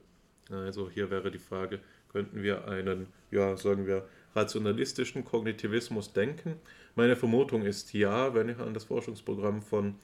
Also 0.50 0.88
hier 0.88 1.10
wäre 1.10 1.30
die 1.30 1.38
Frage, 1.38 1.80
könnten 2.10 2.42
wir 2.42 2.68
einen, 2.68 3.06
ja, 3.30 3.56
sagen 3.56 3.86
wir, 3.86 4.08
rationalistischen 4.34 5.24
Kognitivismus 5.24 6.12
denken? 6.12 6.54
Meine 6.94 7.16
Vermutung 7.16 7.62
ist 7.62 7.92
ja, 7.92 8.34
wenn 8.34 8.48
ich 8.48 8.58
an 8.58 8.74
das 8.74 8.84
Forschungsprogramm 8.84 9.62
von 9.62 9.96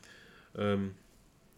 ähm, 0.57 0.95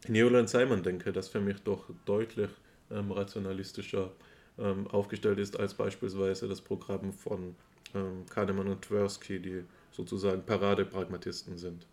Newland 0.09 0.49
Simon 0.49 0.83
denke, 0.83 1.13
das 1.13 1.29
für 1.29 1.41
mich 1.41 1.63
doch 1.63 1.85
deutlich 2.05 2.51
ähm, 2.91 3.11
rationalistischer 3.13 4.13
ähm, 4.59 4.87
aufgestellt 4.89 5.39
ist 5.39 5.59
als 5.59 5.75
beispielsweise 5.75 6.49
das 6.49 6.61
Programm 6.61 7.13
von 7.13 7.55
ähm, 7.95 8.25
Kahnemann 8.29 8.69
und 8.69 8.83
Tversky, 8.83 9.41
die 9.41 9.65
sozusagen 9.91 10.43
Paradepragmatisten 10.45 11.59
sind. 11.59 11.87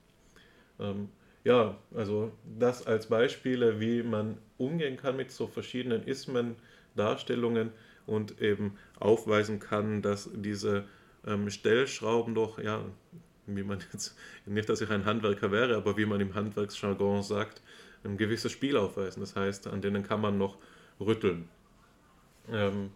Ähm, 0.79 1.09
ja, 1.43 1.77
also 1.93 2.31
das 2.57 2.85
als 2.87 3.07
Beispiele, 3.07 3.79
wie 3.79 4.01
man 4.03 4.37
umgehen 4.57 4.97
kann 4.97 5.17
mit 5.17 5.31
so 5.31 5.47
verschiedenen 5.47 6.03
Ismen, 6.03 6.55
Darstellungen 6.95 7.71
und 8.05 8.39
eben 8.41 8.77
aufweisen 8.99 9.59
kann, 9.59 10.01
dass 10.01 10.29
diese 10.33 10.85
ähm, 11.25 11.49
Stellschrauben 11.49 12.35
doch, 12.35 12.59
ja, 12.59 12.85
wie 13.47 13.63
man 13.63 13.79
jetzt, 13.93 14.15
nicht, 14.45 14.69
dass 14.69 14.81
ich 14.81 14.89
ein 14.89 15.05
Handwerker 15.05 15.51
wäre, 15.51 15.75
aber 15.75 15.97
wie 15.97 16.05
man 16.05 16.21
im 16.21 16.33
Handwerksjargon 16.33 17.23
sagt, 17.23 17.61
ein 18.03 18.17
gewisses 18.17 18.51
Spiel 18.51 18.77
aufweisen. 18.77 19.21
Das 19.21 19.35
heißt, 19.35 19.67
an 19.67 19.81
denen 19.81 20.03
kann 20.03 20.21
man 20.21 20.37
noch 20.37 20.57
rütteln. 20.99 21.47
Ähm, 22.51 22.91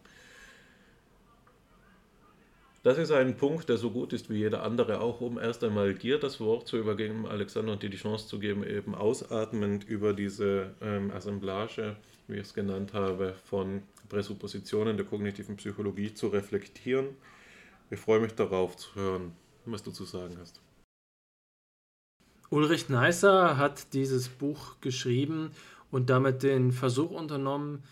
das 2.84 2.98
ist 2.98 3.12
ein 3.12 3.36
Punkt, 3.36 3.68
der 3.68 3.78
so 3.78 3.92
gut 3.92 4.14
ist 4.14 4.30
wie 4.30 4.38
jeder 4.38 4.64
andere, 4.64 5.02
auch 5.02 5.20
um 5.20 5.38
erst 5.38 5.64
einmal 5.64 5.94
dir 5.94 6.20
das 6.20 6.40
Wort 6.40 6.68
zu 6.68 6.78
übergeben, 6.78 7.26
Alexander, 7.26 7.74
und 7.74 7.84
dir 7.84 7.90
die 7.90 7.98
Chance 7.98 8.28
zu 8.28 8.40
geben, 8.40 8.64
eben 8.64 8.96
ausatmend 8.96 9.84
über 9.84 10.14
diese 10.14 10.74
ähm, 10.82 11.12
Assemblage, 11.12 11.98
wie 12.28 12.36
ich 12.36 12.44
es 12.44 12.54
genannt 12.54 12.94
habe, 12.94 13.36
von 13.46 13.84
Präsuppositionen 14.08 14.96
der 14.96 15.06
kognitiven 15.06 15.58
Psychologie 15.58 16.14
zu 16.14 16.28
reflektieren. 16.28 17.08
Ich 17.90 18.00
freue 18.00 18.20
mich 18.20 18.34
darauf 18.36 18.78
zu 18.78 18.96
hören, 18.96 19.34
was 19.72 19.84
du 19.84 19.92
zu 19.92 20.06
sagen 20.06 20.38
hast. 20.40 20.62
Ulrich 22.50 22.88
Neisser 22.88 23.58
hat 23.58 23.94
dieses 23.94 24.30
Buch 24.30 24.76
geschrieben 24.80 25.52
und 25.92 26.10
damit 26.10 26.44
den 26.44 26.72
Versuch 26.72 27.12
unternommen, 27.12 27.84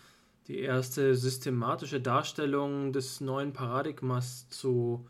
die 0.48 0.60
erste 0.60 1.14
systematische 1.14 2.00
Darstellung 2.00 2.92
des 2.92 3.20
neuen 3.20 3.52
Paradigmas 3.52 4.48
zu, 4.48 5.06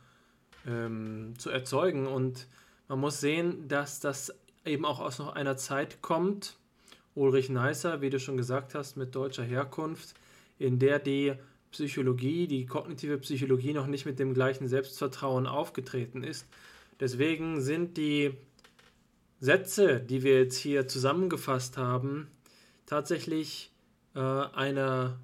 ähm, 0.67 1.35
zu 1.39 1.51
erzeugen. 1.51 2.07
Und 2.07 2.49
man 2.89 2.99
muss 2.99 3.21
sehen, 3.21 3.69
dass 3.69 4.01
das 4.01 4.35
eben 4.65 4.85
auch 4.85 4.99
aus 4.99 5.19
noch 5.19 5.35
einer 5.35 5.57
Zeit 5.57 6.03
kommt, 6.03 6.57
Ulrich 7.15 7.49
Neisser, 7.49 8.03
wie 8.03 8.11
du 8.11 8.21
schon 8.21 8.37
gesagt 8.37 8.75
hast, 8.75 8.97
mit 8.97 9.15
deutscher 9.15 9.43
Herkunft, 9.43 10.15
in 10.59 10.79
der 10.79 10.99
die 10.99 11.35
Psychologie, 11.77 12.47
die 12.47 12.65
kognitive 12.65 13.19
Psychologie 13.19 13.75
noch 13.75 13.87
nicht 13.87 14.07
mit 14.07 14.19
dem 14.19 14.33
gleichen 14.33 14.67
Selbstvertrauen 14.67 15.47
aufgetreten 15.47 16.25
ist. 16.25 16.47
Deswegen 17.01 17.61
sind 17.61 17.99
die 17.99 18.33
Sätze, 19.41 20.01
die 20.01 20.23
wir 20.23 20.41
jetzt 20.41 20.57
hier 20.57 20.89
zusammengefasst 20.89 21.77
haben, 21.77 22.29
tatsächlich 22.87 23.71
äh, 24.15 24.21
einer 24.21 25.19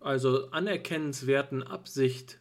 also 0.00 0.50
anerkennenswerten 0.50 1.62
Absicht 1.62 2.38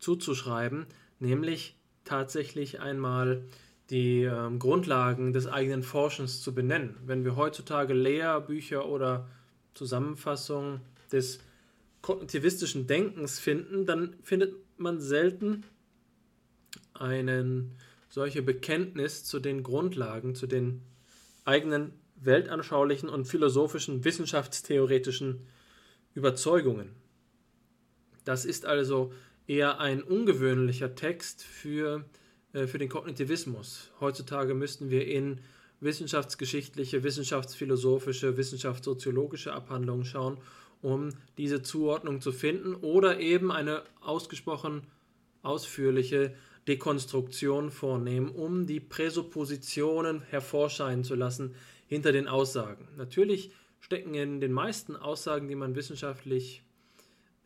zuzuschreiben, 0.00 0.86
nämlich 1.20 1.76
tatsächlich 2.04 2.80
einmal 2.80 3.44
die 3.90 4.24
äh, 4.24 4.50
Grundlagen 4.58 5.32
des 5.32 5.46
eigenen 5.46 5.84
Forschens 5.84 6.42
zu 6.42 6.52
benennen. 6.52 6.96
Wenn 7.06 7.24
wir 7.24 7.36
heutzutage 7.36 7.94
Lehrbücher 7.94 8.88
oder 8.88 9.28
Zusammenfassungen 9.74 10.80
des 11.12 11.38
kognitivistischen 12.06 12.86
Denkens 12.86 13.40
finden, 13.40 13.84
dann 13.84 14.14
findet 14.22 14.54
man 14.78 15.00
selten 15.00 15.64
einen 16.94 17.72
solche 18.08 18.42
Bekenntnis 18.42 19.24
zu 19.24 19.40
den 19.40 19.64
Grundlagen, 19.64 20.36
zu 20.36 20.46
den 20.46 20.82
eigenen 21.44 21.94
weltanschaulichen 22.14 23.08
und 23.08 23.24
philosophischen, 23.24 24.04
wissenschaftstheoretischen 24.04 25.48
Überzeugungen. 26.14 26.94
Das 28.24 28.44
ist 28.44 28.66
also 28.66 29.12
eher 29.48 29.80
ein 29.80 30.00
ungewöhnlicher 30.00 30.94
Text 30.94 31.42
für, 31.42 32.04
äh, 32.52 32.68
für 32.68 32.78
den 32.78 32.88
Kognitivismus. 32.88 33.90
Heutzutage 33.98 34.54
müssten 34.54 34.90
wir 34.90 35.08
in 35.08 35.40
wissenschaftsgeschichtliche, 35.80 37.02
wissenschaftsphilosophische, 37.02 38.36
wissenschaftssoziologische 38.36 39.52
Abhandlungen 39.52 40.04
schauen, 40.04 40.38
um 40.86 41.08
diese 41.36 41.62
Zuordnung 41.62 42.20
zu 42.20 42.30
finden 42.30 42.76
oder 42.76 43.18
eben 43.18 43.50
eine 43.50 43.82
ausgesprochen 44.00 44.82
ausführliche 45.42 46.32
Dekonstruktion 46.68 47.72
vornehmen, 47.72 48.28
um 48.28 48.68
die 48.68 48.78
Präsuppositionen 48.78 50.22
hervorscheinen 50.22 51.02
zu 51.02 51.16
lassen 51.16 51.56
hinter 51.88 52.12
den 52.12 52.28
Aussagen. 52.28 52.86
Natürlich 52.96 53.50
stecken 53.80 54.14
in 54.14 54.40
den 54.40 54.52
meisten 54.52 54.94
Aussagen, 54.94 55.48
die 55.48 55.56
man 55.56 55.74
wissenschaftlich, 55.74 56.62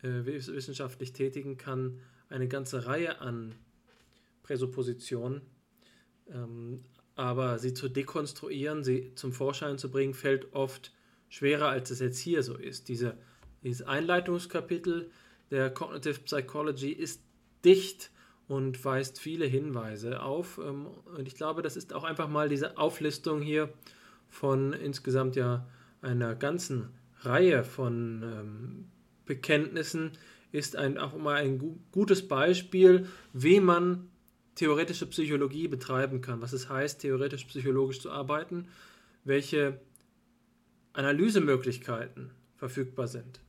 äh, 0.02 0.26
wissenschaftlich 0.26 1.14
tätigen 1.14 1.56
kann, 1.56 1.98
eine 2.28 2.46
ganze 2.46 2.84
Reihe 2.84 3.22
an 3.22 3.54
Präsuppositionen. 4.42 5.40
Ähm, 6.30 6.84
aber 7.14 7.58
sie 7.58 7.72
zu 7.72 7.88
dekonstruieren, 7.88 8.84
sie 8.84 9.14
zum 9.14 9.32
Vorschein 9.32 9.78
zu 9.78 9.90
bringen, 9.90 10.12
fällt 10.12 10.52
oft 10.52 10.92
schwerer, 11.30 11.70
als 11.70 11.90
es 11.90 12.00
jetzt 12.00 12.18
hier 12.18 12.42
so 12.42 12.54
ist. 12.54 12.88
Diese, 12.88 13.16
dieses 13.62 13.86
Einleitungskapitel 13.86 15.10
der 15.50 15.70
Cognitive 15.70 16.20
Psychology 16.20 16.92
ist 16.92 17.22
dicht 17.64 18.10
und 18.48 18.84
weist 18.84 19.20
viele 19.20 19.46
Hinweise 19.46 20.22
auf. 20.22 20.58
Ähm, 20.58 20.86
und 21.16 21.26
ich 21.26 21.34
glaube, 21.34 21.62
das 21.62 21.76
ist 21.76 21.92
auch 21.92 22.04
einfach 22.04 22.28
mal 22.28 22.48
diese 22.48 22.78
Auflistung 22.78 23.40
hier 23.40 23.72
von 24.28 24.72
insgesamt 24.72 25.36
ja 25.36 25.66
einer 26.02 26.34
ganzen 26.34 26.90
Reihe 27.20 27.64
von 27.64 28.22
ähm, 28.22 28.84
Bekenntnissen, 29.26 30.12
ist 30.52 30.74
ein, 30.74 30.98
auch 30.98 31.16
mal 31.16 31.36
ein 31.36 31.80
gutes 31.92 32.26
Beispiel, 32.26 33.06
wie 33.32 33.60
man 33.60 34.08
theoretische 34.56 35.06
Psychologie 35.06 35.68
betreiben 35.68 36.20
kann, 36.20 36.40
was 36.42 36.52
es 36.52 36.68
heißt, 36.68 37.00
theoretisch 37.00 37.44
psychologisch 37.44 38.00
zu 38.00 38.10
arbeiten, 38.10 38.66
welche 39.24 39.80
Analysemöglichkeiten 40.92 42.32
verfügbar 42.56 43.06
sind. 43.06 43.40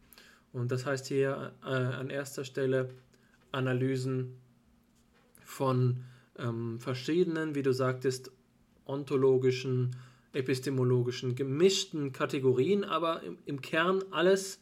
Und 0.53 0.72
das 0.72 0.86
heißt 0.86 1.07
hier 1.07 1.53
äh, 1.64 1.68
an 1.68 2.10
erster 2.10 2.44
Stelle 2.44 2.90
Analysen 3.52 4.38
von 5.44 6.03
ähm, 6.38 6.80
verschiedenen, 6.80 7.56
wie 7.56 7.64
du 7.64 7.73
sagtest, 7.73 8.32
ontologischen, 8.86 9.95
epistemologischen, 10.34 11.36
gemischten 11.36 12.11
Kategorien, 12.11 12.84
aber 12.84 13.23
im, 13.23 13.38
im 13.45 13.61
Kern 13.61 14.03
alles 14.11 14.60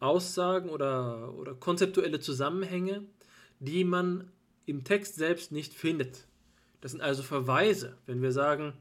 Aussagen 0.00 0.68
oder, 0.68 1.34
oder 1.34 1.54
konzeptuelle 1.54 2.20
Zusammenhänge, 2.20 3.04
die 3.60 3.84
man 3.84 4.30
im 4.66 4.84
Text 4.84 5.16
selbst 5.16 5.52
nicht 5.52 5.74
findet. 5.74 6.26
Das 6.80 6.92
sind 6.92 7.00
also 7.00 7.22
Verweise, 7.22 7.96
wenn 8.06 8.20
wir 8.20 8.32
sagen, 8.32 8.74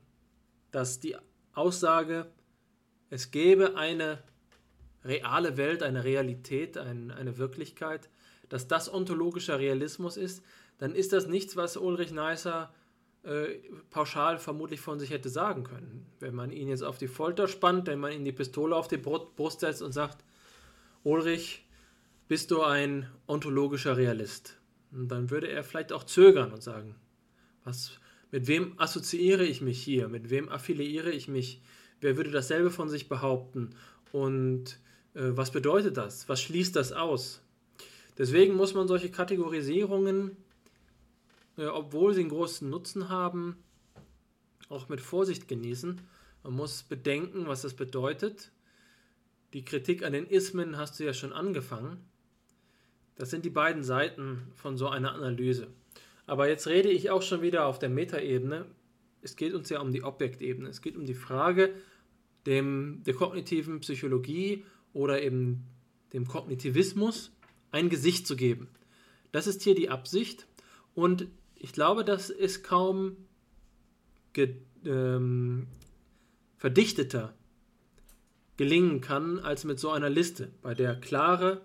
dass 0.71 0.99
die 0.99 1.15
Aussage, 1.53 2.27
es 3.09 3.31
gäbe 3.31 3.77
eine 3.77 4.21
reale 5.03 5.57
Welt, 5.57 5.84
eine 5.84 6.03
Realität, 6.03 6.77
ein, 6.77 7.11
eine 7.11 7.38
Wirklichkeit, 7.38 8.09
dass 8.49 8.67
das 8.67 8.93
ontologischer 8.93 9.59
Realismus 9.59 10.17
ist, 10.17 10.43
dann 10.77 10.95
ist 10.95 11.13
das 11.13 11.27
nichts, 11.27 11.55
was 11.55 11.77
Ulrich 11.77 12.11
Neisser 12.11 12.73
äh, 13.23 13.59
pauschal 13.89 14.38
vermutlich 14.38 14.81
von 14.81 14.99
sich 14.99 15.09
hätte 15.09 15.30
sagen 15.30 15.63
können. 15.63 16.05
Wenn 16.19 16.35
man 16.35 16.51
ihn 16.51 16.67
jetzt 16.67 16.84
auf 16.84 16.97
die 16.97 17.07
Folter 17.07 17.47
spannt, 17.47 17.88
wenn 17.88 17.99
man 17.99 18.11
ihm 18.11 18.25
die 18.25 18.31
Pistole 18.31 18.75
auf 18.75 18.88
die 18.88 18.97
Brust 18.97 19.61
setzt 19.61 19.81
und 19.81 19.93
sagt, 19.93 20.23
Ulrich, 21.03 21.65
bist 22.27 22.51
du 22.51 22.63
ein 22.63 23.09
ontologischer 23.27 23.97
Realist? 23.97 24.59
Und 24.91 25.07
dann 25.09 25.30
würde 25.30 25.47
er 25.47 25.63
vielleicht 25.63 25.93
auch 25.93 26.03
zögern 26.03 26.51
und 26.51 26.61
sagen, 26.61 26.95
was, 27.63 27.93
mit 28.31 28.47
wem 28.47 28.80
assoziiere 28.80 29.45
ich 29.45 29.61
mich 29.61 29.81
hier? 29.81 30.07
Mit 30.07 30.30
wem 30.30 30.49
affiliiere 30.49 31.11
ich 31.11 31.27
mich? 31.27 31.61
Wer 32.01 32.17
würde 32.17 32.31
dasselbe 32.31 32.71
von 32.71 32.89
sich 32.89 33.07
behaupten? 33.07 33.69
Und 34.11 34.80
was 35.14 35.52
bedeutet 35.52 35.98
das? 35.98 36.27
Was 36.30 36.41
schließt 36.41 36.76
das 36.76 36.91
aus? 36.91 37.41
Deswegen 38.18 38.56
muss 38.56 38.73
man 38.73 38.88
solche 38.88 39.10
Kategorisierungen 39.10 40.38
äh, 41.57 41.65
obwohl 41.65 42.14
sie 42.14 42.22
einen 42.22 42.30
großen 42.30 42.69
Nutzen 42.69 43.10
haben, 43.10 43.57
auch 44.69 44.90
mit 44.90 45.02
Vorsicht 45.02 45.48
genießen. 45.48 46.02
Man 46.44 46.53
muss 46.53 46.84
bedenken, 46.84 47.48
was 47.48 47.61
das 47.61 47.73
bedeutet. 47.73 48.52
die 49.53 49.64
Kritik 49.64 50.03
an 50.03 50.14
den 50.14 50.26
Ismen 50.26 50.77
hast 50.77 50.99
du 50.99 51.03
ja 51.03 51.14
schon 51.14 51.31
angefangen. 51.31 52.03
Das 53.15 53.30
sind 53.30 53.45
die 53.45 53.52
beiden 53.52 53.84
Seiten 53.84 54.48
von 54.56 54.77
so 54.77 54.88
einer 54.88 55.14
Analyse. 55.14 55.68
Aber 56.26 56.48
jetzt 56.48 56.65
rede 56.65 56.90
ich 56.90 57.11
auch 57.11 57.22
schon 57.22 57.44
wieder 57.44 57.68
auf 57.68 57.77
der 57.77 57.90
Metaebene. 57.90 58.65
Es 59.22 59.35
geht 59.35 59.53
uns 59.53 59.69
ja 59.69 59.80
um 59.80 59.91
die 59.91 60.02
Objektebene. 60.02 60.68
Es 60.69 60.81
geht 60.81 60.98
um 60.98 61.06
die 61.06 61.14
Frage 61.14 61.76
dem, 62.48 63.03
der 63.06 63.14
kognitiven 63.14 63.80
Psychologie 63.81 64.65
oder 64.94 65.22
eben 65.22 65.68
dem 66.14 66.28
Kognitivismus 66.28 67.32
ein 67.72 67.90
Gesicht 67.90 68.28
zu 68.28 68.36
geben. 68.36 68.70
Das 69.32 69.48
ist 69.48 69.64
hier 69.64 69.76
die 69.76 69.90
Absicht 69.90 70.48
und 70.94 71.28
ich 71.56 71.74
glaube, 71.74 72.06
das 72.06 72.30
ist 72.30 72.64
kaum 72.64 73.18
ge, 74.32 74.56
ähm, 74.86 75.68
verdichteter 76.57 77.34
gelingen 78.57 79.02
kann 79.02 79.40
als 79.40 79.64
mit 79.64 79.80
so 79.80 79.90
einer 79.90 80.10
Liste, 80.10 80.52
bei 80.61 80.74
der 80.74 80.95
klare 80.95 81.61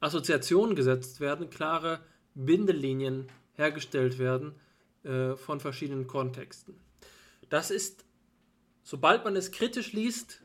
Assoziationen 0.00 0.76
gesetzt 0.76 1.20
werden, 1.20 1.50
klare 1.50 2.00
Bindelinien 2.34 3.26
hergestellt 3.54 4.18
werden 4.18 4.54
äh, 5.02 5.34
von 5.36 5.58
verschiedenen 5.58 6.06
Kontexten. 6.06 6.74
Das 7.48 7.70
ist, 7.70 8.04
sobald 8.82 9.24
man 9.24 9.34
es 9.36 9.50
kritisch 9.50 9.92
liest, 9.92 10.42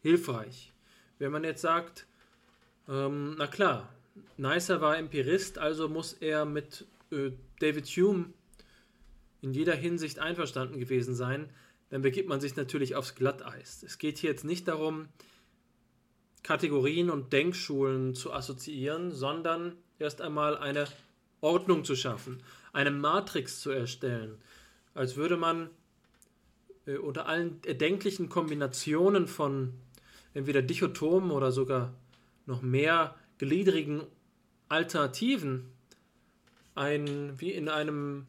hilfreich. 0.00 0.73
Wenn 1.18 1.32
man 1.32 1.44
jetzt 1.44 1.62
sagt, 1.62 2.06
ähm, 2.88 3.34
na 3.38 3.46
klar, 3.46 3.88
Neisser 4.36 4.80
war 4.80 4.98
Empirist, 4.98 5.58
also 5.58 5.88
muss 5.88 6.12
er 6.12 6.44
mit 6.44 6.86
äh, 7.10 7.30
David 7.60 7.86
Hume 7.86 8.26
in 9.40 9.52
jeder 9.52 9.74
Hinsicht 9.74 10.18
einverstanden 10.18 10.78
gewesen 10.78 11.14
sein, 11.14 11.50
dann 11.90 12.02
begibt 12.02 12.28
man 12.28 12.40
sich 12.40 12.56
natürlich 12.56 12.96
aufs 12.96 13.14
Glatteis. 13.14 13.82
Es 13.82 13.98
geht 13.98 14.18
hier 14.18 14.30
jetzt 14.30 14.44
nicht 14.44 14.66
darum, 14.68 15.08
Kategorien 16.42 17.10
und 17.10 17.32
Denkschulen 17.32 18.14
zu 18.14 18.32
assoziieren, 18.32 19.12
sondern 19.12 19.76
erst 19.98 20.20
einmal 20.20 20.56
eine 20.56 20.86
Ordnung 21.40 21.84
zu 21.84 21.94
schaffen, 21.94 22.42
eine 22.72 22.90
Matrix 22.90 23.60
zu 23.60 23.70
erstellen, 23.70 24.38
als 24.94 25.16
würde 25.16 25.36
man 25.36 25.70
äh, 26.86 26.96
unter 26.96 27.26
allen 27.26 27.60
erdenklichen 27.64 28.28
Kombinationen 28.28 29.26
von 29.26 29.74
entweder 30.34 30.62
Dichotomen 30.62 31.30
oder 31.30 31.52
sogar 31.52 31.94
noch 32.46 32.62
mehr 32.62 33.14
gliedrigen 33.38 34.02
Alternativen 34.68 35.70
ein, 36.74 37.40
wie 37.40 37.52
in 37.52 37.68
einem 37.68 38.26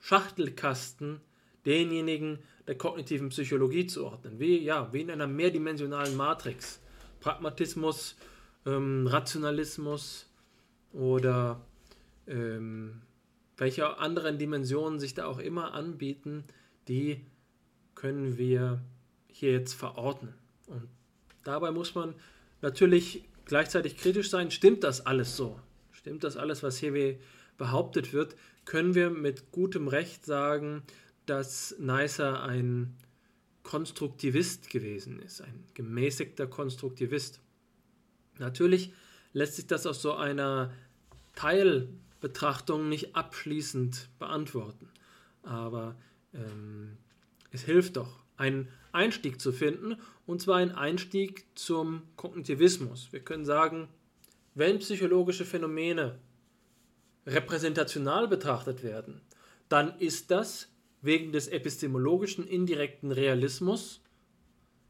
Schachtelkasten 0.00 1.20
denjenigen 1.66 2.38
der 2.66 2.76
kognitiven 2.76 3.30
Psychologie 3.30 3.86
zuordnen, 3.86 4.38
wie, 4.38 4.58
ja, 4.58 4.92
wie 4.92 5.00
in 5.00 5.10
einer 5.10 5.26
mehrdimensionalen 5.26 6.16
Matrix. 6.16 6.80
Pragmatismus, 7.20 8.16
ähm, 8.66 9.06
Rationalismus 9.06 10.30
oder 10.92 11.60
ähm, 12.26 13.02
welche 13.56 13.98
anderen 13.98 14.38
Dimensionen 14.38 15.00
sich 15.00 15.14
da 15.14 15.26
auch 15.26 15.38
immer 15.38 15.74
anbieten, 15.74 16.44
die 16.86 17.20
können 17.94 18.38
wir 18.38 18.80
hier 19.26 19.52
jetzt 19.52 19.74
verordnen. 19.74 20.34
Und 20.68 20.88
dabei 21.44 21.70
muss 21.70 21.94
man 21.94 22.14
natürlich 22.60 23.24
gleichzeitig 23.44 23.96
kritisch 23.96 24.30
sein, 24.30 24.50
stimmt 24.50 24.84
das 24.84 25.04
alles 25.04 25.36
so? 25.36 25.58
Stimmt 25.92 26.24
das 26.24 26.36
alles, 26.36 26.62
was 26.62 26.78
hier 26.78 27.18
behauptet 27.56 28.12
wird? 28.12 28.36
Können 28.64 28.94
wir 28.94 29.10
mit 29.10 29.50
gutem 29.50 29.88
Recht 29.88 30.24
sagen, 30.24 30.82
dass 31.26 31.74
Neisser 31.78 32.42
ein 32.42 32.96
Konstruktivist 33.62 34.70
gewesen 34.70 35.20
ist, 35.20 35.42
ein 35.42 35.64
gemäßigter 35.74 36.46
Konstruktivist. 36.46 37.40
Natürlich 38.38 38.92
lässt 39.32 39.56
sich 39.56 39.66
das 39.66 39.86
aus 39.86 40.00
so 40.00 40.14
einer 40.14 40.72
Teilbetrachtung 41.34 42.88
nicht 42.88 43.14
abschließend 43.14 44.08
beantworten, 44.18 44.88
aber 45.42 45.96
ähm, 46.32 46.96
es 47.50 47.62
hilft 47.62 47.96
doch, 47.96 48.22
einen 48.38 48.68
Einstieg 48.92 49.40
zu 49.40 49.52
finden, 49.52 49.96
und 50.26 50.40
zwar 50.40 50.56
einen 50.56 50.72
Einstieg 50.72 51.46
zum 51.54 52.02
Kognitivismus. 52.16 53.12
Wir 53.12 53.20
können 53.20 53.44
sagen, 53.44 53.88
wenn 54.54 54.78
psychologische 54.78 55.44
Phänomene 55.44 56.18
repräsentational 57.26 58.28
betrachtet 58.28 58.82
werden, 58.82 59.20
dann 59.68 59.98
ist 59.98 60.30
das 60.30 60.68
wegen 61.02 61.32
des 61.32 61.48
epistemologischen 61.48 62.46
indirekten 62.46 63.12
Realismus 63.12 64.00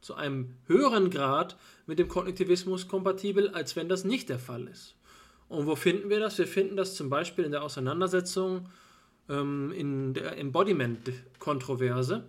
zu 0.01 0.15
einem 0.15 0.55
höheren 0.67 1.11
Grad 1.11 1.57
mit 1.87 1.99
dem 1.99 2.09
Kognitivismus 2.09 2.89
kompatibel, 2.89 3.49
als 3.51 3.77
wenn 3.77 3.89
das 3.89 4.05
nicht 4.05 4.29
der 4.29 4.39
Fall 4.39 4.69
ist. 4.69 4.95
Und 5.49 5.67
wo 5.67 5.75
finden 5.77 6.11
wir 6.11 6.21
das? 6.21 6.39
Wir 6.39 6.47
finden 6.47 6.77
das 6.77 6.95
zum 6.95 7.11
Beispiel 7.11 7.45
in 7.45 7.53
der 7.53 7.63
Auseinandersetzung 7.63 8.69
ähm, 9.29 9.73
in 9.73 10.15
der 10.15 10.39
Embodiment-Kontroverse. 10.39 12.25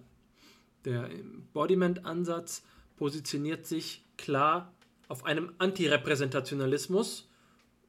Der 0.85 1.10
Embodiment-Ansatz 1.10 2.64
positioniert 2.97 3.65
sich 3.65 4.06
klar 4.18 4.73
auf 5.07 5.26
einem 5.26 5.53
Antirepräsentationalismus 5.57 7.30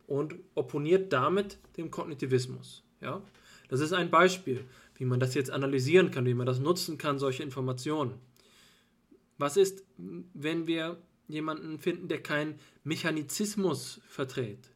und 0.06 0.34
opponiert 0.54 1.12
damit 1.12 1.58
dem 1.76 1.90
Kognitivismus. 1.90 2.82
Ja? 3.00 3.22
Das 3.68 3.80
ist 3.80 3.92
ein 3.92 4.10
Beispiel 4.10 4.64
wie 5.00 5.06
man 5.06 5.18
das 5.18 5.32
jetzt 5.32 5.50
analysieren 5.50 6.10
kann, 6.10 6.26
wie 6.26 6.34
man 6.34 6.46
das 6.46 6.60
nutzen 6.60 6.98
kann, 6.98 7.18
solche 7.18 7.42
Informationen. 7.42 8.20
Was 9.38 9.56
ist, 9.56 9.82
wenn 9.96 10.66
wir 10.66 10.98
jemanden 11.26 11.78
finden, 11.78 12.06
der 12.06 12.22
keinen 12.22 12.60
Mechanizismus 12.84 14.02
vertritt, 14.06 14.70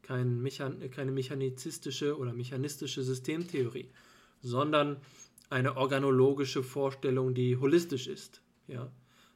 kein 0.00 0.40
Mechan 0.40 0.90
keine 0.90 1.12
mechanizistische 1.12 2.16
oder 2.16 2.32
mechanistische 2.32 3.02
Systemtheorie, 3.02 3.90
sondern 4.40 4.96
eine 5.50 5.76
organologische 5.76 6.62
Vorstellung, 6.62 7.34
die 7.34 7.56
holistisch 7.56 8.06
ist. 8.06 8.42
Ja? 8.66 8.90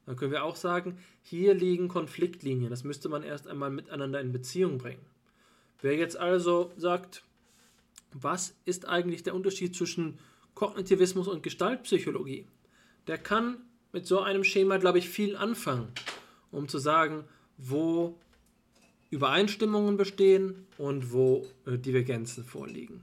Dann 0.07 0.17
können 0.17 0.33
wir 0.33 0.45
auch 0.45 0.57
sagen, 0.57 0.99
hier 1.23 1.55
liegen 1.55 1.89
Konfliktlinien, 1.89 2.71
das 2.71 2.85
müsste 2.85 3.09
man 3.09 3.23
erst 3.23 3.47
einmal 3.47 3.71
miteinander 3.71 4.21
in 4.21 4.33
Beziehung 4.33 4.79
bringen. 4.79 5.05
Wer 5.83 5.97
jetzt 5.97 6.17
also 6.17 6.73
sagt, 6.77 7.23
was 8.13 8.55
ist 8.65 8.89
eigentlich 8.89 9.23
der 9.23 9.35
Unterschied 9.35 9.75
zwischen 9.75 10.19
Kognitivismus 10.55 11.29
und 11.29 11.43
Gestaltpsychologie, 11.43 12.47
der 13.07 13.19
kann 13.19 13.59
mit 13.93 14.07
so 14.07 14.21
einem 14.21 14.45
Schema, 14.45 14.79
glaube 14.79 14.99
ich, 14.99 15.09
viel 15.09 15.37
anfangen, 15.37 15.89
um 16.51 16.69
zu 16.69 16.79
sagen, 16.79 17.25
wo 17.57 18.19
Übereinstimmungen 19.11 19.97
bestehen 19.97 20.67
und 20.79 21.13
wo 21.13 21.47
äh, 21.67 21.79
Divergenzen 21.79 22.45
vorliegen. 22.45 23.03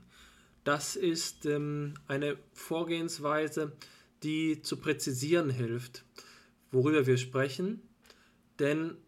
Das 0.68 0.96
ist 0.96 1.46
ähm, 1.46 1.94
eine 2.08 2.36
Vorgehensweise, 2.52 3.72
die 4.22 4.60
zu 4.60 4.76
präzisieren 4.76 5.48
hilft, 5.48 6.04
worüber 6.72 7.06
wir 7.06 7.16
sprechen. 7.16 7.80
Denn 8.58 8.98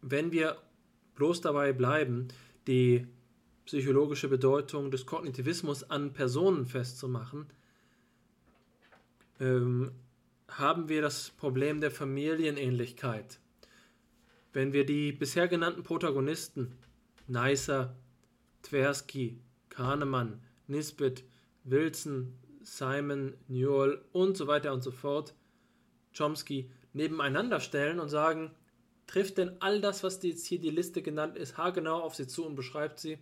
wenn 0.00 0.32
wir 0.32 0.56
bloß 1.16 1.42
dabei 1.42 1.74
bleiben, 1.74 2.28
die 2.66 3.06
psychologische 3.66 4.28
Bedeutung 4.28 4.90
des 4.90 5.04
Kognitivismus 5.04 5.84
an 5.90 6.14
Personen 6.14 6.64
festzumachen, 6.64 7.44
ähm, 9.38 9.92
haben 10.48 10.88
wir 10.88 11.02
das 11.02 11.28
Problem 11.28 11.82
der 11.82 11.90
Familienähnlichkeit. 11.90 13.38
Wenn 14.54 14.72
wir 14.72 14.86
die 14.86 15.12
bisher 15.12 15.46
genannten 15.46 15.82
Protagonisten, 15.82 16.72
Neisser, 17.28 17.94
Tversky, 18.62 19.38
Kahnemann, 19.68 20.40
Nisbet, 20.72 21.24
Wilson, 21.62 22.34
Simon, 22.64 23.34
Newell 23.46 24.02
und 24.12 24.36
so 24.36 24.48
weiter 24.48 24.72
und 24.72 24.82
so 24.82 24.90
fort, 24.90 25.34
Chomsky, 26.16 26.70
nebeneinander 26.92 27.60
stellen 27.60 28.00
und 28.00 28.08
sagen, 28.08 28.50
trifft 29.06 29.38
denn 29.38 29.56
all 29.60 29.80
das, 29.80 30.02
was 30.02 30.22
jetzt 30.22 30.46
hier 30.46 30.58
die 30.58 30.70
Liste 30.70 31.02
genannt 31.02 31.36
ist, 31.36 31.56
haargenau 31.56 32.00
auf 32.00 32.14
sie 32.14 32.26
zu 32.26 32.44
und 32.44 32.56
beschreibt 32.56 32.98
sie, 32.98 33.18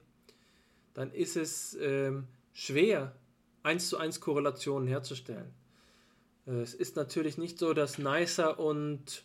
dann 0.95 1.13
ist 1.13 1.37
es 1.37 1.77
ähm, 1.81 2.27
schwer, 2.53 3.15
eins 3.63 3.89
zu 3.89 3.99
eins 3.99 4.21
Korrelationen 4.21 4.89
herzustellen. 4.89 5.53
Äh, 6.47 6.61
es 6.61 6.75
ist 6.75 6.97
natürlich 6.97 7.39
nicht 7.39 7.59
so, 7.59 7.75
dass 7.75 7.99
Neisser 7.99 8.59
und 8.59 9.25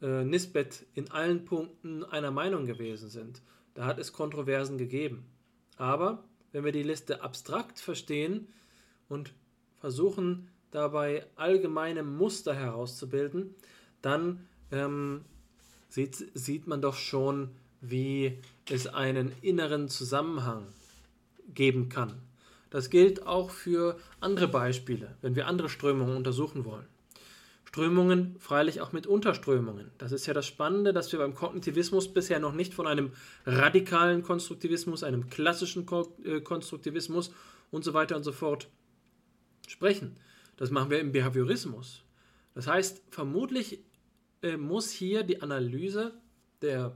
äh, 0.00 0.24
Nisbet 0.24 0.86
in 0.94 1.10
allen 1.10 1.44
Punkten 1.44 2.04
einer 2.04 2.30
Meinung 2.30 2.66
gewesen 2.66 3.08
sind. 3.08 3.42
Da 3.74 3.86
hat 3.86 3.98
es 3.98 4.12
Kontroversen 4.12 4.78
gegeben. 4.78 5.26
Aber 5.76 6.24
wenn 6.54 6.64
wir 6.64 6.72
die 6.72 6.84
Liste 6.84 7.20
abstrakt 7.20 7.80
verstehen 7.80 8.46
und 9.08 9.32
versuchen 9.80 10.48
dabei 10.70 11.26
allgemeine 11.34 12.04
Muster 12.04 12.54
herauszubilden, 12.54 13.56
dann 14.02 14.46
ähm, 14.70 15.24
sieht, 15.88 16.14
sieht 16.34 16.68
man 16.68 16.80
doch 16.80 16.94
schon, 16.94 17.50
wie 17.80 18.38
es 18.70 18.86
einen 18.86 19.32
inneren 19.42 19.88
Zusammenhang 19.88 20.68
geben 21.52 21.88
kann. 21.88 22.22
Das 22.70 22.88
gilt 22.88 23.26
auch 23.26 23.50
für 23.50 23.98
andere 24.20 24.46
Beispiele, 24.46 25.16
wenn 25.22 25.34
wir 25.34 25.48
andere 25.48 25.68
Strömungen 25.68 26.16
untersuchen 26.16 26.64
wollen. 26.64 26.86
Strömungen 27.74 28.36
freilich 28.38 28.80
auch 28.82 28.92
mit 28.92 29.08
Unterströmungen. 29.08 29.90
Das 29.98 30.12
ist 30.12 30.26
ja 30.26 30.32
das 30.32 30.46
Spannende, 30.46 30.92
dass 30.92 31.10
wir 31.10 31.18
beim 31.18 31.34
Kognitivismus 31.34 32.14
bisher 32.14 32.38
noch 32.38 32.52
nicht 32.52 32.72
von 32.72 32.86
einem 32.86 33.10
radikalen 33.46 34.22
Konstruktivismus, 34.22 35.02
einem 35.02 35.28
klassischen 35.28 35.84
äh, 36.24 36.40
Konstruktivismus 36.40 37.32
und 37.72 37.82
so 37.82 37.92
weiter 37.92 38.14
und 38.14 38.22
so 38.22 38.30
fort 38.30 38.68
sprechen. 39.66 40.14
Das 40.56 40.70
machen 40.70 40.88
wir 40.88 41.00
im 41.00 41.10
Behaviorismus. 41.10 42.04
Das 42.54 42.68
heißt, 42.68 43.02
vermutlich 43.10 43.80
äh, 44.42 44.56
muss 44.56 44.92
hier 44.92 45.24
die 45.24 45.42
Analyse 45.42 46.12
der, 46.62 46.94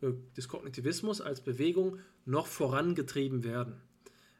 äh, 0.00 0.12
des 0.34 0.48
Kognitivismus 0.48 1.20
als 1.20 1.42
Bewegung 1.42 1.98
noch 2.24 2.46
vorangetrieben 2.46 3.44
werden. 3.44 3.82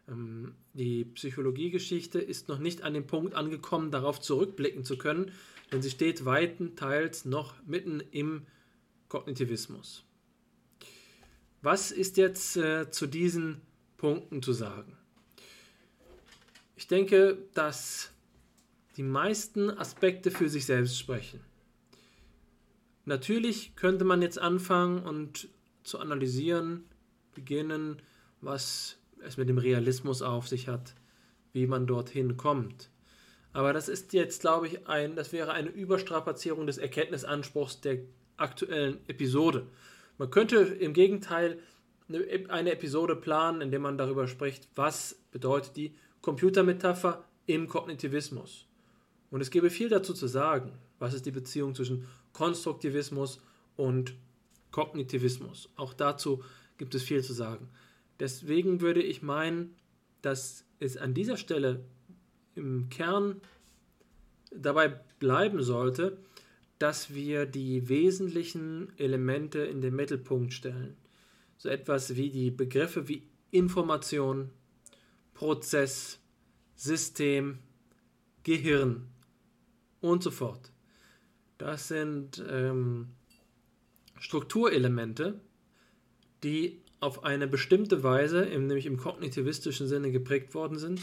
Ähm, 0.09 0.55
die 0.73 1.05
Psychologiegeschichte 1.05 2.19
ist 2.19 2.48
noch 2.48 2.61
nicht 2.61 2.82
an 2.82 2.94
den 2.94 3.07
Punkt 3.07 3.35
angekommen, 3.35 3.90
darauf 3.90 4.23
zurückblicken 4.23 4.85
zu 4.85 4.97
können, 4.97 5.32
denn 5.72 5.82
sie 5.82 5.90
steht 5.90 6.24
weitenteils 6.24 7.24
noch 7.24 7.55
mitten 7.66 8.01
im 8.01 8.47
Kognitivismus. 9.09 10.05
Was 11.62 11.90
ist 11.90 12.16
jetzt 12.16 12.56
äh, 12.56 12.90
zu 12.90 13.06
diesen 13.06 13.60
Punkten 13.97 14.43
zu 14.43 14.52
sagen? 14.52 14.97
Ich 16.76 16.86
denke, 16.86 17.38
dass 17.55 18.12
die 18.97 19.02
meisten 19.02 19.70
Aspekte 19.70 20.30
für 20.30 20.48
sich 20.48 20.66
selbst 20.66 20.98
sprechen. 20.98 21.40
Natürlich 23.05 23.76
könnte 23.76 24.05
man 24.05 24.22
jetzt 24.22 24.38
anfangen 24.38 25.02
und 25.02 25.48
zu 25.84 25.98
analysieren, 25.98 26.84
beginnen, 27.34 28.02
was 28.40 28.98
es 29.20 29.36
mit 29.36 29.48
dem 29.48 29.59
Realismus 29.59 30.22
auf 30.22 30.48
sich 30.48 30.68
hat, 30.68 30.94
wie 31.52 31.66
man 31.66 31.86
dorthin 31.86 32.36
kommt. 32.36 32.90
Aber 33.57 33.73
das 33.73 33.89
ist 33.89 34.12
jetzt, 34.12 34.43
glaube 34.43 34.66
ich, 34.66 34.87
ein, 34.87 35.16
das 35.16 35.33
wäre 35.33 35.53
eine 35.53 35.70
Überstrapazierung 35.70 36.66
des 36.66 36.77
Erkenntnisanspruchs 36.77 37.81
der 37.81 38.01
aktuellen 38.37 38.99
Episode. 39.09 39.66
Man 40.19 40.28
könnte 40.31 40.57
im 40.57 40.93
Gegenteil 40.93 41.59
eine 42.51 42.70
Episode 42.70 43.16
planen, 43.16 43.62
in 43.62 43.70
der 43.70 43.81
man 43.81 43.97
darüber 43.97 44.28
spricht, 44.28 44.69
was 44.74 45.19
bedeutet 45.31 45.74
die 45.78 45.95
Computermetapher 46.20 47.24
im 47.47 47.66
Kognitivismus. 47.66 48.66
Und 49.31 49.41
es 49.41 49.51
gäbe 49.51 49.70
viel 49.70 49.89
dazu 49.89 50.12
zu 50.12 50.27
sagen. 50.27 50.73
Was 50.99 51.15
ist 51.15 51.24
die 51.24 51.31
Beziehung 51.31 51.74
zwischen 51.74 52.07
Konstruktivismus 52.35 53.41
und 53.77 54.16
Kognitivismus? 54.70 55.70
Auch 55.77 55.95
dazu 55.95 56.45
gibt 56.77 56.95
es 56.95 57.03
viel 57.03 57.24
zu 57.24 57.33
sagen. 57.33 57.70
Deswegen 58.20 58.83
würde 58.83 59.03
ich 59.03 59.23
meinen, 59.23 59.77
dass 60.20 60.66
es 60.78 60.99
an 60.99 61.15
dieser 61.15 61.39
Stelle 61.39 61.87
im 62.57 62.89
Kern 62.89 63.41
dabei 64.51 64.89
bleiben 65.19 65.62
sollte, 65.62 66.19
dass 66.78 67.15
wir 67.15 67.47
die 67.47 67.89
wesentlichen 67.89 68.93
Elemente 68.99 69.61
in 69.61 69.81
den 69.81 69.95
Mittelpunkt 69.95 70.53
stellen. 70.53 70.97
So 71.57 71.69
etwas 71.69 72.16
wie 72.16 72.31
die 72.31 72.51
Begriffe 72.51 73.09
wie 73.09 73.23
Information, 73.51 74.51
Prozess, 75.33 76.19
System, 76.74 77.59
Gehirn 78.43 79.09
und 80.01 80.23
so 80.23 80.31
fort. 80.31 80.70
Das 81.59 81.89
sind 81.89 82.45
ähm, 82.49 83.09
Strukturelemente, 84.19 85.41
die 86.43 86.81
auf 87.01 87.24
eine 87.24 87.47
bestimmte 87.47 88.03
Weise, 88.03 88.43
nämlich 88.43 88.87
im 88.87 88.97
kognitivistischen 88.97 89.87
Sinne 89.87 90.11
geprägt 90.11 90.55
worden 90.55 90.78
sind, 90.78 91.01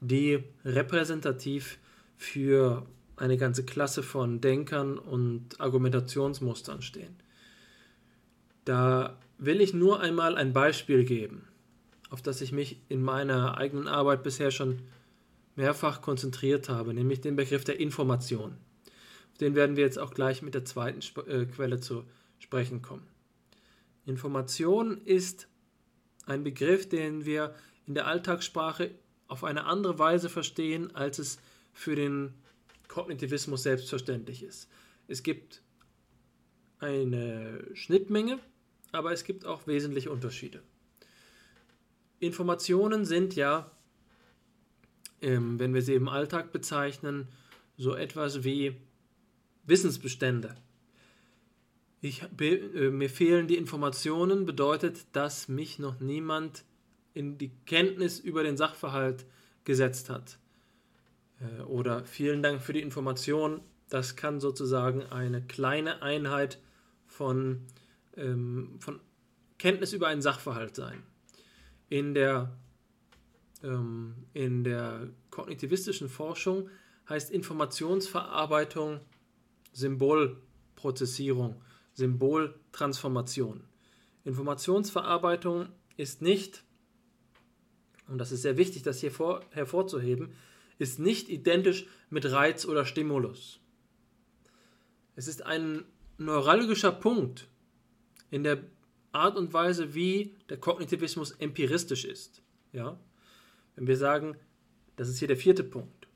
die 0.00 0.44
repräsentativ 0.64 1.78
für 2.16 2.86
eine 3.16 3.36
ganze 3.36 3.64
Klasse 3.64 4.02
von 4.02 4.40
Denkern 4.40 4.98
und 4.98 5.60
Argumentationsmustern 5.60 6.82
stehen. 6.82 7.16
Da 8.64 9.18
will 9.38 9.60
ich 9.60 9.74
nur 9.74 10.00
einmal 10.00 10.36
ein 10.36 10.52
Beispiel 10.52 11.04
geben, 11.04 11.48
auf 12.10 12.22
das 12.22 12.40
ich 12.40 12.52
mich 12.52 12.80
in 12.88 13.02
meiner 13.02 13.56
eigenen 13.56 13.88
Arbeit 13.88 14.22
bisher 14.22 14.50
schon 14.50 14.82
mehrfach 15.56 16.00
konzentriert 16.02 16.68
habe, 16.68 16.94
nämlich 16.94 17.20
den 17.20 17.36
Begriff 17.36 17.64
der 17.64 17.80
Information. 17.80 18.52
Auf 19.32 19.38
den 19.38 19.54
werden 19.54 19.76
wir 19.76 19.84
jetzt 19.84 19.98
auch 19.98 20.14
gleich 20.14 20.42
mit 20.42 20.54
der 20.54 20.64
zweiten 20.64 21.00
Sp 21.02 21.26
äh, 21.26 21.46
Quelle 21.46 21.80
zu 21.80 22.04
sprechen 22.38 22.82
kommen. 22.82 23.06
Information 24.06 25.00
ist 25.04 25.48
ein 26.26 26.44
Begriff, 26.44 26.88
den 26.88 27.24
wir 27.24 27.54
in 27.86 27.94
der 27.94 28.06
Alltagssprache 28.06 28.90
auf 29.28 29.44
eine 29.44 29.64
andere 29.64 29.98
Weise 29.98 30.28
verstehen, 30.28 30.94
als 30.94 31.18
es 31.18 31.38
für 31.72 31.94
den 31.94 32.34
Kognitivismus 32.88 33.62
selbstverständlich 33.62 34.42
ist. 34.42 34.68
Es 35.06 35.22
gibt 35.22 35.62
eine 36.80 37.64
Schnittmenge, 37.74 38.38
aber 38.92 39.12
es 39.12 39.24
gibt 39.24 39.44
auch 39.44 39.66
wesentliche 39.66 40.10
Unterschiede. 40.10 40.62
Informationen 42.20 43.04
sind 43.04 43.36
ja, 43.36 43.70
ähm, 45.20 45.58
wenn 45.58 45.74
wir 45.74 45.82
sie 45.82 45.94
im 45.94 46.08
Alltag 46.08 46.52
bezeichnen, 46.52 47.28
so 47.76 47.94
etwas 47.94 48.44
wie 48.44 48.76
Wissensbestände. 49.66 50.56
Ich, 52.00 52.22
äh, 52.40 52.90
mir 52.90 53.10
fehlen 53.10 53.48
die 53.48 53.56
Informationen, 53.56 54.46
bedeutet, 54.46 55.06
dass 55.12 55.48
mich 55.48 55.78
noch 55.78 56.00
niemand 56.00 56.64
in 57.14 57.38
die 57.38 57.50
Kenntnis 57.66 58.18
über 58.18 58.42
den 58.42 58.56
Sachverhalt 58.56 59.26
gesetzt 59.64 60.10
hat. 60.10 60.38
Äh, 61.40 61.62
oder 61.62 62.04
vielen 62.04 62.42
Dank 62.42 62.62
für 62.62 62.72
die 62.72 62.82
Information. 62.82 63.60
Das 63.88 64.16
kann 64.16 64.40
sozusagen 64.40 65.02
eine 65.04 65.42
kleine 65.42 66.02
Einheit 66.02 66.58
von, 67.06 67.66
ähm, 68.16 68.78
von 68.80 69.00
Kenntnis 69.58 69.92
über 69.92 70.08
einen 70.08 70.22
Sachverhalt 70.22 70.76
sein. 70.76 71.02
In 71.88 72.14
der, 72.14 72.56
ähm, 73.62 74.14
in 74.34 74.62
der 74.62 75.08
kognitivistischen 75.30 76.08
Forschung 76.08 76.68
heißt 77.08 77.30
Informationsverarbeitung 77.30 79.00
Symbolprozessierung, 79.72 81.62
Symboltransformation. 81.94 83.64
Informationsverarbeitung 84.24 85.68
ist 85.96 86.20
nicht, 86.20 86.64
und 88.08 88.18
das 88.18 88.32
ist 88.32 88.42
sehr 88.42 88.56
wichtig, 88.56 88.82
das 88.82 89.00
hier 89.00 89.12
vor, 89.12 89.44
hervorzuheben, 89.50 90.32
ist 90.78 90.98
nicht 90.98 91.28
identisch 91.28 91.86
mit 92.10 92.30
Reiz 92.30 92.64
oder 92.64 92.84
Stimulus. 92.84 93.60
Es 95.16 95.28
ist 95.28 95.44
ein 95.44 95.84
neuralgischer 96.16 96.92
Punkt 96.92 97.48
in 98.30 98.44
der 98.44 98.62
Art 99.12 99.36
und 99.36 99.52
Weise, 99.52 99.94
wie 99.94 100.36
der 100.48 100.58
Kognitivismus 100.58 101.32
empiristisch 101.32 102.04
ist. 102.04 102.42
Ja? 102.72 102.98
Wenn 103.74 103.86
wir 103.86 103.96
sagen, 103.96 104.36
das 104.96 105.08
ist 105.08 105.18
hier 105.18 105.28
der 105.28 105.36
vierte 105.36 105.64
Punkt, 105.64 106.08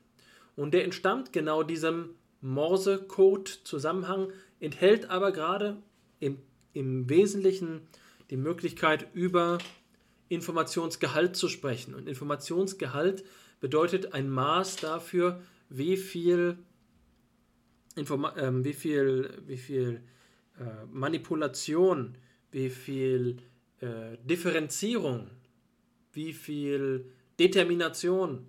Und 0.56 0.74
der 0.74 0.84
entstammt 0.84 1.34
genau 1.34 1.64
diesem 1.64 2.12
Morse-Code-Zusammenhang, 2.42 4.32
enthält 4.60 5.10
aber 5.10 5.32
gerade 5.32 5.78
im, 6.20 6.38
im 6.74 7.10
Wesentlichen 7.10 7.82
die 8.30 8.38
Möglichkeit, 8.38 9.08
über 9.14 9.58
Informationsgehalt 10.30 11.36
zu 11.36 11.50
sprechen. 11.50 11.94
Und 11.94 12.08
Informationsgehalt 12.08 13.24
bedeutet 13.60 14.14
ein 14.14 14.30
Maß 14.30 14.78
dafür, 14.78 15.42
wie 15.70 15.98
viel, 15.98 16.58
Informa 17.96 18.36
äh, 18.36 18.64
wie 18.64 18.74
viel, 18.74 19.42
wie 19.46 19.58
viel 19.58 20.02
äh, 20.60 20.86
Manipulation, 20.92 22.18
wie 22.52 22.70
viel 22.70 23.38
äh, 23.80 24.18
Differenzierung, 24.24 25.30
wie 26.14 26.34
viel 26.34 27.06
Determination 27.40 28.48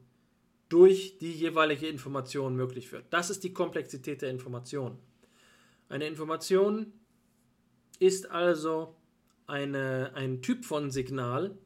durch 0.68 1.18
die 1.18 1.32
jeweilige 1.32 1.86
Information 1.86 2.56
möglich 2.56 2.90
wird. 2.92 3.04
Das 3.10 3.30
ist 3.30 3.44
die 3.44 3.52
Komplexität 3.52 4.22
der 4.22 4.30
Information. 4.30 4.98
Eine 5.88 6.06
Information 6.06 6.92
ist 7.98 8.30
also 8.30 8.96
eine, 9.46 10.12
ein 10.14 10.40
Typ 10.40 10.64
von 10.64 10.90
Signal, 10.90 11.56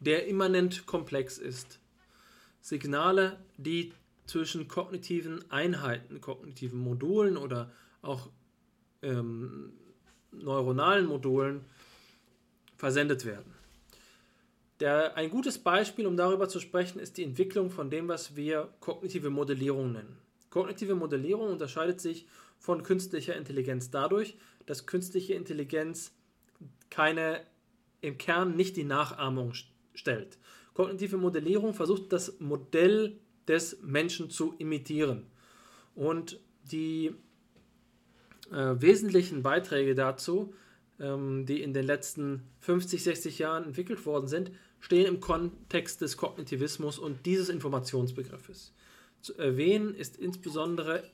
der 0.00 0.26
immanent 0.26 0.86
komplex 0.86 1.38
ist. 1.38 1.80
Signale, 2.60 3.44
die 3.56 3.92
zwischen 4.26 4.68
kognitiven 4.68 5.44
Einheiten, 5.50 6.20
kognitiven 6.20 6.78
Modulen 6.78 7.36
oder 7.36 7.70
auch 8.02 8.30
ähm, 9.02 9.72
neuronalen 10.30 11.06
Modulen 11.06 11.64
versendet 12.76 13.24
werden. 13.24 13.54
Der, 14.80 15.16
ein 15.16 15.30
gutes 15.30 15.58
Beispiel, 15.58 16.06
um 16.06 16.16
darüber 16.16 16.48
zu 16.48 16.58
sprechen, 16.58 16.98
ist 16.98 17.16
die 17.16 17.24
Entwicklung 17.24 17.70
von 17.70 17.90
dem, 17.90 18.08
was 18.08 18.34
wir 18.34 18.68
kognitive 18.80 19.30
Modellierung 19.30 19.92
nennen. 19.92 20.18
Kognitive 20.50 20.94
Modellierung 20.94 21.50
unterscheidet 21.50 22.00
sich 22.00 22.26
von 22.58 22.82
künstlicher 22.82 23.36
Intelligenz 23.36 23.90
dadurch, 23.90 24.36
dass 24.66 24.86
künstliche 24.86 25.34
Intelligenz 25.34 26.12
keine 26.90 27.40
im 28.00 28.18
Kern 28.18 28.56
nicht 28.56 28.76
die 28.76 28.84
Nachahmung 28.84 29.52
stellt. 29.94 30.38
Kognitive 30.74 31.16
Modellierung 31.16 31.74
versucht 31.74 32.12
das 32.12 32.40
Modell 32.40 33.18
des 33.48 33.80
Menschen 33.82 34.30
zu 34.30 34.54
imitieren. 34.58 35.26
Und 35.94 36.40
die 36.70 37.14
äh, 38.50 38.74
wesentlichen 38.80 39.42
Beiträge 39.42 39.94
dazu, 39.94 40.54
ähm, 41.00 41.46
die 41.46 41.62
in 41.62 41.72
den 41.74 41.86
letzten 41.86 42.42
50, 42.60 43.02
60 43.02 43.38
Jahren 43.38 43.64
entwickelt 43.64 44.04
worden 44.06 44.28
sind, 44.28 44.52
stehen 44.80 45.06
im 45.06 45.20
Kontext 45.20 46.00
des 46.00 46.16
Kognitivismus 46.16 46.98
und 46.98 47.24
dieses 47.26 47.48
Informationsbegriffes. 47.48 48.74
Zu 49.20 49.36
erwähnen 49.38 49.94
ist 49.94 50.16
insbesondere 50.16 51.04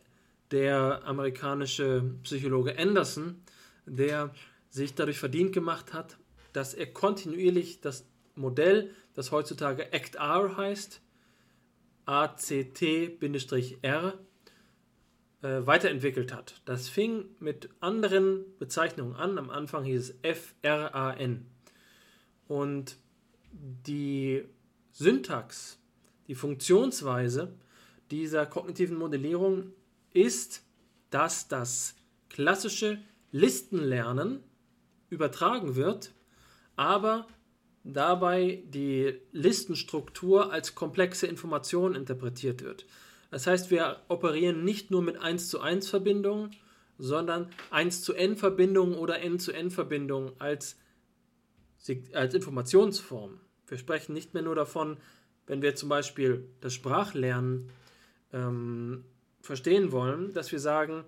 der 0.50 1.02
amerikanische 1.05 2.02
Psychologe 2.22 2.78
Anderson, 2.78 3.42
der 3.84 4.32
sich 4.70 4.94
dadurch 4.94 5.18
verdient 5.18 5.52
gemacht 5.52 5.92
hat, 5.92 6.16
dass 6.52 6.74
er 6.74 6.86
kontinuierlich 6.86 7.80
das 7.80 8.06
Modell, 8.34 8.94
das 9.14 9.32
heutzutage 9.32 9.92
ACT-R 9.92 10.56
heißt, 10.56 11.00
ACT-R, 12.09 13.74
äh, 15.43 15.66
weiterentwickelt 15.66 16.32
hat. 16.32 16.62
Das 16.64 16.89
fing 16.89 17.26
mit 17.39 17.68
anderen 17.80 18.44
Bezeichnungen 18.59 19.14
an. 19.14 19.39
Am 19.39 19.51
Anfang 19.51 19.85
hieß 19.85 20.14
es 20.22 20.55
FRAN. 20.62 21.47
Und 22.48 22.97
die 23.52 24.44
Syntax, 24.93 25.78
die 26.26 26.35
Funktionsweise 26.35 27.55
dieser 28.10 28.47
kognitiven 28.47 28.97
Modellierung 28.97 29.72
ist, 30.14 30.64
dass 31.10 31.47
das 31.48 31.94
klassische 32.30 32.98
Listenlernen 33.30 34.43
übertragen 35.10 35.76
wird, 35.76 36.14
aber 36.76 37.28
dabei 37.93 38.62
die 38.66 39.20
Listenstruktur 39.32 40.52
als 40.52 40.74
komplexe 40.74 41.27
Information 41.27 41.94
interpretiert 41.94 42.62
wird. 42.62 42.86
Das 43.31 43.47
heißt, 43.47 43.70
wir 43.70 44.01
operieren 44.09 44.65
nicht 44.65 44.90
nur 44.90 45.02
mit 45.02 45.19
1 45.19 45.48
zu 45.48 45.60
1 45.60 45.89
Verbindungen, 45.89 46.55
sondern 46.98 47.51
1 47.70 48.02
zu 48.02 48.15
n 48.15 48.36
Verbindungen 48.36 48.94
oder 48.94 49.20
n 49.20 49.39
zu 49.39 49.52
n 49.52 49.70
Verbindungen 49.70 50.32
als, 50.39 50.77
als 52.12 52.35
Informationsform. 52.35 53.40
Wir 53.66 53.78
sprechen 53.78 54.12
nicht 54.12 54.35
mehr 54.35 54.43
nur 54.43 54.55
davon, 54.55 54.97
wenn 55.47 55.62
wir 55.62 55.74
zum 55.74 55.89
Beispiel 55.89 56.48
das 56.60 56.74
Sprachlernen 56.74 57.70
ähm, 58.32 59.05
verstehen 59.40 59.93
wollen, 59.93 60.32
dass 60.35 60.52
wir 60.52 60.60
sagen, 60.60 61.05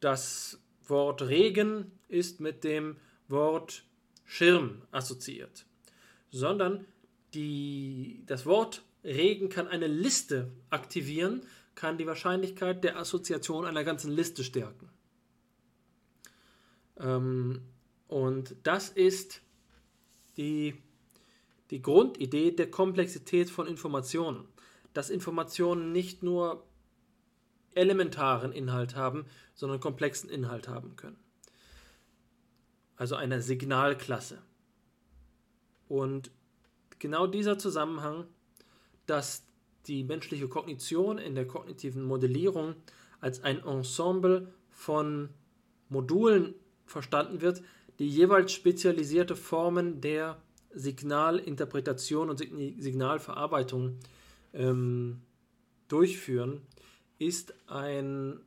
das 0.00 0.60
Wort 0.86 1.22
Regen 1.22 1.92
ist 2.08 2.40
mit 2.40 2.64
dem 2.64 2.96
Wort 3.28 3.84
Schirm 4.24 4.82
assoziiert, 4.90 5.66
sondern 6.34 6.84
die, 7.32 8.24
das 8.26 8.44
Wort 8.44 8.82
Regen 9.04 9.48
kann 9.48 9.68
eine 9.68 9.86
Liste 9.86 10.50
aktivieren, 10.68 11.46
kann 11.76 11.96
die 11.96 12.08
Wahrscheinlichkeit 12.08 12.82
der 12.82 12.98
Assoziation 12.98 13.64
einer 13.64 13.84
ganzen 13.84 14.10
Liste 14.10 14.42
stärken. 14.42 14.88
Ähm, 16.98 17.62
und 18.08 18.56
das 18.64 18.88
ist 18.88 19.42
die, 20.36 20.74
die 21.70 21.80
Grundidee 21.80 22.50
der 22.50 22.68
Komplexität 22.68 23.48
von 23.48 23.68
Informationen, 23.68 24.48
dass 24.92 25.10
Informationen 25.10 25.92
nicht 25.92 26.24
nur 26.24 26.66
elementaren 27.76 28.50
Inhalt 28.50 28.96
haben, 28.96 29.26
sondern 29.54 29.78
komplexen 29.78 30.28
Inhalt 30.30 30.66
haben 30.66 30.96
können. 30.96 31.18
Also 32.96 33.14
eine 33.14 33.40
Signalklasse. 33.40 34.42
Und 35.88 36.30
genau 36.98 37.26
dieser 37.26 37.58
Zusammenhang 37.58 38.26
dass 39.06 39.46
die 39.86 40.04
menschliche 40.04 40.48
Kognition 40.48 41.18
in 41.18 41.34
der 41.34 41.46
kognitiven 41.46 42.04
Modellierung 42.04 42.74
als 43.20 43.42
ein 43.42 43.62
Ensemble 43.64 44.52
von 44.70 45.28
Modulen 45.88 46.54
verstanden 46.86 47.40
wird, 47.40 47.62
die 47.98 48.08
jeweils 48.08 48.52
spezialisierte 48.52 49.36
Formen 49.36 50.00
der 50.00 50.40
Signalinterpretation 50.72 52.30
und 52.30 52.38
Signalverarbeitung 52.38 53.98
ähm, 54.52 55.20
durchführen, 55.88 56.62
ist, 57.18 57.54
ein, 57.68 58.40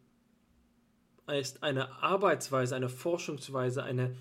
ist 1.28 1.64
eine 1.64 2.04
Arbeitsweise, 2.04 2.76
eine 2.76 2.90
Forschungsweise, 2.90 3.84
eine 3.84 4.16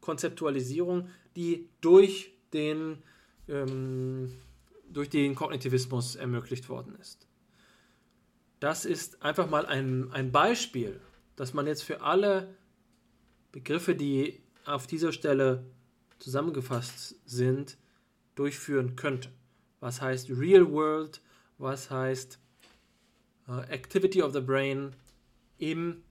Konzeptualisierung, 0.00 1.08
die 1.36 1.68
durch 1.80 2.32
den 2.52 3.02
ähm, 3.48 4.32
durch 4.88 5.08
den 5.08 5.34
Kognitivismus 5.34 6.16
ermöglicht 6.16 6.68
worden 6.68 6.94
ist. 7.00 7.26
Das 8.60 8.84
ist 8.84 9.22
einfach 9.22 9.48
mal 9.48 9.66
ein, 9.66 10.12
ein 10.12 10.30
Beispiel, 10.30 11.00
dass 11.34 11.54
man 11.54 11.66
jetzt 11.66 11.82
für 11.82 12.02
alle 12.02 12.54
Begriffe, 13.50 13.94
die 13.94 14.40
auf 14.64 14.86
dieser 14.86 15.12
Stelle 15.12 15.64
zusammengefasst 16.18 17.16
sind, 17.24 17.76
durchführen 18.34 18.94
könnte. 18.96 19.30
Was 19.80 20.00
heißt 20.00 20.30
Real 20.30 20.70
World, 20.70 21.20
was 21.58 21.90
heißt 21.90 22.38
uh, 23.48 23.60
Activity 23.68 24.22
of 24.22 24.32
the 24.32 24.40
Brain 24.40 24.94
im 25.58 26.02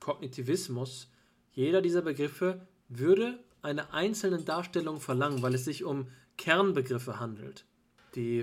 Kognitivismus. 0.00 1.10
Jeder 1.52 1.82
dieser 1.82 2.02
Begriffe 2.02 2.66
würde 2.88 3.38
eine 3.62 3.92
einzelne 3.92 4.42
Darstellung 4.42 5.00
verlangen, 5.00 5.42
weil 5.42 5.54
es 5.54 5.64
sich 5.64 5.84
um 5.84 6.08
Kernbegriffe 6.36 7.18
handelt 7.18 7.64
die, 8.14 8.40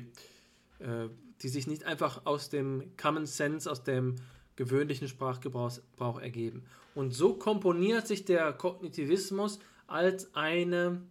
äh, 0.79 1.09
die 1.41 1.49
sich 1.49 1.67
nicht 1.67 1.83
einfach 1.83 2.25
aus 2.25 2.49
dem 2.49 2.95
Common 2.97 3.25
Sense, 3.25 3.69
aus 3.69 3.83
dem 3.83 4.15
gewöhnlichen 4.55 5.07
Sprachgebrauch 5.07 6.19
ergeben. 6.19 6.63
Und 6.93 7.13
so 7.13 7.33
komponiert 7.33 8.07
sich 8.07 8.23
der 8.23 8.53
Kognitivismus 8.53 9.59
als 9.85 10.33
eine 10.33 11.01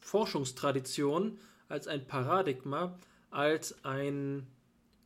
Forschungstradition, 0.00 1.38
als 1.68 1.86
ein 1.86 2.06
Paradigma, 2.06 2.98
als 3.30 3.84
ein 3.84 4.46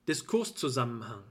Diskurszusammenhang. 0.09 1.23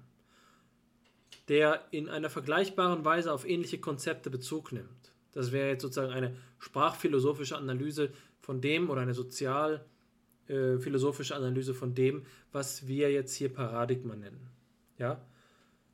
der 1.48 1.86
in 1.92 2.10
einer 2.10 2.32
vergleichbaren 2.32 3.06
Weise 3.06 3.32
auf 3.32 3.48
ähnliche 3.48 3.80
Konzepte 3.80 4.32
Bezug 4.32 4.72
nimmt. 4.72 5.05
Das 5.36 5.52
wäre 5.52 5.70
jetzt 5.70 5.84
sozusagen 5.84 6.12
eine 6.12 6.36
sprachphilosophische 6.58 7.58
Analyse 7.58 8.10
von 8.40 8.62
dem 8.62 8.90
oder 8.90 9.02
eine 9.02 9.14
sozialphilosophische 9.14 11.34
äh, 11.34 11.38
Analyse 11.38 11.76
von 11.76 11.94
dem, 11.94 12.26
was 12.52 12.88
wir 12.88 13.12
jetzt 13.12 13.36
hier 13.36 13.54
Paradigma 13.54 14.16
nennen. 14.16 14.50
Ja? 14.98 15.22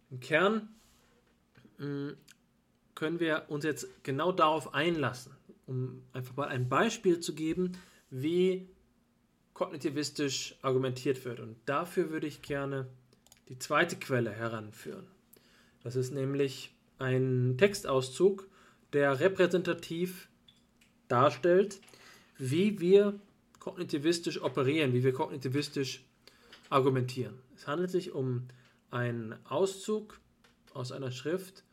Im 0.09 0.22
Kern 0.22 0.69
mh, 1.80 1.85
hm, 1.85 2.15
können 2.95 3.19
wir 3.19 3.43
uns 3.47 3.65
jetzt 3.65 3.88
genau 4.03 4.31
darauf 4.31 4.73
einlassen, 4.73 5.34
um 5.65 6.03
einfach 6.13 6.38
mal 6.38 6.47
ein 6.49 6.69
Beispiel 6.69 7.19
zu 7.19 7.34
geben, 7.34 7.73
wie 8.11 8.69
kognitivistisch 9.53 10.55
argumentiert 10.61 11.26
wird. 11.26 11.39
Und 11.39 11.55
dafür 11.65 12.11
würde 12.11 12.27
ich 12.27 12.43
gerne 12.43 12.88
die 13.49 13.57
zweite 13.57 13.95
Quelle 13.95 14.31
heranführen. 14.31 15.07
Das 15.84 15.95
ist 15.95 16.11
nämlich 16.11 16.76
ein 16.99 17.55
Textauszug, 17.57 18.47
der 18.93 19.19
repräsentativ 19.19 20.30
darstellt, 21.07 21.80
wie 22.38 22.80
wir 22.80 23.19
kognitivistisch 23.59 24.41
operieren, 24.41 24.93
wie 24.93 25.03
wir 25.03 25.13
kognitivistisch 25.13 26.03
argumentieren. 26.69 27.35
Es 27.55 27.68
handelt 27.68 27.91
sich 27.91 28.11
um 28.11 28.47
einen 28.89 29.35
Auszug 29.45 30.19
aus 30.73 30.91
einer 30.91 31.11
Schrift 31.11 31.63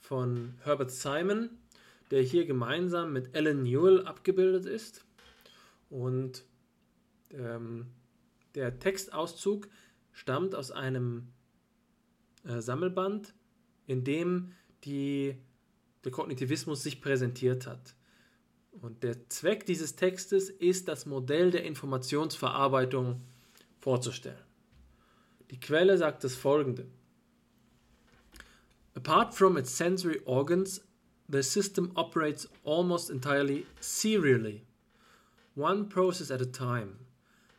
von 0.00 0.54
Herbert 0.62 0.90
Simon, 0.90 1.50
der 2.10 2.22
hier 2.22 2.46
gemeinsam 2.46 3.12
mit 3.12 3.34
Alan 3.36 3.62
Newell 3.62 4.06
abgebildet 4.06 4.66
ist. 4.66 5.04
Und 5.90 6.44
ähm, 7.30 7.86
der 8.54 8.78
Textauszug 8.78 9.68
stammt 10.12 10.54
aus 10.54 10.70
einem 10.70 11.28
äh, 12.44 12.60
Sammelband, 12.60 13.34
in 13.86 14.04
dem 14.04 14.52
die, 14.84 15.36
der 16.06 16.12
Kognitivismus 16.12 16.84
sich 16.84 17.00
präsentiert 17.00 17.66
hat. 17.66 17.96
Und 18.80 19.02
der 19.02 19.28
Zweck 19.28 19.66
dieses 19.66 19.96
Textes 19.96 20.48
ist, 20.48 20.86
das 20.86 21.04
Modell 21.04 21.50
der 21.50 21.64
Informationsverarbeitung 21.64 23.22
vorzustellen. 23.80 24.38
Die 25.50 25.58
Quelle 25.58 25.98
sagt 25.98 26.22
das 26.22 26.36
folgende. 26.36 26.86
Apart 28.94 29.34
from 29.34 29.56
its 29.56 29.76
sensory 29.76 30.20
organs, 30.24 30.80
the 31.28 31.42
system 31.42 31.90
operates 31.96 32.48
almost 32.64 33.10
entirely 33.10 33.66
serially, 33.80 34.62
one 35.56 35.88
process 35.88 36.30
at 36.30 36.40
a 36.40 36.46
time, 36.46 37.00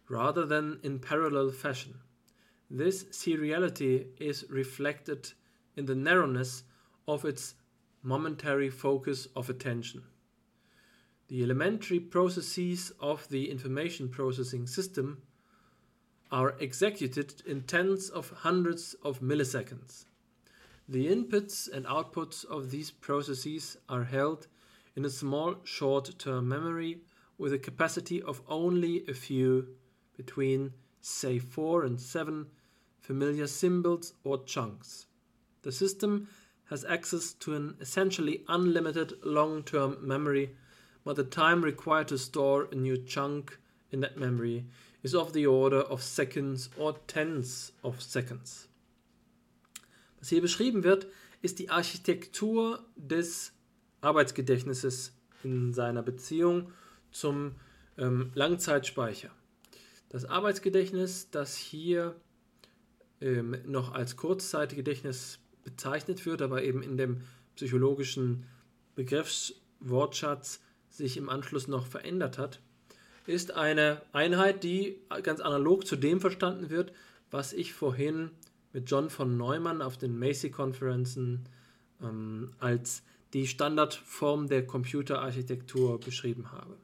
rather 0.07 0.47
than 0.47 0.79
in 0.83 1.01
parallel 1.01 1.51
fashion. 1.51 1.95
This 2.69 3.03
seriality 3.11 4.07
is 4.21 4.49
reflected 4.49 5.33
in 5.75 5.85
the 5.85 5.95
narrowness 5.95 6.63
of 7.07 7.25
its 7.25 7.55
momentary 8.07 8.69
focus 8.69 9.27
of 9.35 9.49
attention. 9.49 10.01
The 11.27 11.43
elementary 11.43 11.99
processes 11.99 12.93
of 13.01 13.27
the 13.27 13.51
information 13.51 14.07
processing 14.07 14.65
system 14.65 15.23
are 16.31 16.55
executed 16.61 17.41
in 17.45 17.63
tens 17.63 18.09
of 18.09 18.29
hundreds 18.29 18.95
of 19.03 19.19
milliseconds. 19.19 20.05
The 20.87 21.07
inputs 21.07 21.69
and 21.69 21.85
outputs 21.85 22.45
of 22.45 22.71
these 22.71 22.91
processes 22.91 23.75
are 23.89 24.05
held 24.05 24.47
in 24.95 25.03
a 25.03 25.09
small 25.09 25.57
short 25.65 26.17
term 26.17 26.47
memory 26.47 27.01
with 27.37 27.51
a 27.51 27.59
capacity 27.59 28.21
of 28.21 28.41
only 28.47 29.03
a 29.09 29.13
few 29.13 29.75
between, 30.15 30.71
say, 31.01 31.39
4 31.39 31.83
and 31.83 31.99
7 31.99 32.47
familiar 33.01 33.47
symbols 33.47 34.13
or 34.23 34.45
chunks. 34.45 35.07
The 35.63 35.73
system 35.73 36.29
has 36.69 36.85
access 36.85 37.33
to 37.33 37.55
an 37.55 37.75
essentially 37.79 38.43
unlimited 38.47 39.13
long 39.23 39.63
term 39.63 39.97
memory, 40.01 40.55
but 41.03 41.15
the 41.15 41.23
time 41.23 41.63
required 41.63 42.07
to 42.09 42.17
store 42.17 42.67
a 42.71 42.75
new 42.75 42.97
chunk 42.97 43.57
in 43.91 44.01
that 44.01 44.17
memory 44.17 44.65
is 45.03 45.15
of 45.15 45.33
the 45.33 45.45
order 45.45 45.79
of 45.79 46.01
seconds 46.01 46.69
or 46.77 46.95
tens 47.07 47.71
of 47.83 48.01
seconds. 48.01 48.67
Was 50.19 50.29
hier 50.29 50.41
beschrieben 50.41 50.83
wird, 50.83 51.07
ist 51.41 51.59
die 51.59 51.69
Architektur 51.69 52.83
des 52.95 53.53
Arbeitsgedächtnisses 54.01 55.13
in 55.43 55.73
seiner 55.73 56.01
Beziehung 56.01 56.73
zum 57.11 57.55
ähm, 57.97 58.31
Langzeitspeicher. 58.33 59.29
Das 60.09 60.25
Arbeitsgedächtnis, 60.25 61.29
das 61.29 61.55
hier 61.55 62.15
ähm, 63.21 63.57
noch 63.65 63.93
als 63.93 64.15
Kurzzeitgedächtnis 64.15 65.39
bezeichnet 65.67 66.25
wird, 66.25 66.41
aber 66.41 66.63
eben 66.63 66.81
in 66.81 66.97
dem 66.97 67.21
psychologischen 67.55 68.45
Begriffswortschatz 68.95 70.61
sich 70.89 71.17
im 71.17 71.29
Anschluss 71.29 71.67
noch 71.67 71.85
verändert 71.85 72.37
hat, 72.37 72.61
ist 73.25 73.51
eine 73.51 74.01
Einheit, 74.13 74.63
die 74.63 74.99
ganz 75.21 75.41
analog 75.41 75.85
zu 75.85 75.97
dem 75.97 76.21
verstanden 76.21 76.69
wird, 76.69 76.93
was 77.29 77.51
ich 77.51 77.73
vorhin 77.73 78.31
mit 78.71 78.89
John 78.89 79.09
von 79.09 79.37
Neumann 79.37 79.81
auf 79.81 79.97
den 79.97 80.17
Macy-Konferenzen 80.17 81.43
ähm, 82.01 82.53
als 82.59 83.03
die 83.33 83.45
Standardform 83.45 84.47
der 84.47 84.65
Computerarchitektur 84.65 85.99
beschrieben 85.99 86.51
habe. 86.53 86.77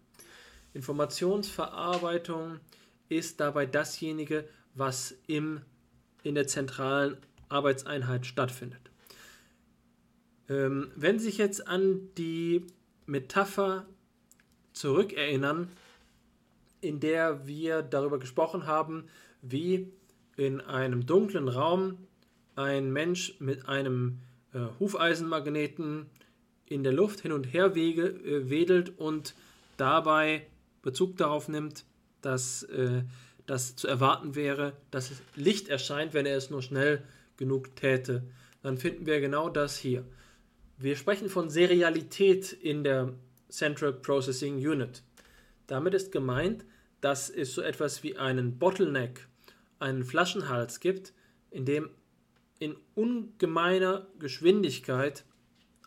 Informationsverarbeitung 0.74 2.60
ist 3.08 3.40
dabei 3.40 3.66
dasjenige, 3.66 4.48
was 4.76 5.16
im, 5.28 5.62
in 6.24 6.36
der 6.36 6.48
zentralen 6.48 7.18
Arbeitseinheit 7.54 8.26
stattfindet. 8.26 8.82
Ähm, 10.50 10.92
wenn 10.96 11.20
Sie 11.20 11.26
sich 11.26 11.38
jetzt 11.38 11.68
an 11.68 12.10
die 12.18 12.66
Metapher 13.06 13.86
zurückerinnern, 14.74 15.70
in 16.82 17.00
der 17.00 17.48
wir 17.48 17.82
darüber 17.82 18.20
gesprochen 18.20 18.66
haben, 18.66 19.06
wie 19.42 19.88
in 20.36 20.62
einem 20.62 21.06
dunklen 21.06 21.48
Raum 21.48 21.98
ein 22.56 22.92
Mensch 22.92 23.36
mit 23.40 23.68
einem 23.68 24.20
äh, 24.54 24.60
Hufeisenmagneten 24.80 26.08
in 26.66 26.84
der 26.84 26.94
Luft 26.94 27.22
hin 27.22 27.32
und 27.32 27.54
her 27.54 27.76
wege, 27.76 28.08
äh, 28.08 28.50
wedelt 28.50 28.98
und 28.98 29.36
dabei 29.78 30.46
Bezug 30.82 31.18
darauf 31.18 31.48
nimmt, 31.48 31.86
dass 32.22 32.64
äh, 32.64 33.04
das 33.46 33.76
zu 33.76 33.88
erwarten 33.88 34.36
wäre, 34.36 34.74
dass 34.92 35.12
Licht 35.36 35.68
erscheint, 35.68 36.14
wenn 36.14 36.26
er 36.26 36.38
es 36.38 36.50
nur 36.50 36.62
schnell 36.62 37.04
genug 37.44 37.76
täte, 37.76 38.24
dann 38.62 38.78
finden 38.78 39.06
wir 39.06 39.20
genau 39.20 39.50
das 39.50 39.78
hier. 39.78 40.06
Wir 40.78 40.96
sprechen 40.96 41.28
von 41.28 41.50
Serialität 41.50 42.54
in 42.54 42.86
der 42.86 43.14
Central 43.50 43.92
Processing 43.92 44.56
Unit. 44.56 45.04
Damit 45.68 45.94
ist 45.94 46.14
gemeint, 46.14 46.64
dass 47.02 47.30
es 47.30 47.54
so 47.54 47.62
etwas 47.62 48.02
wie 48.02 48.16
einen 48.16 48.58
Bottleneck 48.60 49.28
einen 49.80 50.06
Flaschenhals 50.06 50.80
gibt, 50.80 51.14
in 51.52 51.66
dem 51.66 51.90
in 52.60 52.78
ungemeiner 52.96 54.08
Geschwindigkeit 54.20 55.26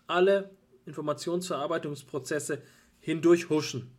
alle 0.07 0.51
Informationsverarbeitungsprozesse 0.85 2.61
hindurch 3.01 3.49
huschen. 3.49 3.91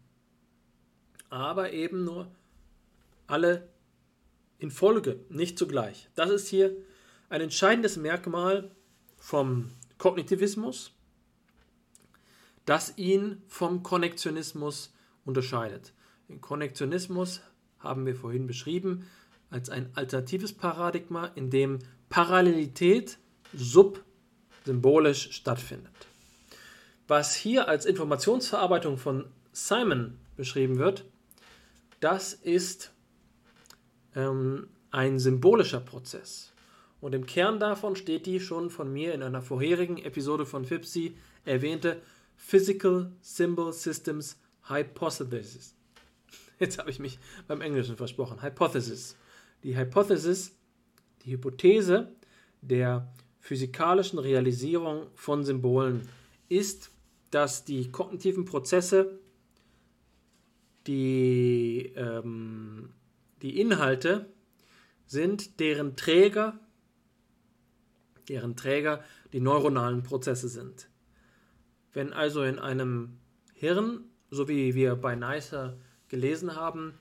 Aber 1.31 1.73
eben 1.73 2.03
nur 2.03 2.31
alle 3.25 3.67
in 4.59 4.69
Folge, 4.69 5.19
nicht 5.29 5.57
zugleich. 5.57 6.09
Das 6.13 6.29
ist 6.29 6.47
hier 6.47 6.75
ein 7.29 7.41
entscheidendes 7.41 7.97
Merkmal 7.97 8.71
vom 9.17 9.71
Kognitivismus, 9.97 10.91
das 12.65 12.97
ihn 12.97 13.41
vom 13.47 13.83
Konnektionismus 13.83 14.93
unterscheidet. 15.25 15.93
Den 16.29 16.41
Konnektionismus 16.41 17.41
haben 17.79 18.05
wir 18.05 18.15
vorhin 18.15 18.47
beschrieben 18.47 19.07
als 19.49 19.69
ein 19.69 19.89
alternatives 19.95 20.53
Paradigma, 20.53 21.25
in 21.35 21.49
dem 21.49 21.79
Parallelität 22.09 23.17
subsymbolisch 23.53 25.31
stattfindet. 25.31 25.93
Was 27.07 27.35
hier 27.35 27.69
als 27.69 27.85
Informationsverarbeitung 27.85 28.97
von 28.97 29.25
Simon 29.53 30.19
beschrieben 30.35 30.77
wird, 30.77 31.05
das 32.01 32.33
ist 32.33 32.91
ähm, 34.15 34.67
ein 34.91 35.19
symbolischer 35.19 35.79
Prozess. 35.79 36.51
Und 36.99 37.13
im 37.13 37.25
Kern 37.25 37.59
davon 37.59 37.95
steht 37.95 38.25
die 38.25 38.39
schon 38.39 38.69
von 38.69 38.91
mir 38.91 39.13
in 39.13 39.21
einer 39.21 39.41
vorherigen 39.41 39.97
Episode 39.97 40.45
von 40.45 40.65
FIPSI 40.65 41.15
erwähnte 41.45 42.01
Physical 42.35 43.11
Symbol 43.21 43.71
Systems 43.73 44.37
Hypothesis. 44.67 45.75
Jetzt 46.59 46.79
habe 46.79 46.89
ich 46.89 46.99
mich 46.99 47.19
beim 47.47 47.61
Englischen 47.61 47.97
versprochen. 47.97 48.41
Hypothesis 48.41 49.15
die 49.63 49.77
Hypothesis, 49.77 50.57
die 51.23 51.31
Hypothese 51.31 52.15
der 52.61 53.13
physikalischen 53.39 54.19
Realisierung 54.19 55.07
von 55.15 55.43
Symbolen 55.43 56.07
ist, 56.49 56.91
dass 57.31 57.65
die 57.65 57.91
kognitiven 57.91 58.45
Prozesse 58.45 59.19
die, 60.85 61.91
ähm, 61.95 62.93
die 63.41 63.59
Inhalte 63.59 64.31
sind, 65.05 65.59
deren 65.59 65.95
Träger 65.95 66.59
deren 68.29 68.55
Träger 68.55 69.03
die 69.33 69.39
neuronalen 69.39 70.03
Prozesse 70.03 70.49
sind. 70.49 70.89
Wenn 71.93 72.13
also 72.13 72.43
in 72.43 72.59
einem 72.59 73.17
Hirn, 73.53 74.03
so 74.29 74.47
wie 74.47 74.75
wir 74.75 74.95
bei 74.95 75.15
Neisser 75.15 75.77
gelesen 76.09 76.55
haben, 76.55 76.93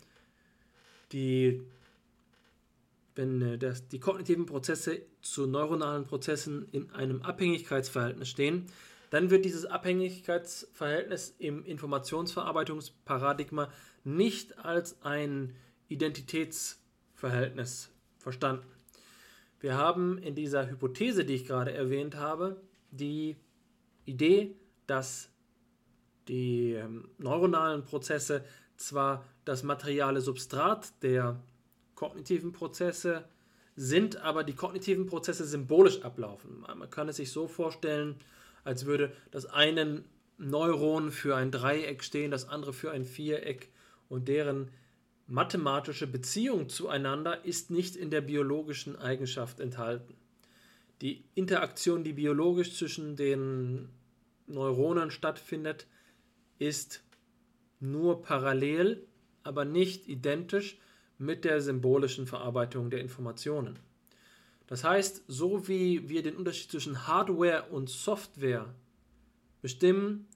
die, 1.12 1.62
wenn 3.14 3.42
äh, 3.42 3.58
das, 3.58 3.86
die 3.88 4.00
kognitiven 4.00 4.46
Prozesse 4.46 5.02
zu 5.20 5.46
neuronalen 5.46 6.04
Prozessen 6.04 6.66
in 6.72 6.90
einem 6.90 7.22
Abhängigkeitsverhältnis 7.22 8.28
stehen, 8.28 8.66
dann 9.10 9.30
wird 9.30 9.44
dieses 9.44 9.66
Abhängigkeitsverhältnis 9.66 11.36
im 11.38 11.64
Informationsverarbeitungsparadigma 11.64 13.70
nicht 14.04 14.58
als 14.58 15.00
ein 15.02 15.54
Identitätsverhältnis 15.88 17.90
verstanden. 18.18 18.66
Wir 19.66 19.76
haben 19.76 20.18
in 20.18 20.36
dieser 20.36 20.70
Hypothese, 20.70 21.24
die 21.24 21.34
ich 21.34 21.44
gerade 21.44 21.72
erwähnt 21.72 22.14
habe, 22.14 22.62
die 22.92 23.34
Idee, 24.04 24.54
dass 24.86 25.28
die 26.28 26.74
ähm, 26.74 27.08
neuronalen 27.18 27.82
Prozesse 27.82 28.44
zwar 28.76 29.24
das 29.44 29.64
materiale 29.64 30.20
Substrat 30.20 31.02
der 31.02 31.42
kognitiven 31.96 32.52
Prozesse 32.52 33.24
sind, 33.74 34.18
aber 34.18 34.44
die 34.44 34.54
kognitiven 34.54 35.06
Prozesse 35.06 35.44
symbolisch 35.44 36.00
ablaufen. 36.02 36.60
Man 36.60 36.88
kann 36.88 37.08
es 37.08 37.16
sich 37.16 37.32
so 37.32 37.48
vorstellen, 37.48 38.14
als 38.62 38.86
würde 38.86 39.12
das 39.32 39.46
eine 39.46 40.04
Neuron 40.38 41.10
für 41.10 41.34
ein 41.34 41.50
Dreieck 41.50 42.04
stehen, 42.04 42.30
das 42.30 42.48
andere 42.48 42.72
für 42.72 42.92
ein 42.92 43.04
Viereck 43.04 43.72
und 44.08 44.28
deren 44.28 44.70
mathematische 45.26 46.06
Beziehung 46.06 46.68
zueinander 46.68 47.44
ist 47.44 47.70
nicht 47.70 47.96
in 47.96 48.10
der 48.10 48.20
biologischen 48.20 48.96
Eigenschaft 48.96 49.60
enthalten. 49.60 50.14
Die 51.00 51.24
Interaktion, 51.34 52.04
die 52.04 52.12
biologisch 52.12 52.76
zwischen 52.76 53.16
den 53.16 53.88
Neuronen 54.46 55.10
stattfindet, 55.10 55.86
ist 56.58 57.02
nur 57.80 58.22
parallel, 58.22 59.06
aber 59.42 59.64
nicht 59.64 60.08
identisch 60.08 60.78
mit 61.18 61.44
der 61.44 61.60
symbolischen 61.60 62.26
Verarbeitung 62.26 62.90
der 62.90 63.00
Informationen. 63.00 63.78
Das 64.66 64.84
heißt, 64.84 65.24
so 65.28 65.68
wie 65.68 66.08
wir 66.08 66.22
den 66.22 66.36
Unterschied 66.36 66.70
zwischen 66.70 67.06
Hardware 67.06 67.64
und 67.70 67.88
Software 67.88 68.74
bestimmen, 69.62 70.26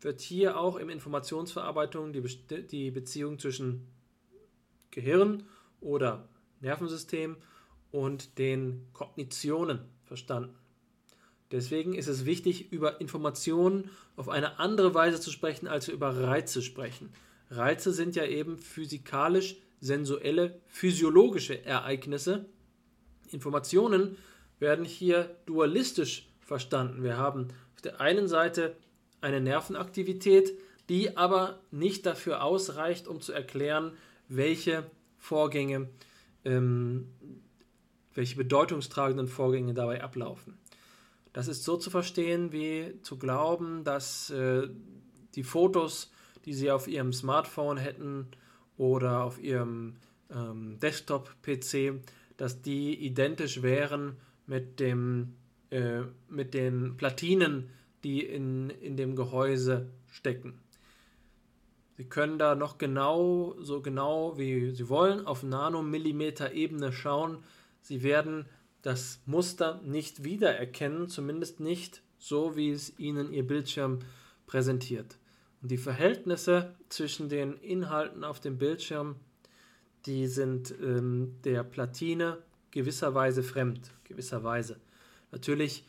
wird 0.00 0.20
hier 0.20 0.58
auch 0.58 0.76
in 0.76 0.88
Informationsverarbeitung 0.88 2.12
die, 2.12 2.20
Be 2.20 2.62
die 2.62 2.90
Beziehung 2.90 3.38
zwischen 3.38 3.86
Gehirn 4.90 5.44
oder 5.80 6.28
Nervensystem 6.60 7.36
und 7.90 8.38
den 8.38 8.86
Kognitionen 8.92 9.80
verstanden. 10.04 10.54
Deswegen 11.50 11.94
ist 11.94 12.08
es 12.08 12.26
wichtig, 12.26 12.72
über 12.72 13.00
Informationen 13.00 13.90
auf 14.16 14.28
eine 14.28 14.58
andere 14.58 14.94
Weise 14.94 15.20
zu 15.20 15.30
sprechen, 15.30 15.66
als 15.66 15.86
wir 15.86 15.94
über 15.94 16.14
Reize 16.14 16.62
sprechen. 16.62 17.10
Reize 17.50 17.92
sind 17.92 18.16
ja 18.16 18.26
eben 18.26 18.58
physikalisch, 18.58 19.56
sensuelle, 19.80 20.60
physiologische 20.66 21.64
Ereignisse. 21.64 22.46
Informationen 23.30 24.16
werden 24.58 24.84
hier 24.84 25.36
dualistisch 25.46 26.28
verstanden. 26.40 27.02
Wir 27.02 27.16
haben 27.16 27.48
auf 27.74 27.80
der 27.80 28.00
einen 28.00 28.28
Seite 28.28 28.76
eine 29.20 29.40
Nervenaktivität, 29.40 30.52
die 30.88 31.16
aber 31.16 31.60
nicht 31.70 32.04
dafür 32.06 32.42
ausreicht, 32.42 33.08
um 33.08 33.20
zu 33.20 33.32
erklären, 33.32 33.92
welche 34.28 34.90
Vorgänge, 35.16 35.88
ähm, 36.44 37.08
welche 38.14 38.36
bedeutungstragenden 38.36 39.28
Vorgänge 39.28 39.74
dabei 39.74 40.02
ablaufen. 40.02 40.58
Das 41.32 41.48
ist 41.48 41.64
so 41.64 41.76
zu 41.76 41.90
verstehen, 41.90 42.52
wie 42.52 42.94
zu 43.02 43.18
glauben, 43.18 43.84
dass 43.84 44.30
äh, 44.30 44.68
die 45.34 45.42
Fotos, 45.42 46.10
die 46.44 46.54
Sie 46.54 46.70
auf 46.70 46.88
Ihrem 46.88 47.12
Smartphone 47.12 47.76
hätten 47.76 48.28
oder 48.76 49.24
auf 49.24 49.40
Ihrem 49.40 49.96
ähm, 50.30 50.78
Desktop-PC, 50.80 52.00
dass 52.36 52.62
die 52.62 52.94
identisch 52.94 53.62
wären 53.62 54.16
mit, 54.46 54.80
dem, 54.80 55.34
äh, 55.70 56.02
mit 56.28 56.54
den 56.54 56.96
Platinen, 56.96 57.70
die 58.04 58.24
in, 58.24 58.70
in 58.70 58.96
dem 58.96 59.16
Gehäuse 59.16 59.90
stecken. 60.10 60.58
Sie 61.98 62.04
können 62.04 62.38
da 62.38 62.54
noch 62.54 62.78
genau, 62.78 63.56
so 63.58 63.82
genau 63.82 64.38
wie 64.38 64.70
Sie 64.70 64.88
wollen, 64.88 65.26
auf 65.26 65.42
Nanomillimeter-Ebene 65.42 66.92
schauen. 66.92 67.38
Sie 67.82 68.04
werden 68.04 68.46
das 68.82 69.20
Muster 69.26 69.80
nicht 69.84 70.22
wiedererkennen, 70.22 71.08
zumindest 71.08 71.58
nicht 71.58 72.02
so, 72.16 72.54
wie 72.54 72.70
es 72.70 72.96
Ihnen 73.00 73.32
Ihr 73.32 73.44
Bildschirm 73.44 73.98
präsentiert. 74.46 75.18
Und 75.60 75.72
die 75.72 75.76
Verhältnisse 75.76 76.76
zwischen 76.88 77.28
den 77.28 77.54
Inhalten 77.56 78.22
auf 78.22 78.38
dem 78.38 78.58
Bildschirm, 78.58 79.16
die 80.06 80.28
sind 80.28 80.72
ähm, 80.80 81.34
der 81.42 81.64
Platine 81.64 82.38
gewisserweise 82.70 83.42
fremd, 83.42 83.90
gewisserweise. 84.04 84.76
Natürlich 85.32 85.84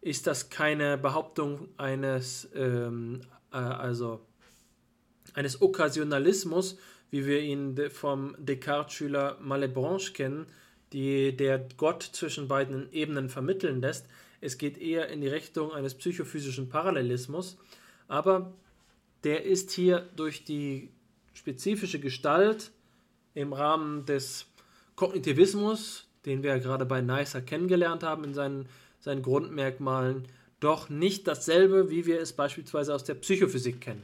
ist 0.00 0.28
das 0.28 0.48
keine 0.48 0.96
Behauptung 0.96 1.70
eines, 1.76 2.48
ähm, 2.54 3.22
äh, 3.52 3.56
also 3.56 4.20
eines 5.34 5.60
Okkasionalismus, 5.60 6.78
wie 7.10 7.26
wir 7.26 7.40
ihn 7.40 7.76
vom 7.90 8.34
Descartes-Schüler 8.38 9.38
Malebranche 9.40 10.12
kennen, 10.12 10.46
die 10.92 11.36
der 11.36 11.66
Gott 11.76 12.02
zwischen 12.02 12.48
beiden 12.48 12.92
Ebenen 12.92 13.28
vermitteln 13.28 13.80
lässt. 13.80 14.06
Es 14.40 14.58
geht 14.58 14.78
eher 14.78 15.08
in 15.08 15.20
die 15.20 15.28
Richtung 15.28 15.72
eines 15.72 15.94
psychophysischen 15.94 16.68
Parallelismus, 16.68 17.58
aber 18.08 18.52
der 19.24 19.44
ist 19.44 19.70
hier 19.70 20.08
durch 20.16 20.44
die 20.44 20.90
spezifische 21.34 22.00
Gestalt 22.00 22.70
im 23.34 23.52
Rahmen 23.52 24.06
des 24.06 24.46
Kognitivismus, 24.96 26.06
den 26.26 26.42
wir 26.42 26.50
ja 26.50 26.58
gerade 26.58 26.86
bei 26.86 27.00
Neisser 27.00 27.40
kennengelernt 27.40 28.02
haben 28.02 28.24
in 28.24 28.34
seinen, 28.34 28.68
seinen 29.00 29.22
Grundmerkmalen, 29.22 30.26
doch 30.58 30.88
nicht 30.90 31.26
dasselbe, 31.26 31.90
wie 31.90 32.04
wir 32.04 32.20
es 32.20 32.32
beispielsweise 32.32 32.94
aus 32.94 33.04
der 33.04 33.14
Psychophysik 33.14 33.80
kennen. 33.80 34.02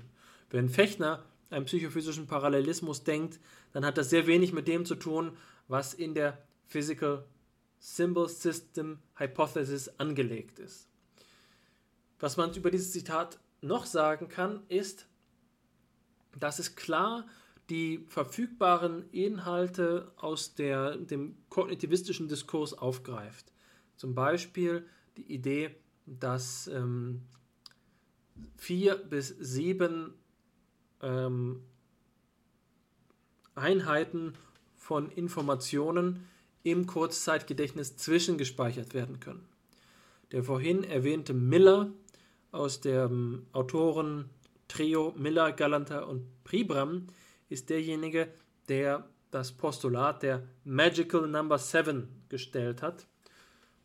Wenn 0.50 0.68
Fechner 0.68 1.24
einen 1.50 1.64
psychophysischen 1.64 2.26
Parallelismus 2.26 3.04
denkt, 3.04 3.40
dann 3.72 3.84
hat 3.84 3.98
das 3.98 4.10
sehr 4.10 4.26
wenig 4.26 4.52
mit 4.52 4.68
dem 4.68 4.84
zu 4.84 4.94
tun, 4.94 5.36
was 5.68 5.94
in 5.94 6.14
der 6.14 6.38
Physical 6.66 7.24
Symbol 7.78 8.28
System 8.28 8.98
Hypothesis 9.16 9.88
angelegt 9.98 10.58
ist. 10.58 10.88
Was 12.18 12.36
man 12.36 12.54
über 12.54 12.70
dieses 12.70 12.92
Zitat 12.92 13.38
noch 13.60 13.86
sagen 13.86 14.28
kann, 14.28 14.62
ist, 14.68 15.06
dass 16.38 16.58
es 16.58 16.74
klar 16.76 17.26
die 17.68 18.04
verfügbaren 18.08 19.10
Inhalte 19.10 20.12
aus 20.16 20.54
der, 20.54 20.96
dem 20.96 21.36
kognitivistischen 21.48 22.28
Diskurs 22.28 22.74
aufgreift. 22.74 23.52
Zum 23.96 24.14
Beispiel 24.14 24.86
die 25.16 25.32
Idee, 25.32 25.74
dass 26.06 26.68
ähm, 26.68 27.22
vier 28.56 28.96
bis 28.96 29.28
sieben 29.28 30.14
ähm, 31.02 31.62
Einheiten 33.54 34.34
von 34.74 35.10
Informationen 35.10 36.28
im 36.62 36.86
Kurzzeitgedächtnis 36.86 37.96
zwischengespeichert 37.96 38.94
werden 38.94 39.20
können. 39.20 39.48
Der 40.32 40.42
vorhin 40.42 40.84
erwähnte 40.84 41.32
Miller 41.32 41.90
aus 42.50 42.80
dem 42.80 43.46
Autoren-Trio 43.52 45.14
Miller, 45.16 45.52
Galanter 45.52 46.08
und 46.08 46.26
Pribram 46.44 47.06
ist 47.48 47.70
derjenige, 47.70 48.28
der 48.68 49.08
das 49.30 49.52
Postulat 49.52 50.22
der 50.22 50.42
Magical 50.64 51.28
Number 51.28 51.58
7 51.58 52.08
gestellt 52.28 52.82
hat. 52.82 53.06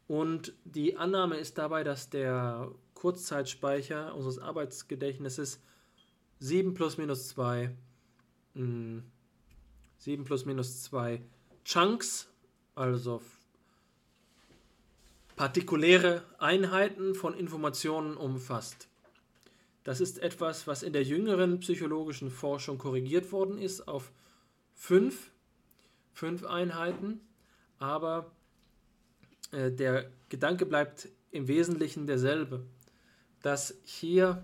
Und 0.07 0.53
die 0.65 0.97
Annahme 0.97 1.38
ist 1.38 1.57
dabei, 1.57 1.83
dass 1.83 2.09
der 2.09 2.71
Kurzzeitspeicher 2.95 4.15
unseres 4.15 4.39
Arbeitsgedächtnisses 4.39 5.61
7 6.41 6.73
plus 6.73 6.97
minus 6.97 7.30
2 7.30 7.69
7 8.55 9.03
hm, 10.05 10.23
plus 10.26 10.45
minus 10.45 10.84
2 10.84 11.22
Chunks, 11.63 12.27
also 12.76 13.22
partikuläre 15.35 16.23
Einheiten 16.39 17.13
von 17.13 17.35
Informationen 17.35 18.18
umfasst. 18.18 18.89
Das 19.84 20.01
ist 20.01 20.18
etwas, 20.18 20.65
was 20.65 20.84
in 20.84 20.93
der 20.93 21.03
jüngeren 21.03 21.59
psychologischen 21.59 22.31
Forschung 22.31 22.80
korrigiert 22.80 23.31
worden 23.31 23.59
ist 23.59 23.88
auf 23.88 24.11
fünf, 24.73 25.31
fünf 26.11 26.43
Einheiten, 26.43 27.22
aber 27.77 28.31
äh, 29.51 29.72
der 29.72 30.09
Gedanke 30.30 30.65
bleibt 30.65 31.07
im 31.30 31.47
Wesentlichen 31.47 32.07
derselbe, 32.07 32.65
dass 33.41 33.76
hier 33.84 34.43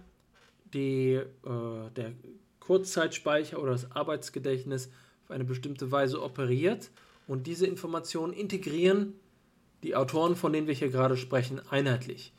die, 0.78 1.14
äh, 1.14 1.92
der 1.96 2.14
Kurzzeitspeicher 2.60 3.62
oder 3.62 3.72
das 3.72 3.92
Arbeitsgedächtnis 3.92 4.92
auf 5.24 5.32
eine 5.32 5.44
bestimmte 5.44 5.92
Weise 5.92 6.22
operiert 6.22 6.92
und 7.28 7.48
diese 7.48 7.66
Informationen 7.66 8.34
integrieren 8.34 9.14
die 9.84 9.96
Autoren, 9.96 10.36
von 10.36 10.54
denen 10.54 10.68
wir 10.68 10.74
hier 10.74 10.90
gerade 10.90 11.18
sprechen, 11.18 11.62
einheitlich. 11.70 12.34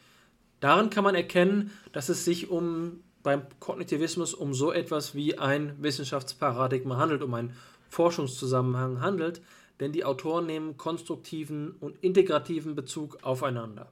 Darin 0.60 0.90
kann 0.90 1.04
man 1.04 1.14
erkennen, 1.14 1.70
dass 1.92 2.08
es 2.08 2.24
sich 2.24 2.50
um 2.50 3.00
beim 3.22 3.42
Kognitivismus 3.60 4.34
um 4.34 4.54
so 4.54 4.72
etwas 4.72 5.14
wie 5.14 5.38
ein 5.38 5.74
Wissenschaftsparadigma 5.82 6.96
handelt, 6.96 7.22
um 7.22 7.34
einen 7.34 7.54
Forschungszusammenhang 7.90 9.00
handelt, 9.00 9.40
denn 9.80 9.92
die 9.92 10.04
Autoren 10.04 10.46
nehmen 10.46 10.76
konstruktiven 10.76 11.72
und 11.80 12.02
integrativen 12.02 12.74
Bezug 12.74 13.18
aufeinander. 13.22 13.90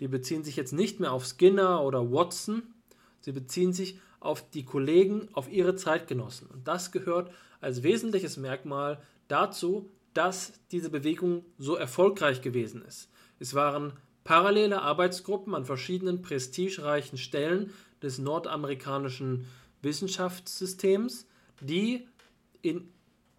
Die 0.00 0.08
beziehen 0.08 0.42
sich 0.42 0.56
jetzt 0.56 0.72
nicht 0.72 1.00
mehr 1.00 1.12
auf 1.12 1.24
Skinner 1.26 1.82
oder 1.82 2.10
Watson, 2.10 2.62
sie 3.22 3.32
beziehen 3.32 3.72
sich 3.72 3.98
auf 4.20 4.48
die 4.50 4.64
Kollegen, 4.64 5.28
auf 5.32 5.50
ihre 5.50 5.74
Zeitgenossen. 5.74 6.48
Und 6.48 6.68
das 6.68 6.92
gehört 6.92 7.32
als 7.60 7.82
wesentliches 7.82 8.36
Merkmal 8.36 9.02
dazu, 9.28 9.90
dass 10.14 10.52
diese 10.70 10.90
Bewegung 10.90 11.44
so 11.58 11.74
erfolgreich 11.74 12.42
gewesen 12.42 12.82
ist. 12.82 13.08
Es 13.38 13.54
waren 13.54 13.94
parallele 14.24 14.82
Arbeitsgruppen 14.82 15.54
an 15.54 15.64
verschiedenen 15.64 16.22
prestigereichen 16.22 17.18
Stellen 17.18 17.72
des 18.02 18.18
nordamerikanischen 18.18 19.46
Wissenschaftssystems, 19.80 21.26
die 21.60 22.06
in 22.60 22.88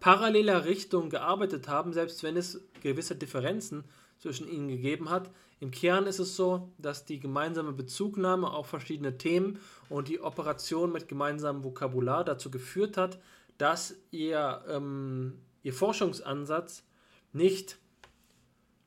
paralleler 0.00 0.64
Richtung 0.66 1.08
gearbeitet 1.08 1.68
haben, 1.68 1.92
selbst 1.92 2.22
wenn 2.22 2.36
es 2.36 2.60
gewisse 2.82 3.16
Differenzen 3.16 3.84
zwischen 4.18 4.48
ihnen 4.48 4.68
gegeben 4.68 5.08
hat. 5.08 5.30
Im 5.64 5.70
Kern 5.70 6.06
ist 6.06 6.18
es 6.18 6.36
so, 6.36 6.70
dass 6.76 7.06
die 7.06 7.18
gemeinsame 7.18 7.72
Bezugnahme 7.72 8.50
auf 8.50 8.66
verschiedene 8.66 9.16
Themen 9.16 9.58
und 9.88 10.08
die 10.08 10.20
Operation 10.20 10.92
mit 10.92 11.08
gemeinsamem 11.08 11.64
Vokabular 11.64 12.22
dazu 12.22 12.50
geführt 12.50 12.98
hat, 12.98 13.18
dass 13.56 13.96
ihr, 14.10 14.62
ähm, 14.68 15.38
ihr 15.62 15.72
Forschungsansatz 15.72 16.84
nicht 17.32 17.78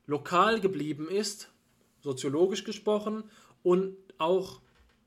lokal 0.06 0.60
geblieben 0.60 1.08
ist, 1.08 1.50
soziologisch 2.00 2.62
gesprochen, 2.62 3.24
und 3.64 3.96
auch 4.18 4.60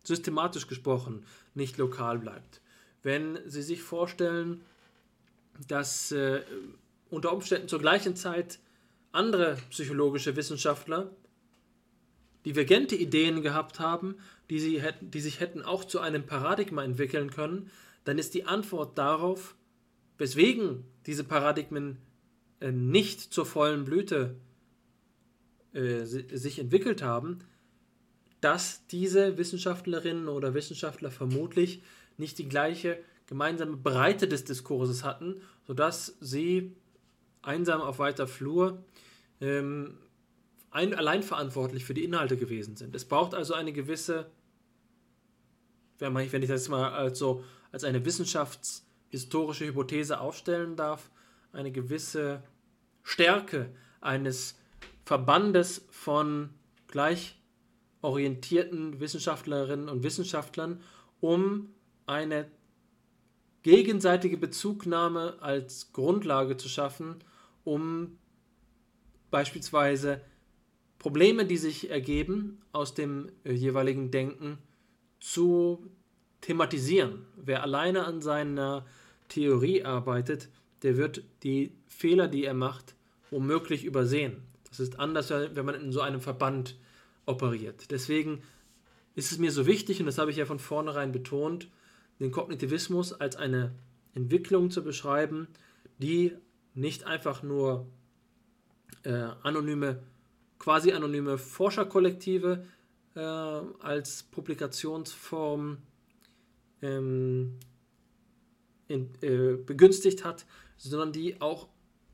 systematisch 0.04 0.68
gesprochen 0.68 1.26
nicht 1.54 1.78
lokal 1.78 2.20
bleibt. 2.20 2.60
Wenn 3.02 3.40
Sie 3.46 3.62
sich 3.62 3.82
vorstellen, 3.82 4.66
dass 5.70 6.12
äh, 6.12 6.42
unter 7.10 7.32
Umständen 7.32 7.70
zur 7.70 7.80
gleichen 7.80 8.18
Zeit 8.18 8.60
andere 9.14 9.56
psychologische 9.70 10.36
Wissenschaftler 10.36 11.12
divergente 12.46 12.96
Ideen 12.96 13.42
gehabt 13.42 13.80
haben, 13.80 14.16
die, 14.50 14.60
sie 14.60 14.82
hätten, 14.82 15.12
die 15.12 15.22
sich 15.22 15.40
hätten 15.40 15.62
auch 15.62 15.86
zu 15.86 16.00
einem 16.00 16.26
Paradigma 16.26 16.84
entwickeln 16.84 17.32
können, 17.32 17.70
dann 18.04 18.18
ist 18.18 18.34
die 18.34 18.46
Antwort 18.46 18.98
darauf, 18.98 19.56
weswegen 20.18 20.84
diese 21.06 21.24
Paradigmen 21.24 21.98
äh, 22.60 22.72
nicht 22.72 23.34
zur 23.34 23.46
vollen 23.46 23.86
Blüte 23.86 24.36
äh, 25.74 26.04
sich 26.04 26.60
entwickelt 26.60 27.02
haben, 27.02 27.40
dass 28.42 28.86
diese 28.88 29.38
Wissenschaftlerinnen 29.38 30.28
oder 30.28 30.54
Wissenschaftler 30.54 31.12
vermutlich 31.12 31.84
nicht 32.18 32.40
die 32.40 32.50
gleiche 32.50 32.98
gemeinsame 33.28 33.78
Breite 33.78 34.28
des 34.28 34.44
Diskurses 34.44 35.04
hatten, 35.04 35.42
sodass 35.66 36.18
sie 36.20 36.76
einsam 37.42 37.82
auf 37.82 38.00
weiter 38.00 38.28
Flur 38.28 38.84
ähm, 39.40 39.98
ein, 40.72 40.94
allein 40.94 41.22
verantwortlich 41.22 41.86
für 41.86 41.94
die 41.94 42.04
Inhalte 42.04 42.38
gewesen 42.38 42.76
sind. 42.76 42.96
Es 42.96 43.06
braucht 43.06 43.36
also 43.36 43.54
eine 43.54 43.74
gewisse, 43.74 44.32
wenn 46.00 46.42
ich 46.42 46.50
das 46.50 46.70
mal 46.70 46.92
als, 46.92 47.20
so, 47.20 47.44
als 47.72 47.84
eine 47.84 48.04
wissenschaftshistorische 48.04 49.68
Hypothese 49.68 50.20
aufstellen 50.20 50.76
darf, 50.76 51.12
eine 51.52 51.72
gewisse 51.72 52.42
Stärke 53.04 53.70
eines 54.00 54.58
Verbandes 55.06 55.86
von 55.90 56.52
gleich 56.88 57.38
orientierten 58.02 59.00
Wissenschaftlerinnen 59.00 59.90
und 59.90 60.04
Wissenschaftlern, 60.04 60.82
um 61.20 61.74
eine 62.06 62.50
gegenseitige 63.64 64.38
Bezugnahme 64.38 65.38
als 65.42 65.92
Grundlage 65.92 66.58
zu 66.58 66.68
schaffen, 66.68 67.24
um 67.64 68.18
beispielsweise 69.30 70.22
Probleme, 71.02 71.48
die 71.48 71.58
sich 71.58 71.90
ergeben 71.90 72.62
aus 72.74 72.94
dem 72.94 73.32
äh, 73.44 73.54
jeweiligen 73.54 74.12
Denken, 74.12 74.60
zu 75.20 75.90
thematisieren. 76.42 77.26
Wer 77.36 77.64
alleine 77.64 78.06
an 78.06 78.22
seiner 78.22 78.86
Theorie 79.28 79.84
arbeitet, 79.84 80.50
der 80.84 80.98
wird 80.98 81.24
die 81.42 81.74
Fehler, 81.88 82.28
die 82.28 82.46
er 82.46 82.54
macht, 82.54 82.94
womöglich 83.32 83.84
übersehen. 83.84 84.44
Das 84.70 84.80
ist 84.80 85.00
anders, 85.00 85.32
wenn 85.32 85.66
man 85.66 85.74
in 85.74 85.92
so 85.92 86.02
einem 86.02 86.22
Verband 86.22 86.78
operiert. 87.26 87.90
Deswegen 87.90 88.44
ist 89.16 89.32
es 89.32 89.40
mir 89.40 89.52
so 89.52 89.66
wichtig, 89.66 90.02
und 90.02 90.06
das 90.06 90.20
habe 90.20 90.30
ich 90.30 90.38
ja 90.38 90.46
von 90.46 90.60
vornherein 90.60 91.12
betont, 91.12 91.68
den 92.20 92.30
Kognitivismus 92.30 93.12
als 93.12 93.38
eine 93.38 93.74
Entwicklung 94.14 94.70
zu 94.70 94.84
beschreiben, 94.84 95.48
die 95.98 96.38
nicht 96.76 97.06
einfach 97.06 97.42
nur 97.42 97.88
äh, 99.02 99.30
anonyme, 99.42 100.04
quasi 100.62 100.92
anonyme 100.92 101.40
Forscherkollektive 101.40 102.64
äh, 103.16 103.20
als 103.20 104.22
Publikationsform 104.22 105.80
ähm, 106.84 107.58
in, 108.88 109.10
äh, 109.24 109.58
begünstigt 109.58 110.24
hat, 110.24 110.46
sondern 110.78 111.14
die 111.14 111.42
auch 111.42 111.68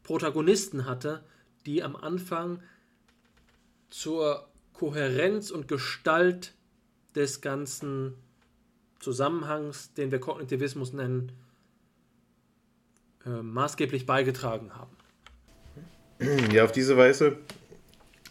Protagonisten 0.03 0.85
hatte, 0.85 1.25
die 1.65 1.83
am 1.83 1.97
Anfang 1.97 2.63
zur 3.89 4.47
Kohärenz 4.71 5.51
und 5.51 5.67
Gestalt 5.67 6.53
des 7.15 7.41
ganzen 7.41 8.13
Zusammenhangs, 8.99 9.93
den 9.93 10.09
wir 10.09 10.21
Kognitivismus 10.21 10.93
nennen, 10.93 11.33
äh, 13.25 13.29
maßgeblich 13.29 14.05
beigetragen 14.05 14.73
haben. 14.73 14.95
Ja, 16.53 16.63
auf 16.63 16.71
diese 16.71 16.95
Weise 16.95 17.37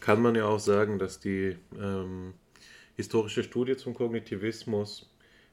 kann 0.06 0.22
man 0.22 0.36
ja 0.36 0.46
auch 0.46 0.60
sagen, 0.60 1.00
dass 1.00 1.18
die 1.18 1.56
ähm, 1.76 2.32
historische 2.94 3.42
Studie 3.42 3.76
zum 3.76 3.92
Kognitivismus 3.92 5.10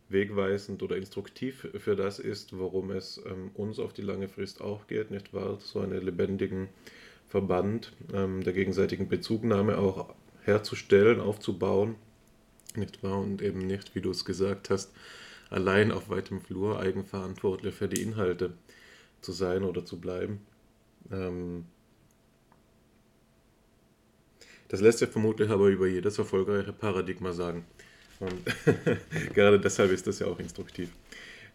wegweisend 0.10 0.84
oder 0.84 0.96
instruktiv 0.96 1.68
für 1.80 1.96
das 1.96 2.20
ist, 2.20 2.56
worum 2.56 2.92
es 2.92 3.20
ähm, 3.26 3.50
uns 3.56 3.80
auf 3.80 3.94
die 3.94 4.04
lange 4.04 4.28
Frist 4.28 4.62
auch 4.62 4.86
geht, 4.86 5.10
nicht 5.10 5.34
wahr? 5.34 5.58
So 5.60 5.80
einen 5.80 6.00
lebendigen 6.06 6.70
Verband 7.30 7.94
ähm, 8.14 8.44
der 8.44 8.54
gegenseitigen 8.54 9.10
Bezugnahme 9.10 9.80
auch 9.80 10.14
herzustellen, 10.44 11.20
aufzubauen, 11.20 11.96
nicht 12.76 13.02
wahr? 13.02 13.22
Und 13.22 13.42
eben 13.42 13.58
nicht, 13.58 13.96
wie 13.96 14.02
du 14.02 14.12
es 14.12 14.24
gesagt 14.24 14.70
hast, 14.70 14.94
allein 15.50 15.92
auf 15.92 16.10
weitem 16.10 16.42
Flur 16.42 16.80
eigenverantwortlich 16.80 17.74
für 17.74 17.88
die 17.88 18.04
Inhalte 18.04 18.54
zu 19.20 19.32
sein 19.32 19.64
oder 19.64 19.84
zu 19.84 20.00
bleiben. 20.00 20.42
Ähm 21.12 21.66
das 24.74 24.82
lässt 24.82 24.98
sich 24.98 25.10
vermutlich 25.10 25.52
aber 25.52 25.68
über 25.68 25.86
jedes 25.86 26.18
erfolgreiche 26.18 26.74
Paradigma 26.74 27.32
sagen. 27.32 27.64
Und 28.20 28.34
gerade 29.36 29.60
deshalb 29.60 29.92
ist 29.92 30.08
das 30.08 30.18
ja 30.18 30.26
auch 30.26 30.40
instruktiv. 30.40 30.90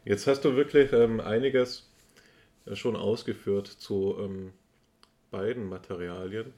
Jetzt 0.04 0.28
hast 0.28 0.44
du 0.44 0.54
wirklich 0.54 0.92
ähm, 0.92 1.18
einiges 1.18 1.90
schon 2.74 2.94
ausgeführt 2.94 3.66
zu 3.66 4.14
ähm, 4.20 4.52
beiden 5.32 5.68
Materialien. 5.68 6.52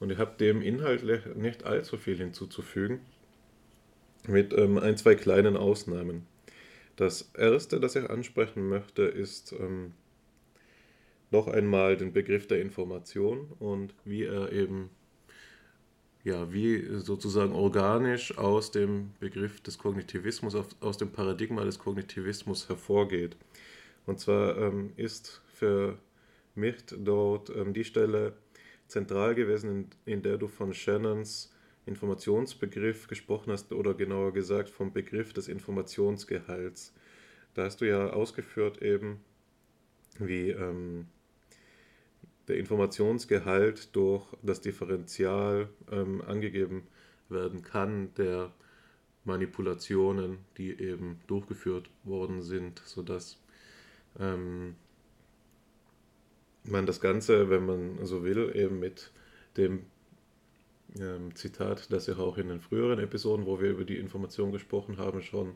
Und 0.00 0.10
ich 0.10 0.16
habe 0.16 0.38
dem 0.40 0.62
inhaltlich 0.62 1.20
nicht 1.34 1.64
allzu 1.64 1.98
viel 1.98 2.16
hinzuzufügen, 2.16 3.00
mit 4.26 4.54
ähm, 4.54 4.78
ein, 4.78 4.96
zwei 4.96 5.16
kleinen 5.16 5.54
Ausnahmen. 5.54 6.26
Das 6.96 7.30
erste, 7.36 7.78
das 7.78 7.94
ich 7.94 8.08
ansprechen 8.08 8.70
möchte, 8.70 9.02
ist 9.02 9.52
ähm, 9.52 9.92
noch 11.30 11.46
einmal 11.46 11.98
den 11.98 12.14
Begriff 12.14 12.46
der 12.46 12.62
Information 12.62 13.52
und 13.58 13.92
wie 14.06 14.24
er 14.24 14.50
eben, 14.50 14.88
ja, 16.26 16.52
wie 16.52 16.84
sozusagen 16.98 17.52
organisch 17.52 18.36
aus 18.36 18.72
dem 18.72 19.12
Begriff 19.20 19.60
des 19.60 19.78
Kognitivismus, 19.78 20.56
aus 20.80 20.98
dem 20.98 21.12
Paradigma 21.12 21.62
des 21.62 21.78
Kognitivismus 21.78 22.68
hervorgeht. 22.68 23.36
Und 24.06 24.18
zwar 24.18 24.58
ähm, 24.58 24.92
ist 24.96 25.40
für 25.54 25.98
mich 26.56 26.78
dort 26.98 27.50
ähm, 27.50 27.72
die 27.72 27.84
Stelle 27.84 28.32
zentral 28.88 29.36
gewesen, 29.36 29.70
in, 30.04 30.14
in 30.14 30.22
der 30.22 30.36
du 30.36 30.48
von 30.48 30.74
Shannons 30.74 31.54
Informationsbegriff 31.86 33.06
gesprochen 33.06 33.52
hast 33.52 33.72
oder 33.72 33.94
genauer 33.94 34.32
gesagt 34.32 34.68
vom 34.68 34.92
Begriff 34.92 35.32
des 35.32 35.46
Informationsgehalts. 35.46 36.92
Da 37.54 37.66
hast 37.66 37.80
du 37.80 37.84
ja 37.84 38.10
ausgeführt 38.10 38.82
eben, 38.82 39.20
wie 40.18 40.50
ähm, 40.50 41.06
der 42.48 42.56
Informationsgehalt 42.56 43.94
durch 43.94 44.24
das 44.42 44.60
Differential 44.60 45.68
ähm, 45.90 46.22
angegeben 46.22 46.86
werden 47.28 47.62
kann 47.62 48.14
der 48.14 48.52
Manipulationen, 49.24 50.38
die 50.56 50.70
eben 50.80 51.20
durchgeführt 51.26 51.90
worden 52.04 52.42
sind, 52.42 52.80
sodass 52.84 53.40
ähm, 54.20 54.76
man 56.62 56.86
das 56.86 57.00
Ganze, 57.00 57.50
wenn 57.50 57.66
man 57.66 58.06
so 58.06 58.24
will, 58.24 58.52
eben 58.54 58.78
mit 58.78 59.10
dem 59.56 59.86
ähm, 60.98 61.34
Zitat, 61.34 61.92
das 61.92 62.08
ich 62.08 62.16
auch 62.16 62.38
in 62.38 62.48
den 62.48 62.60
früheren 62.60 62.98
Episoden, 63.00 63.46
wo 63.46 63.60
wir 63.60 63.70
über 63.70 63.84
die 63.84 63.98
Information 63.98 64.52
gesprochen 64.52 64.98
haben, 64.98 65.22
schon 65.22 65.54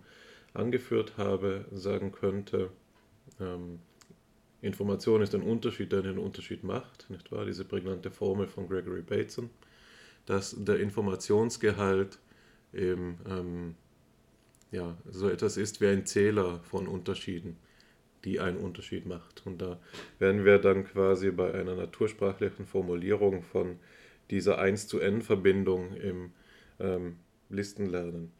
angeführt 0.53 1.17
habe, 1.17 1.65
sagen 1.71 2.11
könnte, 2.11 2.71
ähm, 3.39 3.79
Information 4.62 5.23
ist 5.23 5.35
ein 5.35 5.43
Unterschied, 5.43 5.93
der 5.93 6.01
einen 6.01 6.19
Unterschied 6.19 6.65
macht, 6.65 7.09
nicht 7.09 7.32
wahr? 7.32 7.47
Diese 7.47 7.65
prägnante 7.65 8.11
Formel 8.11 8.47
von 8.47 8.69
Gregory 8.69 9.03
Bateson, 9.03 9.51
dass 10.27 10.55
der 10.59 10.81
Informationsgehalt 10.81 12.19
eben 12.73 13.19
ähm, 13.27 13.74
ja, 14.70 14.97
so 15.09 15.28
etwas 15.28 15.57
ist 15.57 15.81
wie 15.81 15.87
ein 15.87 16.07
Zähler 16.07 16.61
von 16.61 16.87
Unterschieden, 16.87 17.57
die 18.24 18.39
einen 18.39 18.59
Unterschied 18.59 19.07
macht. 19.07 19.47
Und 19.47 19.62
da 19.62 19.81
wären 20.19 20.45
wir 20.45 20.59
dann 20.59 20.85
quasi 20.85 21.31
bei 21.31 21.53
einer 21.55 21.74
natursprachlichen 21.74 22.66
Formulierung 22.66 23.43
von 23.43 23.78
dieser 24.31 24.59
1 24.59 24.87
zu 24.87 25.01
N-Verbindung 25.01 25.97
im 25.97 26.32
ähm, 26.78 27.16
Listenlernen. 27.49 28.31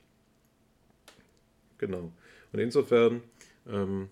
Genau. 1.78 2.12
Und 2.52 2.59
insofern 2.59 3.22
ähm, 3.66 4.09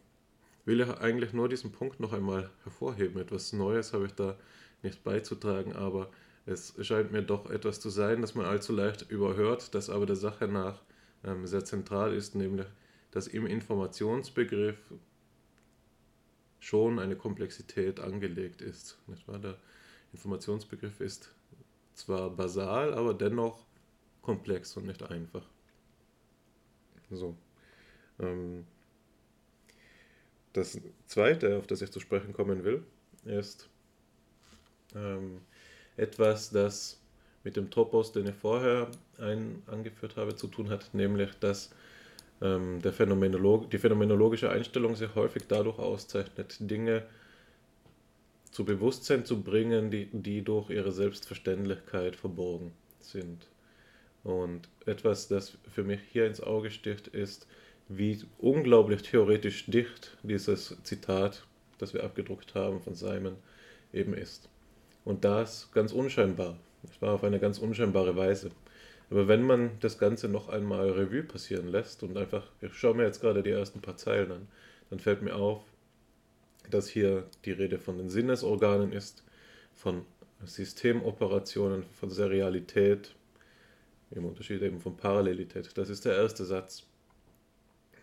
will 0.69 0.83
ich 0.83 0.89
eigentlich 0.99 1.33
nur 1.33 1.49
diesen 1.49 1.73
Punkt 1.73 1.99
noch 1.99 2.13
einmal 2.13 2.51
hervorheben. 2.63 3.21
Etwas 3.21 3.55
Neues 3.55 3.95
habe 3.95 4.05
ich 4.05 4.13
da 4.13 4.37
nicht 4.83 5.03
beizutragen, 5.03 5.73
aber 5.73 6.11
es 6.45 6.75
scheint 6.87 7.11
mir 7.11 7.23
doch 7.23 7.51
etwas 7.51 7.81
zu 7.81 7.89
sein, 7.89 8.21
das 8.21 8.35
man 8.35 8.45
allzu 8.45 8.75
leicht 8.75 9.11
überhört, 9.11 9.75
das 9.75 9.89
aber 9.89 10.05
der 10.05 10.17
Sache 10.17 10.47
nach 10.47 10.83
ähm, 11.25 11.47
sehr 11.47 11.65
zentral 11.65 12.13
ist, 12.13 12.35
nämlich 12.35 12.67
dass 13.11 13.29
im 13.29 13.47
Informationsbegriff 13.47 14.77
schon 16.61 16.99
eine 16.99 17.17
Komplexität 17.17 17.99
angelegt 17.99 18.61
ist. 18.61 18.99
Nicht 19.07 19.27
wahr? 19.27 19.39
Der 19.39 19.57
Informationsbegriff 20.13 21.01
ist 21.01 21.33
zwar 21.95 22.29
basal, 22.29 22.93
aber 22.93 23.15
dennoch 23.15 23.65
komplex 24.21 24.77
und 24.77 24.85
nicht 24.85 25.03
einfach. 25.03 25.47
So. 27.11 27.35
Ähm, 28.19 28.67
das 30.59 30.81
zweite, 31.07 31.57
auf 31.59 31.67
das 31.67 31.83
ich 31.83 31.91
zu 31.91 32.01
sprechen 32.01 32.33
kommen 32.33 32.65
will, 32.65 32.83
ist 33.25 33.69
ähm, 34.95 35.41
etwas, 35.97 36.51
das 36.51 37.01
mit 37.45 37.57
dem 37.57 37.71
Topos, 37.71 38.13
den 38.13 38.27
ich 38.27 38.35
vorher 38.35 38.91
ein, 39.19 39.63
angeführt 39.67 40.17
habe, 40.17 40.35
zu 40.35 40.49
tun 40.49 40.71
hat, 40.71 40.93
nämlich 40.93 41.31
dass 41.41 41.71
ähm, 42.41 42.81
der 42.83 42.93
Phänomenolog 42.93 43.71
die 43.71 43.79
phänomenologische 43.79 44.51
Einstellung 44.51 44.95
sich 44.95 45.15
häufig 45.15 45.45
dadurch 45.49 45.79
auszeichnet, 45.79 46.57
Dinge 46.61 47.05
zu 48.51 48.65
Bewusstsein 48.65 49.25
zu 49.25 49.43
bringen, 49.43 49.91
die, 49.91 50.09
die 50.13 50.43
durch 50.43 50.71
ihre 50.71 50.93
Selbstverständlichkeit 50.93 52.17
verborgen 52.17 52.73
sind. 53.01 53.47
Und 54.25 54.69
etwas, 54.85 55.29
das 55.29 55.57
für 55.73 55.85
mich 55.85 56.01
hier 56.13 56.27
ins 56.27 56.41
Auge 56.41 56.71
sticht, 56.71 57.09
ist, 57.09 57.47
wie 57.89 58.21
unglaublich 58.39 59.03
theoretisch 59.03 59.67
dicht 59.67 60.17
dieses 60.23 60.77
Zitat, 60.83 61.47
das 61.79 61.95
wir 61.95 62.05
abgedruckt 62.05 62.55
haben 62.55 62.81
von 62.81 62.95
Simon, 62.95 63.37
eben 63.93 64.15
ist. 64.15 64.49
Und 65.05 65.25
das 65.25 65.71
ganz 65.73 65.93
unscheinbar. 65.93 66.59
Es 66.85 67.01
war 67.01 67.15
auf 67.15 67.25
eine 67.25 67.41
ganz 67.41 67.59
unscheinbare 67.59 68.15
Weise. 68.17 68.51
Aber 69.11 69.27
wenn 69.27 69.43
man 69.43 69.71
das 69.81 69.99
Ganze 69.99 70.29
noch 70.29 70.49
einmal 70.49 70.91
Revue 70.91 71.23
passieren 71.23 71.69
lässt 71.69 72.03
und 72.03 72.17
einfach, 72.17 72.47
ich 72.61 72.75
schaue 72.75 72.95
mir 72.95 73.05
jetzt 73.05 73.21
gerade 73.21 73.43
die 73.43 73.51
ersten 73.51 73.81
paar 73.81 73.97
Zeilen 73.97 74.31
an, 74.33 74.49
dann 74.91 74.99
fällt 74.99 75.23
mir 75.23 75.35
auf, 75.35 75.63
dass 76.71 76.89
hier 76.89 77.25
die 77.47 77.53
Rede 77.53 77.79
von 77.79 77.97
den 77.97 78.11
Sinnesorganen 78.11 78.93
ist, 78.93 79.25
von 79.73 80.05
Systemoperationen, 80.45 81.85
von 81.99 82.11
Serialität, 82.11 83.15
im 84.11 84.25
Unterschied 84.25 84.63
eben 84.63 84.81
von 84.81 84.97
Parallelität. 84.97 85.77
Das 85.77 85.89
ist 85.89 86.05
der 86.05 86.17
erste 86.17 86.45
Satz. 86.45 86.88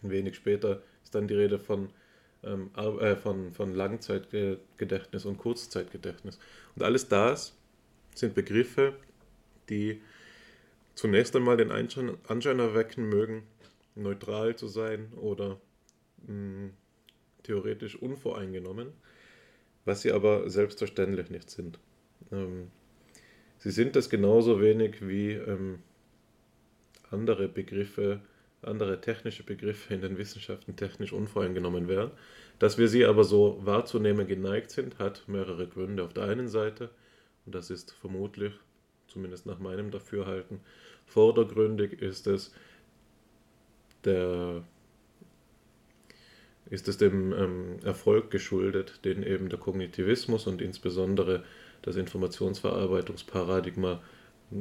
Ein 0.06 0.12
wenig 0.12 0.36
später 0.36 0.84
ist 1.04 1.16
dann 1.16 1.28
die 1.28 1.34
Rede 1.34 1.58
von, 1.58 1.90
ähm, 2.44 2.70
äh, 2.76 3.16
von, 3.16 3.54
von 3.54 3.74
Langzeitgedächtnis 3.74 5.26
und 5.26 5.38
Kurzzeitgedächtnis. 5.40 6.38
Und 6.76 6.84
alles 6.84 7.08
das 7.08 7.58
sind 8.14 8.36
Begriffe, 8.36 8.94
die 9.70 10.00
zunächst 10.94 11.36
einmal 11.36 11.58
den 11.58 11.72
Anschein, 11.72 12.18
Anschein 12.28 12.60
erwecken 12.60 13.10
mögen, 13.10 13.44
neutral 13.96 14.56
zu 14.56 14.68
sein 14.68 15.12
oder 15.14 15.60
mh, 16.28 16.28
hm, 16.28 16.74
theoretisch 17.42 17.96
unvoreingenommen, 17.96 18.90
was 19.86 20.04
sie 20.04 20.12
aber 20.12 20.50
selbstverständlich 20.52 21.32
nicht 21.32 21.50
sind. 21.50 21.80
Ähm, 22.32 22.70
sie 23.58 23.72
sind 23.72 23.96
das 23.96 24.12
genauso 24.12 24.62
wenig 24.62 25.08
wie 25.08 25.32
ähm, 25.32 25.80
andere 27.10 27.48
Begriffe, 27.48 28.22
andere 28.68 29.02
technische 29.02 29.44
Begriffe 29.44 29.94
in 29.94 30.02
den 30.02 30.18
Wissenschaften 30.18 30.76
technisch 30.76 31.14
unvoreingenommen 31.14 31.88
wären. 31.88 32.12
Dass 32.60 32.78
wir 32.78 32.88
sie 32.88 33.06
aber 33.06 33.24
so 33.24 33.60
wahrzunehmen 33.64 34.28
geneigt 34.28 34.72
sind, 34.72 35.00
hat 35.00 35.24
mehrere 35.28 35.68
Gründe. 35.68 36.04
Auf 36.04 36.14
der 36.14 36.26
einen 36.26 36.48
Seite, 36.48 36.90
und 37.46 37.56
das 37.56 37.70
ist 37.70 37.92
vermutlich, 37.92 38.54
zumindest 39.08 39.46
nach 39.46 39.60
meinem 39.60 39.92
Dafürhalten, 39.92 40.60
vordergründig 41.06 42.02
ist 42.02 42.28
es 42.28 42.54
der 44.06 44.64
ist 46.70 46.88
es 46.88 46.98
dem 46.98 47.34
ähm, 47.34 47.80
Erfolg 47.84 48.30
geschuldet, 48.32 49.06
den 49.06 49.22
eben 49.22 49.50
der 49.50 49.60
Kognitivismus 49.60 50.48
und 50.48 50.62
insbesondere 50.62 51.44
das 51.84 51.96
Informationsverarbeitungsparadigma 51.96 54.02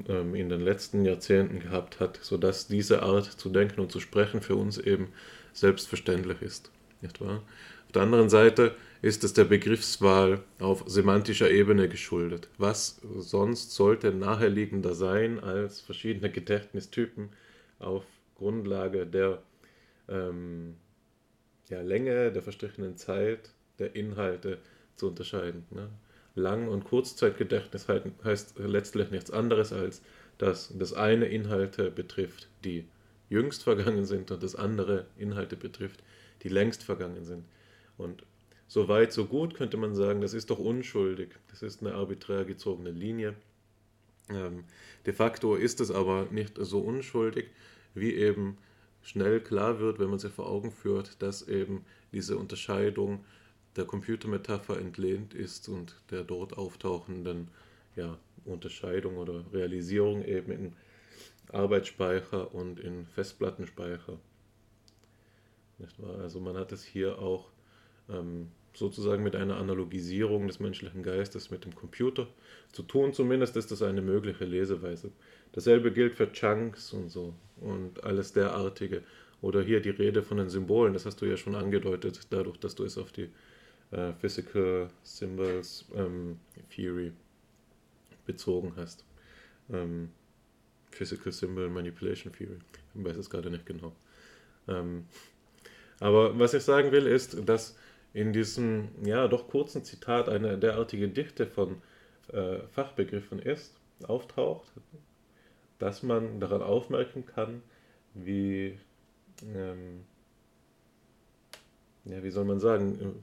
ähm, 0.08 0.34
in 0.34 0.48
den 0.48 0.60
letzten 0.60 1.04
Jahrzehnten 1.04 1.60
gehabt 1.60 2.00
hat, 2.00 2.18
sodass 2.22 2.66
diese 2.66 3.02
Art 3.02 3.24
zu 3.24 3.48
denken 3.48 3.80
und 3.80 3.92
zu 3.92 4.00
sprechen 4.00 4.40
für 4.40 4.56
uns 4.56 4.78
eben 4.78 5.08
selbstverständlich 5.52 6.42
ist. 6.42 6.70
Nicht 7.00 7.20
wahr? 7.20 7.42
Auf 7.86 7.92
der 7.92 8.02
anderen 8.02 8.28
Seite 8.28 8.74
ist 9.02 9.22
es 9.22 9.34
der 9.34 9.44
Begriffswahl 9.44 10.42
auf 10.58 10.84
semantischer 10.86 11.50
Ebene 11.50 11.88
geschuldet. 11.88 12.48
Was 12.58 13.00
sonst 13.18 13.72
sollte 13.72 14.12
naheliegender 14.12 14.94
sein 14.94 15.38
als 15.38 15.80
verschiedene 15.80 16.30
Gedächtnistypen 16.30 17.28
auf 17.78 18.04
Grundlage 18.36 19.06
der 19.06 19.42
ähm, 20.08 20.76
ja, 21.68 21.82
Länge 21.82 22.32
der 22.32 22.42
verstrichenen 22.42 22.96
Zeit 22.96 23.50
der 23.78 23.94
Inhalte 23.94 24.58
zu 24.96 25.08
unterscheiden. 25.08 25.64
Ne? 25.70 25.88
Lang- 26.34 26.68
und 26.68 26.84
Kurzzeitgedächtnis 26.84 27.86
heißt 27.88 28.58
letztlich 28.58 29.10
nichts 29.10 29.30
anderes 29.30 29.72
als, 29.72 30.02
dass 30.38 30.76
das 30.76 30.92
eine 30.92 31.26
Inhalte 31.26 31.90
betrifft, 31.90 32.48
die 32.64 32.86
jüngst 33.28 33.62
vergangen 33.62 34.04
sind 34.04 34.30
und 34.30 34.42
das 34.42 34.56
andere 34.56 35.06
Inhalte 35.16 35.56
betrifft, 35.56 36.02
die 36.42 36.48
längst 36.48 36.82
vergangen 36.82 37.24
sind. 37.24 37.44
Und 37.96 38.24
so 38.66 38.88
weit, 38.88 39.12
so 39.12 39.26
gut 39.26 39.54
könnte 39.54 39.76
man 39.76 39.94
sagen, 39.94 40.20
das 40.20 40.34
ist 40.34 40.50
doch 40.50 40.58
unschuldig. 40.58 41.30
Das 41.50 41.62
ist 41.62 41.80
eine 41.80 41.94
arbiträr 41.94 42.44
gezogene 42.44 42.90
Linie. 42.90 43.34
Ähm, 44.28 44.64
de 45.06 45.12
facto 45.12 45.54
ist 45.54 45.80
es 45.80 45.90
aber 45.90 46.26
nicht 46.30 46.54
so 46.58 46.80
unschuldig, 46.80 47.50
wie 47.94 48.14
eben 48.14 48.58
schnell 49.02 49.40
klar 49.40 49.78
wird, 49.80 49.98
wenn 49.98 50.10
man 50.10 50.18
sich 50.18 50.32
vor 50.32 50.48
Augen 50.48 50.70
führt, 50.70 51.22
dass 51.22 51.46
eben 51.46 51.84
diese 52.12 52.36
Unterscheidung 52.36 53.24
der 53.76 53.84
Computermetapher 53.84 54.78
entlehnt 54.78 55.34
ist 55.34 55.68
und 55.68 55.96
der 56.10 56.22
dort 56.22 56.56
auftauchenden 56.56 57.48
ja, 57.96 58.18
Unterscheidung 58.44 59.16
oder 59.16 59.44
Realisierung 59.52 60.24
eben 60.24 60.52
in 60.52 60.72
Arbeitsspeicher 61.52 62.54
und 62.54 62.80
in 62.80 63.06
Festplattenspeicher. 63.06 64.18
Also 66.20 66.40
man 66.40 66.56
hat 66.56 66.72
es 66.72 66.84
hier 66.84 67.18
auch 67.18 67.50
ähm, 68.08 68.48
sozusagen 68.74 69.22
mit 69.22 69.36
einer 69.36 69.56
Analogisierung 69.56 70.46
des 70.46 70.60
menschlichen 70.60 71.02
Geistes 71.02 71.50
mit 71.50 71.64
dem 71.64 71.74
Computer 71.74 72.26
zu 72.72 72.82
tun. 72.82 73.12
Zumindest 73.12 73.56
ist 73.56 73.70
das 73.70 73.82
eine 73.82 74.02
mögliche 74.02 74.44
Leseweise. 74.44 75.12
Dasselbe 75.52 75.92
gilt 75.92 76.14
für 76.14 76.30
Chunks 76.32 76.92
und 76.92 77.08
so 77.08 77.34
und 77.60 78.02
alles 78.04 78.32
derartige. 78.32 79.02
Oder 79.40 79.62
hier 79.62 79.80
die 79.80 79.90
Rede 79.90 80.22
von 80.22 80.38
den 80.38 80.48
Symbolen, 80.48 80.94
das 80.94 81.06
hast 81.06 81.20
du 81.20 81.26
ja 81.26 81.36
schon 81.36 81.54
angedeutet, 81.54 82.18
dadurch, 82.30 82.56
dass 82.56 82.74
du 82.74 82.84
es 82.84 82.96
auf 82.96 83.12
die 83.12 83.28
äh, 83.94 84.12
Physical 84.14 84.88
Symbols 85.02 85.86
ähm, 85.94 86.38
Theory 86.70 87.12
bezogen 88.26 88.72
hast. 88.76 89.04
Ähm, 89.72 90.10
Physical 90.90 91.32
Symbol 91.32 91.68
Manipulation 91.68 92.32
Theory. 92.32 92.58
Ich 92.94 93.04
weiß 93.04 93.16
es 93.16 93.30
gerade 93.30 93.50
nicht 93.50 93.66
genau. 93.66 93.92
Ähm, 94.68 95.06
aber 96.00 96.38
was 96.38 96.54
ich 96.54 96.62
sagen 96.62 96.92
will, 96.92 97.06
ist, 97.06 97.48
dass 97.48 97.76
in 98.12 98.32
diesem 98.32 98.88
ja 99.04 99.28
doch 99.28 99.48
kurzen 99.48 99.84
Zitat 99.84 100.28
eine 100.28 100.58
derartige 100.58 101.08
Dichte 101.08 101.46
von 101.46 101.82
äh, 102.32 102.58
Fachbegriffen 102.72 103.38
ist, 103.38 103.78
auftaucht, 104.06 104.72
dass 105.78 106.02
man 106.02 106.40
daran 106.40 106.62
aufmerken 106.62 107.26
kann, 107.26 107.62
wie, 108.14 108.78
ähm, 109.54 110.04
ja, 112.04 112.22
wie 112.22 112.30
soll 112.30 112.44
man 112.44 112.60
sagen, 112.60 113.22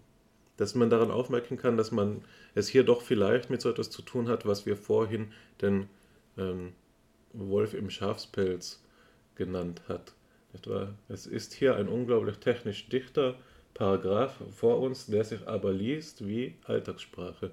dass 0.57 0.75
man 0.75 0.89
daran 0.89 1.11
aufmerken 1.11 1.57
kann, 1.57 1.77
dass 1.77 1.91
man 1.91 2.23
es 2.55 2.67
hier 2.67 2.83
doch 2.83 3.01
vielleicht 3.01 3.49
mit 3.49 3.61
so 3.61 3.69
etwas 3.69 3.89
zu 3.89 4.01
tun 4.01 4.27
hat, 4.27 4.45
was 4.45 4.65
wir 4.65 4.77
vorhin 4.77 5.31
den 5.61 5.87
ähm, 6.37 6.73
Wolf 7.33 7.73
im 7.73 7.89
Schafspelz 7.89 8.83
genannt 9.35 9.81
hat. 9.87 10.13
Es 11.07 11.27
ist 11.27 11.53
hier 11.53 11.75
ein 11.77 11.87
unglaublich 11.87 12.37
technisch 12.37 12.89
dichter 12.89 13.35
Paragraph 13.73 14.35
vor 14.51 14.79
uns, 14.79 15.05
der 15.05 15.23
sich 15.23 15.47
aber 15.47 15.71
liest 15.71 16.27
wie 16.27 16.55
Alltagssprache. 16.65 17.51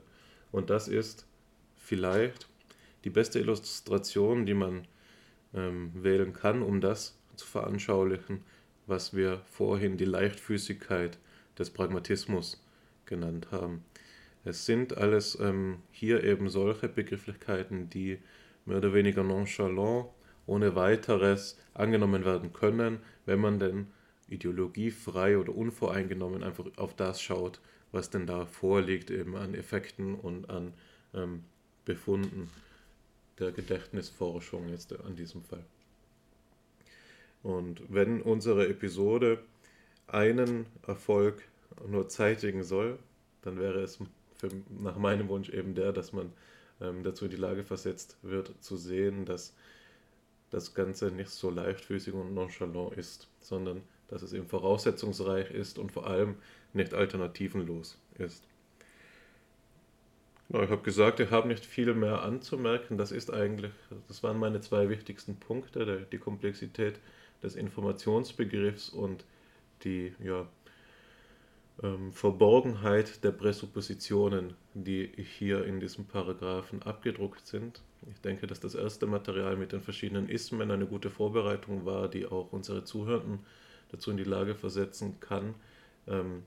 Und 0.51 0.69
das 0.69 0.89
ist 0.89 1.27
vielleicht 1.77 2.49
die 3.05 3.11
beste 3.11 3.39
Illustration, 3.39 4.45
die 4.45 4.55
man 4.55 4.87
ähm, 5.55 5.93
wählen 5.95 6.33
kann, 6.33 6.63
um 6.63 6.81
das 6.81 7.17
zu 7.37 7.47
veranschaulichen, 7.47 8.43
was 8.87 9.15
wir 9.15 9.43
vorhin 9.47 9.97
die 9.97 10.05
Leichtfüßigkeit 10.05 11.19
des 11.59 11.71
Pragmatismus 11.71 12.61
genannt 13.09 13.49
haben. 13.51 13.85
Es 14.45 14.65
sind 14.65 14.97
alles 14.97 15.37
ähm, 15.41 15.79
hier 15.91 16.23
eben 16.23 16.49
solche 16.49 16.89
Begrifflichkeiten, 16.89 17.91
die 17.91 18.19
mehr 18.65 18.79
oder 18.79 18.95
weniger 18.95 19.25
nonchalant, 19.25 20.07
ohne 20.47 20.77
weiteres 20.77 21.59
angenommen 21.75 22.25
werden 22.25 22.53
können, 22.53 23.01
wenn 23.27 23.41
man 23.41 23.59
denn 23.59 23.89
ideologiefrei 24.29 25.37
oder 25.37 25.55
unvoreingenommen 25.55 26.43
einfach 26.43 26.67
auf 26.77 26.95
das 26.95 27.21
schaut, 27.21 27.61
was 27.93 28.11
denn 28.11 28.27
da 28.27 28.47
vorliegt, 28.47 29.11
eben 29.11 29.37
an 29.37 29.55
Effekten 29.55 30.15
und 30.15 30.49
an 30.51 30.73
ähm, 31.15 31.45
Befunden 31.85 32.51
der 33.39 33.53
Gedächtnisforschung 33.53 34.69
jetzt 34.69 34.99
an 35.01 35.17
diesem 35.17 35.43
Fall. 35.43 35.65
Und 37.43 37.83
wenn 37.89 38.21
unsere 38.21 38.69
Episode 38.69 39.39
einen 40.07 40.67
Erfolg 40.87 41.43
nur 41.87 42.09
zeitigen 42.09 42.63
soll, 42.63 42.99
dann 43.43 43.59
wäre 43.59 43.81
es 43.81 43.99
für, 44.39 44.49
nach 44.81 44.97
meinem 44.97 45.29
Wunsch 45.29 45.49
eben 45.51 45.75
der, 45.75 45.93
dass 45.93 46.13
man 46.13 46.33
ähm, 46.81 47.03
dazu 47.03 47.25
in 47.25 47.31
die 47.31 47.37
Lage 47.37 47.65
versetzt 47.65 48.17
wird, 48.23 48.53
zu 48.61 48.77
sehen, 48.77 49.25
dass 49.25 49.55
das 50.51 50.75
Ganze 50.75 51.11
nicht 51.11 51.31
so 51.31 51.51
leichtfüßig 51.51 52.15
und 52.15 52.35
nonchalant 52.35 52.97
ist, 52.97 53.29
sondern 53.41 53.83
dass 54.09 54.23
es 54.23 54.33
eben 54.33 54.47
voraussetzungsreich 54.47 55.51
ist 55.51 55.79
und 55.79 55.93
vor 55.93 56.07
allem 56.07 56.37
nicht 56.73 56.95
alternativenlos 56.95 57.99
ist. 58.19 58.45
Ja, 60.49 60.63
ich 60.63 60.71
habe 60.71 60.83
gesagt, 60.83 61.21
ich 61.21 61.31
habe 61.31 61.47
nicht 61.49 61.67
viel 61.67 61.93
mehr 61.93 62.23
anzumerken. 62.23 62.97
Das 62.97 63.13
ist 63.13 63.31
eigentlich, 63.31 63.73
das 64.07 64.23
waren 64.23 64.39
meine 64.39 64.63
zwei 64.63 64.89
wichtigsten 64.89 65.37
Punkte, 65.37 66.07
die 66.11 66.19
Komplexität 66.19 66.99
des 67.43 67.55
Informationsbegriffs 67.55 68.89
und 68.89 69.25
die 69.85 70.15
ja, 70.25 70.47
ähm, 71.83 72.13
Verborgenheit 72.13 73.23
der 73.25 73.33
Präsuppositionen, 73.33 74.55
die 74.75 75.11
hier 75.17 75.65
in 75.65 75.81
diesem 75.81 76.07
Paragraphen 76.07 76.83
abgedruckt 76.83 77.47
sind. 77.47 77.83
Ich 78.13 78.21
denke, 78.21 78.47
dass 78.47 78.61
das 78.61 78.75
erste 78.75 79.07
Material 79.07 79.57
mit 79.57 79.73
den 79.73 79.81
verschiedenen 79.81 80.29
Ismen 80.29 80.71
eine 80.71 80.87
gute 80.87 81.11
Vorbereitung 81.11 81.85
war, 81.85 82.09
die 82.09 82.27
auch 82.27 82.53
unsere 82.53 82.85
Zuhörenden 82.85 83.41
dazu 83.91 84.11
in 84.11 84.17
die 84.17 84.25
Lage 84.25 84.55
versetzen 84.55 85.21
kann, 85.21 85.55
ähm, 86.07 86.43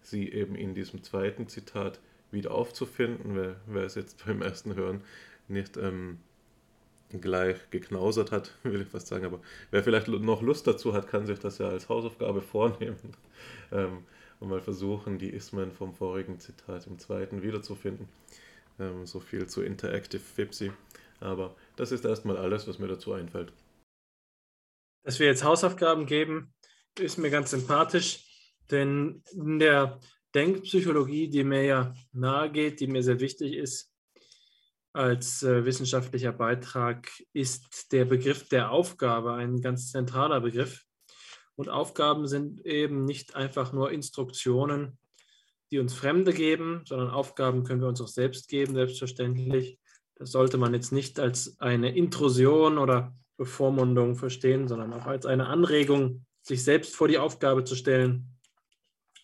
sie 0.00 0.30
eben 0.30 0.54
in 0.54 0.74
diesem 0.74 1.02
zweiten 1.02 1.48
Zitat 1.48 2.00
wieder 2.30 2.50
aufzufinden, 2.52 3.34
wer, 3.34 3.56
wer 3.66 3.84
es 3.84 3.94
jetzt 3.94 4.24
beim 4.26 4.42
ersten 4.42 4.74
Hören 4.74 5.02
nicht 5.48 5.76
ähm, 5.76 6.18
gleich 7.20 7.70
geknausert 7.70 8.32
hat, 8.32 8.52
will 8.62 8.82
ich 8.82 8.88
fast 8.88 9.06
sagen, 9.06 9.24
aber 9.24 9.40
wer 9.70 9.82
vielleicht 9.82 10.08
noch 10.08 10.42
Lust 10.42 10.66
dazu 10.66 10.92
hat, 10.94 11.08
kann 11.08 11.26
sich 11.26 11.38
das 11.38 11.58
ja 11.58 11.68
als 11.68 11.88
Hausaufgabe 11.88 12.42
vornehmen 12.42 12.96
ähm, 13.72 14.04
und 14.40 14.48
mal 14.48 14.60
versuchen, 14.60 15.18
die 15.18 15.30
Ismen 15.30 15.72
vom 15.72 15.94
vorigen 15.94 16.38
Zitat 16.40 16.86
im 16.86 16.98
zweiten 16.98 17.42
wiederzufinden. 17.42 18.08
Ähm, 18.78 19.06
so 19.06 19.20
viel 19.20 19.46
zu 19.46 19.62
Interactive 19.62 20.20
Fipsi. 20.20 20.72
Aber 21.20 21.54
das 21.76 21.92
ist 21.92 22.04
erstmal 22.04 22.36
alles, 22.36 22.66
was 22.66 22.78
mir 22.78 22.88
dazu 22.88 23.12
einfällt. 23.12 23.52
Dass 25.04 25.18
wir 25.18 25.26
jetzt 25.26 25.44
Hausaufgaben 25.44 26.06
geben, 26.06 26.54
ist 26.98 27.18
mir 27.18 27.30
ganz 27.30 27.50
sympathisch, 27.50 28.24
denn 28.70 29.22
in 29.32 29.58
der 29.58 30.00
Denkpsychologie, 30.34 31.28
die 31.28 31.44
mir 31.44 31.64
ja 31.64 31.94
nahe 32.12 32.50
geht, 32.50 32.80
die 32.80 32.86
mir 32.86 33.02
sehr 33.02 33.20
wichtig 33.20 33.54
ist 33.54 33.90
als 34.92 35.42
äh, 35.42 35.64
wissenschaftlicher 35.64 36.32
Beitrag, 36.32 37.10
ist 37.32 37.92
der 37.92 38.04
Begriff 38.04 38.48
der 38.48 38.70
Aufgabe 38.70 39.34
ein 39.34 39.60
ganz 39.60 39.90
zentraler 39.90 40.40
Begriff. 40.40 40.84
Und 41.56 41.68
Aufgaben 41.68 42.26
sind 42.26 42.64
eben 42.66 43.04
nicht 43.04 43.36
einfach 43.36 43.72
nur 43.72 43.92
Instruktionen, 43.92 44.98
die 45.70 45.78
uns 45.78 45.94
Fremde 45.94 46.32
geben, 46.32 46.82
sondern 46.86 47.10
Aufgaben 47.10 47.64
können 47.64 47.80
wir 47.80 47.88
uns 47.88 48.00
auch 48.00 48.08
selbst 48.08 48.48
geben, 48.48 48.74
selbstverständlich. 48.74 49.78
Das 50.16 50.30
sollte 50.30 50.58
man 50.58 50.74
jetzt 50.74 50.92
nicht 50.92 51.18
als 51.18 51.58
eine 51.60 51.96
Intrusion 51.96 52.78
oder 52.78 53.14
Bevormundung 53.36 54.16
verstehen, 54.16 54.68
sondern 54.68 54.92
auch 54.92 55.06
als 55.06 55.26
eine 55.26 55.46
Anregung, 55.46 56.24
sich 56.42 56.62
selbst 56.62 56.94
vor 56.94 57.08
die 57.08 57.18
Aufgabe 57.18 57.64
zu 57.64 57.74
stellen. 57.74 58.38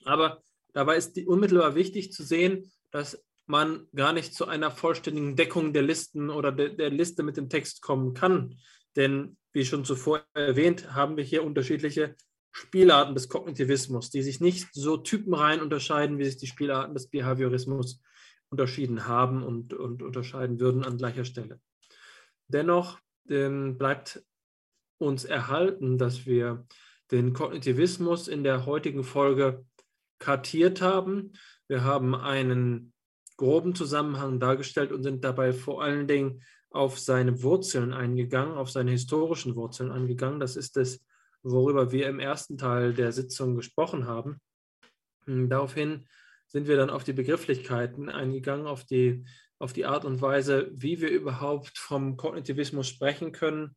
Aber 0.04 0.42
dabei 0.72 0.96
ist 0.96 1.16
unmittelbar 1.26 1.74
wichtig 1.74 2.12
zu 2.12 2.22
sehen, 2.24 2.72
dass 2.90 3.22
man 3.46 3.86
gar 3.94 4.12
nicht 4.12 4.34
zu 4.34 4.46
einer 4.46 4.70
vollständigen 4.70 5.36
Deckung 5.36 5.72
der 5.72 5.82
Listen 5.82 6.30
oder 6.30 6.52
de, 6.52 6.74
der 6.74 6.90
Liste 6.90 7.22
mit 7.22 7.36
dem 7.36 7.48
Text 7.48 7.82
kommen 7.82 8.14
kann. 8.14 8.58
Denn, 8.96 9.36
wie 9.52 9.64
schon 9.64 9.84
zuvor 9.84 10.24
erwähnt, 10.34 10.94
haben 10.94 11.16
wir 11.16 11.24
hier 11.24 11.44
unterschiedliche 11.44 12.16
Spielarten 12.52 13.14
des 13.14 13.28
Kognitivismus, 13.28 14.10
die 14.10 14.22
sich 14.22 14.40
nicht 14.40 14.68
so 14.72 14.96
typenrein 14.96 15.60
unterscheiden, 15.60 16.18
wie 16.18 16.24
sich 16.24 16.36
die 16.36 16.46
Spielarten 16.46 16.94
des 16.94 17.08
Behaviorismus 17.08 18.02
unterschieden 18.50 19.06
haben 19.06 19.42
und, 19.42 19.72
und 19.74 20.02
unterscheiden 20.02 20.58
würden 20.58 20.84
an 20.84 20.98
gleicher 20.98 21.24
Stelle. 21.24 21.60
Dennoch 22.48 22.98
ähm, 23.28 23.78
bleibt 23.78 24.24
uns 24.98 25.24
erhalten, 25.24 25.98
dass 25.98 26.26
wir 26.26 26.66
den 27.10 27.32
Kognitivismus 27.32 28.28
in 28.28 28.44
der 28.44 28.66
heutigen 28.66 29.04
Folge 29.04 29.64
kartiert 30.18 30.80
haben. 30.80 31.32
Wir 31.68 31.84
haben 31.84 32.14
einen 32.14 32.92
groben 33.36 33.74
Zusammenhang 33.74 34.38
dargestellt 34.38 34.92
und 34.92 35.02
sind 35.02 35.24
dabei 35.24 35.52
vor 35.52 35.82
allen 35.82 36.06
Dingen 36.06 36.42
auf 36.70 36.98
seine 36.98 37.42
Wurzeln 37.42 37.92
eingegangen, 37.92 38.56
auf 38.56 38.70
seine 38.70 38.92
historischen 38.92 39.56
Wurzeln 39.56 39.90
eingegangen. 39.90 40.40
Das 40.40 40.56
ist 40.56 40.76
es, 40.76 41.04
worüber 41.42 41.92
wir 41.92 42.08
im 42.08 42.20
ersten 42.20 42.58
Teil 42.58 42.94
der 42.94 43.12
Sitzung 43.12 43.56
gesprochen 43.56 44.06
haben. 44.06 44.40
Hm, 45.24 45.48
daraufhin 45.48 46.06
sind 46.46 46.68
wir 46.68 46.76
dann 46.76 46.90
auf 46.90 47.04
die 47.04 47.12
Begrifflichkeiten 47.12 48.08
eingegangen, 48.08 48.66
auf 48.66 48.84
die, 48.84 49.24
auf 49.58 49.72
die 49.72 49.86
Art 49.86 50.04
und 50.04 50.22
Weise, 50.22 50.70
wie 50.72 51.00
wir 51.00 51.10
überhaupt 51.10 51.78
vom 51.78 52.16
Kognitivismus 52.16 52.88
sprechen 52.88 53.32
können, 53.32 53.76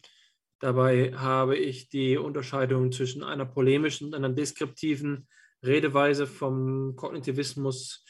Dabei 0.64 1.11
habe 1.14 1.57
ich 1.57 1.90
die 1.90 2.15
Unterscheidung 2.15 2.94
zwischen 2.94 3.22
einer 3.22 3.45
polemischen 3.45 4.07
und 4.07 4.15
einer 4.15 4.30
deskriptiven 4.30 5.28
Redeweise 5.61 6.26
vom 6.26 6.95
Kognitivismus 6.95 8.06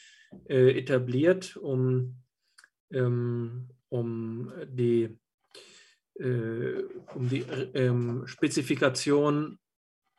äh, 0.48 0.78
etabliert, 0.78 1.56
um, 1.56 2.22
ähm, 2.92 3.70
um 3.94 4.52
die, 4.66 5.16
äh, 6.18 6.82
um 7.14 7.28
die 7.28 7.42
ähm, 7.74 8.26
Spezifikation 8.26 9.60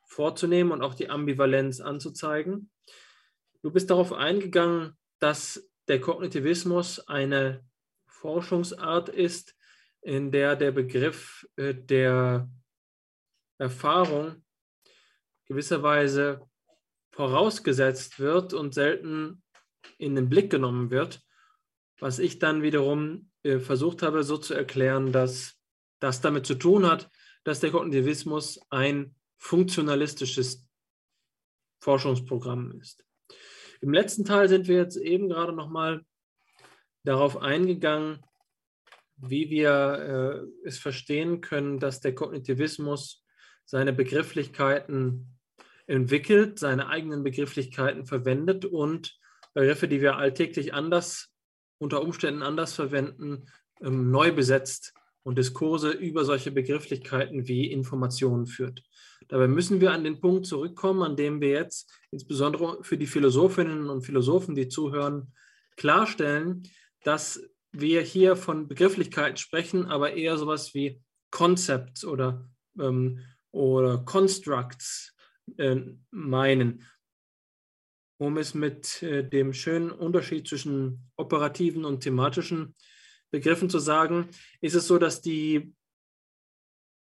vorzunehmen 0.06 0.72
und 0.72 0.81
auch 0.81 0.93
die 0.93 1.10
Ambivalenz 1.10 1.81
anzuzeigen. 1.81 2.69
Du 3.61 3.72
bist 3.72 3.89
darauf 3.89 4.14
eingegangen, 4.14 4.97
dass 5.19 5.69
der 5.89 5.99
Kognitivismus 5.99 7.06
eine 7.10 7.65
Forschungsart 8.07 9.10
ist, 9.10 9.57
in 10.02 10.31
der 10.31 10.56
der 10.56 10.72
Begriff 10.72 11.45
äh, 11.57 11.76
der 11.76 12.49
Erfahrung 13.57 14.41
gewisserweise 15.47 16.47
vorausgesetzt 17.11 18.19
wird 18.19 18.53
und 18.53 18.73
selten 18.73 19.43
in 19.97 20.15
den 20.15 20.30
Blick 20.30 20.49
genommen 20.49 20.91
wird, 20.91 21.22
was 21.99 22.19
ich 22.19 22.39
dann 22.39 22.61
wiederum 22.61 23.31
äh, 23.46 23.60
versucht 23.60 24.02
habe 24.02 24.24
so 24.24 24.38
zu 24.38 24.56
erklären, 24.56 25.12
dass 25.12 25.56
das 26.00 26.20
damit 26.20 26.46
zu 26.46 26.56
tun 26.56 26.86
hat, 26.88 27.10
dass 27.44 27.60
der 27.60 27.70
Kognitivismus 27.70 28.60
ein 28.72 29.16
funktionalistisches 29.38 30.68
Forschungsprogramm 31.80 32.80
ist. 32.82 33.06
Im 33.82 33.94
letzten 33.94 34.26
Teil 34.26 34.50
sind 34.50 34.68
wir 34.68 34.78
jetzt 34.78 34.98
eben 34.98 35.30
gerade 35.30 35.54
noch 35.54 35.70
mal 35.70 36.04
darauf 37.04 37.38
eingegangen, 37.38 38.24
wie 39.18 39.52
wir 39.52 40.48
äh, 40.64 40.68
es 40.68 40.80
verstehen 40.80 41.42
können, 41.42 41.80
dass 41.80 42.02
der 42.02 42.16
Kognitivismus 42.16 43.24
seine 43.64 43.94
Begrifflichkeiten 43.94 45.38
entwickelt, 45.86 46.58
seine 46.58 46.88
eigenen 46.88 47.24
Begrifflichkeiten 47.24 48.08
verwendet 48.08 48.66
und 48.66 49.20
Begriffe, 49.54 49.88
die 49.88 50.02
wir 50.02 50.18
alltäglich 50.18 50.74
anders, 50.74 51.35
unter 51.77 52.02
Umständen 52.02 52.41
anders 52.41 52.73
verwenden, 52.73 53.45
ähm, 53.81 54.11
neu 54.11 54.31
besetzt 54.31 54.93
und 55.23 55.38
Diskurse 55.38 55.91
über 55.91 56.23
solche 56.23 56.52
Begrifflichkeiten 56.52 57.47
wie 57.47 57.72
Informationen 57.72 58.45
führt. 58.45 58.84
Dabei 59.27 59.47
müssen 59.47 59.81
wir 59.81 59.91
an 59.91 60.03
den 60.03 60.22
Punkt 60.22 60.45
zurückkommen, 60.45 61.02
an 61.02 61.15
dem 61.15 61.41
wir 61.41 61.49
jetzt 61.49 61.91
insbesondere 62.11 62.84
für 62.84 62.97
die 62.97 63.07
Philosophinnen 63.07 63.89
und 63.89 64.03
Philosophen, 64.03 64.56
die 64.56 64.68
zuhören, 64.68 65.34
klarstellen, 65.77 66.64
dass 67.03 67.41
wir 67.72 68.02
hier 68.02 68.35
von 68.35 68.68
Begrifflichkeiten 68.68 69.38
sprechen, 69.38 69.88
aber 69.88 70.14
eher 70.14 70.38
sowas 70.38 70.73
wie 70.73 71.02
Concepts 71.31 72.06
oder, 72.06 72.47
ähm, 72.80 73.19
oder 73.52 73.97
Constructs 73.99 75.15
äh, 75.57 75.81
meinen. 76.11 76.84
Um 78.26 78.38
es 78.38 78.56
mit 78.56 79.03
äh, 79.03 79.23
dem 79.23 79.53
schönen 79.53 79.91
Unterschied 79.91 80.47
zwischen 80.47 81.11
operativen 81.15 81.85
und 81.85 81.99
thematischen 81.99 82.73
Begriffen 83.30 83.69
zu 83.69 83.77
sagen, 83.77 84.30
ist 84.61 84.73
es 84.73 84.88
so, 84.88 84.97
dass 84.97 85.22
die 85.22 85.76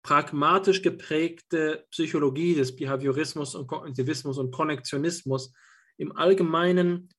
pragmatisch 0.02 0.80
geprägte 0.80 1.86
Psychologie 1.90 2.55
des 2.55 2.74
Behaviorismus 2.74 3.55
und 3.55 3.66
Kognitivismus 3.66 4.39
und 4.39 4.52
Konnektionismus 4.52 5.52
im 5.98 6.16
Allgemeinen 6.16 7.10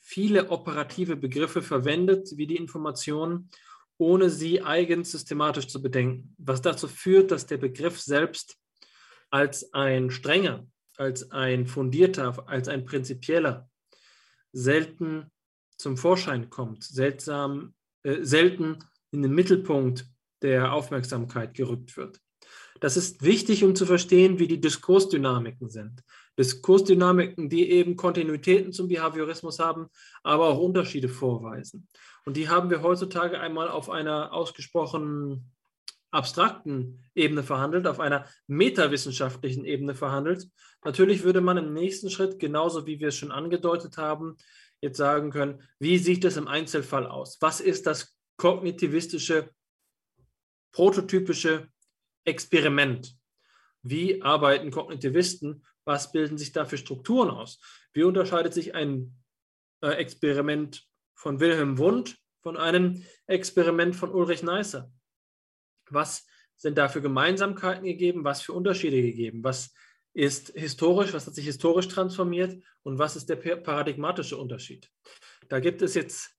viele 0.00 0.50
operative 0.50 1.16
Begriffe 1.16 1.62
verwendet, 1.62 2.28
wie 2.36 2.46
die 2.46 2.56
Information, 2.56 3.48
ohne 3.96 4.28
sie 4.28 4.60
eigens 4.60 5.12
systematisch 5.12 5.68
zu 5.68 5.80
bedenken, 5.80 6.34
was 6.36 6.60
dazu 6.60 6.88
führt, 6.88 7.30
dass 7.30 7.46
der 7.46 7.56
Begriff 7.56 7.98
selbst 7.98 8.58
als 9.30 9.72
ein 9.72 10.10
strenger, 10.10 10.66
als 11.00 11.30
ein 11.30 11.66
fundierter, 11.66 12.46
als 12.46 12.68
ein 12.68 12.84
prinzipieller 12.84 13.68
selten 14.52 15.30
zum 15.78 15.96
Vorschein 15.96 16.50
kommt, 16.50 16.84
seltsam, 16.84 17.74
äh, 18.02 18.22
selten 18.22 18.78
in 19.10 19.22
den 19.22 19.32
Mittelpunkt 19.32 20.06
der 20.42 20.74
Aufmerksamkeit 20.74 21.54
gerückt 21.54 21.96
wird. 21.96 22.20
Das 22.80 22.96
ist 22.96 23.22
wichtig, 23.22 23.64
um 23.64 23.74
zu 23.74 23.86
verstehen, 23.86 24.38
wie 24.38 24.46
die 24.46 24.60
Diskursdynamiken 24.60 25.70
sind. 25.70 26.02
Diskursdynamiken, 26.38 27.48
die 27.48 27.70
eben 27.70 27.96
Kontinuitäten 27.96 28.72
zum 28.72 28.88
Behaviorismus 28.88 29.58
haben, 29.58 29.88
aber 30.22 30.48
auch 30.48 30.58
Unterschiede 30.58 31.08
vorweisen. 31.08 31.88
Und 32.26 32.36
die 32.36 32.48
haben 32.48 32.70
wir 32.70 32.82
heutzutage 32.82 33.40
einmal 33.40 33.68
auf 33.68 33.88
einer 33.88 34.32
ausgesprochen 34.32 35.50
abstrakten 36.10 37.02
Ebene 37.14 37.42
verhandelt, 37.42 37.86
auf 37.86 38.00
einer 38.00 38.26
metawissenschaftlichen 38.46 39.64
Ebene 39.64 39.94
verhandelt. 39.94 40.48
Natürlich 40.84 41.22
würde 41.22 41.40
man 41.40 41.56
im 41.56 41.74
nächsten 41.74 42.10
Schritt, 42.10 42.38
genauso 42.38 42.86
wie 42.86 43.00
wir 43.00 43.08
es 43.08 43.16
schon 43.16 43.32
angedeutet 43.32 43.96
haben, 43.98 44.36
jetzt 44.80 44.96
sagen 44.96 45.30
können, 45.30 45.62
wie 45.78 45.98
sieht 45.98 46.24
es 46.24 46.36
im 46.36 46.48
Einzelfall 46.48 47.06
aus? 47.06 47.36
Was 47.40 47.60
ist 47.60 47.86
das 47.86 48.16
kognitivistische, 48.36 49.50
prototypische 50.72 51.68
Experiment? 52.24 53.14
Wie 53.82 54.22
arbeiten 54.22 54.70
Kognitivisten 54.70 55.62
was 55.84 56.12
bilden 56.12 56.38
sich 56.38 56.52
da 56.52 56.64
für 56.64 56.78
Strukturen 56.78 57.30
aus? 57.30 57.60
Wie 57.92 58.02
unterscheidet 58.02 58.54
sich 58.54 58.74
ein 58.74 59.16
äh, 59.82 59.88
Experiment 59.88 60.86
von 61.14 61.40
Wilhelm 61.40 61.78
Wundt 61.78 62.16
von 62.42 62.56
einem 62.56 63.04
Experiment 63.26 63.96
von 63.96 64.12
Ulrich 64.12 64.42
Neisser? 64.42 64.92
Was 65.88 66.26
sind 66.56 66.78
da 66.78 66.88
für 66.88 67.02
Gemeinsamkeiten 67.02 67.84
gegeben? 67.84 68.24
Was 68.24 68.42
für 68.42 68.52
Unterschiede 68.52 69.02
gegeben? 69.02 69.42
Was 69.42 69.74
ist 70.12 70.50
historisch? 70.54 71.12
Was 71.12 71.26
hat 71.26 71.34
sich 71.34 71.44
historisch 71.44 71.88
transformiert? 71.88 72.62
Und 72.82 72.98
was 72.98 73.16
ist 73.16 73.28
der 73.28 73.36
paradigmatische 73.36 74.36
Unterschied? 74.36 74.90
Da 75.48 75.60
gibt 75.60 75.82
es 75.82 75.94
jetzt 75.94 76.36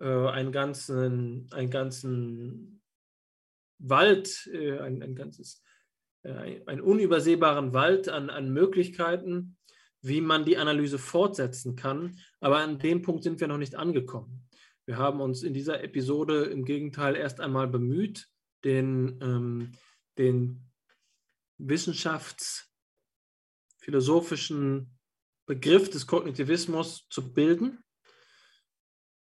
äh, 0.00 0.06
einen, 0.06 0.52
ganzen, 0.52 1.48
einen 1.52 1.70
ganzen 1.70 2.82
Wald, 3.78 4.48
äh, 4.52 4.78
ein, 4.78 5.02
ein 5.02 5.14
ganzes 5.14 5.62
äh, 6.22 6.60
einen 6.66 6.80
unübersehbaren 6.80 7.72
Wald 7.72 8.08
an, 8.08 8.30
an 8.30 8.52
Möglichkeiten, 8.52 9.56
wie 10.02 10.20
man 10.20 10.44
die 10.44 10.56
Analyse 10.56 10.98
fortsetzen 10.98 11.76
kann. 11.76 12.18
Aber 12.40 12.58
an 12.58 12.78
dem 12.78 13.02
Punkt 13.02 13.24
sind 13.24 13.40
wir 13.40 13.48
noch 13.48 13.58
nicht 13.58 13.74
angekommen. 13.74 14.48
Wir 14.86 14.96
haben 14.96 15.20
uns 15.20 15.42
in 15.42 15.52
dieser 15.52 15.82
Episode 15.82 16.44
im 16.44 16.64
Gegenteil 16.64 17.14
erst 17.14 17.40
einmal 17.40 17.68
bemüht, 17.68 18.28
den, 18.64 19.18
ähm, 19.22 19.72
den 20.16 20.70
wissenschaftsphilosophischen 23.88 24.90
Begriff 25.46 25.90
des 25.90 26.06
Kognitivismus 26.06 27.06
zu 27.08 27.32
bilden 27.32 27.82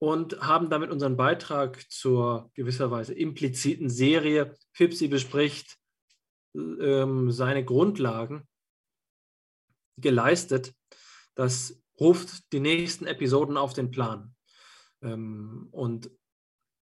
und 0.01 0.41
haben 0.41 0.71
damit 0.71 0.91
unseren 0.91 1.17
Beitrag 1.17 1.89
zur 1.91 2.51
gewisserweise 2.55 3.15
impliziten 3.15 3.89
Serie 3.89 4.55
FIPSI 4.73 5.09
bespricht 5.09 5.77
ähm, 6.55 7.31
seine 7.31 7.65
Grundlagen 7.65 8.49
geleistet. 9.99 10.75
Das 11.35 11.81
ruft 12.01 12.53
die 12.53 12.61
nächsten 12.61 13.07
Episoden 13.07 13.57
auf 13.57 13.73
den 13.73 13.91
Plan 13.91 14.35
ähm, 15.03 15.69
und 15.71 16.11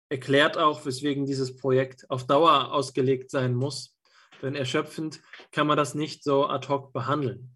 erklärt 0.09 0.57
auch, 0.57 0.85
weswegen 0.85 1.25
dieses 1.25 1.55
Projekt 1.55 2.09
auf 2.09 2.25
Dauer 2.25 2.71
ausgelegt 2.71 3.29
sein 3.29 3.53
muss. 3.53 3.95
Denn 4.41 4.55
erschöpfend 4.55 5.21
kann 5.53 5.67
man 5.67 5.77
das 5.77 5.95
nicht 5.95 6.23
so 6.23 6.47
ad 6.47 6.67
hoc 6.67 6.91
behandeln. 6.91 7.55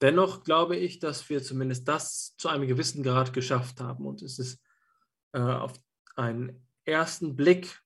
Dennoch 0.00 0.44
glaube 0.44 0.76
ich, 0.76 1.00
dass 1.00 1.28
wir 1.28 1.42
zumindest 1.42 1.88
das 1.88 2.36
zu 2.36 2.48
einem 2.48 2.68
gewissen 2.68 3.02
Grad 3.02 3.32
geschafft 3.32 3.80
haben. 3.80 4.06
Und 4.06 4.22
es 4.22 4.38
ist 4.38 4.62
äh, 5.32 5.40
auf 5.40 5.72
einen 6.14 6.64
ersten 6.84 7.34
Blick 7.34 7.80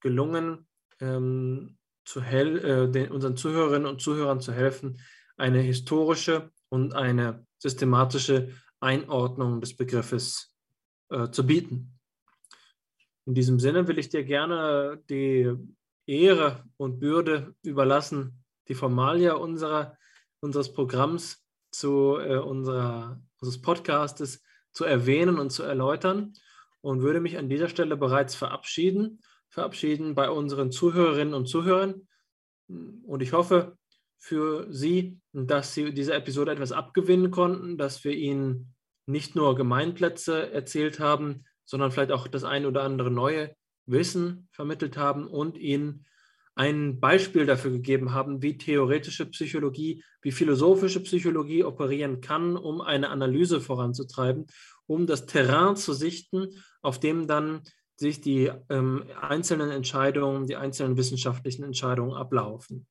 gelungen, 0.00 0.66
ähm, 1.00 1.76
zu 2.04 2.20
äh, 2.20 2.90
den, 2.90 3.10
unseren 3.10 3.36
Zuhörerinnen 3.36 3.86
und 3.86 4.00
Zuhörern 4.00 4.40
zu 4.40 4.52
helfen, 4.52 5.00
eine 5.36 5.60
historische 5.60 6.50
und 6.68 6.94
eine 6.94 7.46
systematische 7.58 8.50
Einordnung 8.80 9.60
des 9.60 9.76
Begriffes 9.76 10.54
äh, 11.10 11.30
zu 11.30 11.46
bieten. 11.46 11.98
In 13.26 13.34
diesem 13.34 13.58
Sinne 13.58 13.88
will 13.88 13.98
ich 13.98 14.10
dir 14.10 14.24
gerne 14.24 15.02
die 15.08 15.50
Ehre 16.06 16.64
und 16.76 17.00
Bürde 17.00 17.54
überlassen, 17.62 18.43
die 18.68 18.74
Formalia 18.74 19.34
unserer, 19.34 19.96
unseres 20.40 20.72
Programms 20.72 21.44
zu 21.70 22.18
äh, 22.18 22.36
unserer, 22.36 23.20
unseres 23.40 23.60
Podcastes 23.60 24.42
zu 24.72 24.84
erwähnen 24.84 25.38
und 25.38 25.50
zu 25.50 25.62
erläutern 25.62 26.32
und 26.80 27.02
würde 27.02 27.20
mich 27.20 27.38
an 27.38 27.48
dieser 27.48 27.68
Stelle 27.68 27.96
bereits 27.96 28.34
verabschieden 28.34 29.20
verabschieden 29.54 30.14
bei 30.14 30.28
unseren 30.28 30.72
Zuhörerinnen 30.72 31.32
und 31.32 31.46
Zuhörern. 31.46 32.06
Und 32.66 33.22
ich 33.22 33.32
hoffe 33.32 33.78
für 34.18 34.66
Sie, 34.72 35.20
dass 35.32 35.74
Sie 35.74 35.94
dieser 35.94 36.16
Episode 36.16 36.50
etwas 36.50 36.72
abgewinnen 36.72 37.30
konnten, 37.30 37.78
dass 37.78 38.04
wir 38.04 38.12
Ihnen 38.12 38.74
nicht 39.06 39.36
nur 39.36 39.54
Gemeinplätze 39.54 40.50
erzählt 40.50 40.98
haben, 40.98 41.44
sondern 41.64 41.92
vielleicht 41.92 42.10
auch 42.10 42.26
das 42.26 42.42
ein 42.42 42.66
oder 42.66 42.82
andere 42.82 43.10
neue 43.10 43.54
Wissen 43.86 44.48
vermittelt 44.50 44.96
haben 44.96 45.26
und 45.28 45.56
Ihnen 45.56 46.06
ein 46.54 47.00
Beispiel 47.00 47.46
dafür 47.46 47.72
gegeben 47.72 48.12
haben, 48.12 48.42
wie 48.42 48.56
theoretische 48.56 49.26
Psychologie, 49.26 50.04
wie 50.22 50.32
philosophische 50.32 51.00
Psychologie 51.00 51.64
operieren 51.64 52.20
kann, 52.20 52.56
um 52.56 52.80
eine 52.80 53.08
Analyse 53.08 53.60
voranzutreiben, 53.60 54.46
um 54.86 55.06
das 55.06 55.26
Terrain 55.26 55.76
zu 55.76 55.92
sichten, 55.92 56.48
auf 56.82 57.00
dem 57.00 57.26
dann 57.26 57.62
sich 57.96 58.20
die 58.20 58.50
ähm, 58.68 59.04
einzelnen 59.20 59.70
Entscheidungen, 59.70 60.46
die 60.46 60.56
einzelnen 60.56 60.96
wissenschaftlichen 60.96 61.64
Entscheidungen 61.64 62.14
ablaufen, 62.14 62.86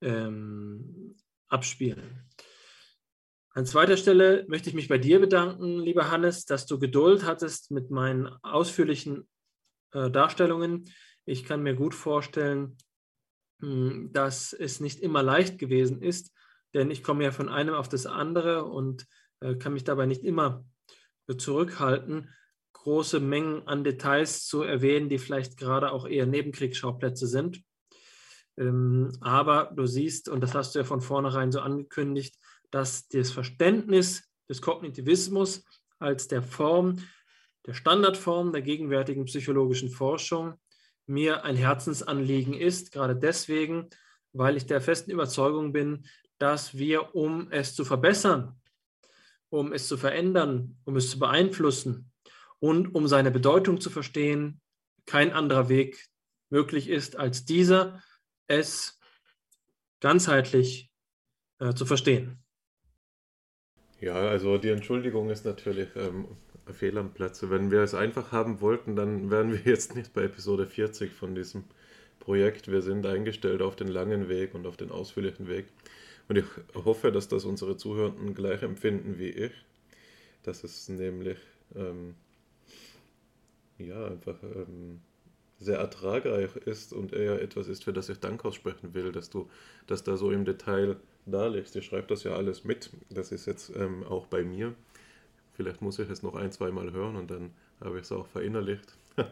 ähm, 0.00 1.16
abspielen. 1.48 2.28
An 3.50 3.66
zweiter 3.66 3.96
Stelle 3.96 4.44
möchte 4.48 4.68
ich 4.68 4.74
mich 4.74 4.88
bei 4.88 4.98
dir 4.98 5.18
bedanken, 5.18 5.80
lieber 5.80 6.10
Hannes, 6.10 6.44
dass 6.44 6.66
du 6.66 6.78
Geduld 6.78 7.24
hattest 7.24 7.70
mit 7.70 7.90
meinen 7.90 8.26
ausführlichen 8.42 9.28
äh, 9.92 10.10
Darstellungen. 10.10 10.84
Ich 11.24 11.44
kann 11.44 11.62
mir 11.62 11.74
gut 11.74 11.94
vorstellen, 11.94 12.76
dass 13.60 14.52
es 14.52 14.80
nicht 14.80 15.00
immer 15.00 15.22
leicht 15.22 15.58
gewesen 15.58 16.02
ist, 16.02 16.32
denn 16.74 16.90
ich 16.90 17.02
komme 17.02 17.24
ja 17.24 17.32
von 17.32 17.48
einem 17.48 17.74
auf 17.74 17.88
das 17.88 18.06
andere 18.06 18.64
und 18.64 19.06
äh, 19.40 19.56
kann 19.56 19.72
mich 19.72 19.84
dabei 19.84 20.06
nicht 20.06 20.22
immer 20.22 20.64
äh, 21.26 21.36
zurückhalten 21.36 22.28
große 22.72 23.20
Mengen 23.20 23.66
an 23.66 23.84
Details 23.84 24.46
zu 24.46 24.62
erwähnen, 24.62 25.08
die 25.08 25.18
vielleicht 25.18 25.56
gerade 25.56 25.92
auch 25.92 26.06
eher 26.06 26.26
Nebenkriegsschauplätze 26.26 27.26
sind. 27.26 27.62
Ähm, 28.56 29.12
aber 29.20 29.72
du 29.74 29.86
siehst, 29.86 30.28
und 30.28 30.40
das 30.40 30.54
hast 30.54 30.74
du 30.74 30.80
ja 30.80 30.84
von 30.84 31.00
vornherein 31.00 31.52
so 31.52 31.60
angekündigt, 31.60 32.36
dass 32.70 33.08
das 33.08 33.30
Verständnis 33.30 34.30
des 34.48 34.62
Kognitivismus 34.62 35.64
als 35.98 36.28
der 36.28 36.42
Form, 36.42 36.98
der 37.66 37.74
Standardform 37.74 38.52
der 38.52 38.62
gegenwärtigen 38.62 39.24
psychologischen 39.24 39.90
Forschung 39.90 40.54
mir 41.08 41.44
ein 41.44 41.56
Herzensanliegen 41.56 42.54
ist, 42.54 42.92
gerade 42.92 43.16
deswegen, 43.16 43.88
weil 44.32 44.56
ich 44.56 44.66
der 44.66 44.80
festen 44.80 45.10
Überzeugung 45.10 45.72
bin, 45.72 46.06
dass 46.38 46.76
wir, 46.76 47.14
um 47.14 47.50
es 47.50 47.74
zu 47.74 47.84
verbessern, 47.84 48.60
um 49.50 49.72
es 49.72 49.88
zu 49.88 49.96
verändern, 49.96 50.78
um 50.84 50.96
es 50.96 51.10
zu 51.10 51.18
beeinflussen, 51.18 52.12
und 52.60 52.94
um 52.94 53.06
seine 53.06 53.30
Bedeutung 53.30 53.80
zu 53.80 53.90
verstehen, 53.90 54.60
kein 55.06 55.32
anderer 55.32 55.68
Weg 55.68 56.08
möglich 56.50 56.88
ist 56.88 57.16
als 57.16 57.44
dieser, 57.44 58.02
es 58.46 58.98
ganzheitlich 60.00 60.90
äh, 61.60 61.74
zu 61.74 61.86
verstehen. 61.86 62.42
Ja, 64.00 64.14
also 64.14 64.58
die 64.58 64.70
Entschuldigung 64.70 65.30
ist 65.30 65.44
natürlich 65.44 65.88
ähm, 65.96 66.36
fehl 66.72 66.98
am 66.98 67.12
Platze. 67.12 67.50
Wenn 67.50 67.70
wir 67.70 67.80
es 67.80 67.94
einfach 67.94 68.32
haben 68.32 68.60
wollten, 68.60 68.96
dann 68.96 69.30
wären 69.30 69.52
wir 69.52 69.60
jetzt 69.64 69.94
nicht 69.94 70.12
bei 70.12 70.24
Episode 70.24 70.66
40 70.66 71.12
von 71.12 71.34
diesem 71.34 71.64
Projekt. 72.20 72.70
Wir 72.70 72.82
sind 72.82 73.06
eingestellt 73.06 73.62
auf 73.62 73.76
den 73.76 73.88
langen 73.88 74.28
Weg 74.28 74.54
und 74.54 74.66
auf 74.66 74.76
den 74.76 74.90
ausführlichen 74.90 75.48
Weg. 75.48 75.66
Und 76.28 76.36
ich 76.36 76.44
hoffe, 76.74 77.10
dass 77.10 77.28
das 77.28 77.44
unsere 77.44 77.76
Zuhörenden 77.76 78.34
gleich 78.34 78.62
empfinden 78.62 79.18
wie 79.18 79.30
ich, 79.30 79.52
dass 80.42 80.62
es 80.62 80.88
nämlich 80.88 81.38
ähm, 81.74 82.14
ja 83.78 84.06
einfach 84.06 84.36
ähm, 84.42 85.00
sehr 85.58 85.78
ertragreich 85.78 86.54
ist 86.56 86.92
und 86.92 87.12
eher 87.12 87.40
etwas 87.42 87.68
ist, 87.68 87.84
für 87.84 87.92
das 87.92 88.08
ich 88.08 88.20
Dank 88.20 88.44
aussprechen 88.44 88.94
will, 88.94 89.10
dass 89.10 89.30
du 89.30 89.48
das 89.86 90.04
da 90.04 90.16
so 90.16 90.30
im 90.30 90.44
Detail 90.44 90.96
darlegst. 91.26 91.74
Ihr 91.74 91.82
schreibt 91.82 92.10
das 92.10 92.24
ja 92.24 92.34
alles 92.34 92.64
mit. 92.64 92.90
Das 93.10 93.32
ist 93.32 93.46
jetzt 93.46 93.74
ähm, 93.74 94.04
auch 94.04 94.26
bei 94.26 94.44
mir. 94.44 94.74
Vielleicht 95.58 95.82
muss 95.82 95.98
ich 95.98 96.08
es 96.08 96.22
noch 96.22 96.36
ein, 96.36 96.52
zwei 96.52 96.70
Mal 96.70 96.92
hören 96.92 97.16
und 97.16 97.32
dann 97.32 97.50
habe 97.80 97.96
ich 97.96 98.04
es 98.04 98.12
auch 98.12 98.28
verinnerlicht. 98.28 98.96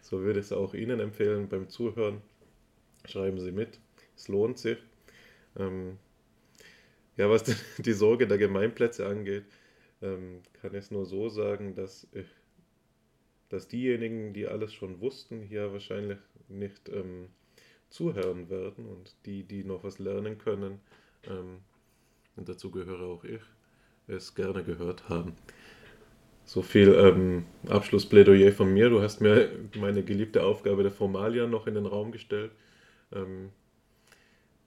so 0.00 0.22
würde 0.22 0.40
ich 0.40 0.46
es 0.46 0.52
auch 0.52 0.72
Ihnen 0.72 0.98
empfehlen 0.98 1.46
beim 1.46 1.68
Zuhören. 1.68 2.22
Schreiben 3.04 3.38
Sie 3.38 3.52
mit. 3.52 3.78
Es 4.16 4.28
lohnt 4.28 4.58
sich. 4.58 4.78
Ähm, 5.58 5.98
ja, 7.18 7.28
was 7.28 7.44
die 7.78 7.92
Sorge 7.92 8.26
der 8.26 8.38
Gemeinplätze 8.38 9.06
angeht, 9.06 9.44
ähm, 10.00 10.40
kann 10.54 10.72
ich 10.72 10.84
es 10.84 10.90
nur 10.90 11.04
so 11.04 11.28
sagen, 11.28 11.74
dass 11.74 12.06
ich 12.12 12.24
dass 13.50 13.68
diejenigen, 13.68 14.32
die 14.32 14.46
alles 14.46 14.72
schon 14.72 15.02
wussten, 15.02 15.42
hier 15.42 15.70
wahrscheinlich 15.70 16.18
nicht 16.48 16.88
ähm, 16.88 17.28
zuhören 17.90 18.48
werden 18.48 18.86
und 18.86 19.14
die, 19.26 19.42
die 19.44 19.64
noch 19.64 19.84
was 19.84 19.98
lernen 19.98 20.38
können, 20.38 20.80
ähm, 21.24 21.58
und 22.36 22.48
dazu 22.48 22.70
gehöre 22.70 23.02
auch 23.02 23.24
ich, 23.24 23.42
es 24.08 24.34
gerne 24.34 24.64
gehört 24.64 25.08
haben. 25.08 25.34
So 26.44 26.62
viel 26.62 26.94
ähm, 26.94 27.44
Abschlussplädoyer 27.68 28.52
von 28.52 28.72
mir. 28.72 28.88
Du 28.88 29.02
hast 29.02 29.20
mir 29.20 29.50
meine 29.78 30.02
geliebte 30.02 30.44
Aufgabe 30.44 30.82
der 30.82 30.92
Formalia 30.92 31.46
noch 31.46 31.66
in 31.66 31.74
den 31.74 31.86
Raum 31.86 32.10
gestellt. 32.10 32.52
Ähm, 33.12 33.50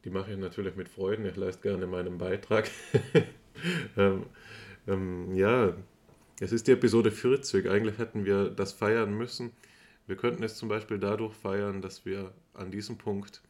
die 0.04 0.12
mache 0.12 0.32
ich 0.32 0.38
natürlich 0.38 0.76
mit 0.76 0.90
Freuden. 0.90 1.26
Ich 1.26 1.36
leiste 1.36 1.64
gerne 1.64 1.88
meinen 1.88 2.18
Beitrag. 2.18 2.70
ähm, 3.98 4.26
ähm, 4.88 5.36
ja, 5.36 5.76
es 6.40 6.52
ist 6.52 6.68
die 6.68 6.72
Episode 6.72 7.12
40. 7.12 7.70
Eigentlich 7.70 7.98
hätten 7.98 8.26
wir 8.26 8.50
das 8.50 8.74
feiern 8.74 9.16
müssen. 9.16 9.52
Wir 10.08 10.16
könnten 10.16 10.44
es 10.44 10.58
zum 10.58 10.70
Beispiel 10.70 11.00
dadurch 11.00 11.34
feiern, 11.34 11.82
dass 11.82 12.06
wir 12.06 12.32
an 12.54 12.72
diesem 12.72 12.98
Punkt 12.98 13.42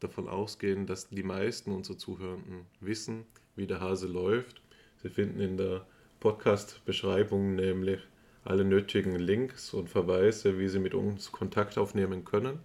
davon 0.00 0.28
ausgehen, 0.28 0.86
dass 0.86 1.08
die 1.08 1.22
meisten 1.22 1.72
unserer 1.72 1.98
Zuhörenden 1.98 2.66
wissen, 2.80 3.26
wie 3.56 3.66
der 3.66 3.80
Hase 3.80 4.06
läuft. 4.06 4.62
Sie 5.02 5.08
finden 5.08 5.40
in 5.40 5.56
der 5.56 5.86
Podcast-Beschreibung 6.20 7.54
nämlich 7.54 8.00
alle 8.44 8.64
nötigen 8.64 9.16
Links 9.16 9.72
und 9.72 9.88
Verweise, 9.88 10.58
wie 10.58 10.68
Sie 10.68 10.78
mit 10.78 10.94
uns 10.94 11.30
Kontakt 11.30 11.78
aufnehmen 11.78 12.24
können. 12.24 12.58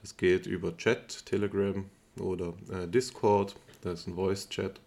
Das 0.00 0.16
geht 0.16 0.46
über 0.46 0.76
Chat, 0.76 1.26
Telegram 1.26 1.84
oder 2.18 2.54
äh, 2.70 2.88
Discord, 2.88 3.56
das 3.82 4.00
ist 4.00 4.06
ein 4.06 4.14
Voice-Chat. 4.14 4.80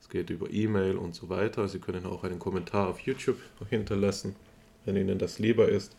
Es 0.00 0.08
geht 0.08 0.30
über 0.30 0.50
E-Mail 0.50 0.96
und 0.96 1.14
so 1.14 1.28
weiter. 1.28 1.66
Sie 1.66 1.78
können 1.78 2.06
auch 2.06 2.24
einen 2.24 2.38
Kommentar 2.38 2.88
auf 2.88 3.00
YouTube 3.00 3.38
hinterlassen, 3.70 4.36
wenn 4.84 4.96
Ihnen 4.96 5.18
das 5.18 5.38
lieber 5.38 5.68
ist. 5.68 5.96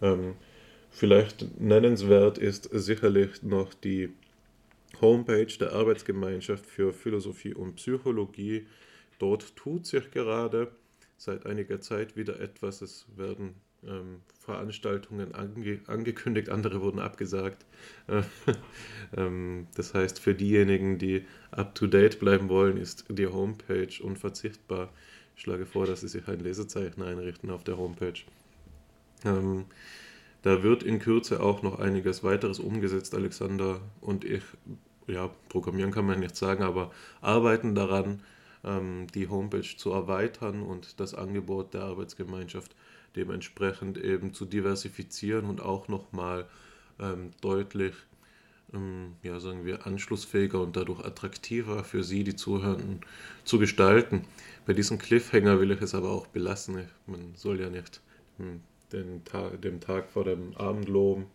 Ähm, 0.00 0.34
vielleicht 0.90 1.60
nennenswert 1.60 2.38
ist 2.38 2.68
sicherlich 2.72 3.42
noch 3.42 3.74
die 3.74 4.10
Homepage 5.00 5.52
der 5.58 5.72
Arbeitsgemeinschaft 5.72 6.64
für 6.64 6.92
Philosophie 6.92 7.52
und 7.52 7.76
Psychologie. 7.76 8.66
Dort 9.22 9.54
tut 9.54 9.86
sich 9.86 10.10
gerade 10.10 10.72
seit 11.16 11.46
einiger 11.46 11.80
Zeit 11.80 12.16
wieder 12.16 12.40
etwas. 12.40 12.82
Es 12.82 13.06
werden 13.14 13.54
ähm, 13.86 14.22
Veranstaltungen 14.40 15.32
ange 15.32 15.78
angekündigt, 15.86 16.48
andere 16.48 16.80
wurden 16.80 16.98
abgesagt. 16.98 17.64
ähm, 19.16 19.68
das 19.76 19.94
heißt, 19.94 20.18
für 20.18 20.34
diejenigen, 20.34 20.98
die 20.98 21.24
up-to-date 21.52 22.18
bleiben 22.18 22.48
wollen, 22.48 22.76
ist 22.76 23.04
die 23.08 23.28
Homepage 23.28 23.92
unverzichtbar. 24.02 24.92
Ich 25.36 25.42
schlage 25.42 25.66
vor, 25.66 25.86
dass 25.86 26.00
Sie 26.00 26.08
sich 26.08 26.26
ein 26.26 26.40
Lesezeichen 26.40 27.00
einrichten 27.00 27.50
auf 27.50 27.62
der 27.62 27.76
Homepage. 27.76 28.18
Ähm, 29.24 29.66
da 30.42 30.64
wird 30.64 30.82
in 30.82 30.98
Kürze 30.98 31.40
auch 31.40 31.62
noch 31.62 31.78
einiges 31.78 32.24
weiteres 32.24 32.58
umgesetzt. 32.58 33.14
Alexander 33.14 33.82
und 34.00 34.24
ich, 34.24 34.42
ja, 35.06 35.30
programmieren 35.48 35.92
kann 35.92 36.06
man 36.06 36.18
nicht 36.18 36.34
sagen, 36.34 36.64
aber 36.64 36.90
arbeiten 37.20 37.76
daran, 37.76 38.20
die 38.64 39.26
Homepage 39.26 39.76
zu 39.76 39.90
erweitern 39.90 40.62
und 40.62 41.00
das 41.00 41.14
Angebot 41.14 41.74
der 41.74 41.82
Arbeitsgemeinschaft 41.82 42.76
dementsprechend 43.16 43.98
eben 43.98 44.32
zu 44.32 44.44
diversifizieren 44.44 45.46
und 45.46 45.60
auch 45.60 45.88
nochmal 45.88 46.46
ähm, 47.00 47.30
deutlich, 47.40 47.94
ähm, 48.72 49.16
ja, 49.22 49.40
sagen 49.40 49.64
wir, 49.64 49.86
anschlussfähiger 49.86 50.60
und 50.60 50.76
dadurch 50.76 51.04
attraktiver 51.04 51.84
für 51.84 52.04
Sie, 52.04 52.24
die 52.24 52.36
Zuhörenden, 52.36 53.00
zu 53.44 53.58
gestalten. 53.58 54.24
Bei 54.66 54.72
diesem 54.72 54.98
Cliffhanger 54.98 55.60
will 55.60 55.72
ich 55.72 55.80
es 55.80 55.94
aber 55.94 56.10
auch 56.10 56.26
belassen. 56.28 56.88
Man 57.06 57.34
soll 57.34 57.60
ja 57.60 57.68
nicht 57.68 58.00
hm, 58.38 58.60
den 58.92 59.24
Tag, 59.24 59.60
dem 59.62 59.80
Tag 59.80 60.10
vor 60.10 60.24
dem 60.24 60.56
Abend 60.56 60.88
loben. 60.88 61.26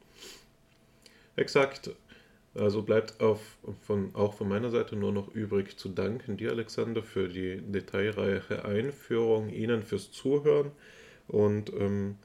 Exakt. 1.36 1.92
Also 2.58 2.82
bleibt 2.82 3.22
auf, 3.22 3.40
von, 3.86 4.14
auch 4.16 4.34
von 4.34 4.50
meiner 4.50 4.72
Seite 4.72 4.96
nur 4.96 5.12
noch 5.12 5.34
übrig 5.34 5.78
zu 5.78 5.90
danken 5.90 6.38
dir, 6.38 6.52
Alexander, 6.52 7.04
für 7.04 7.28
die 7.28 7.62
detailreiche 7.62 8.66
Einführung, 8.66 9.50
Ihnen 9.50 9.84
fürs 9.84 10.12
Zuhören. 10.12 10.72
Und 11.28 11.72
ähm, 11.74 12.16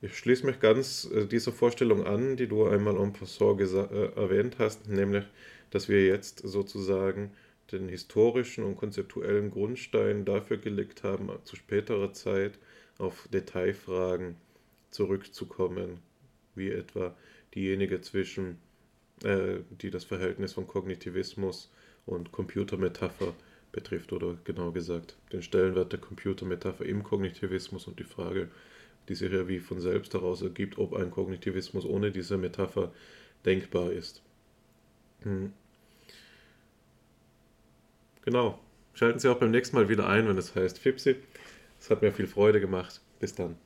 ich 0.00 0.16
schließe 0.16 0.46
mich 0.46 0.60
ganz 0.60 1.08
äh, 1.12 1.26
dieser 1.26 1.52
Vorstellung 1.52 2.06
an, 2.06 2.36
die 2.36 2.46
du 2.46 2.66
einmal 2.66 2.96
en 2.96 3.12
passant 3.12 3.60
äh, 3.60 4.12
erwähnt 4.14 4.56
hast, 4.58 4.88
nämlich, 4.88 5.24
dass 5.70 5.88
wir 5.88 6.06
jetzt 6.06 6.40
sozusagen 6.40 7.30
den 7.72 7.88
historischen 7.88 8.64
und 8.64 8.76
konzeptuellen 8.76 9.50
Grundstein 9.50 10.24
dafür 10.24 10.56
gelegt 10.56 11.02
haben, 11.02 11.30
zu 11.44 11.56
späterer 11.56 12.12
Zeit 12.12 12.58
auf 12.98 13.28
Detailfragen 13.32 14.36
zurückzukommen, 14.90 15.98
wie 16.54 16.70
etwa 16.70 17.14
diejenige 17.54 18.00
zwischen, 18.00 18.58
äh, 19.24 19.60
die 19.70 19.90
das 19.90 20.04
Verhältnis 20.04 20.52
von 20.52 20.66
Kognitivismus 20.66 21.70
und 22.06 22.32
Computermetapher 22.32 23.34
betrifft 23.72 24.12
oder 24.12 24.36
genau 24.44 24.72
gesagt 24.72 25.16
den 25.32 25.42
Stellenwert 25.42 25.92
der 25.92 26.00
Computermetapher 26.00 26.86
im 26.86 27.02
Kognitivismus 27.02 27.86
und 27.86 27.98
die 27.98 28.04
Frage, 28.04 28.48
die 29.08 29.14
sich 29.14 29.32
ja 29.32 29.48
wie 29.48 29.60
von 29.60 29.80
selbst 29.80 30.14
heraus 30.14 30.42
ergibt, 30.42 30.78
ob 30.78 30.94
ein 30.94 31.10
Kognitivismus 31.10 31.84
ohne 31.84 32.10
diese 32.10 32.38
Metapher 32.38 32.92
denkbar 33.44 33.92
ist. 33.92 34.22
Hm. 35.22 35.52
Genau. 38.22 38.58
Schalten 38.94 39.18
Sie 39.18 39.28
auch 39.28 39.38
beim 39.38 39.50
nächsten 39.50 39.76
Mal 39.76 39.88
wieder 39.88 40.08
ein, 40.08 40.28
wenn 40.28 40.36
es 40.36 40.54
heißt 40.54 40.78
Fipsi. 40.78 41.16
Es 41.80 41.88
hat 41.88 42.02
mir 42.02 42.12
viel 42.12 42.26
Freude 42.26 42.60
gemacht. 42.60 43.00
Bis 43.20 43.34
dann. 43.34 43.56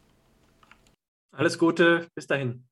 Alles 1.33 1.59
Gute. 1.59 2.07
Bis 2.15 2.27
dahin. 2.27 2.65